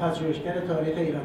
پژوهشگر 0.00 0.60
تاریخ 0.68 0.98
ایران. 0.98 1.22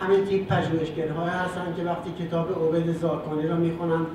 همین 0.00 0.24
تیپ 0.24 0.52
پژوهشگرهای 0.52 1.30
هستن 1.30 1.74
که 1.76 1.82
وقتی 1.82 2.24
کتاب 2.24 2.76
عبید 2.76 2.96
زاکانی 2.96 3.46
رو 3.46 3.56
می‌خونن 3.56 4.06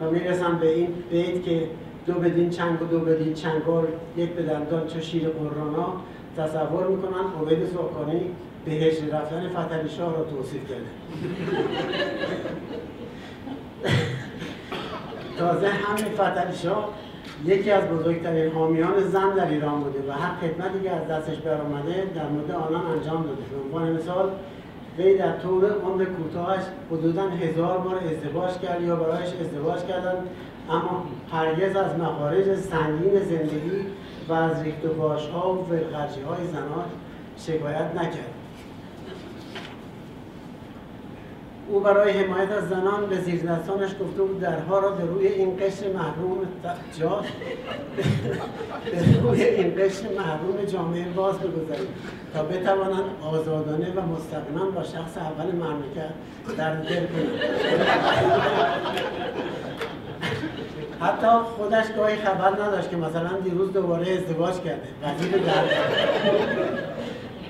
و 0.00 0.10
می‌رسن 0.10 0.58
به 0.58 0.74
این 0.74 0.88
بیت 1.10 1.44
که 1.44 1.68
دو 2.06 2.12
بدین 2.12 2.50
چنگ 2.50 2.82
و 2.82 2.84
دو 2.84 3.00
بدین 3.00 3.34
چنگار 3.34 3.88
یک 4.16 4.30
به 4.30 4.42
دندان 4.42 4.86
چه 4.86 5.00
شیر 5.00 5.28
قرانا 5.28 5.92
تصور 6.36 6.86
می‌کنن 6.86 7.24
عبید 7.42 7.66
زاکانی 7.66 8.30
به 8.64 8.72
هجر 8.72 9.06
رفتن 9.06 9.48
فتلی 9.48 9.88
شاه 9.88 10.16
را 10.16 10.24
توصیف 10.24 10.68
کرده. 10.68 10.82
تازه 15.38 15.68
همین 15.68 16.04
فتلی 16.04 16.56
شاه 16.56 16.88
یکی 17.46 17.70
از 17.70 17.84
بزرگترین 17.84 18.52
حامیان 18.52 19.00
زن 19.00 19.34
در 19.34 19.48
ایران 19.48 19.80
بوده 19.80 20.08
و 20.08 20.12
هر 20.12 20.34
خدمتی 20.40 20.80
که 20.82 20.90
از 20.90 21.08
دستش 21.08 21.36
برآمده 21.36 22.06
در 22.14 22.28
مورد 22.28 22.50
آنان 22.50 22.86
انجام 22.86 23.22
داده. 23.22 23.42
به 23.50 23.76
عنوان 23.78 23.92
مثال 23.92 24.30
وی 24.98 25.18
در 25.18 25.38
طول 25.38 25.64
عمر 25.64 26.04
کوتاهش 26.04 26.62
حدودا 26.90 27.28
هزار 27.28 27.78
بار 27.78 27.98
ازدواج 27.98 28.58
کرد 28.58 28.82
یا 28.82 28.96
برایش 28.96 29.28
ازدواج 29.40 29.84
کردن 29.84 30.14
اما 30.70 31.04
هرگز 31.32 31.76
از 31.76 31.98
مخارج 31.98 32.54
سنگین 32.54 33.20
زندگی 33.20 33.86
و 34.28 34.32
از 34.32 34.62
ریخت 34.62 34.84
و 34.84 35.02
ها 35.08 35.54
و 35.54 35.68
ولخرجی 35.70 36.20
زنان 36.52 36.84
شکایت 37.36 37.90
نکرد. 37.94 38.41
او 41.72 41.80
برای 41.80 42.10
حمایت 42.10 42.50
از 42.50 42.68
زنان 42.68 43.06
به 43.06 43.20
زیردستانش 43.20 43.90
گفته 43.90 44.22
بود 44.22 44.40
درها 44.40 44.78
را 44.78 44.90
به 44.90 45.04
روی 45.04 45.26
این 45.26 45.56
قشر 45.56 45.92
محروم 45.92 46.38
جا؟ 46.98 47.24
به 48.92 49.20
روی 49.22 49.42
این 49.42 49.74
قشر 49.78 50.08
محروم 50.16 50.64
جامعه 50.64 51.04
باز 51.04 51.38
بگذارید 51.38 51.88
تا 52.34 52.42
بتوانند 52.42 53.04
آزادانه 53.22 53.92
و 53.92 54.00
مستقیما 54.00 54.70
با 54.70 54.82
شخص 54.82 55.16
اول 55.16 55.52
مملکت 55.52 56.12
در 56.58 56.74
دل 56.74 57.06
کنند 57.06 57.40
حتی 61.00 61.26
خودش 61.56 61.84
گاهی 61.96 62.16
خبر 62.16 62.62
نداشت 62.62 62.90
که 62.90 62.96
مثلا 62.96 63.40
دیروز 63.44 63.72
دوباره 63.72 64.12
ازدواج 64.12 64.54
کرده. 64.54 64.88
وزیر 65.02 65.38
در 65.38 65.64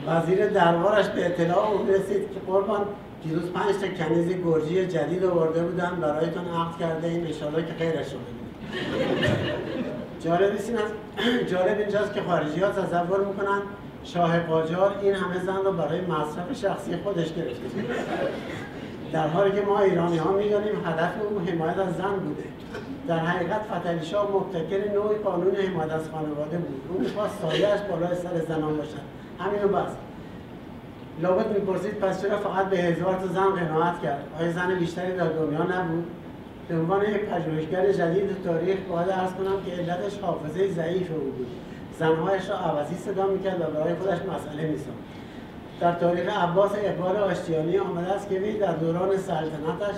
وزیر 0.06 0.46
دربارش 0.46 1.06
به 1.08 1.26
اطلاع 1.26 1.70
اون 1.70 1.88
رسید 1.88 2.32
که 2.34 2.40
قربان 2.46 2.86
دیروز 3.24 3.50
پنج 3.50 3.74
تا 3.80 4.04
کنیز 4.04 4.28
گرجی 4.44 4.86
جدید 4.86 5.24
آورده 5.24 5.62
بودن 5.62 5.98
برایتون 6.00 6.44
عقد 6.44 6.78
کرده 6.80 7.08
این 7.08 7.26
اشاره 7.26 7.66
که 7.66 7.72
غیرش 7.72 8.06
شده 8.06 8.18
جالب 10.20 10.52
این 10.60 11.46
جالب 11.46 11.78
اینجاست 11.78 12.14
که 12.14 12.20
خارجی 12.22 12.60
ها 12.60 12.70
تصور 12.70 13.24
می‌کنن 13.24 13.62
شاه 14.04 14.40
قاجار 14.40 14.98
این 15.02 15.14
همه 15.14 15.44
زن 15.44 15.56
رو 15.64 15.72
برای 15.72 16.00
مصرف 16.00 16.52
شخصی 16.52 16.96
خودش 16.96 17.32
گرفته. 17.32 17.62
در 19.12 19.28
حالی 19.28 19.50
که 19.50 19.60
ما 19.66 19.80
ایرانی 19.80 20.16
ها 20.18 20.32
می‌دانیم 20.32 20.86
هدف 20.86 21.12
او 21.30 21.40
حمایت 21.40 21.78
از 21.78 21.96
زن 21.96 22.16
بوده. 22.24 22.44
در 23.08 23.18
حقیقت 23.18 23.60
فتلی 23.60 24.06
شاه 24.06 24.30
مبتکر 24.30 24.92
نوعی 24.92 25.18
قانون 25.18 25.54
حمایت 25.54 25.92
از 25.92 26.08
خانواده 26.12 26.56
بود. 26.56 26.80
او 26.88 27.00
می‌خواست 27.00 27.34
سایهش 27.42 27.80
بالای 27.90 28.16
سر 28.16 28.54
زنان 28.54 28.76
باشد. 28.76 29.04
همینو 29.38 29.68
بس. 29.68 29.92
لابد 31.20 31.58
می‌پرسید 31.58 31.94
پس 31.94 32.22
چرا 32.22 32.38
فقط 32.38 32.66
به 32.66 32.76
هزار 32.76 33.14
تا 33.14 33.26
زن 33.26 33.50
قناعت 33.50 34.02
کرد؟ 34.02 34.24
آیا 34.40 34.52
زن 34.52 34.74
بیشتری 34.78 35.16
در 35.16 35.28
دنیا 35.28 35.62
نبود؟ 35.62 36.06
به 36.68 36.74
عنوان 36.74 37.02
یک 37.02 37.24
پژوهشگر 37.24 37.92
جدید 37.92 38.42
تاریخ 38.44 38.78
باید 38.88 39.08
ارز 39.08 39.32
کنم 39.32 39.62
که 39.66 39.72
علتش 39.72 40.18
حافظه 40.18 40.68
ضعیف 40.68 41.10
او 41.10 41.30
بود. 41.30 41.46
زنهایش 41.98 42.48
را 42.50 42.56
عوضی 42.56 42.94
صدا 42.94 43.26
می‌کرد 43.26 43.60
و 43.60 43.64
برای 43.64 43.94
خودش 43.94 44.18
مسئله 44.18 44.66
میساخت. 44.66 44.98
در 45.80 45.92
تاریخ 45.92 46.38
عباس 46.38 46.70
اقبال 46.76 47.16
آشتیانی 47.16 47.78
آمده 47.78 48.12
است 48.12 48.28
که 48.28 48.38
وی 48.38 48.58
در 48.58 48.72
دوران 48.72 49.16
سلطنتش 49.16 49.96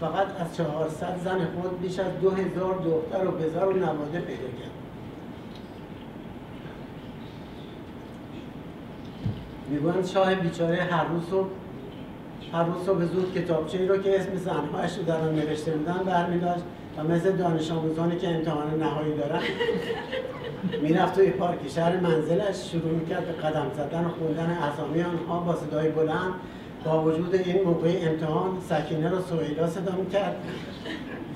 فقط 0.00 0.26
از 0.40 0.56
400 0.56 1.20
زن 1.24 1.38
خود 1.38 1.80
بیش 1.80 1.98
از 1.98 2.20
2000 2.22 2.74
دختر 2.74 3.26
و 3.26 3.30
بزار 3.30 3.68
و 3.68 3.72
نواده 3.72 4.20
پیدا 4.20 4.48
کرد. 4.60 4.81
می‌گویند 9.72 10.06
شاه 10.06 10.34
بیچاره 10.34 10.76
هر 10.76 11.04
روز 11.04 11.22
صبح 11.30 11.48
هر 12.52 12.64
روز 12.64 12.86
صبح 12.86 13.04
زود 13.04 13.34
کتابچه 13.34 13.78
ای 13.78 13.86
رو 13.86 13.98
که 13.98 14.20
اسم 14.20 14.36
زنهایش 14.36 14.98
رو 14.98 15.02
در 15.02 15.16
آن 15.16 15.34
نوشته 15.34 15.70
بودن 15.70 15.98
برمیداشت 16.06 16.64
و 16.98 17.04
مثل 17.04 17.32
دانش 17.32 17.70
آموزانی 17.70 18.16
که 18.16 18.28
امتحان 18.28 18.80
نهایی 18.80 19.16
دارن 19.16 19.40
می‌رفت 20.82 21.14
توی 21.14 21.30
پارک 21.30 21.68
شهر 21.68 21.96
منزلش 21.96 22.70
شروع 22.70 22.92
می‌کرد 22.92 23.26
به 23.26 23.32
قدم 23.32 23.66
زدن 23.76 24.04
و 24.04 24.08
خوندن 24.08 24.50
اسامی 24.50 25.02
آنها 25.02 25.40
با 25.40 25.56
صدای 25.56 25.88
بلند 25.88 26.32
با 26.84 27.02
وجود 27.02 27.34
این 27.34 27.62
موقع 27.62 27.98
امتحان 28.02 28.50
سکینه 28.68 29.10
رو 29.10 29.22
سویدا 29.22 29.68
صدا 29.68 29.92
می‌کرد 29.96 30.36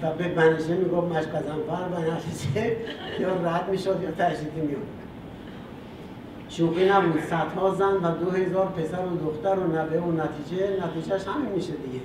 و 0.02 0.10
به 0.10 0.28
بنجه 0.28 0.74
می‌گفت 0.74 1.16
مشق 1.16 1.28
قزنفر 1.28 1.88
و 1.96 2.00
نتیجه 2.00 2.76
یا 3.20 3.28
رد 3.28 3.68
می‌شد 3.70 4.02
یا 4.02 4.10
تشدیدی 4.10 4.60
میاد 4.60 5.05
شوقی 6.48 6.88
نبود. 6.88 7.20
صدها 7.20 7.74
زن 7.74 7.94
و 7.94 8.24
دو 8.24 8.30
هزار 8.30 8.66
پسر 8.66 8.98
و 8.98 9.16
دختر 9.30 9.58
و 9.58 9.76
نبه 9.76 10.00
و 10.00 10.12
نتیجه 10.12 10.68
نتیجهش 10.86 11.24
همین 11.24 11.52
میشه 11.54 11.72
دیگه. 11.72 12.00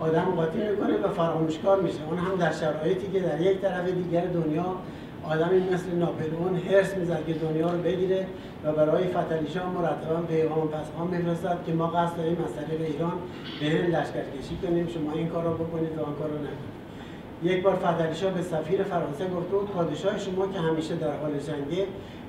آدم 0.00 0.24
قاطی 0.36 0.58
می‌کنه 0.58 0.96
و 0.96 1.08
فراموشکار 1.08 1.80
میشه. 1.80 1.98
اون 2.10 2.18
هم 2.18 2.36
در 2.36 2.52
شرایطی 2.52 3.12
که 3.12 3.20
در 3.20 3.40
یک 3.40 3.60
طرف 3.60 3.88
دیگر 3.88 4.24
دنیا 4.26 4.66
آدمی 5.28 5.60
مثل 5.60 5.90
ناپلئون 5.90 6.56
هرس 6.56 6.96
می‌زد 6.96 7.26
که 7.26 7.32
دنیا 7.32 7.70
رو 7.70 7.78
بگیره 7.78 8.26
و 8.64 8.72
برای 8.72 9.04
فتلیشا 9.04 9.68
مرتبا 9.70 10.16
پیغام 10.28 10.68
پسها 10.68 11.04
میفرستد 11.04 11.58
که 11.66 11.72
ما 11.72 11.86
قصد 11.86 12.16
داریم 12.16 12.36
از 12.44 12.66
طریق 12.66 12.80
ایران 12.80 13.12
به 13.60 13.66
لشکرکشی 13.66 14.56
کنیم. 14.62 14.88
شما 14.88 15.12
این 15.12 15.28
کار 15.28 15.44
رو 15.44 15.54
بکنید 15.54 15.98
و 15.98 16.00
آن 16.00 16.14
کار 16.14 16.28
رو 16.28 16.34
نکنید. 16.34 16.73
یک 17.44 17.62
بار 17.62 17.74
فتلیشا 17.74 18.30
به 18.30 18.42
سفیر 18.42 18.82
فرانسه 18.82 19.24
گفته 19.24 19.56
بود 19.56 19.70
پادشاه 19.70 20.18
شما 20.18 20.46
که 20.46 20.60
همیشه 20.60 20.94
در 20.94 21.16
حال 21.16 21.32
جنگه 21.38 21.86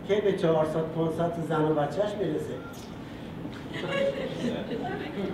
که 0.07 0.21
به 0.21 0.33
400 0.33 0.79
500 0.79 1.33
زن 1.49 1.61
و 1.61 1.73
بچهش 1.73 2.11
می‌رسه؟ 2.19 2.53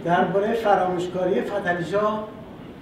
درباره 0.05 0.53
فراموشکاری 0.53 1.41
فتلیشا 1.41 2.19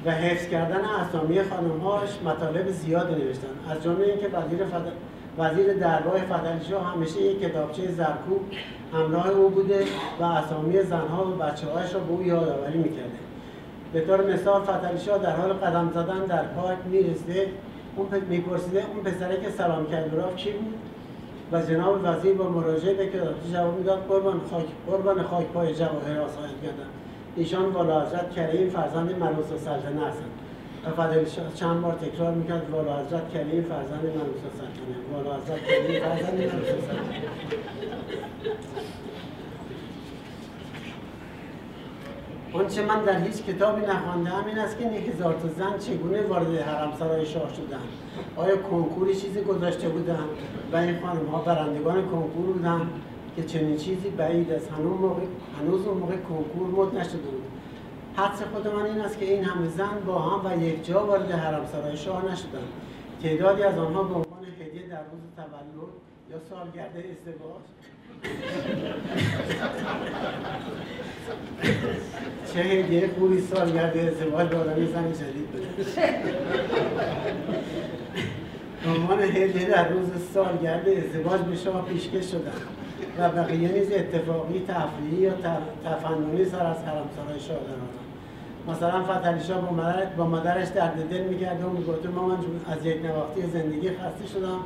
و 0.06 0.12
حفظ 0.12 0.48
کردن 0.48 0.82
اسامی 0.86 1.44
خانمهاش 1.44 2.10
مطالب 2.26 2.72
زیادی 2.72 3.24
نوشتن. 3.24 3.48
از 3.70 3.84
جمله 3.84 4.06
اینکه 4.06 4.28
وزیر 4.28 4.66
فد... 4.66 4.92
وزیر 5.38 5.74
دربای 5.74 6.22
فتلیشا 6.22 6.80
همیشه 6.80 7.22
یک 7.22 7.42
کتابچه 7.42 7.92
زرکوب 7.92 8.42
همراه 8.94 9.30
او 9.30 9.50
بوده 9.50 9.86
و 10.20 10.24
اسامی 10.24 10.82
زنها 10.82 11.26
و 11.26 11.32
بچه‌هایش 11.32 11.94
را 11.94 12.00
به 12.00 12.12
او 12.12 12.24
یادآوری 12.24 12.78
می‌کرده. 12.78 13.29
به 13.94 14.02
طور 14.02 14.34
مثال 14.34 14.62
فتلیشا 14.62 15.18
در 15.18 15.36
حال 15.36 15.54
قدم 15.54 15.92
زدن 15.94 16.26
در 16.26 16.44
پارک 16.44 16.78
می‌رسه. 16.92 17.48
اون 17.96 18.08
میپرسیده 18.30 18.84
اون 18.94 19.04
پسره 19.04 19.42
که 19.42 19.50
سلام 19.50 19.88
کرد 19.92 20.36
کی 20.36 20.52
بود؟ 20.52 20.74
و 21.52 21.62
جناب 21.62 22.00
وزیر 22.04 22.34
با 22.34 22.50
مراجعه 22.50 22.94
به 22.94 23.08
کتابچه 23.08 23.50
جواب 23.54 23.78
می‌داد 23.78 24.06
قربان 24.10 24.42
خاک 24.52 24.66
قربان 24.88 25.24
خاک 25.24 25.46
پای 25.46 25.76
جواهر 25.76 26.20
آسایش 26.22 26.52
کردن 26.64 26.90
ایشان 27.36 27.66
والا 27.66 28.06
حضرت 28.06 28.36
کریم 28.36 28.70
فرزند 28.70 29.20
ملوس 29.20 29.48
سلطنه 29.48 30.08
هستند. 30.08 30.32
و 30.86 30.92
چند 31.56 31.82
بار 31.82 31.94
تکرار 31.94 32.32
می‌کرد 32.32 32.70
والا 32.72 33.00
حضرت 33.00 33.34
کریم 33.34 33.64
فرزند 33.64 34.04
ملوس 34.04 34.42
سلطنه 34.60 34.96
والا 35.14 35.36
حضرت 35.36 35.64
کریم 35.68 36.02
فرزند 36.02 36.34
ملوس 36.34 36.70
سلطنه 36.70 37.22
آنچه 42.54 42.86
من 42.86 43.04
در 43.04 43.20
هیچ 43.20 43.44
کتابی 43.44 43.82
نخوانده 43.82 44.48
این 44.48 44.60
است 44.60 44.78
که 44.78 44.90
این 44.90 45.10
هزار 45.10 45.34
تا 45.34 45.48
زن 45.48 45.78
چگونه 45.78 46.22
وارد 46.22 46.56
حرم 46.56 46.94
سرای 47.00 47.26
شاه 47.26 47.54
شدن؟ 47.54 47.80
آیا 48.36 48.58
کنکوری 48.58 49.16
چیزی 49.16 49.42
گذاشته 49.42 49.90
بودن؟ 49.90 50.24
و 50.74 50.78
این 50.78 51.00
خانم 51.00 51.26
ها 51.26 51.42
برندگان 51.42 52.02
کنکور 52.02 52.46
بودن 52.46 52.90
که 53.36 53.44
چنین 53.44 53.78
چیزی 53.78 54.10
بعید 54.10 54.52
است 54.52 54.72
هنوز 54.72 55.00
موقع 55.00 55.22
هنوز 55.60 55.88
اون 55.88 55.98
موقع 55.98 56.16
کنکور 56.16 56.68
مد 56.68 56.96
نشده 56.96 57.18
بود. 57.18 57.44
حدس 58.16 58.42
خود 58.54 58.68
من 58.68 58.86
این 58.86 59.02
است 59.02 59.20
که 59.20 59.26
این 59.26 59.44
همه 59.44 59.68
زن 59.68 60.00
با 60.08 60.20
هم 60.20 60.46
و 60.46 60.64
یک 60.64 60.86
جا 60.86 61.06
وارد 61.06 61.32
حرم 61.32 61.66
سرای 61.66 61.98
شاه 61.98 62.32
نشدن. 62.32 62.68
تعدادی 63.24 63.64
از 63.64 63.78
آنها 63.78 64.04
به 64.04 64.14
عنوان 64.14 64.46
هدیه 64.62 64.88
در 64.88 65.02
روز 65.12 65.22
تولد 65.36 65.90
یا 66.32 66.38
سالگرد 66.50 66.96
ازدواج 66.98 67.64
چه 72.54 72.60
هدیه 72.60 73.10
خوبی 73.20 73.42
سالگرد 73.42 73.98
ازدواج 73.98 74.48
به 74.48 74.58
آدمی 74.58 74.88
زن 74.88 75.14
جدید 75.14 75.52
بده. 75.52 75.68
عنوان 78.88 79.22
هدیه 79.22 79.70
در 79.70 79.90
روز 79.90 80.08
سالگرد 80.34 80.86
ازدواج 80.90 81.42
به 81.42 81.56
شما 81.56 81.82
پیشکش 81.82 82.32
شدن 82.32 82.52
و 83.18 83.30
بقیه 83.30 83.72
نیز 83.72 83.92
اتفاقی 83.92 84.66
تفریحی 84.68 85.22
یا 85.22 85.34
تفننی 85.86 86.46
سر 86.46 86.66
از 86.66 86.78
حرمسرای 86.78 87.40
شاه 87.48 87.58
مثلا 88.68 89.04
فتحعلی 89.04 89.40
با, 89.62 89.72
مادر 89.72 90.06
با 90.06 90.26
مادرش 90.26 90.68
درد 90.68 91.10
دل 91.10 91.22
می‌کرده 91.22 91.66
و 91.66 91.70
می‌گفته 91.70 92.10
مامان 92.10 92.38
از 92.72 92.86
یک 92.86 93.06
نواختی 93.06 93.42
زندگی 93.42 93.90
خسته 93.90 94.28
شدم. 94.34 94.60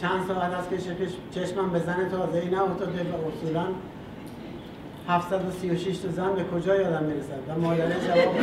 چند 0.00 0.26
ساعت 0.28 0.52
است 0.52 0.70
که 0.70 0.76
چشمم 1.40 1.70
به 1.70 1.78
زن 1.78 2.08
تازه 2.08 2.38
ای 2.38 2.54
افتاده 2.54 3.02
و 3.02 3.14
اصولا 3.28 3.66
736 5.08 5.98
تا 5.98 6.08
زن 6.08 6.34
به 6.34 6.44
کجا 6.44 6.76
یادم 6.76 7.04
می‌رسد؟ 7.04 7.38
و 7.48 7.60
مادر 7.60 7.88
جواب 7.88 8.34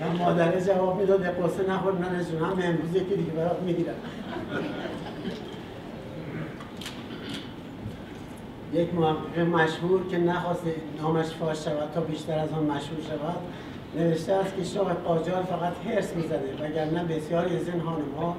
و 0.00 0.24
مادر 0.24 0.60
جواب 0.60 1.00
می‌داد 1.00 1.24
قصه 1.24 1.70
نخور 1.70 1.98
نه 1.98 2.06
هم 2.46 2.58
امروز 2.62 2.94
یکی 2.94 3.16
دیگه 3.16 3.32
برات 3.32 3.62
می‌گیرم. 3.62 3.94
یک 8.72 8.94
محقق 8.94 9.38
مشهور 9.38 10.06
که 10.08 10.18
نخواست 10.18 10.62
نامش 10.98 11.26
فاش 11.26 11.64
شود 11.64 11.90
تا 11.94 12.00
بیشتر 12.00 12.38
از 12.38 12.52
آن 12.52 12.62
مشهور 12.62 13.00
شود 13.08 13.36
نوشته 13.96 14.32
است 14.32 14.56
که 14.56 14.64
شاه 14.64 14.94
قاجار 14.94 15.42
فقط 15.42 15.72
حرس 15.86 16.16
می‌زده 16.16 16.54
وگرنه 16.60 17.04
بسیاری 17.04 17.56
از 17.56 17.68
این 17.68 17.80
ها 17.80 18.36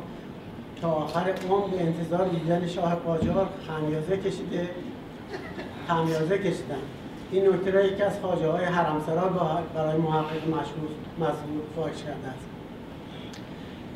تا 0.83 0.89
آخر 0.89 1.33
عمر 1.49 1.67
به 1.67 1.81
انتظار 1.81 2.27
دیدن 2.27 2.67
شاه 2.67 2.95
قاجار 2.95 3.49
خمیازه 3.67 4.17
کشیده. 4.17 4.69
خمیازه 5.87 6.37
کشیدن. 6.37 6.81
این 7.31 7.49
نکته 7.49 7.71
را 7.71 7.85
یکی 7.85 8.03
از 8.03 8.19
خواجه 8.19 8.47
های 8.47 8.65
حرمسرا 8.65 9.29
برای 9.75 9.97
محقق 9.97 10.47
مشهور 10.47 10.89
مزبور 11.19 11.63
فاش 11.75 12.03
کرده 12.03 12.27
است. 12.27 12.45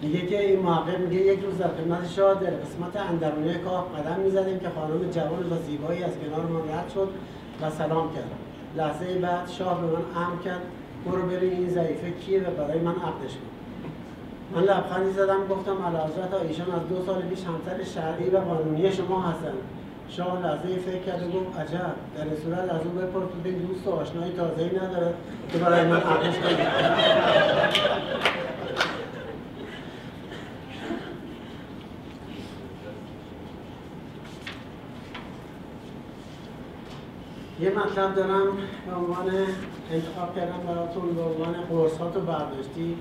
میگه 0.02 0.26
که 0.26 0.46
این 0.46 0.60
محقق 0.60 1.00
میگه 1.00 1.22
یک 1.22 1.40
روز 1.40 1.58
در 1.58 1.68
خدمت 1.68 2.10
شاه 2.10 2.34
در 2.34 2.50
قسمت 2.50 3.10
اندرونی 3.10 3.54
کاخ 3.54 3.84
قدم 3.86 4.20
می‌زدیم 4.20 4.60
که 4.60 4.70
خانم 4.70 5.12
جوان 5.12 5.54
و 5.54 5.64
زیبایی 5.68 6.04
از 6.04 6.12
کنار 6.26 6.46
ما 6.46 6.60
رد 6.60 6.90
شد 6.94 7.10
و 7.62 7.70
سلام 7.70 8.14
کرد. 8.16 8.32
لحظه 8.78 9.20
بعد 9.20 9.50
شاه 9.50 9.82
به 9.82 9.88
من 9.88 10.24
امر 10.24 10.42
کرد 10.46 10.62
برو 11.06 11.22
بریم 11.22 11.52
این 11.52 11.70
ضعیفه 11.70 12.12
کیه 12.12 12.42
و 12.42 12.52
برای 12.52 12.80
من 12.80 12.96
عقدش 12.96 13.34
کن. 13.34 13.57
من 14.56 14.64
لبخندی 14.64 15.12
زدم 15.12 15.48
گفتم 15.48 15.78
حضرت 15.86 16.34
ایشان 16.34 16.72
از 16.72 16.88
دو 16.90 17.06
سال 17.06 17.22
پیش 17.22 17.40
همسر 17.40 17.84
شرعی 17.84 18.30
و 18.30 18.38
قانونی 18.38 18.92
شما 18.92 19.22
هستند 19.22 19.58
شاه 20.10 20.42
لحظه 20.42 20.80
فکر 20.80 21.04
کرد 21.04 21.24
و 21.24 21.32
گفت 21.32 21.60
عجب 21.60 21.96
در 22.16 22.36
صورت 22.44 22.72
از 22.72 22.82
او 22.86 22.92
بپرسید 22.92 23.68
دوست 23.68 23.88
و 23.88 23.92
آشنایی 23.92 24.34
تازه‌ای 24.34 24.68
نداره 24.68 25.14
که 25.52 25.58
برای 25.58 25.88
من 25.88 25.98
عقدش 25.98 26.36
یه 37.60 37.70
مطلب 37.70 38.16
دارم 38.16 38.58
به 38.88 38.96
عنوان 38.96 39.32
انتخاب 39.92 40.36
کردم 40.36 40.60
براتون 40.68 41.16
به 41.16 41.22
عنوان 41.22 41.54
قرصات 41.70 42.18
و 42.18 42.20
برداشتی. 42.20 42.98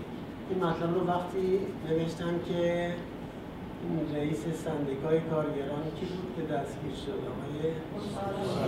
این 0.51 0.64
مطلب 0.64 0.94
رو 0.94 1.06
وقتی 1.06 1.60
نوشتم 1.89 2.39
که 2.48 2.93
رئیس 4.14 4.39
سندیکای 4.64 5.20
کارگران 5.20 5.85
کی 6.01 6.06
بود 6.06 6.35
که 6.36 6.55
دستگیر 6.55 6.94
شد؟ 7.06 7.20
آقای 7.32 7.73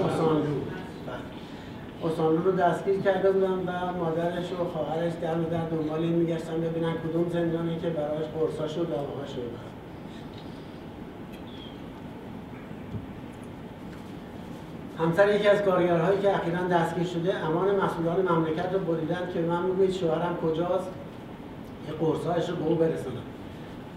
اوسانلو 0.03 0.61
اوسانلو 2.03 2.43
رو 2.43 2.53
دستگیر 2.53 3.01
کرده 3.01 3.31
بودم 3.31 3.63
و 3.67 3.93
مادرش 3.93 4.53
و 4.53 4.65
خواهرش 4.65 5.13
در 5.23 5.35
در 5.35 5.65
دنبال 5.65 6.01
این 6.01 6.13
میگشتن 6.13 6.61
ببینن 6.61 6.93
کدوم 6.93 7.29
زندانی 7.29 7.79
که 7.79 7.91
برایش 7.91 8.27
قرصاش 8.27 8.79
و 8.79 8.85
دواهاش 8.85 9.35
رو 9.37 9.43
همسر 15.05 15.35
یکی 15.35 15.49
از 15.49 15.63
کارگرهایی 15.63 16.21
که 16.21 16.37
اخیرا 16.37 16.59
دستگیر 16.71 17.07
شده 17.07 17.37
امان 17.37 17.77
مسئولان 17.77 18.29
مملکت 18.33 18.73
رو 18.73 18.79
بریدن 18.79 19.29
که 19.35 19.41
من 19.41 19.63
می‌گوید 19.63 19.93
شوهرم 19.93 20.37
کجاست؟ 20.43 20.91
که 21.89 22.05
قرصهایش 22.05 22.49
رو 22.49 22.57
به 22.57 22.65
او 22.65 22.75
برسونم. 22.75 23.27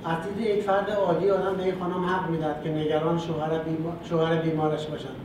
از 0.05 0.17
دید 0.23 0.47
یک 0.47 0.63
فرد 0.63 0.89
عادی 0.89 1.29
آدم 1.29 1.55
به 1.55 1.63
این 1.63 1.73
خانم 1.79 2.05
حق 2.05 2.29
می‌داد 2.29 2.63
که 2.63 2.69
نگران 2.69 3.17
شوهر, 3.17 3.57
بیمار، 3.59 3.93
شوهر 4.09 4.35
بیمارش 4.35 4.85
باشن 4.85 5.15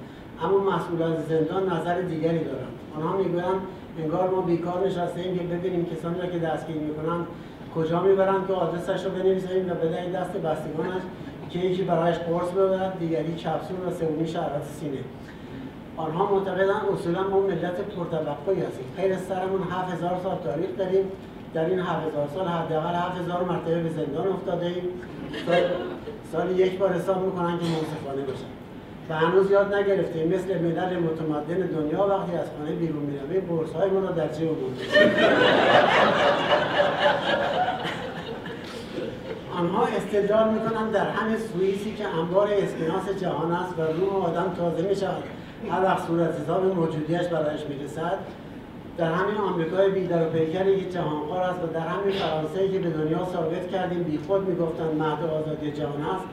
اما 0.42 0.58
مسئولان 0.58 1.16
زندان 1.28 1.72
نظر 1.72 2.00
دیگری 2.00 2.44
دارن 2.44 2.66
آنها 2.96 3.16
می‌گویند 3.16 3.60
انگار 3.98 4.30
ما 4.30 4.40
بیکار 4.40 4.86
نشسته 4.86 5.20
ایم 5.20 5.38
که 5.38 5.44
ببینیم 5.44 5.86
کسانی 5.86 6.20
را 6.20 6.26
که 6.26 6.38
دستگیر 6.38 6.76
می‌کنن 6.76 7.26
کجا 7.74 8.00
می‌برند 8.02 8.46
که 8.46 8.52
آدرسش 8.52 9.04
رو 9.04 9.10
بنویسیم 9.10 9.70
و 9.70 9.74
بدهید 9.74 10.12
دست 10.12 10.32
بستگانش 10.32 11.02
که 11.50 11.58
یکی 11.58 11.82
برایش 11.82 12.16
قرص 12.16 12.50
ببرد 12.50 12.98
دیگری 12.98 13.34
کپسول 13.34 13.76
و 13.86 13.90
سومی 13.90 14.28
شربت 14.28 14.64
سینه. 14.80 14.98
آنها 15.96 16.34
معتقدن 16.34 16.80
اصولا 16.94 17.28
ما 17.28 17.40
ملت 17.40 17.80
پرتوقعی 17.80 18.60
هستیم. 18.60 18.84
خیر 18.96 19.16
سرمون 19.16 19.62
هفت 19.70 19.92
هزار 19.92 20.20
سال 20.22 20.36
تاریخ 20.44 20.68
داریم. 20.78 21.04
در 21.56 21.64
این 21.64 21.78
7000 21.80 22.28
سال 22.34 22.48
حداقل 22.48 22.94
7000 22.94 23.42
مرتبه 23.42 23.82
به 23.82 23.88
زندان 23.88 24.28
افتاده 24.28 24.66
ایم. 24.66 24.88
سال, 26.32 26.58
یک 26.58 26.78
بار 26.78 26.92
حساب 26.92 27.24
می‌کنن 27.24 27.58
که 27.58 27.64
منصفانه 27.64 28.22
باشن 28.26 28.52
و 29.10 29.14
هنوز 29.14 29.50
یاد 29.50 29.74
نگرفتیم. 29.74 30.28
مثل 30.28 30.58
ملل 30.58 30.98
متمدن 30.98 31.66
دنیا 31.66 32.06
وقتی 32.06 32.36
از 32.36 32.46
خانه 32.58 32.72
بیرون 32.72 33.02
می‌رویم 33.02 33.46
برس 33.46 33.72
های 33.72 33.90
ما 33.90 34.00
رو 34.00 34.14
در 34.14 34.28
جیب 34.28 34.48
آنها 39.58 39.86
استدلال 39.86 40.48
می‌کنن 40.48 40.90
در 40.90 41.10
همه 41.10 41.36
سوئیسی 41.38 41.94
که 41.94 42.08
انبار 42.08 42.48
اسکناس 42.52 43.20
جهان 43.20 43.52
است 43.52 43.78
و 43.78 43.82
روح 43.82 44.26
آدم 44.26 44.54
تازه 44.58 44.88
می‌شود. 44.88 45.22
هر 45.70 45.84
وقت 45.84 46.06
صورت 46.06 46.40
حساب 46.40 46.64
موجودیش 46.64 47.26
برایش 47.26 47.60
می‌رسد 47.68 48.18
در 48.98 49.12
همین 49.12 49.36
آمریکای 49.36 49.90
بیدر 49.90 50.26
و 50.26 50.30
پیکری 50.30 50.80
که 50.80 50.90
جهانخوار 50.90 51.40
است 51.40 51.62
و 51.62 51.66
در 51.66 51.80
همین 51.80 52.14
فرانسه 52.14 52.68
که 52.68 52.78
به 52.78 52.90
دنیا 52.90 53.24
ثابت 53.32 53.70
کردیم 53.70 54.02
بیخود 54.02 54.48
می‌گفتند 54.48 55.02
مهد 55.02 55.30
آزادی 55.30 55.72
جهان 55.72 56.02
است. 56.02 56.24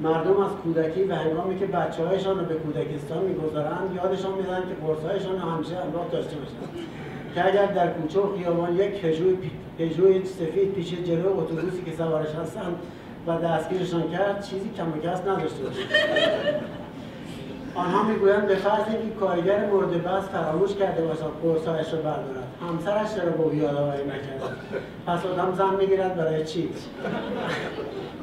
مردم 0.00 0.40
از 0.40 0.50
کودکی 0.64 1.04
و 1.04 1.14
هنگامی 1.14 1.58
که 1.58 1.66
بچه 1.66 2.06
هایشان 2.06 2.38
رو 2.38 2.44
به 2.44 2.54
کودکستان 2.54 3.24
می‌گذارند 3.24 3.94
یادشان 3.96 4.34
میدن 4.34 4.60
که 4.60 4.86
قرصهایشان 4.86 5.32
رو 5.32 5.48
همیشه 5.48 5.76
همراه 5.76 6.06
داشته 6.12 6.36
باشند. 6.36 6.68
که 7.34 7.46
اگر 7.46 7.66
در 7.66 7.90
کوچه 7.90 8.20
و 8.20 8.36
خیابان 8.36 8.76
یک 8.76 9.00
پژوی 9.78 10.24
سفید 10.24 10.72
پیش 10.72 10.94
جلو 10.94 11.38
اتوبوسی 11.38 11.82
که 11.82 11.92
سوارش 11.92 12.34
هستند 12.34 12.76
و 13.26 13.38
دستگیرشان 13.38 14.10
کرد 14.10 14.44
چیزی 14.44 14.70
کم 14.76 14.88
و 14.88 15.00
کس 15.00 15.20
نداشته 15.20 15.62
باشند 15.62 15.88
آنها 17.78 18.02
می‌گویند 18.02 18.46
به 18.46 18.54
فرض 18.54 18.84
اینکه 18.88 19.16
کارگر 19.20 19.66
مورد 19.66 20.04
بس 20.04 20.24
فراموش 20.24 20.74
کرده 20.74 21.02
باشد 21.02 21.32
قرصهایش 21.42 21.92
را 21.92 21.98
بردارد. 21.98 22.48
همسرش 22.68 23.14
چرا 23.14 23.30
به 23.30 23.42
او 23.42 23.54
یادآوری 23.54 24.02
نکرده؟ 24.04 24.54
پس 25.06 25.26
آدم 25.26 25.54
زن 25.58 25.74
می‌گیرد 25.74 26.16
برای 26.16 26.44
چی؟ 26.44 26.68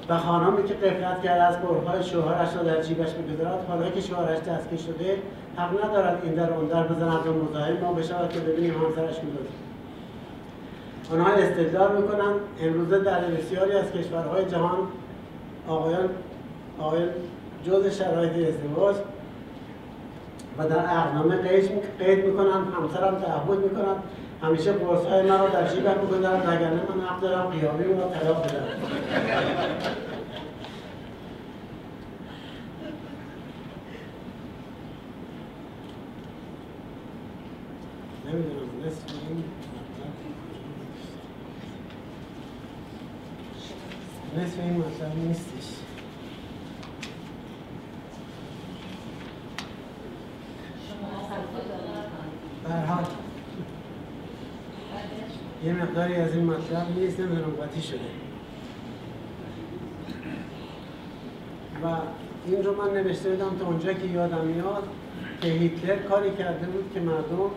و 0.09 0.17
خانمی 0.17 0.63
که 0.63 0.73
قفلت 0.73 1.21
کرده 1.23 1.43
از 1.43 1.61
قربهای 1.61 2.03
شوهرش 2.03 2.55
را 2.55 2.63
در 2.63 2.81
جیبش 2.81 3.11
بگذارد 3.11 3.65
حالا 3.69 3.89
که 3.89 4.01
شوهرش 4.01 4.39
دستگیر 4.39 4.79
شده 4.79 5.17
حق 5.57 5.85
ندارد 5.85 6.21
این 6.23 6.33
در 6.33 6.53
اون 6.53 6.67
در 6.67 6.83
بزند 6.83 7.27
و 7.27 7.33
مزاحم 7.33 7.77
ما 7.81 7.93
بشود 7.93 8.29
که 8.29 8.39
ببینیم 8.39 8.73
همسرش 8.73 9.15
میدازد 9.23 9.65
آنها 11.13 11.31
استدلال 11.31 12.01
می‌کنند 12.01 12.35
امروزه 12.61 12.99
در 12.99 13.19
بسیاری 13.19 13.71
از 13.71 13.91
کشورهای 13.91 14.45
جهان 14.45 14.77
آقایان 15.67 16.09
آقایان 16.79 17.09
جز 17.67 17.97
شرایط 17.97 18.31
ازدواج 18.47 18.95
و 20.57 20.69
در 20.69 20.79
اقنامه 20.79 21.35
قید, 21.99 22.25
می‌کنن 22.25 22.63
همسرم 22.73 23.15
تعهد 23.19 23.59
می‌کنن. 23.59 23.95
همیشه 24.41 24.71
قرص 24.71 25.05
های 25.05 25.29
من 25.29 25.39
رو 25.39 25.49
در 25.49 25.67
جیبم 25.67 25.95
می‌گذارم 26.01 26.41
وگرنه 26.41 26.81
من 26.95 27.01
حق 27.07 27.19
دارم 27.19 27.49
قیابی 27.49 27.83
رو 27.83 27.93
طلاق 27.93 28.43
بدم. 28.43 28.63
نمی‌دونم 38.25 38.85
نصف 38.85 39.03
این 39.29 39.43
نصف 44.37 44.59
این 44.59 44.77
مطلب 44.77 45.17
نیستش 45.27 45.75
حال 52.87 53.05
یه 55.65 55.73
مقداری 55.73 56.15
از 56.15 56.35
این 56.35 56.45
مطلب 56.45 56.85
نیست 56.97 57.19
نمی‌دونم 57.19 57.51
شده. 57.81 57.99
و 61.83 61.87
این 62.45 62.63
رو 62.63 62.75
من 62.75 62.93
نوشته 62.93 63.29
بودم 63.29 63.57
تا 63.59 63.65
اونجا 63.65 63.93
که 63.93 64.07
یادم 64.07 64.45
میاد 64.45 64.83
که 65.41 65.47
هیتلر 65.47 65.95
کاری 65.95 66.31
کرده 66.31 66.65
بود 66.65 66.91
که 66.93 66.99
مردم 66.99 67.51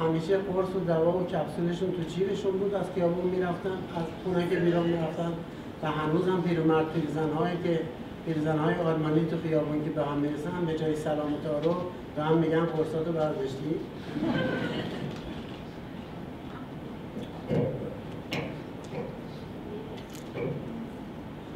همیشه 0.00 0.36
قرص 0.36 0.68
و 0.76 0.80
دوا 0.86 1.18
و 1.18 1.26
کپسولشون 1.26 1.92
تو 1.92 2.02
جیبشون 2.02 2.52
بود 2.58 2.74
از 2.74 2.86
خیابون 2.94 3.30
می‌رفتن 3.30 3.78
از 3.96 4.04
خونه 4.24 4.48
که 4.48 4.56
بیرون 4.56 4.86
می‌رفتن 4.86 5.32
و 5.82 5.90
هنوز 5.90 6.28
هم 6.28 6.42
پیرمرد 6.42 6.92
پیرزنهایی 6.92 7.56
که 7.64 7.80
پیرزنهای 8.26 8.74
آلمانی 8.74 9.26
تو 9.26 9.36
خیابون 9.48 9.84
که 9.84 9.90
به 9.90 10.04
هم 10.04 10.18
می‌رسن 10.18 10.66
به 10.66 10.78
جای 10.78 10.96
سلام 10.96 11.34
و 11.34 11.36
تعارف 11.44 11.76
به 12.16 12.22
هم 12.22 12.36
میگن 12.36 12.64
قرصاتو 12.64 13.12
برداشتی 13.12 13.74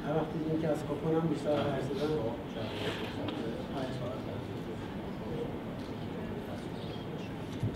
هر 0.06 0.16
وقت 0.16 0.26
کپون 1.08 1.20
بیشتر 1.20 1.50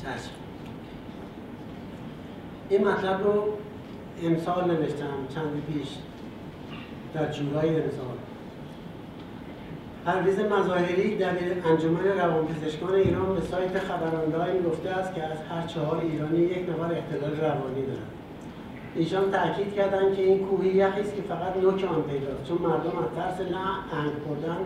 حرف 0.05 0.29
این 2.69 2.89
مطلب 2.89 3.25
رو 3.25 3.45
امسال 4.23 4.71
نوشتم 4.71 5.27
چند 5.35 5.63
پیش. 5.67 5.89
در 7.15 7.33
جورای 7.33 7.69
امسال. 7.69 8.17
پرویز 10.05 10.39
مظاهری 10.39 11.17
در 11.17 11.35
انجمن 11.65 12.05
روانپزشکان 12.05 12.95
ایران 12.95 13.35
به 13.35 13.41
سایت 13.41 13.79
خبرانگاهی 13.79 14.63
گفته 14.63 14.91
است 14.91 15.15
که 15.15 15.23
از 15.23 15.39
هر 15.51 15.67
چهار 15.67 16.01
ایرانی 16.01 16.39
یک 16.39 16.69
نفر 16.69 16.95
اختلال 16.95 17.41
روانی 17.41 17.87
دارد. 17.87 18.22
ایشان 18.95 19.31
تاکید 19.31 19.75
کردند 19.75 20.17
که 20.17 20.23
این 20.23 20.39
کوهی 20.47 20.69
یخی 20.69 21.01
است 21.01 21.17
که 21.17 21.23
فقط 21.23 21.57
نوک 21.57 21.85
آن 21.85 22.03
پیداست. 22.03 22.45
چون 22.49 22.59
مردم 22.59 22.99
از 22.99 23.11
ترس 23.17 23.41
نه 23.51 23.99
انگ 23.99 24.13
خوردن 24.27 24.59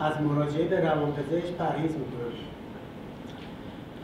از 0.00 0.22
مراجعه 0.22 0.64
به 0.68 0.80
روانپزشک 0.80 1.52
پرهیز 1.58 1.90
می‌کنند 1.90 2.16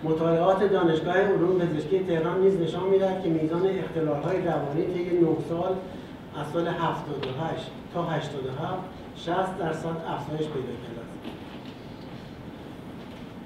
مطالعات 0.05 0.73
دانشگاه 0.73 1.15
علوم 1.15 1.59
پزشکی 1.59 1.99
تهران 1.99 2.40
نیز 2.40 2.61
نشان 2.61 2.82
می‌دهد 2.82 3.23
که 3.23 3.28
میزان 3.28 3.66
اختلالهای 3.66 4.36
روانی 4.44 4.85
طی 4.94 5.19
9 5.19 5.27
سال 5.49 5.74
از 6.40 6.47
سال 6.53 6.69
78 6.69 7.70
تا 7.94 8.03
87 8.03 8.82
60 9.16 9.59
درصد 9.59 9.86
افزایش 10.09 10.40
پیدا 10.40 10.73
کرده 10.82 11.01
است. 11.01 11.12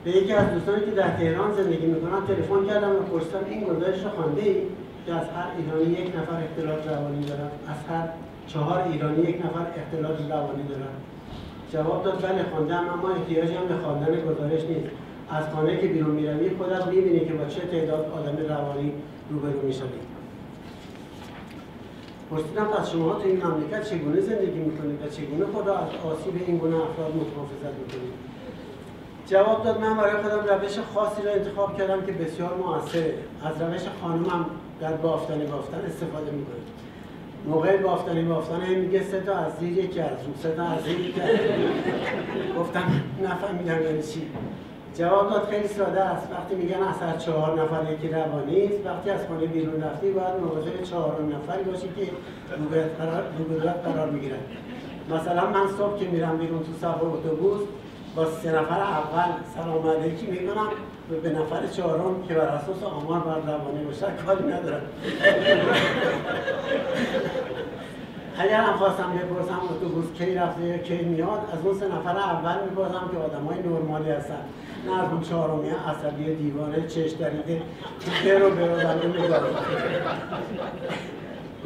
به 0.04 0.10
یکی 0.10 0.32
از 0.32 0.52
دوستانی 0.52 0.84
که 0.84 0.90
در 0.90 1.08
تهران 1.08 1.54
زندگی 1.54 1.86
می‌کنن 1.86 2.26
تلفن 2.26 2.66
کردم 2.66 2.90
و 2.90 2.98
پرسیدم 2.98 3.44
این 3.50 3.64
گزارش 3.64 4.02
رو 4.04 4.10
خوانده 4.10 4.62
که 5.06 5.14
از 5.14 5.26
هر 5.28 5.46
ایرانی 5.58 5.84
یک 5.84 6.16
نفر 6.16 6.42
اختلال 6.44 6.78
روانی 6.88 7.26
دارد 7.26 7.52
از 7.68 7.90
هر 7.90 8.08
چهار 8.46 8.82
ایرانی 8.92 9.22
یک 9.22 9.46
نفر 9.46 9.66
اختلال 9.80 10.30
روانی 10.30 10.62
دارد 10.68 10.96
جواب 11.72 12.04
داد 12.04 12.22
بله 12.22 12.44
خواندم 12.52 12.88
اما 12.92 13.08
احتیاجی 13.14 13.54
هم 13.54 13.66
به 13.66 13.74
خواندن 13.74 14.20
گزارش 14.20 14.64
نیست. 14.64 14.90
از 15.30 15.44
خانه 15.54 15.76
که 15.76 15.86
بیرون 15.86 16.10
می‌روی 16.10 16.50
خودت 16.50 16.86
می‌بینی 16.86 17.20
که 17.20 17.32
با 17.32 17.44
چه 17.44 17.60
تعداد 17.60 18.12
آدم 18.16 18.54
روانی 18.54 18.92
روبرو 19.30 19.62
می‌شوی. 19.62 19.88
پرسیدم 22.30 22.64
پس 22.64 22.90
شما 22.90 23.12
تو 23.12 23.28
این 23.28 23.42
مملکت 23.46 23.90
چگونه 23.90 24.20
زندگی 24.20 24.58
می‌کنید 24.58 25.02
و 25.02 25.08
چگونه 25.08 25.46
خدا 25.54 25.76
از 25.76 25.88
آسیب 26.04 26.42
این 26.46 26.56
گونه 26.56 26.76
افراد 26.76 27.14
متحافظت 27.16 27.74
می‌کنید؟ 27.84 28.12
جواب 29.26 29.64
داد 29.64 29.80
من 29.80 29.96
برای 29.96 30.22
خودم 30.22 30.54
روش 30.54 30.78
خاصی 30.94 31.22
را 31.22 31.32
انتخاب 31.32 31.78
کردم 31.78 32.06
که 32.06 32.12
بسیار 32.12 32.54
موثره. 32.54 33.14
از 33.44 33.62
روش 33.62 33.82
خانومم 34.02 34.46
در 34.80 34.92
بافتنی 34.92 35.46
بافتن 35.46 35.80
استفاده 35.86 36.30
می‌کنه. 36.30 36.56
موقع 37.46 37.76
بافتنی 37.76 38.22
بافتن 38.22 38.60
هم 38.60 38.78
میگه 38.78 39.02
سه 39.02 39.20
تا 39.20 39.34
از 39.34 39.52
زیر 39.60 39.78
یکی 39.78 40.00
از 40.00 40.10
رو 40.26 40.34
سه 40.42 40.50
تا 40.50 40.62
از 40.62 40.82
زیر 40.84 41.00
یکی 41.00 41.20
گفتم 42.58 43.02
نفهمیدم 43.24 43.82
یعنی 43.82 44.02
چی. 44.02 44.22
جواب 44.98 45.30
داد 45.30 45.48
خیلی 45.50 45.68
ساده 45.68 46.00
است. 46.00 46.28
وقتی 46.32 46.54
میگن 46.54 46.82
از 46.82 47.02
هر 47.02 47.16
چهار 47.16 47.62
نفر 47.62 47.92
یکی 47.92 48.08
روانی 48.08 48.64
است 48.64 48.86
وقتی 48.86 49.10
از 49.10 49.20
خانه 49.28 49.46
بیرون 49.46 49.82
رفتی 49.82 50.10
باید 50.10 50.34
مواظب 50.40 50.82
چهار 50.82 51.22
نفری 51.22 51.64
باشی 51.64 51.88
که 51.96 52.10
رو 52.58 52.80
قرار, 52.98 53.22
قرار 53.72 54.10
می‌گیرن. 54.10 54.38
مثلا 55.10 55.50
من 55.50 55.66
صبح 55.78 55.98
که 55.98 56.06
میرم 56.08 56.38
بیرون 56.38 56.58
تو 56.58 56.72
صف 56.80 57.02
اتوبوس 57.02 57.60
با 58.16 58.24
سه 58.24 58.52
نفر 58.52 58.80
اول 58.80 59.32
سلام 59.54 59.88
علیکی 59.88 60.26
می‌کنم. 60.26 60.68
به 61.10 61.30
نفر 61.30 61.66
چهارم 61.66 62.22
که 62.28 62.34
بر 62.34 62.40
اساس 62.40 62.82
آمار 62.82 63.20
بر 63.20 63.52
روانی 63.52 63.84
باشه 63.84 64.06
کاری 64.26 64.44
ندارم 64.44 64.82
اگر 68.38 68.60
هم 68.60 68.76
خواستم 68.76 69.12
بپرسم 69.12 69.60
اتوبوس 69.70 70.04
کی 70.18 70.34
رفته 70.34 70.64
یا 70.64 70.78
کی 70.78 70.96
میاد 70.96 71.40
از 71.52 71.66
اون 71.66 71.74
سه 71.78 71.86
نفر 71.86 72.16
اول 72.18 72.64
می‌پرسم 72.64 73.10
که 73.12 73.18
آدم 73.18 73.44
های 73.44 73.58
نرمالی 73.58 74.10
هستن 74.10 74.38
نه 74.86 75.04
از 75.04 75.12
اون 75.12 75.20
چهارمی 75.20 75.68
عصبی 75.68 76.34
دیوانه 76.34 76.86
چش 76.86 77.10
دریده 77.10 77.62
که 78.22 78.38
رو 78.38 78.50
میدارم 78.50 79.00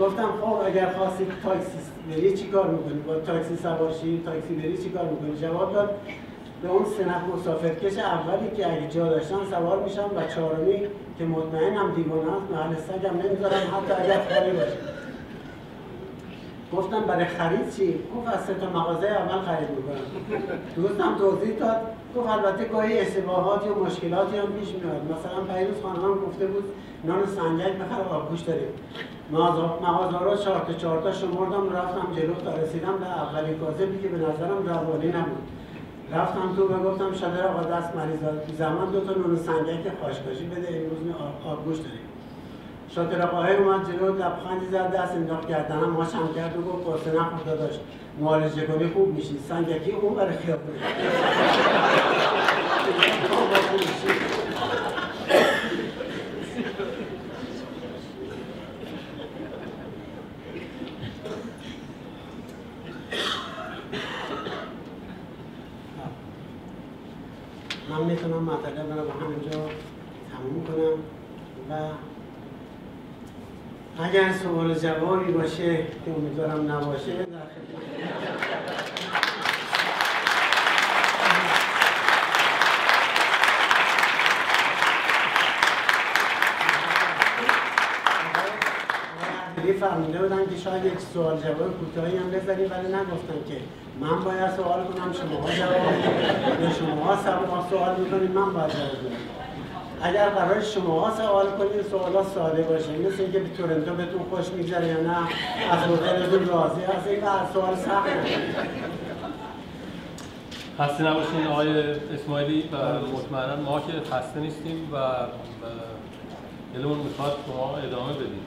گفتم 0.00 0.28
خب 0.40 0.66
اگر 0.66 0.90
خواستی 0.90 1.26
تاکسی 1.42 1.78
بری 2.10 2.36
چی 2.36 2.46
کار 2.46 2.66
می‌کنی؟ 2.66 3.00
با 3.00 3.14
تاکسی 3.14 3.56
سوارشی 3.56 4.22
تاکسی 4.24 4.54
بری 4.54 4.78
چی 4.78 4.90
کار 4.90 5.04
می‌کنی؟ 5.04 5.40
جواب 5.40 5.72
داد 5.72 5.98
به 6.62 6.68
اون 6.68 6.84
سه 6.84 7.04
مسافرکش 7.34 7.98
اولی 7.98 8.50
که 8.56 8.72
اگه 8.72 8.88
جا 8.88 9.08
داشتن 9.08 9.36
سوار 9.50 9.82
میشم 9.82 10.10
و 10.16 10.26
چهارمی 10.34 10.80
که 11.18 11.24
مطمئنم 11.24 11.92
دیوانه 11.94 12.32
است 12.32 12.50
محل 12.52 12.74
سگم 12.74 13.16
نمی‌ذارم 13.18 13.54
حتی 13.54 14.02
اگر 14.02 14.20
خالی 14.34 14.50
باشه. 14.50 14.76
گفتم 16.76 17.00
برای 17.00 17.24
خرید 17.24 17.70
چی؟ 17.76 17.94
گفت 18.16 18.28
از 18.34 18.44
سه 18.44 18.54
تا 18.54 18.66
مغازه 18.66 19.06
اول 19.06 19.40
خرید 19.42 19.68
می‌کنم. 19.70 20.04
دوستم 20.76 21.16
توضیح 21.18 21.58
داد. 21.58 21.80
گفت 22.16 22.28
البته 22.28 22.64
گاهی 22.64 22.98
اشتباهاتی 22.98 23.68
و 23.68 23.74
مشکلاتی 23.74 24.36
هم 24.36 24.46
پیش 24.46 24.68
میاد. 24.68 25.02
مثلا 25.04 25.54
پیروز 25.54 25.82
خانم 25.82 26.14
گفته 26.14 26.46
بود 26.46 26.64
نان 27.04 27.26
سنگک 27.26 27.72
بخره 27.72 28.04
آبگوش 28.14 28.40
داریم. 28.40 28.68
مغازه 29.32 30.18
رو 30.18 30.36
چهار 30.36 30.60
تا 30.66 30.72
چهار 30.72 31.02
تا 31.02 31.12
شمردم 31.12 31.72
رفتم 31.76 32.06
جلو 32.16 32.34
تا 32.34 32.56
رسیدم 32.62 32.98
به 32.98 33.06
اولین 33.06 33.58
کاسبی 33.58 33.98
که 34.02 34.08
به 34.08 34.16
نظرم 34.16 34.66
روانی 34.66 35.08
نبود. 35.08 35.48
رفتم 36.14 36.54
تو 36.56 36.74
و 36.74 36.90
گفتم 36.90 37.14
شادر 37.14 37.46
آقا 37.46 37.62
دست 37.62 37.96
مریض 37.96 38.18
زمان 38.58 38.90
دو 38.90 39.00
تا 39.00 39.12
نون 39.12 39.36
سنگک 39.36 39.92
خاشکاشی 40.02 40.46
بده 40.46 40.68
امروز 40.68 41.14
آبگوش 41.46 41.76
داریم. 41.76 42.00
شاطر 42.94 43.22
آقای 43.22 43.56
اومد 43.56 43.86
جلو 43.92 44.14
لبخندی 44.14 44.66
زد 44.70 44.96
دست 44.96 45.12
انداخت 45.12 45.48
کردنم 45.48 45.90
ماشم 45.90 46.34
کرد 46.36 46.58
و 46.58 46.62
گفت 46.62 46.86
قصه 46.86 47.20
نخورده 47.20 47.56
داشت 47.56 47.80
معالجه 48.20 48.66
کنی 48.66 48.88
خوب 48.88 49.14
میشی. 49.14 49.38
سنگکی 49.48 49.90
اون 49.90 50.14
برای 50.14 50.36
خیابون 50.36 50.74
من 67.90 68.06
می‌تونم 68.06 68.42
مطلب 68.42 68.98
رو 68.98 69.04
با 69.04 69.12
همینجا 69.12 69.58
تموم 70.30 70.64
کنم 70.66 70.98
و 71.70 71.74
جوابی 74.82 75.32
باشه 75.32 75.76
که 75.76 76.10
امیدوارم 76.16 76.72
نباشه. 76.72 77.26
در 89.56 89.72
فرموده 89.72 90.18
بودن 90.18 90.46
که 90.46 90.56
شاید 90.64 90.84
یک 90.84 91.00
سوال 91.14 91.36
جواب 91.36 91.78
کوتاهی 91.80 92.16
هم 92.16 92.30
بذاریم 92.30 92.70
ولی 92.70 92.88
نگفتن 92.88 93.40
که 93.48 93.56
من 94.00 94.24
باید 94.24 94.50
سوال 94.56 94.84
کنم 94.84 95.12
شما 95.12 95.50
جواب 95.50 96.62
یا 96.62 96.70
شما 96.70 97.18
سوال 97.70 98.00
می‌کنید 98.00 98.30
من 98.30 98.52
باید 98.52 98.70
جواب 98.70 99.12
اگر 100.02 100.28
قرار 100.28 100.60
شما 100.60 101.16
سوال 101.16 101.46
کنید 101.46 101.82
سوالا 101.90 102.24
ساده 102.24 102.62
باشه. 102.62 102.98
مثل 102.98 103.22
اینکه 103.22 103.38
به 103.38 103.48
تورنتو 103.48 103.94
بهتون 103.94 104.22
خوش 104.30 104.48
میگذره 104.48 104.86
یا 104.86 105.00
نه 105.00 105.16
از 105.70 105.78
هتلتون 105.78 106.46
راضی 106.48 106.80
و 107.22 107.26
از 107.26 107.52
سوال 107.52 107.76
سخت 107.76 108.08
خسته 110.78 111.04
نباشین 111.04 111.46
آقای 111.46 111.68
اسماعیلی 112.14 112.68
و 112.72 112.76
مطمئنا 113.16 113.56
ما 113.56 113.80
که 113.80 113.92
خسته 114.10 114.40
نیستیم 114.40 114.88
و 114.92 114.96
دلمون 116.74 116.98
می‌خواد 116.98 117.36
شما 117.46 117.76
ادامه 117.76 118.12
بدیم. 118.12 118.44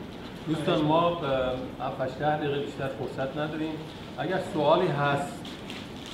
دوستان 0.47 0.81
ما 0.81 1.21
7 1.99 2.19
ده 2.19 2.38
دقیقه 2.38 2.59
بیشتر 2.59 2.88
فرصت 2.88 3.38
نداریم. 3.38 3.71
اگر 4.17 4.39
سوالی 4.53 4.88
هست 4.88 5.34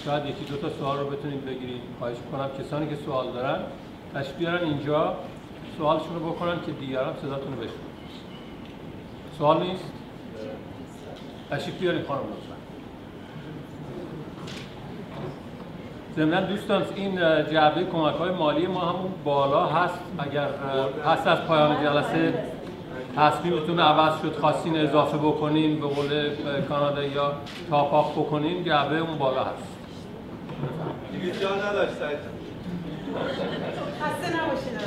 شاید 0.06 0.26
یکی 0.26 0.46
دو 0.46 0.58
تا 0.58 0.70
سوال 0.80 1.00
رو 1.00 1.06
بتونید 1.06 1.46
بگیرید 1.46 1.82
خواهش 2.00 2.18
کنم 2.32 2.50
کسانی 2.60 2.90
که 2.90 2.96
سوال 3.06 3.32
دارن 3.32 3.60
تشریف 4.16 4.36
بیارن 4.36 4.64
اینجا 4.64 5.16
سوالشون 5.78 6.20
رو 6.20 6.30
بکنن 6.30 6.60
که 6.66 6.72
دیگران 6.72 7.14
صداتون 7.22 7.54
رو 7.54 7.60
بشنون. 7.60 7.90
سوال 9.38 9.62
نیست؟ 9.64 9.92
تشریف 11.52 11.80
بیارین 11.80 12.04
خانم 12.08 12.22
لطفا؟ 16.16 16.42
دوستان 16.42 16.84
این 16.96 17.16
جعبه 17.52 17.84
کمک 17.84 18.16
های 18.16 18.32
مالی 18.32 18.68
ما 18.68 18.80
همون 18.80 19.12
بالا 19.24 19.66
هست. 19.66 20.00
اگر 20.20 20.48
پس 21.06 21.28
از 21.28 21.42
پایان 21.42 21.84
جلسه 21.84 22.44
تصمیمتون 23.16 23.80
عوض 23.80 24.22
شد 24.22 24.36
خواستین 24.36 24.78
اضافه 24.78 25.18
بکنین 25.18 25.80
به 25.80 25.88
قول 25.88 26.30
کانادا 26.70 27.04
یا 27.04 27.34
تاپاق 27.70 28.12
بکنین 28.12 28.64
جعبه 28.64 28.98
اون 28.98 29.18
بالا 29.18 29.44
هست. 29.44 29.68
دیگه 31.12 31.40
جا 31.40 31.56
نداشت 31.56 31.94
خسته 34.02 34.28
نباشید 34.38 34.80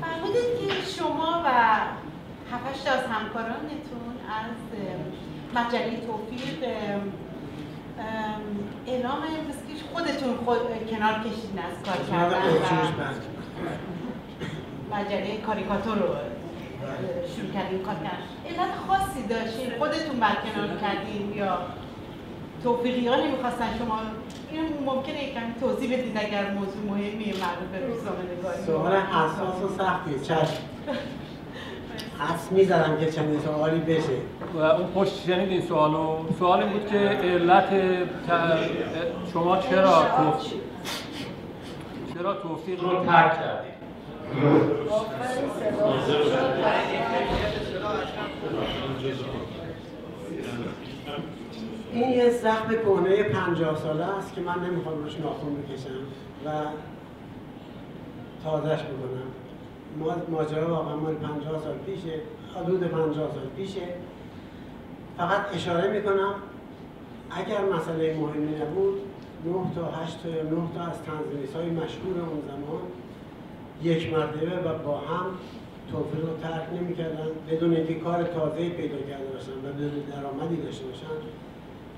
فرمودید 0.00 0.48
که 0.60 0.90
شما 0.98 1.42
و 1.44 1.48
هفتش 2.52 2.86
از 2.86 3.04
همکارانتون 3.10 4.06
از 4.28 4.56
مجله 5.54 6.00
توفیق 6.06 6.68
اعلام 8.86 9.22
که 9.22 9.84
خودتون 9.92 10.36
خود 10.44 10.58
کنار 10.90 11.12
کشیدین 11.12 11.58
از 11.58 11.76
کار 11.84 12.00
کردن 12.10 12.36
و 12.38 12.46
مجله 14.96 15.36
کاریکاتور 15.46 15.94
رو 15.94 16.08
شروع 17.36 17.50
کردین 17.54 17.82
کار 17.82 17.94
کردن. 17.94 18.22
علت 18.48 18.74
خاصی 18.88 19.22
داشتین 19.28 19.78
خودتون 19.78 20.20
برکنار 20.20 20.68
کردین 20.80 21.34
یا 21.36 21.58
توفیقی 22.62 23.08
ها 23.08 23.16
نمی‌خواستن 23.16 23.78
شما 23.78 24.00
این 24.50 24.64
ممکنه 24.86 25.24
یکم 25.24 25.40
توضیح 25.60 25.92
بدید 25.92 26.16
اگر 26.16 26.50
موضوع 26.50 26.82
مهمی 26.86 27.24
مربوط 27.24 27.68
به 27.72 27.86
روزنامه 27.86 28.18
نگاری 28.38 28.62
سوال 28.66 28.96
حساس 28.96 29.62
و 29.62 29.68
سختی 29.78 30.20
چشم. 30.20 30.62
حس 32.18 32.52
می‌زدم 32.52 32.96
که 33.00 33.10
چنین 33.10 33.40
سوالی 33.40 33.78
بشه. 33.78 34.16
و 34.54 34.58
اون 34.58 34.86
پشت 34.86 35.24
شنید 35.26 35.50
این 35.50 35.62
سوالو؟ 35.62 36.18
سوال 36.38 36.62
این 36.62 36.72
بود 36.72 36.86
که 36.86 36.98
علت 36.98 37.68
شما 39.32 39.56
چرا 39.56 40.04
چرا 42.14 42.34
توفیق 42.34 42.84
رو 42.84 43.04
ترک 43.04 43.32
کردید 43.40 43.76
این 51.96 52.10
یه 52.10 52.30
سخت 52.30 52.68
کهنه 52.68 53.22
پنجاه 53.22 53.76
ساله 53.76 54.04
است 54.04 54.34
که 54.34 54.40
من 54.40 54.54
نمی‌خوام 54.64 55.04
روش 55.04 55.20
ناخون 55.20 55.56
بکشم 55.56 55.90
و 56.46 56.50
تازش 58.44 58.82
بکنم 58.82 60.22
ماجرا 60.28 60.70
واقعا 60.70 60.96
مال 60.96 61.14
پنجاه 61.14 61.62
سال 61.62 61.74
پیشه 61.86 62.20
حدود 62.56 62.80
پنجاه 62.80 63.30
سال 63.34 63.46
پیشه. 63.56 63.80
فقط 65.18 65.40
اشاره 65.54 65.90
می‌کنم 65.92 66.34
اگر 67.30 67.64
مسئله 67.64 68.16
مهمی 68.20 68.56
نبود 68.56 69.00
نه 69.44 69.74
تا 69.74 69.90
هشت 69.90 70.22
تا 70.22 70.28
یا 70.28 70.42
نه 70.42 70.68
تا 70.74 70.84
از 70.84 71.02
تنظیمیس 71.02 71.54
های 71.54 71.70
مشهور 71.70 72.18
اون 72.18 72.42
زمان 72.48 72.82
یک 73.82 74.12
مرتبه 74.12 74.70
و 74.70 74.78
با 74.78 74.98
هم 74.98 75.26
توفیق 75.92 76.20
رو 76.20 76.36
ترک 76.36 76.80
نمی‌کردن 76.80 77.26
بدون 77.50 77.76
اینکه 77.76 77.94
کار 77.94 78.22
تازه 78.22 78.68
پیدا 78.68 78.96
کرده 78.96 79.24
باشن 79.32 79.52
و 79.52 79.72
بدون 79.72 80.02
درآمدی 80.12 80.56
داشته 80.56 80.84
باشن. 80.86 81.06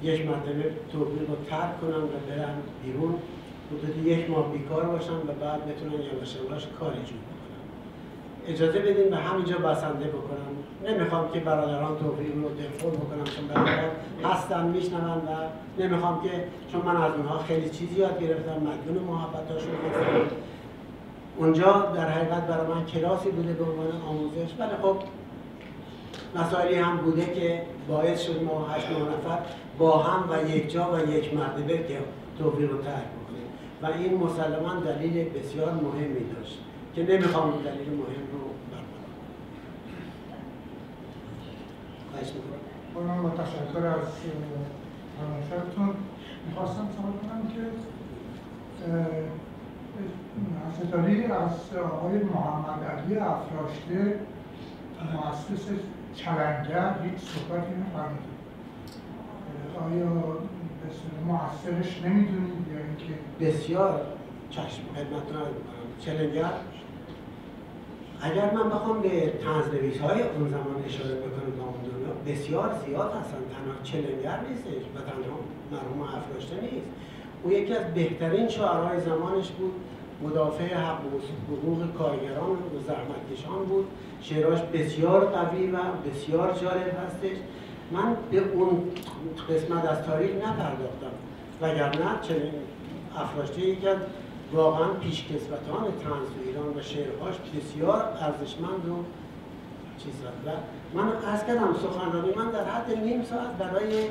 یک 0.03 0.27
مرتبه 0.27 0.73
توفیق 0.93 1.29
رو 1.31 1.37
ترک 1.51 1.81
کنن 1.81 2.03
و 2.03 2.19
برن 2.29 2.55
بیرون. 2.85 3.15
مدت 3.73 4.07
یک 4.07 4.31
ماه 4.31 4.53
بیکار 4.53 4.85
باشن 4.85 5.13
و 5.13 5.33
بعد 5.41 5.61
بتونن 5.67 5.93
یواش 5.93 6.37
یواش 6.37 6.67
کاری 6.81 6.97
جور 6.97 7.23
بکنن 7.29 7.65
اجازه 8.47 8.79
بدین 8.79 9.11
به 9.11 9.17
همینجا 9.17 9.59
بسنده 9.59 10.05
بکنم. 10.05 10.53
نمی‌خوام 10.87 11.31
که 11.33 11.41
برادران 11.41 11.99
توفیق 11.99 12.35
رو 12.35 12.49
دلخور 12.49 12.91
بکنم 12.91 13.25
چون 13.25 13.47
برادران 13.49 13.91
هستن 14.25 14.67
میشنون 14.67 15.11
و 15.11 15.33
نمی‌خوام 15.79 16.23
که 16.23 16.31
چون 16.73 16.83
من 16.83 16.97
از 16.97 17.13
اونها 17.17 17.39
خیلی 17.39 17.71
چیزی 17.71 17.95
یاد 17.95 18.23
گرفتم 18.23 18.53
مدیون 18.53 19.05
محبتاشون 19.05 19.71
هستم 19.91 20.37
اونجا 21.37 21.93
در 21.95 22.09
حقیقت 22.09 22.47
برای 22.47 22.67
من 22.67 22.85
کلاسی 22.87 23.31
بوده 23.31 23.53
به 23.53 23.65
عنوان 23.65 23.87
آموزش. 24.09 24.55
ولی 24.59 24.71
خب 24.83 24.97
مسائلی 26.35 26.75
هم 26.75 26.97
بوده 26.97 27.35
که 27.35 27.63
باعث 27.89 28.23
شد 28.23 28.43
ما 28.43 28.69
هشت 28.69 28.87
نفر 28.91 29.39
با 29.79 29.99
هم 29.99 30.31
و 30.31 30.51
یک 30.57 30.73
جا 30.73 30.93
و 30.93 31.11
یک 31.11 31.35
مرتبه 31.35 31.79
که 31.79 31.99
توفیق 32.39 32.71
رو 32.71 32.79
ترک 32.79 32.95
بکنیم. 32.95 33.49
و 33.83 33.87
این 33.87 34.19
مسلما 34.19 34.75
دلیل 34.75 35.29
بسیار 35.29 35.73
مهمی 35.73 36.35
داشت 36.35 36.59
که 36.95 37.03
نمی‌خوام 37.03 37.53
این 37.53 37.63
دلیل 37.63 37.89
مهم 37.89 38.27
رو 38.33 38.39
برمانم 38.71 39.09
خواهش 42.13 42.29
با 43.23 43.31
تشکر 43.43 43.87
از 43.87 44.09
فرمایشاتتون 45.19 45.95
می‌خواستم 46.47 46.89
سوال 46.97 47.13
کنم 47.13 47.43
که 47.55 47.63
ستاری 50.87 51.25
از 51.25 51.77
آقای 51.77 52.19
محمد 52.19 52.85
علی 52.85 53.17
افراشته 53.17 54.21
مؤسس 55.13 55.69
چلنگر 56.25 56.95
هیچ 57.03 57.21
صحبتی 57.21 57.73
نفرمید 57.81 58.29
آیا 59.81 60.07
به 60.81 60.89
موثرش 61.27 62.03
نمی‌دونید 62.05 62.65
یا 62.73 62.79
اینکه 62.79 63.15
بسیار 63.41 64.01
چشم 64.51 64.83
عرض 64.97 65.07
می‌کنم. 65.07 65.47
چلنگر 66.01 66.51
اگر 68.21 68.55
من 68.55 68.69
بخوام 68.71 69.03
به 69.03 69.33
تنزنویس 69.45 70.01
های 70.01 70.23
اون 70.23 70.49
زمان 70.49 70.85
اشاره 70.87 71.15
بکنم 71.15 71.51
به 71.57 71.63
اون 71.63 71.75
دنیا 71.83 72.35
بسیار 72.35 72.71
زیاد 72.87 73.13
هستن. 73.21 73.39
تنها 73.39 73.83
چلنگر 73.83 74.41
نیستش 74.49 74.85
و 74.95 74.99
تنها 75.01 75.39
مرحوم 75.73 76.03
افراشته 76.03 76.61
نیست. 76.61 76.87
او 77.43 77.53
یکی 77.53 77.75
از 77.75 77.95
بهترین 77.95 78.49
شاعرهای 78.49 79.01
زمانش 79.01 79.51
بود. 79.51 79.73
مدافع 80.23 80.75
حق 80.75 81.01
و 81.05 81.19
حقوق 81.53 81.95
کارگران 81.99 82.51
و 82.51 82.79
زحمتکشان 82.87 83.65
بود. 83.65 83.87
شعراش 84.23 84.61
بسیار 84.61 85.25
قوی 85.25 85.67
و 85.67 85.79
بسیار 86.11 86.53
جالب 86.53 86.97
هستش. 87.07 87.37
من 87.93 88.17
به 88.31 88.39
اون 88.39 88.83
قسمت 89.51 89.85
از 89.85 90.03
تاریخ 90.03 90.31
نپرداختم 90.31 91.13
وگرنه 91.61 92.21
چنین 92.23 92.53
افراشته 93.17 93.61
یکی 93.61 93.89
از 93.89 93.97
واقعا 94.53 94.89
پیشکسوتان 94.89 95.83
طنز 95.85 96.29
تو 96.29 96.41
ایران 96.47 96.69
و 96.77 96.83
شعرهاش 96.83 97.35
بسیار 97.57 98.03
ارزشمند 98.21 98.89
و 98.89 99.05
چیز 99.99 100.13
و 100.47 100.51
من 100.95 101.33
از 101.33 101.47
کردم 101.47 101.75
سخنرانی 101.75 102.35
من 102.37 102.51
در 102.51 102.65
حد 102.65 102.99
نیم 103.05 103.25
ساعت 103.25 103.51
برای 103.59 104.05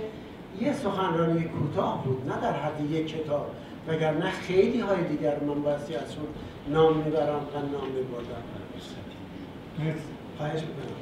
یه 0.62 0.74
سخنرانی 0.74 1.44
کوتاه 1.44 2.04
بود 2.04 2.30
نه 2.30 2.42
در 2.42 2.54
حد 2.54 2.92
یک 2.92 3.08
کتاب. 3.08 3.52
وگرنه 3.88 4.32
خیلی 4.32 4.80
های 4.80 5.04
دیگر 5.04 5.40
من 5.40 5.62
بایستی 5.62 5.96
ازشون 5.96 6.28
نام 6.70 6.98
می‌برم 6.98 7.36
و 7.36 7.58
نام 7.58 7.88
میبردم. 7.96 8.67
خواهش 10.38 10.62
می‌کنم 10.62 10.98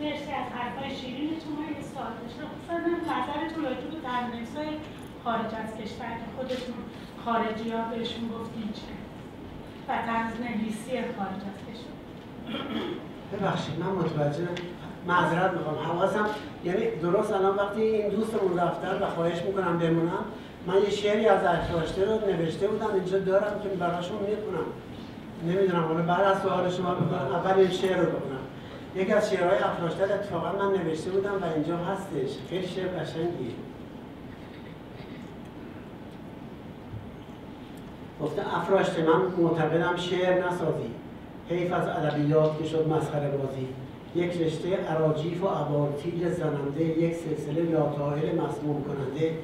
مرسی 0.00 0.32
از 0.32 0.52
حرفای 0.52 0.96
شیرینتون 0.96 1.52
من 1.52 1.70
یه 1.76 1.84
سوال 1.94 2.12
داشتم. 2.22 2.48
خواستم 2.66 2.94
نظرتون 3.12 3.64
راجع 3.64 3.86
به 3.92 3.98
درنویس‌های 4.04 4.68
خارج 5.24 5.52
از 5.64 5.70
کشور 5.80 6.06
که 6.06 6.28
خودتون 6.36 6.74
خارجی 7.24 7.70
ها 7.70 7.82
بهشون 7.90 8.28
گفتین 8.28 8.72
چه؟ 8.72 8.92
و 9.88 9.96
تنظنویسی 10.06 10.90
خارج 10.90 11.42
از 11.50 11.58
کشور. 11.68 11.96
ببخشید 13.32 13.78
من 13.80 13.86
متوجه 13.86 14.48
معذرت 15.06 15.52
می‌خوام. 15.52 15.76
حواسم 15.78 16.26
یعنی 16.64 16.90
درست 16.90 17.32
الان 17.32 17.56
وقتی 17.56 17.82
این 17.82 18.10
دوستمون 18.10 18.58
رفتن 18.58 19.02
و 19.02 19.06
خواهش 19.06 19.42
می‌کنم 19.42 19.78
بمونم 19.78 20.24
من 20.66 20.74
یه 20.82 20.90
شعری 20.90 21.28
از 21.28 21.44
افراشته 21.44 22.04
رو 22.04 22.12
نوشته 22.30 22.68
بودم 22.68 22.94
اینجا 22.94 23.18
دارم 23.18 23.60
که 23.62 23.68
براشون 23.68 24.18
می‌کنم 24.18 24.66
نمی‌دونم 25.46 25.84
حالا 25.84 26.02
بعد 26.02 26.24
از 26.24 26.42
سوال 26.42 26.70
شما 26.70 26.94
بکنم 26.94 27.34
اول 27.34 27.60
این 27.60 27.70
شعر 27.70 27.96
رو 27.96 28.06
بکنم 28.06 28.42
یکی 28.96 29.12
از 29.12 29.30
شعرهای 29.30 29.58
افراشته 29.58 30.04
رو 30.06 30.12
اتفاقا 30.12 30.52
من 30.52 30.78
نوشته 30.78 31.10
بودم 31.10 31.42
و 31.42 31.44
اینجا 31.54 31.76
هستش. 31.76 32.30
خیلی 32.50 32.66
شعر 32.66 32.88
قشنگیه. 32.88 33.54
گفته 38.22 38.56
افراشته 38.56 39.02
من 39.02 39.44
معتقدم 39.44 39.96
شعر 39.96 40.46
نسازی. 40.46 40.90
حیف 41.48 41.72
از 41.72 41.88
ادبیات 41.88 42.58
که 42.58 42.68
شد 42.68 42.88
مسخره 42.88 43.28
بازی. 43.28 43.68
یک 44.14 44.42
رشته 44.42 44.76
عراجیف 44.76 45.42
و 45.42 45.46
ابارتیل 45.46 46.30
زننده 46.30 46.84
یک 46.84 47.14
سلسله 47.14 47.70
یا 47.70 47.94
طاهر 47.98 48.32
مسموم 48.32 48.84
کننده. 48.84 49.34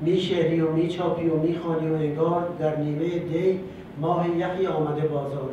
می 0.00 0.20
شعری 0.20 0.60
و 0.60 0.70
می 0.70 0.88
چاپی 0.88 1.28
و 1.28 1.36
می 1.36 1.58
خوانی 1.58 1.90
و 1.90 1.94
انگار 1.94 2.48
در 2.58 2.76
نیمه 2.76 3.18
دی 3.18 3.60
ماه 4.00 4.38
یخی 4.38 4.66
آمده 4.66 5.08
بازار. 5.08 5.50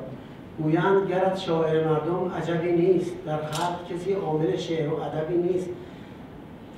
گویند 0.58 1.10
گرت 1.10 1.38
شاعر 1.38 1.88
مردم 1.88 2.32
عجبی 2.38 2.72
نیست 2.72 3.12
در 3.26 3.38
خلق 3.38 3.88
کسی 3.90 4.14
عامل 4.14 4.58
شعر 4.58 4.90
و 4.90 5.02
ادبی 5.02 5.38
نیست. 5.38 5.70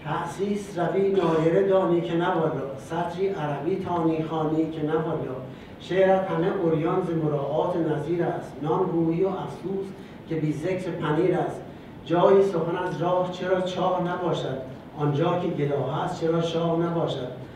تأسیس 0.04 0.80
روی 0.80 1.12
نایره 1.12 1.68
دانی 1.68 2.02
که 2.02 2.16
نوالا 2.16 2.78
سطری 2.78 3.28
عربی 3.28 3.76
تانی 3.76 4.24
خانی 4.24 4.72
که 4.72 4.84
نوالا 4.84 5.36
شعرت 5.80 6.28
همه 6.28 6.48
اوریان 6.64 7.02
ز 7.02 7.10
مراعات 7.24 7.76
نظیر 7.76 8.24
است 8.24 8.52
نان 8.62 8.84
گویی 8.84 9.24
و 9.24 9.28
افسوس 9.28 9.86
که 10.30 10.36
بی 10.36 10.54
ذکر 10.54 10.92
پنیر 10.92 11.36
است. 11.36 11.62
جایی 12.06 12.44
سخن 12.44 12.76
از 12.76 13.02
راه 13.02 13.32
چرا 13.32 13.62
چاه 13.62 14.02
نباشد 14.04 14.58
آنجا 15.00 15.40
که 15.40 15.48
گداه 15.48 16.04
است 16.04 16.22
چرا 16.22 16.42
شاه 16.42 16.80
نباشد. 16.80 17.47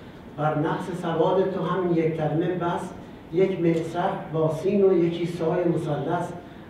بر 0.42 0.58
نقص 0.58 1.02
سواد 1.02 1.52
تو 1.52 1.64
هم 1.64 1.98
یک 1.98 2.18
کلمه 2.18 2.48
بس 2.48 2.90
یک 3.34 3.60
مصرع 3.60 4.12
با 4.34 4.54
سین 4.54 4.86
و 4.86 4.94
یکی 4.94 5.26
سای 5.26 5.64
مثلث. 5.64 6.30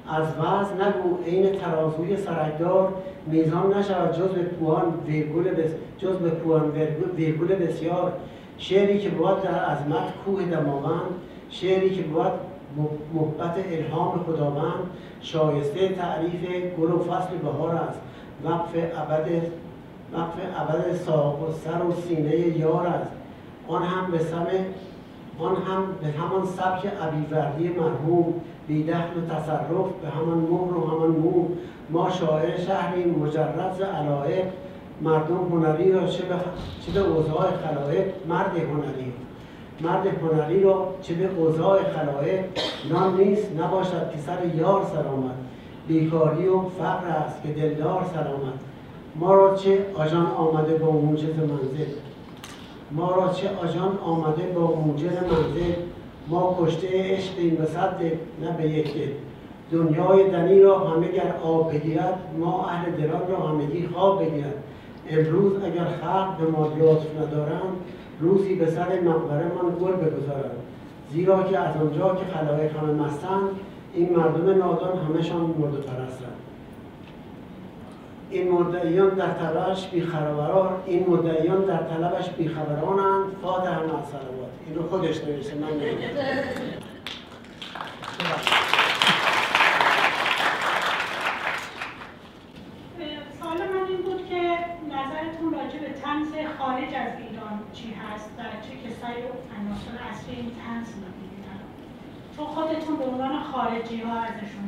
از 0.10 0.27
وزن 0.27 0.88
نگو 0.88 1.23
عین 1.26 1.60
ترازوی 1.60 2.18
سرکدار. 2.18 2.93
میزان 3.27 3.73
نشود 3.73 4.11
جز 4.11 4.30
به 4.30 4.41
پوان 4.41 4.93
ویرگول 5.07 5.43
بس 5.43 5.69
جز 5.98 6.15
به 6.15 6.30
پوان 6.30 6.72
ویرگول- 7.18 7.56
بسیار. 7.56 8.14
شعری 8.57 8.99
که 8.99 9.10
بود 9.10 9.43
در 9.43 9.65
عظمت 9.65 10.14
کوه 10.26 10.43
دماوند. 10.43 11.11
شعری 11.49 11.89
که 11.89 12.02
بود 12.02 12.31
محبت 13.14 13.56
الهام 13.72 14.23
خداوند. 14.23 14.84
شایسته 15.22 15.89
تعریف 15.89 16.76
گل 16.80 16.91
و 16.91 16.99
فصل 16.99 17.38
بهار 17.43 17.76
است. 17.76 17.99
وقف 18.45 18.76
ابد 18.76 19.27
وقف 20.14 20.35
ابد 20.57 20.95
ساق 20.95 21.49
و 21.49 21.52
سر 21.52 21.85
و 21.85 21.93
سینه 22.07 22.57
یار 22.57 22.88
است. 22.88 23.20
آن 23.68 23.84
هم 23.84 24.12
به 24.12 24.20
سم 24.20 24.48
آن 25.40 25.56
هم 25.56 25.84
به 26.02 26.08
همان 26.08 26.46
سبک 26.46 26.86
عبیوردی 26.86 27.68
مرحوم 27.68 28.34
بی 28.68 28.84
دخل 28.84 29.26
تصرف 29.30 29.88
به 30.02 30.10
همان 30.10 30.38
مهر 30.38 30.78
و 30.78 30.88
همان 30.88 31.10
موم 31.10 31.48
ما 31.90 32.10
شاعر 32.10 32.58
شهری 32.58 33.06
مجرد 33.06 33.76
ز 33.78 33.82
علایق. 33.82 34.46
مردم 35.02 35.36
هنری 35.52 35.92
را 35.92 36.08
چه 36.08 36.24
به, 36.24 36.36
چه 36.86 36.92
به 36.92 37.00
اوضاع 37.00 37.48
خلایق؟ 37.52 38.06
مرد 38.28 38.58
هنری. 38.58 39.14
مرد 39.82 40.08
هنری 40.08 40.64
را 40.64 40.88
چه 41.02 41.14
به 41.14 41.30
اوضاع 41.38 41.80
خلایق؟ 41.84 42.46
نان 42.90 43.18
نیست 43.18 43.52
نباشد 43.60 44.12
که 44.12 44.18
سر 44.18 44.56
یار 44.56 44.86
سر 44.94 45.08
آمد. 45.08 45.36
بیکاری 45.88 46.48
و 46.48 46.62
فقر 46.62 47.08
است 47.08 47.44
که 47.44 47.54
دلدار 47.54 48.06
سر 48.14 48.28
آمد. 48.28 48.60
ما 49.16 49.34
را 49.34 49.56
چه 49.56 49.86
آژان 49.96 50.26
آمده 50.26 50.76
با 50.76 50.92
موجز 50.92 51.36
منزل؟ 51.38 51.92
ما 52.92 53.12
را 53.12 53.34
چه 53.34 53.50
آژان 53.64 53.98
آمده 54.06 54.44
با 54.44 54.76
موجز 54.76 55.14
منزل 55.14 55.74
ما 56.28 56.58
کشته 56.62 56.88
عشقیم 56.94 57.56
به 57.56 57.66
صد 57.66 57.98
دل، 58.00 58.16
نه 58.42 58.58
به 58.58 58.70
یک 58.70 58.94
دنیای 59.72 60.30
دنی 60.30 60.60
را 60.60 60.80
همه 60.80 61.08
گر 61.08 61.36
آب 61.44 61.74
بگیرد 61.74 62.20
ما 62.40 62.66
اهل 62.66 62.92
دلان 62.92 63.28
را 63.30 63.48
همگی 63.48 63.88
خواب 63.88 64.26
بگیرد. 64.26 64.64
امروز 65.10 65.54
اگر 65.64 65.86
خلق 65.86 66.38
به 66.38 66.52
ما 66.52 66.68
لطف 66.68 67.06
ندارند 67.22 67.76
روزی 68.20 68.56
به 68.56 68.72
سر 68.72 69.00
مقبره 69.00 69.46
من 69.46 69.70
گل 69.82 69.92
بگذارند. 69.92 70.58
زیرا 71.12 71.44
که 71.44 71.60
از 71.60 71.78
آنجا 71.78 72.16
که 72.16 72.26
خلایق 72.26 72.78
همه 72.78 72.94
مستند 72.94 73.50
این 73.94 74.16
مردم 74.16 74.50
نادان 74.50 74.98
همشان 74.98 75.42
مرد 75.42 75.74
پرستند 75.74 76.41
این 78.32 78.52
مدعیان 78.52 79.10
در 79.10 79.34
طلبش 79.34 79.88
بیخبران 79.88 80.84
این 80.86 81.10
مدعیان 81.10 81.66
در 81.66 81.84
طلبش 81.84 82.30
بیخبرانند. 82.30 83.26
فاتح 83.41 83.78
مع 83.78 84.03
صلوات 84.03 84.52
این 84.68 84.76
رو 84.76 84.90
خودش 84.90 85.24
نوشته 85.24 85.56
من 85.56 85.68
سوال 93.40 93.58
من 93.58 93.88
این 93.90 94.02
بود 94.02 94.28
که 94.30 94.58
نظرتون 94.88 95.53
راجع 95.53 95.80
به 95.80 95.94
تنز 96.03 96.28
خارج 96.60 96.84
از 96.84 97.14
ایران 97.20 97.60
چی 97.74 97.94
هست 97.94 98.30
و 98.38 98.41
چه 98.41 98.90
کسایی 98.90 99.24
عناصر 99.60 100.03
اصلی 100.12 100.36
این 100.36 100.52
تنز 100.66 100.88
می‌بینن؟ 100.88 101.62
چون 102.38 102.45
خودتون 102.45 102.98
به 102.98 103.03
عنوان 103.03 103.44
خارجی 103.44 104.02
ها 104.02 104.20
ازشون 104.20 104.68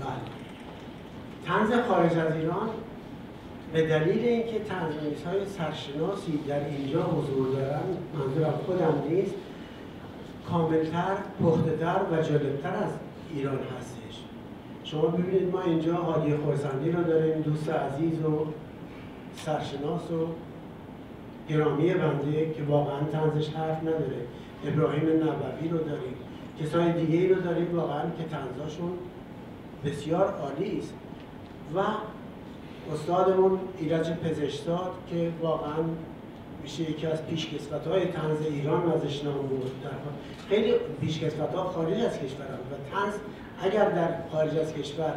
بله. 0.00 0.36
طنز 1.46 1.88
خارج 1.88 2.18
از 2.18 2.36
ایران 2.36 2.70
به 3.72 3.86
دلیل 3.86 4.24
اینکه 4.24 4.58
تنظیمیس 4.58 5.24
های 5.24 5.46
سرشناسی 5.46 6.38
در 6.48 6.64
اینجا 6.64 7.02
حضور 7.02 7.56
دارن 7.56 7.82
منظورم 8.14 8.60
خودم 8.66 9.02
نیست 9.08 9.34
کاملتر، 10.50 11.16
پختهتر 11.42 12.00
و 12.12 12.22
جالبتر 12.22 12.76
از 12.76 12.90
ایران 13.34 13.58
هستش. 13.78 14.20
شما 14.84 15.06
ببینید 15.06 15.52
ما 15.52 15.62
اینجا 15.62 15.94
هادی 15.94 16.36
خورسندی 16.36 16.90
رو 16.90 17.02
داریم 17.02 17.42
دوست 17.42 17.68
عزیز 17.68 18.24
و 18.24 18.46
سرشناس 19.36 20.10
و 20.10 20.26
گرامی 21.48 21.94
بنده 21.94 22.54
که 22.54 22.62
واقعا 22.62 23.00
تنزش 23.12 23.48
حرف 23.48 23.82
نداره. 23.82 24.26
ابراهیم 24.66 25.02
نبوی 25.02 25.68
رو 25.68 25.78
داریم. 25.78 26.14
کسای 26.60 26.92
دیگه 26.92 27.34
رو 27.34 27.40
داریم 27.40 27.76
واقعا 27.76 28.02
که 28.02 28.24
تنزاشون 28.24 28.90
بسیار 29.84 30.34
عالی 30.34 30.78
است. 30.78 30.94
و 31.74 31.80
استادمون 32.94 33.58
ایرج 33.78 34.10
پزشتاد 34.10 34.90
که 35.10 35.30
واقعا 35.42 35.82
میشه 36.62 36.90
یکی 36.90 37.06
از 37.06 37.26
پیشکسوت 37.26 37.86
های 37.86 38.06
تنز 38.06 38.40
ایران 38.50 38.92
ازش 38.92 39.24
نام 39.24 39.34
حال- 39.34 39.50
خیلی 40.48 40.74
پیشکسوت 41.00 41.54
ها 41.54 41.64
خارج 41.64 42.00
از 42.00 42.18
کشور 42.18 42.46
هم. 42.46 42.58
و 42.72 42.90
تنز 42.96 43.14
اگر 43.62 43.90
در 43.90 44.08
خارج 44.32 44.58
از 44.58 44.74
کشور 44.74 45.14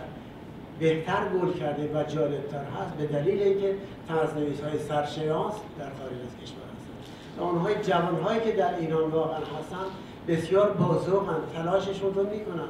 بهتر 0.79 1.27
گل 1.41 1.53
کرده 1.59 1.83
و 1.93 2.03
جالبتر 2.03 2.63
هست 2.63 2.93
به 2.97 3.05
دلیل 3.05 3.41
اینکه 3.41 3.75
تنظنویس 4.07 4.61
های 4.61 4.79
سرشناس 4.79 5.53
در 5.79 5.85
خارج 5.99 6.19
از 6.27 6.43
کشور 6.43 6.63
هستند 6.75 7.39
و 7.39 7.43
اونهای 7.43 7.75
جوانهایی 7.83 8.39
که 8.39 8.51
در 8.51 8.75
ایران 8.79 9.11
واقعا 9.11 9.37
هستن 9.39 9.85
بسیار 10.27 10.69
بازوقن 10.71 11.39
تلاششون 11.55 12.13
رو 12.13 12.23
می‌کنن 12.23 12.67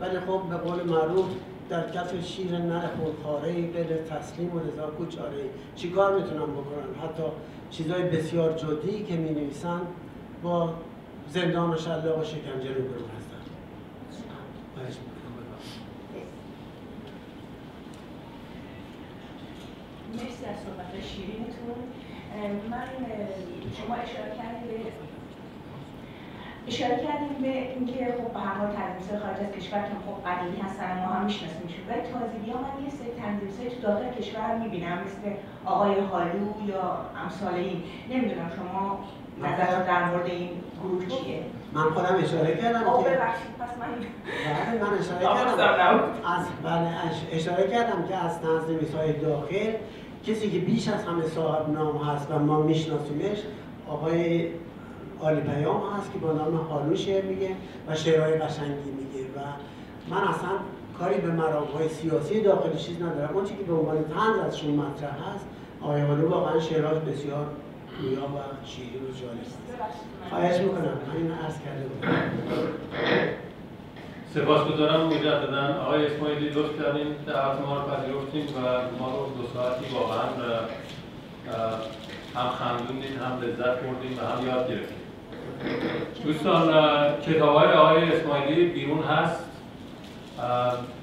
ولی 0.00 0.20
خب 0.20 0.40
به 0.50 0.56
قول 0.56 0.82
معروف 0.82 1.26
در 1.68 1.90
کف 1.90 2.24
شیر 2.24 2.58
نر 2.58 2.86
خونخواره 2.86 3.52
غیر 3.52 3.96
تسلیم 3.96 4.54
و 4.56 4.58
رضا 4.58 4.86
کوچاره 4.86 5.44
چیکار 5.76 6.14
می‌تونن 6.18 6.42
بکنن 6.42 7.04
حتی 7.04 7.22
چیزهای 7.70 8.02
بسیار 8.02 8.52
جدی 8.52 9.04
که 9.04 9.16
می 9.16 9.30
نویسن 9.30 9.80
با 10.42 10.74
زندان 11.28 11.70
و 11.70 11.76
شلاق 11.76 12.18
و 12.18 12.24
شکنجه 12.24 12.74
رو 12.74 12.82
برو 12.82 13.06
هستن. 13.16 13.38
مرسی 20.12 20.44
از 20.44 20.56
صحبت 20.56 21.04
شیرینتون. 21.04 21.78
من 22.70 22.82
شما 23.78 23.94
اشاره 23.94 24.32
کردید 24.38 24.84
به 24.84 25.07
اشاره 26.68 26.96
کردیم 27.06 27.34
به 27.42 27.52
اینکه 27.74 27.98
خب 28.18 28.32
به 28.34 28.40
هر 28.40 28.54
حال 28.60 28.70
تنظیم‌های 28.78 29.18
خارج 29.22 29.38
از 29.46 29.52
کشور 29.56 29.78
که 29.88 29.94
خب 30.06 30.16
قدیمی 30.28 30.58
هستن 30.66 30.88
و 30.92 31.00
ما 31.06 31.12
هم 31.14 31.24
میشناسیمشون 31.24 31.82
ولی 31.88 32.00
تازگی 32.12 32.50
ها 32.50 32.58
من 32.66 32.84
یه 32.84 32.90
سری 33.58 33.70
تو 33.70 33.82
داخل 33.88 34.08
کشور 34.18 34.58
می‌بینم 34.62 34.98
مثل 35.04 35.22
آقای 35.64 35.94
هالو 36.00 36.46
یا 36.68 36.84
امثال 37.22 37.54
این 37.54 37.82
نمی‌دونم 38.10 38.50
شما 38.56 38.98
نظرتون 39.42 39.82
در 39.86 40.04
مورد 40.10 40.26
این 40.26 40.48
گروه 40.82 41.06
چیه؟ 41.06 41.42
من 41.72 41.82
خودم 41.82 42.16
اشاره 42.24 42.56
کردم 42.56 42.80
که 42.80 43.10
ببخشید 43.10 43.52
پس 43.60 43.72
من 43.80 43.90
بله 44.70 44.82
من 44.90 44.98
اشاره 44.98 45.24
کردم. 45.24 46.00
از 46.36 46.46
بله 46.64 46.88
اش- 47.06 47.26
اشاره 47.32 47.68
کردم 47.68 48.04
که 48.08 48.16
از 48.16 48.40
تنظیمیس 48.40 48.94
های 48.94 49.12
داخل 49.12 49.72
کسی 50.26 50.50
که 50.50 50.58
بیش 50.58 50.88
از 50.88 51.04
همه 51.04 51.22
صاحب 51.26 51.70
نام 51.70 51.96
هست 51.98 52.30
و 52.30 52.38
ما 52.38 52.60
میشناسیمش 52.62 53.38
آقای 53.88 54.46
آلی 55.20 55.40
پیام 55.40 55.82
هست 55.96 56.12
که 56.12 56.18
با 56.18 56.32
نام 56.32 56.94
شعر 56.94 57.24
میگه 57.24 57.50
و 57.88 57.94
شعرهای 57.94 58.32
قشنگی 58.32 58.90
میگه 58.90 59.24
و 59.36 59.40
من 60.10 60.22
اصلا 60.28 60.50
کاری 60.98 61.20
به 61.20 61.30
مرامهای 61.30 61.88
سیاسی 61.88 62.40
داخل 62.40 62.76
چیز 62.76 63.02
ندارم. 63.02 63.30
اون 63.34 63.44
چیزی 63.44 63.56
که 63.56 63.64
به 63.64 63.74
عنوان 63.74 64.04
طنز 64.04 64.38
ازشون 64.46 64.70
مطرح 64.70 65.34
هست 65.34 65.46
آقای 65.82 66.00
هالو 66.00 66.28
واقعا 66.30 66.60
شعرهاش 66.60 66.96
بسیار 66.98 67.46
گویا 68.00 68.22
و 68.22 68.66
شیرین 68.66 69.02
و 69.02 69.12
جالب 69.20 69.40
هست 69.40 69.58
خواهش 70.30 70.60
می‌کنم. 70.60 70.98
من 71.08 71.16
این 71.16 71.32
عرض 71.32 71.54
کرده 71.64 71.84
بودم. 71.86 72.08
سپاسگزارم 74.34 75.06
مجددا. 75.06 75.82
آقای 75.82 76.06
اسماعیلی 76.06 76.48
لطف 76.48 76.82
کردین 76.82 77.06
دعوت 77.26 77.60
ما 77.60 77.76
رو 77.76 77.82
پذیرفتیم 77.82 78.46
و 78.56 78.60
ما 78.98 79.10
رو 79.10 79.42
دو 79.42 79.48
ساعتی 79.54 79.84
واقعا 79.94 80.28
هم 82.34 82.48
خندوندین 82.48 83.18
هم 83.18 83.40
لذت 83.40 83.82
بردیم 83.82 84.18
و 84.18 84.20
هم 84.20 84.46
یاد 84.46 84.68
گرفتیم 84.70 84.97
دوستان 86.24 86.68
کتاب 87.20 87.56
های 87.56 87.72
آقای 87.72 88.12
اسماعیلی 88.12 88.66
بیرون 88.66 89.02
هست. 89.02 89.44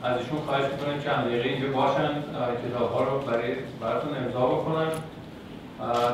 از 0.04 0.18
ایشون 0.18 0.40
خواهش 0.46 0.64
می‌کنیم 0.72 1.00
چند 1.00 1.26
دقیقه 1.26 1.50
اینجا 1.50 1.68
باشن 1.68 2.12
کتاب 2.70 2.92
ها 2.94 3.04
رو 3.04 3.20
برای 3.20 3.56
براتون 3.82 4.18
امضا 4.18 4.46
بکنن. 4.46 4.88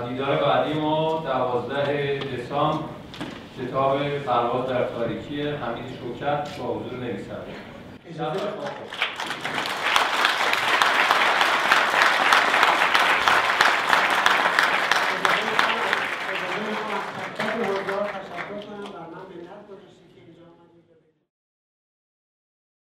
دیدار 0.10 0.36
بعدی 0.36 0.74
ما 0.80 1.24
دوازده 1.26 2.20
دسامبر 2.20 2.84
کتاب 3.62 4.00
پرواز 4.10 4.70
در 4.70 4.84
تاریکی 4.84 5.42
حمید 5.42 5.86
شوکت 6.00 6.58
با 6.58 6.66
حضور 6.74 7.00
نویسنده. 7.00 7.54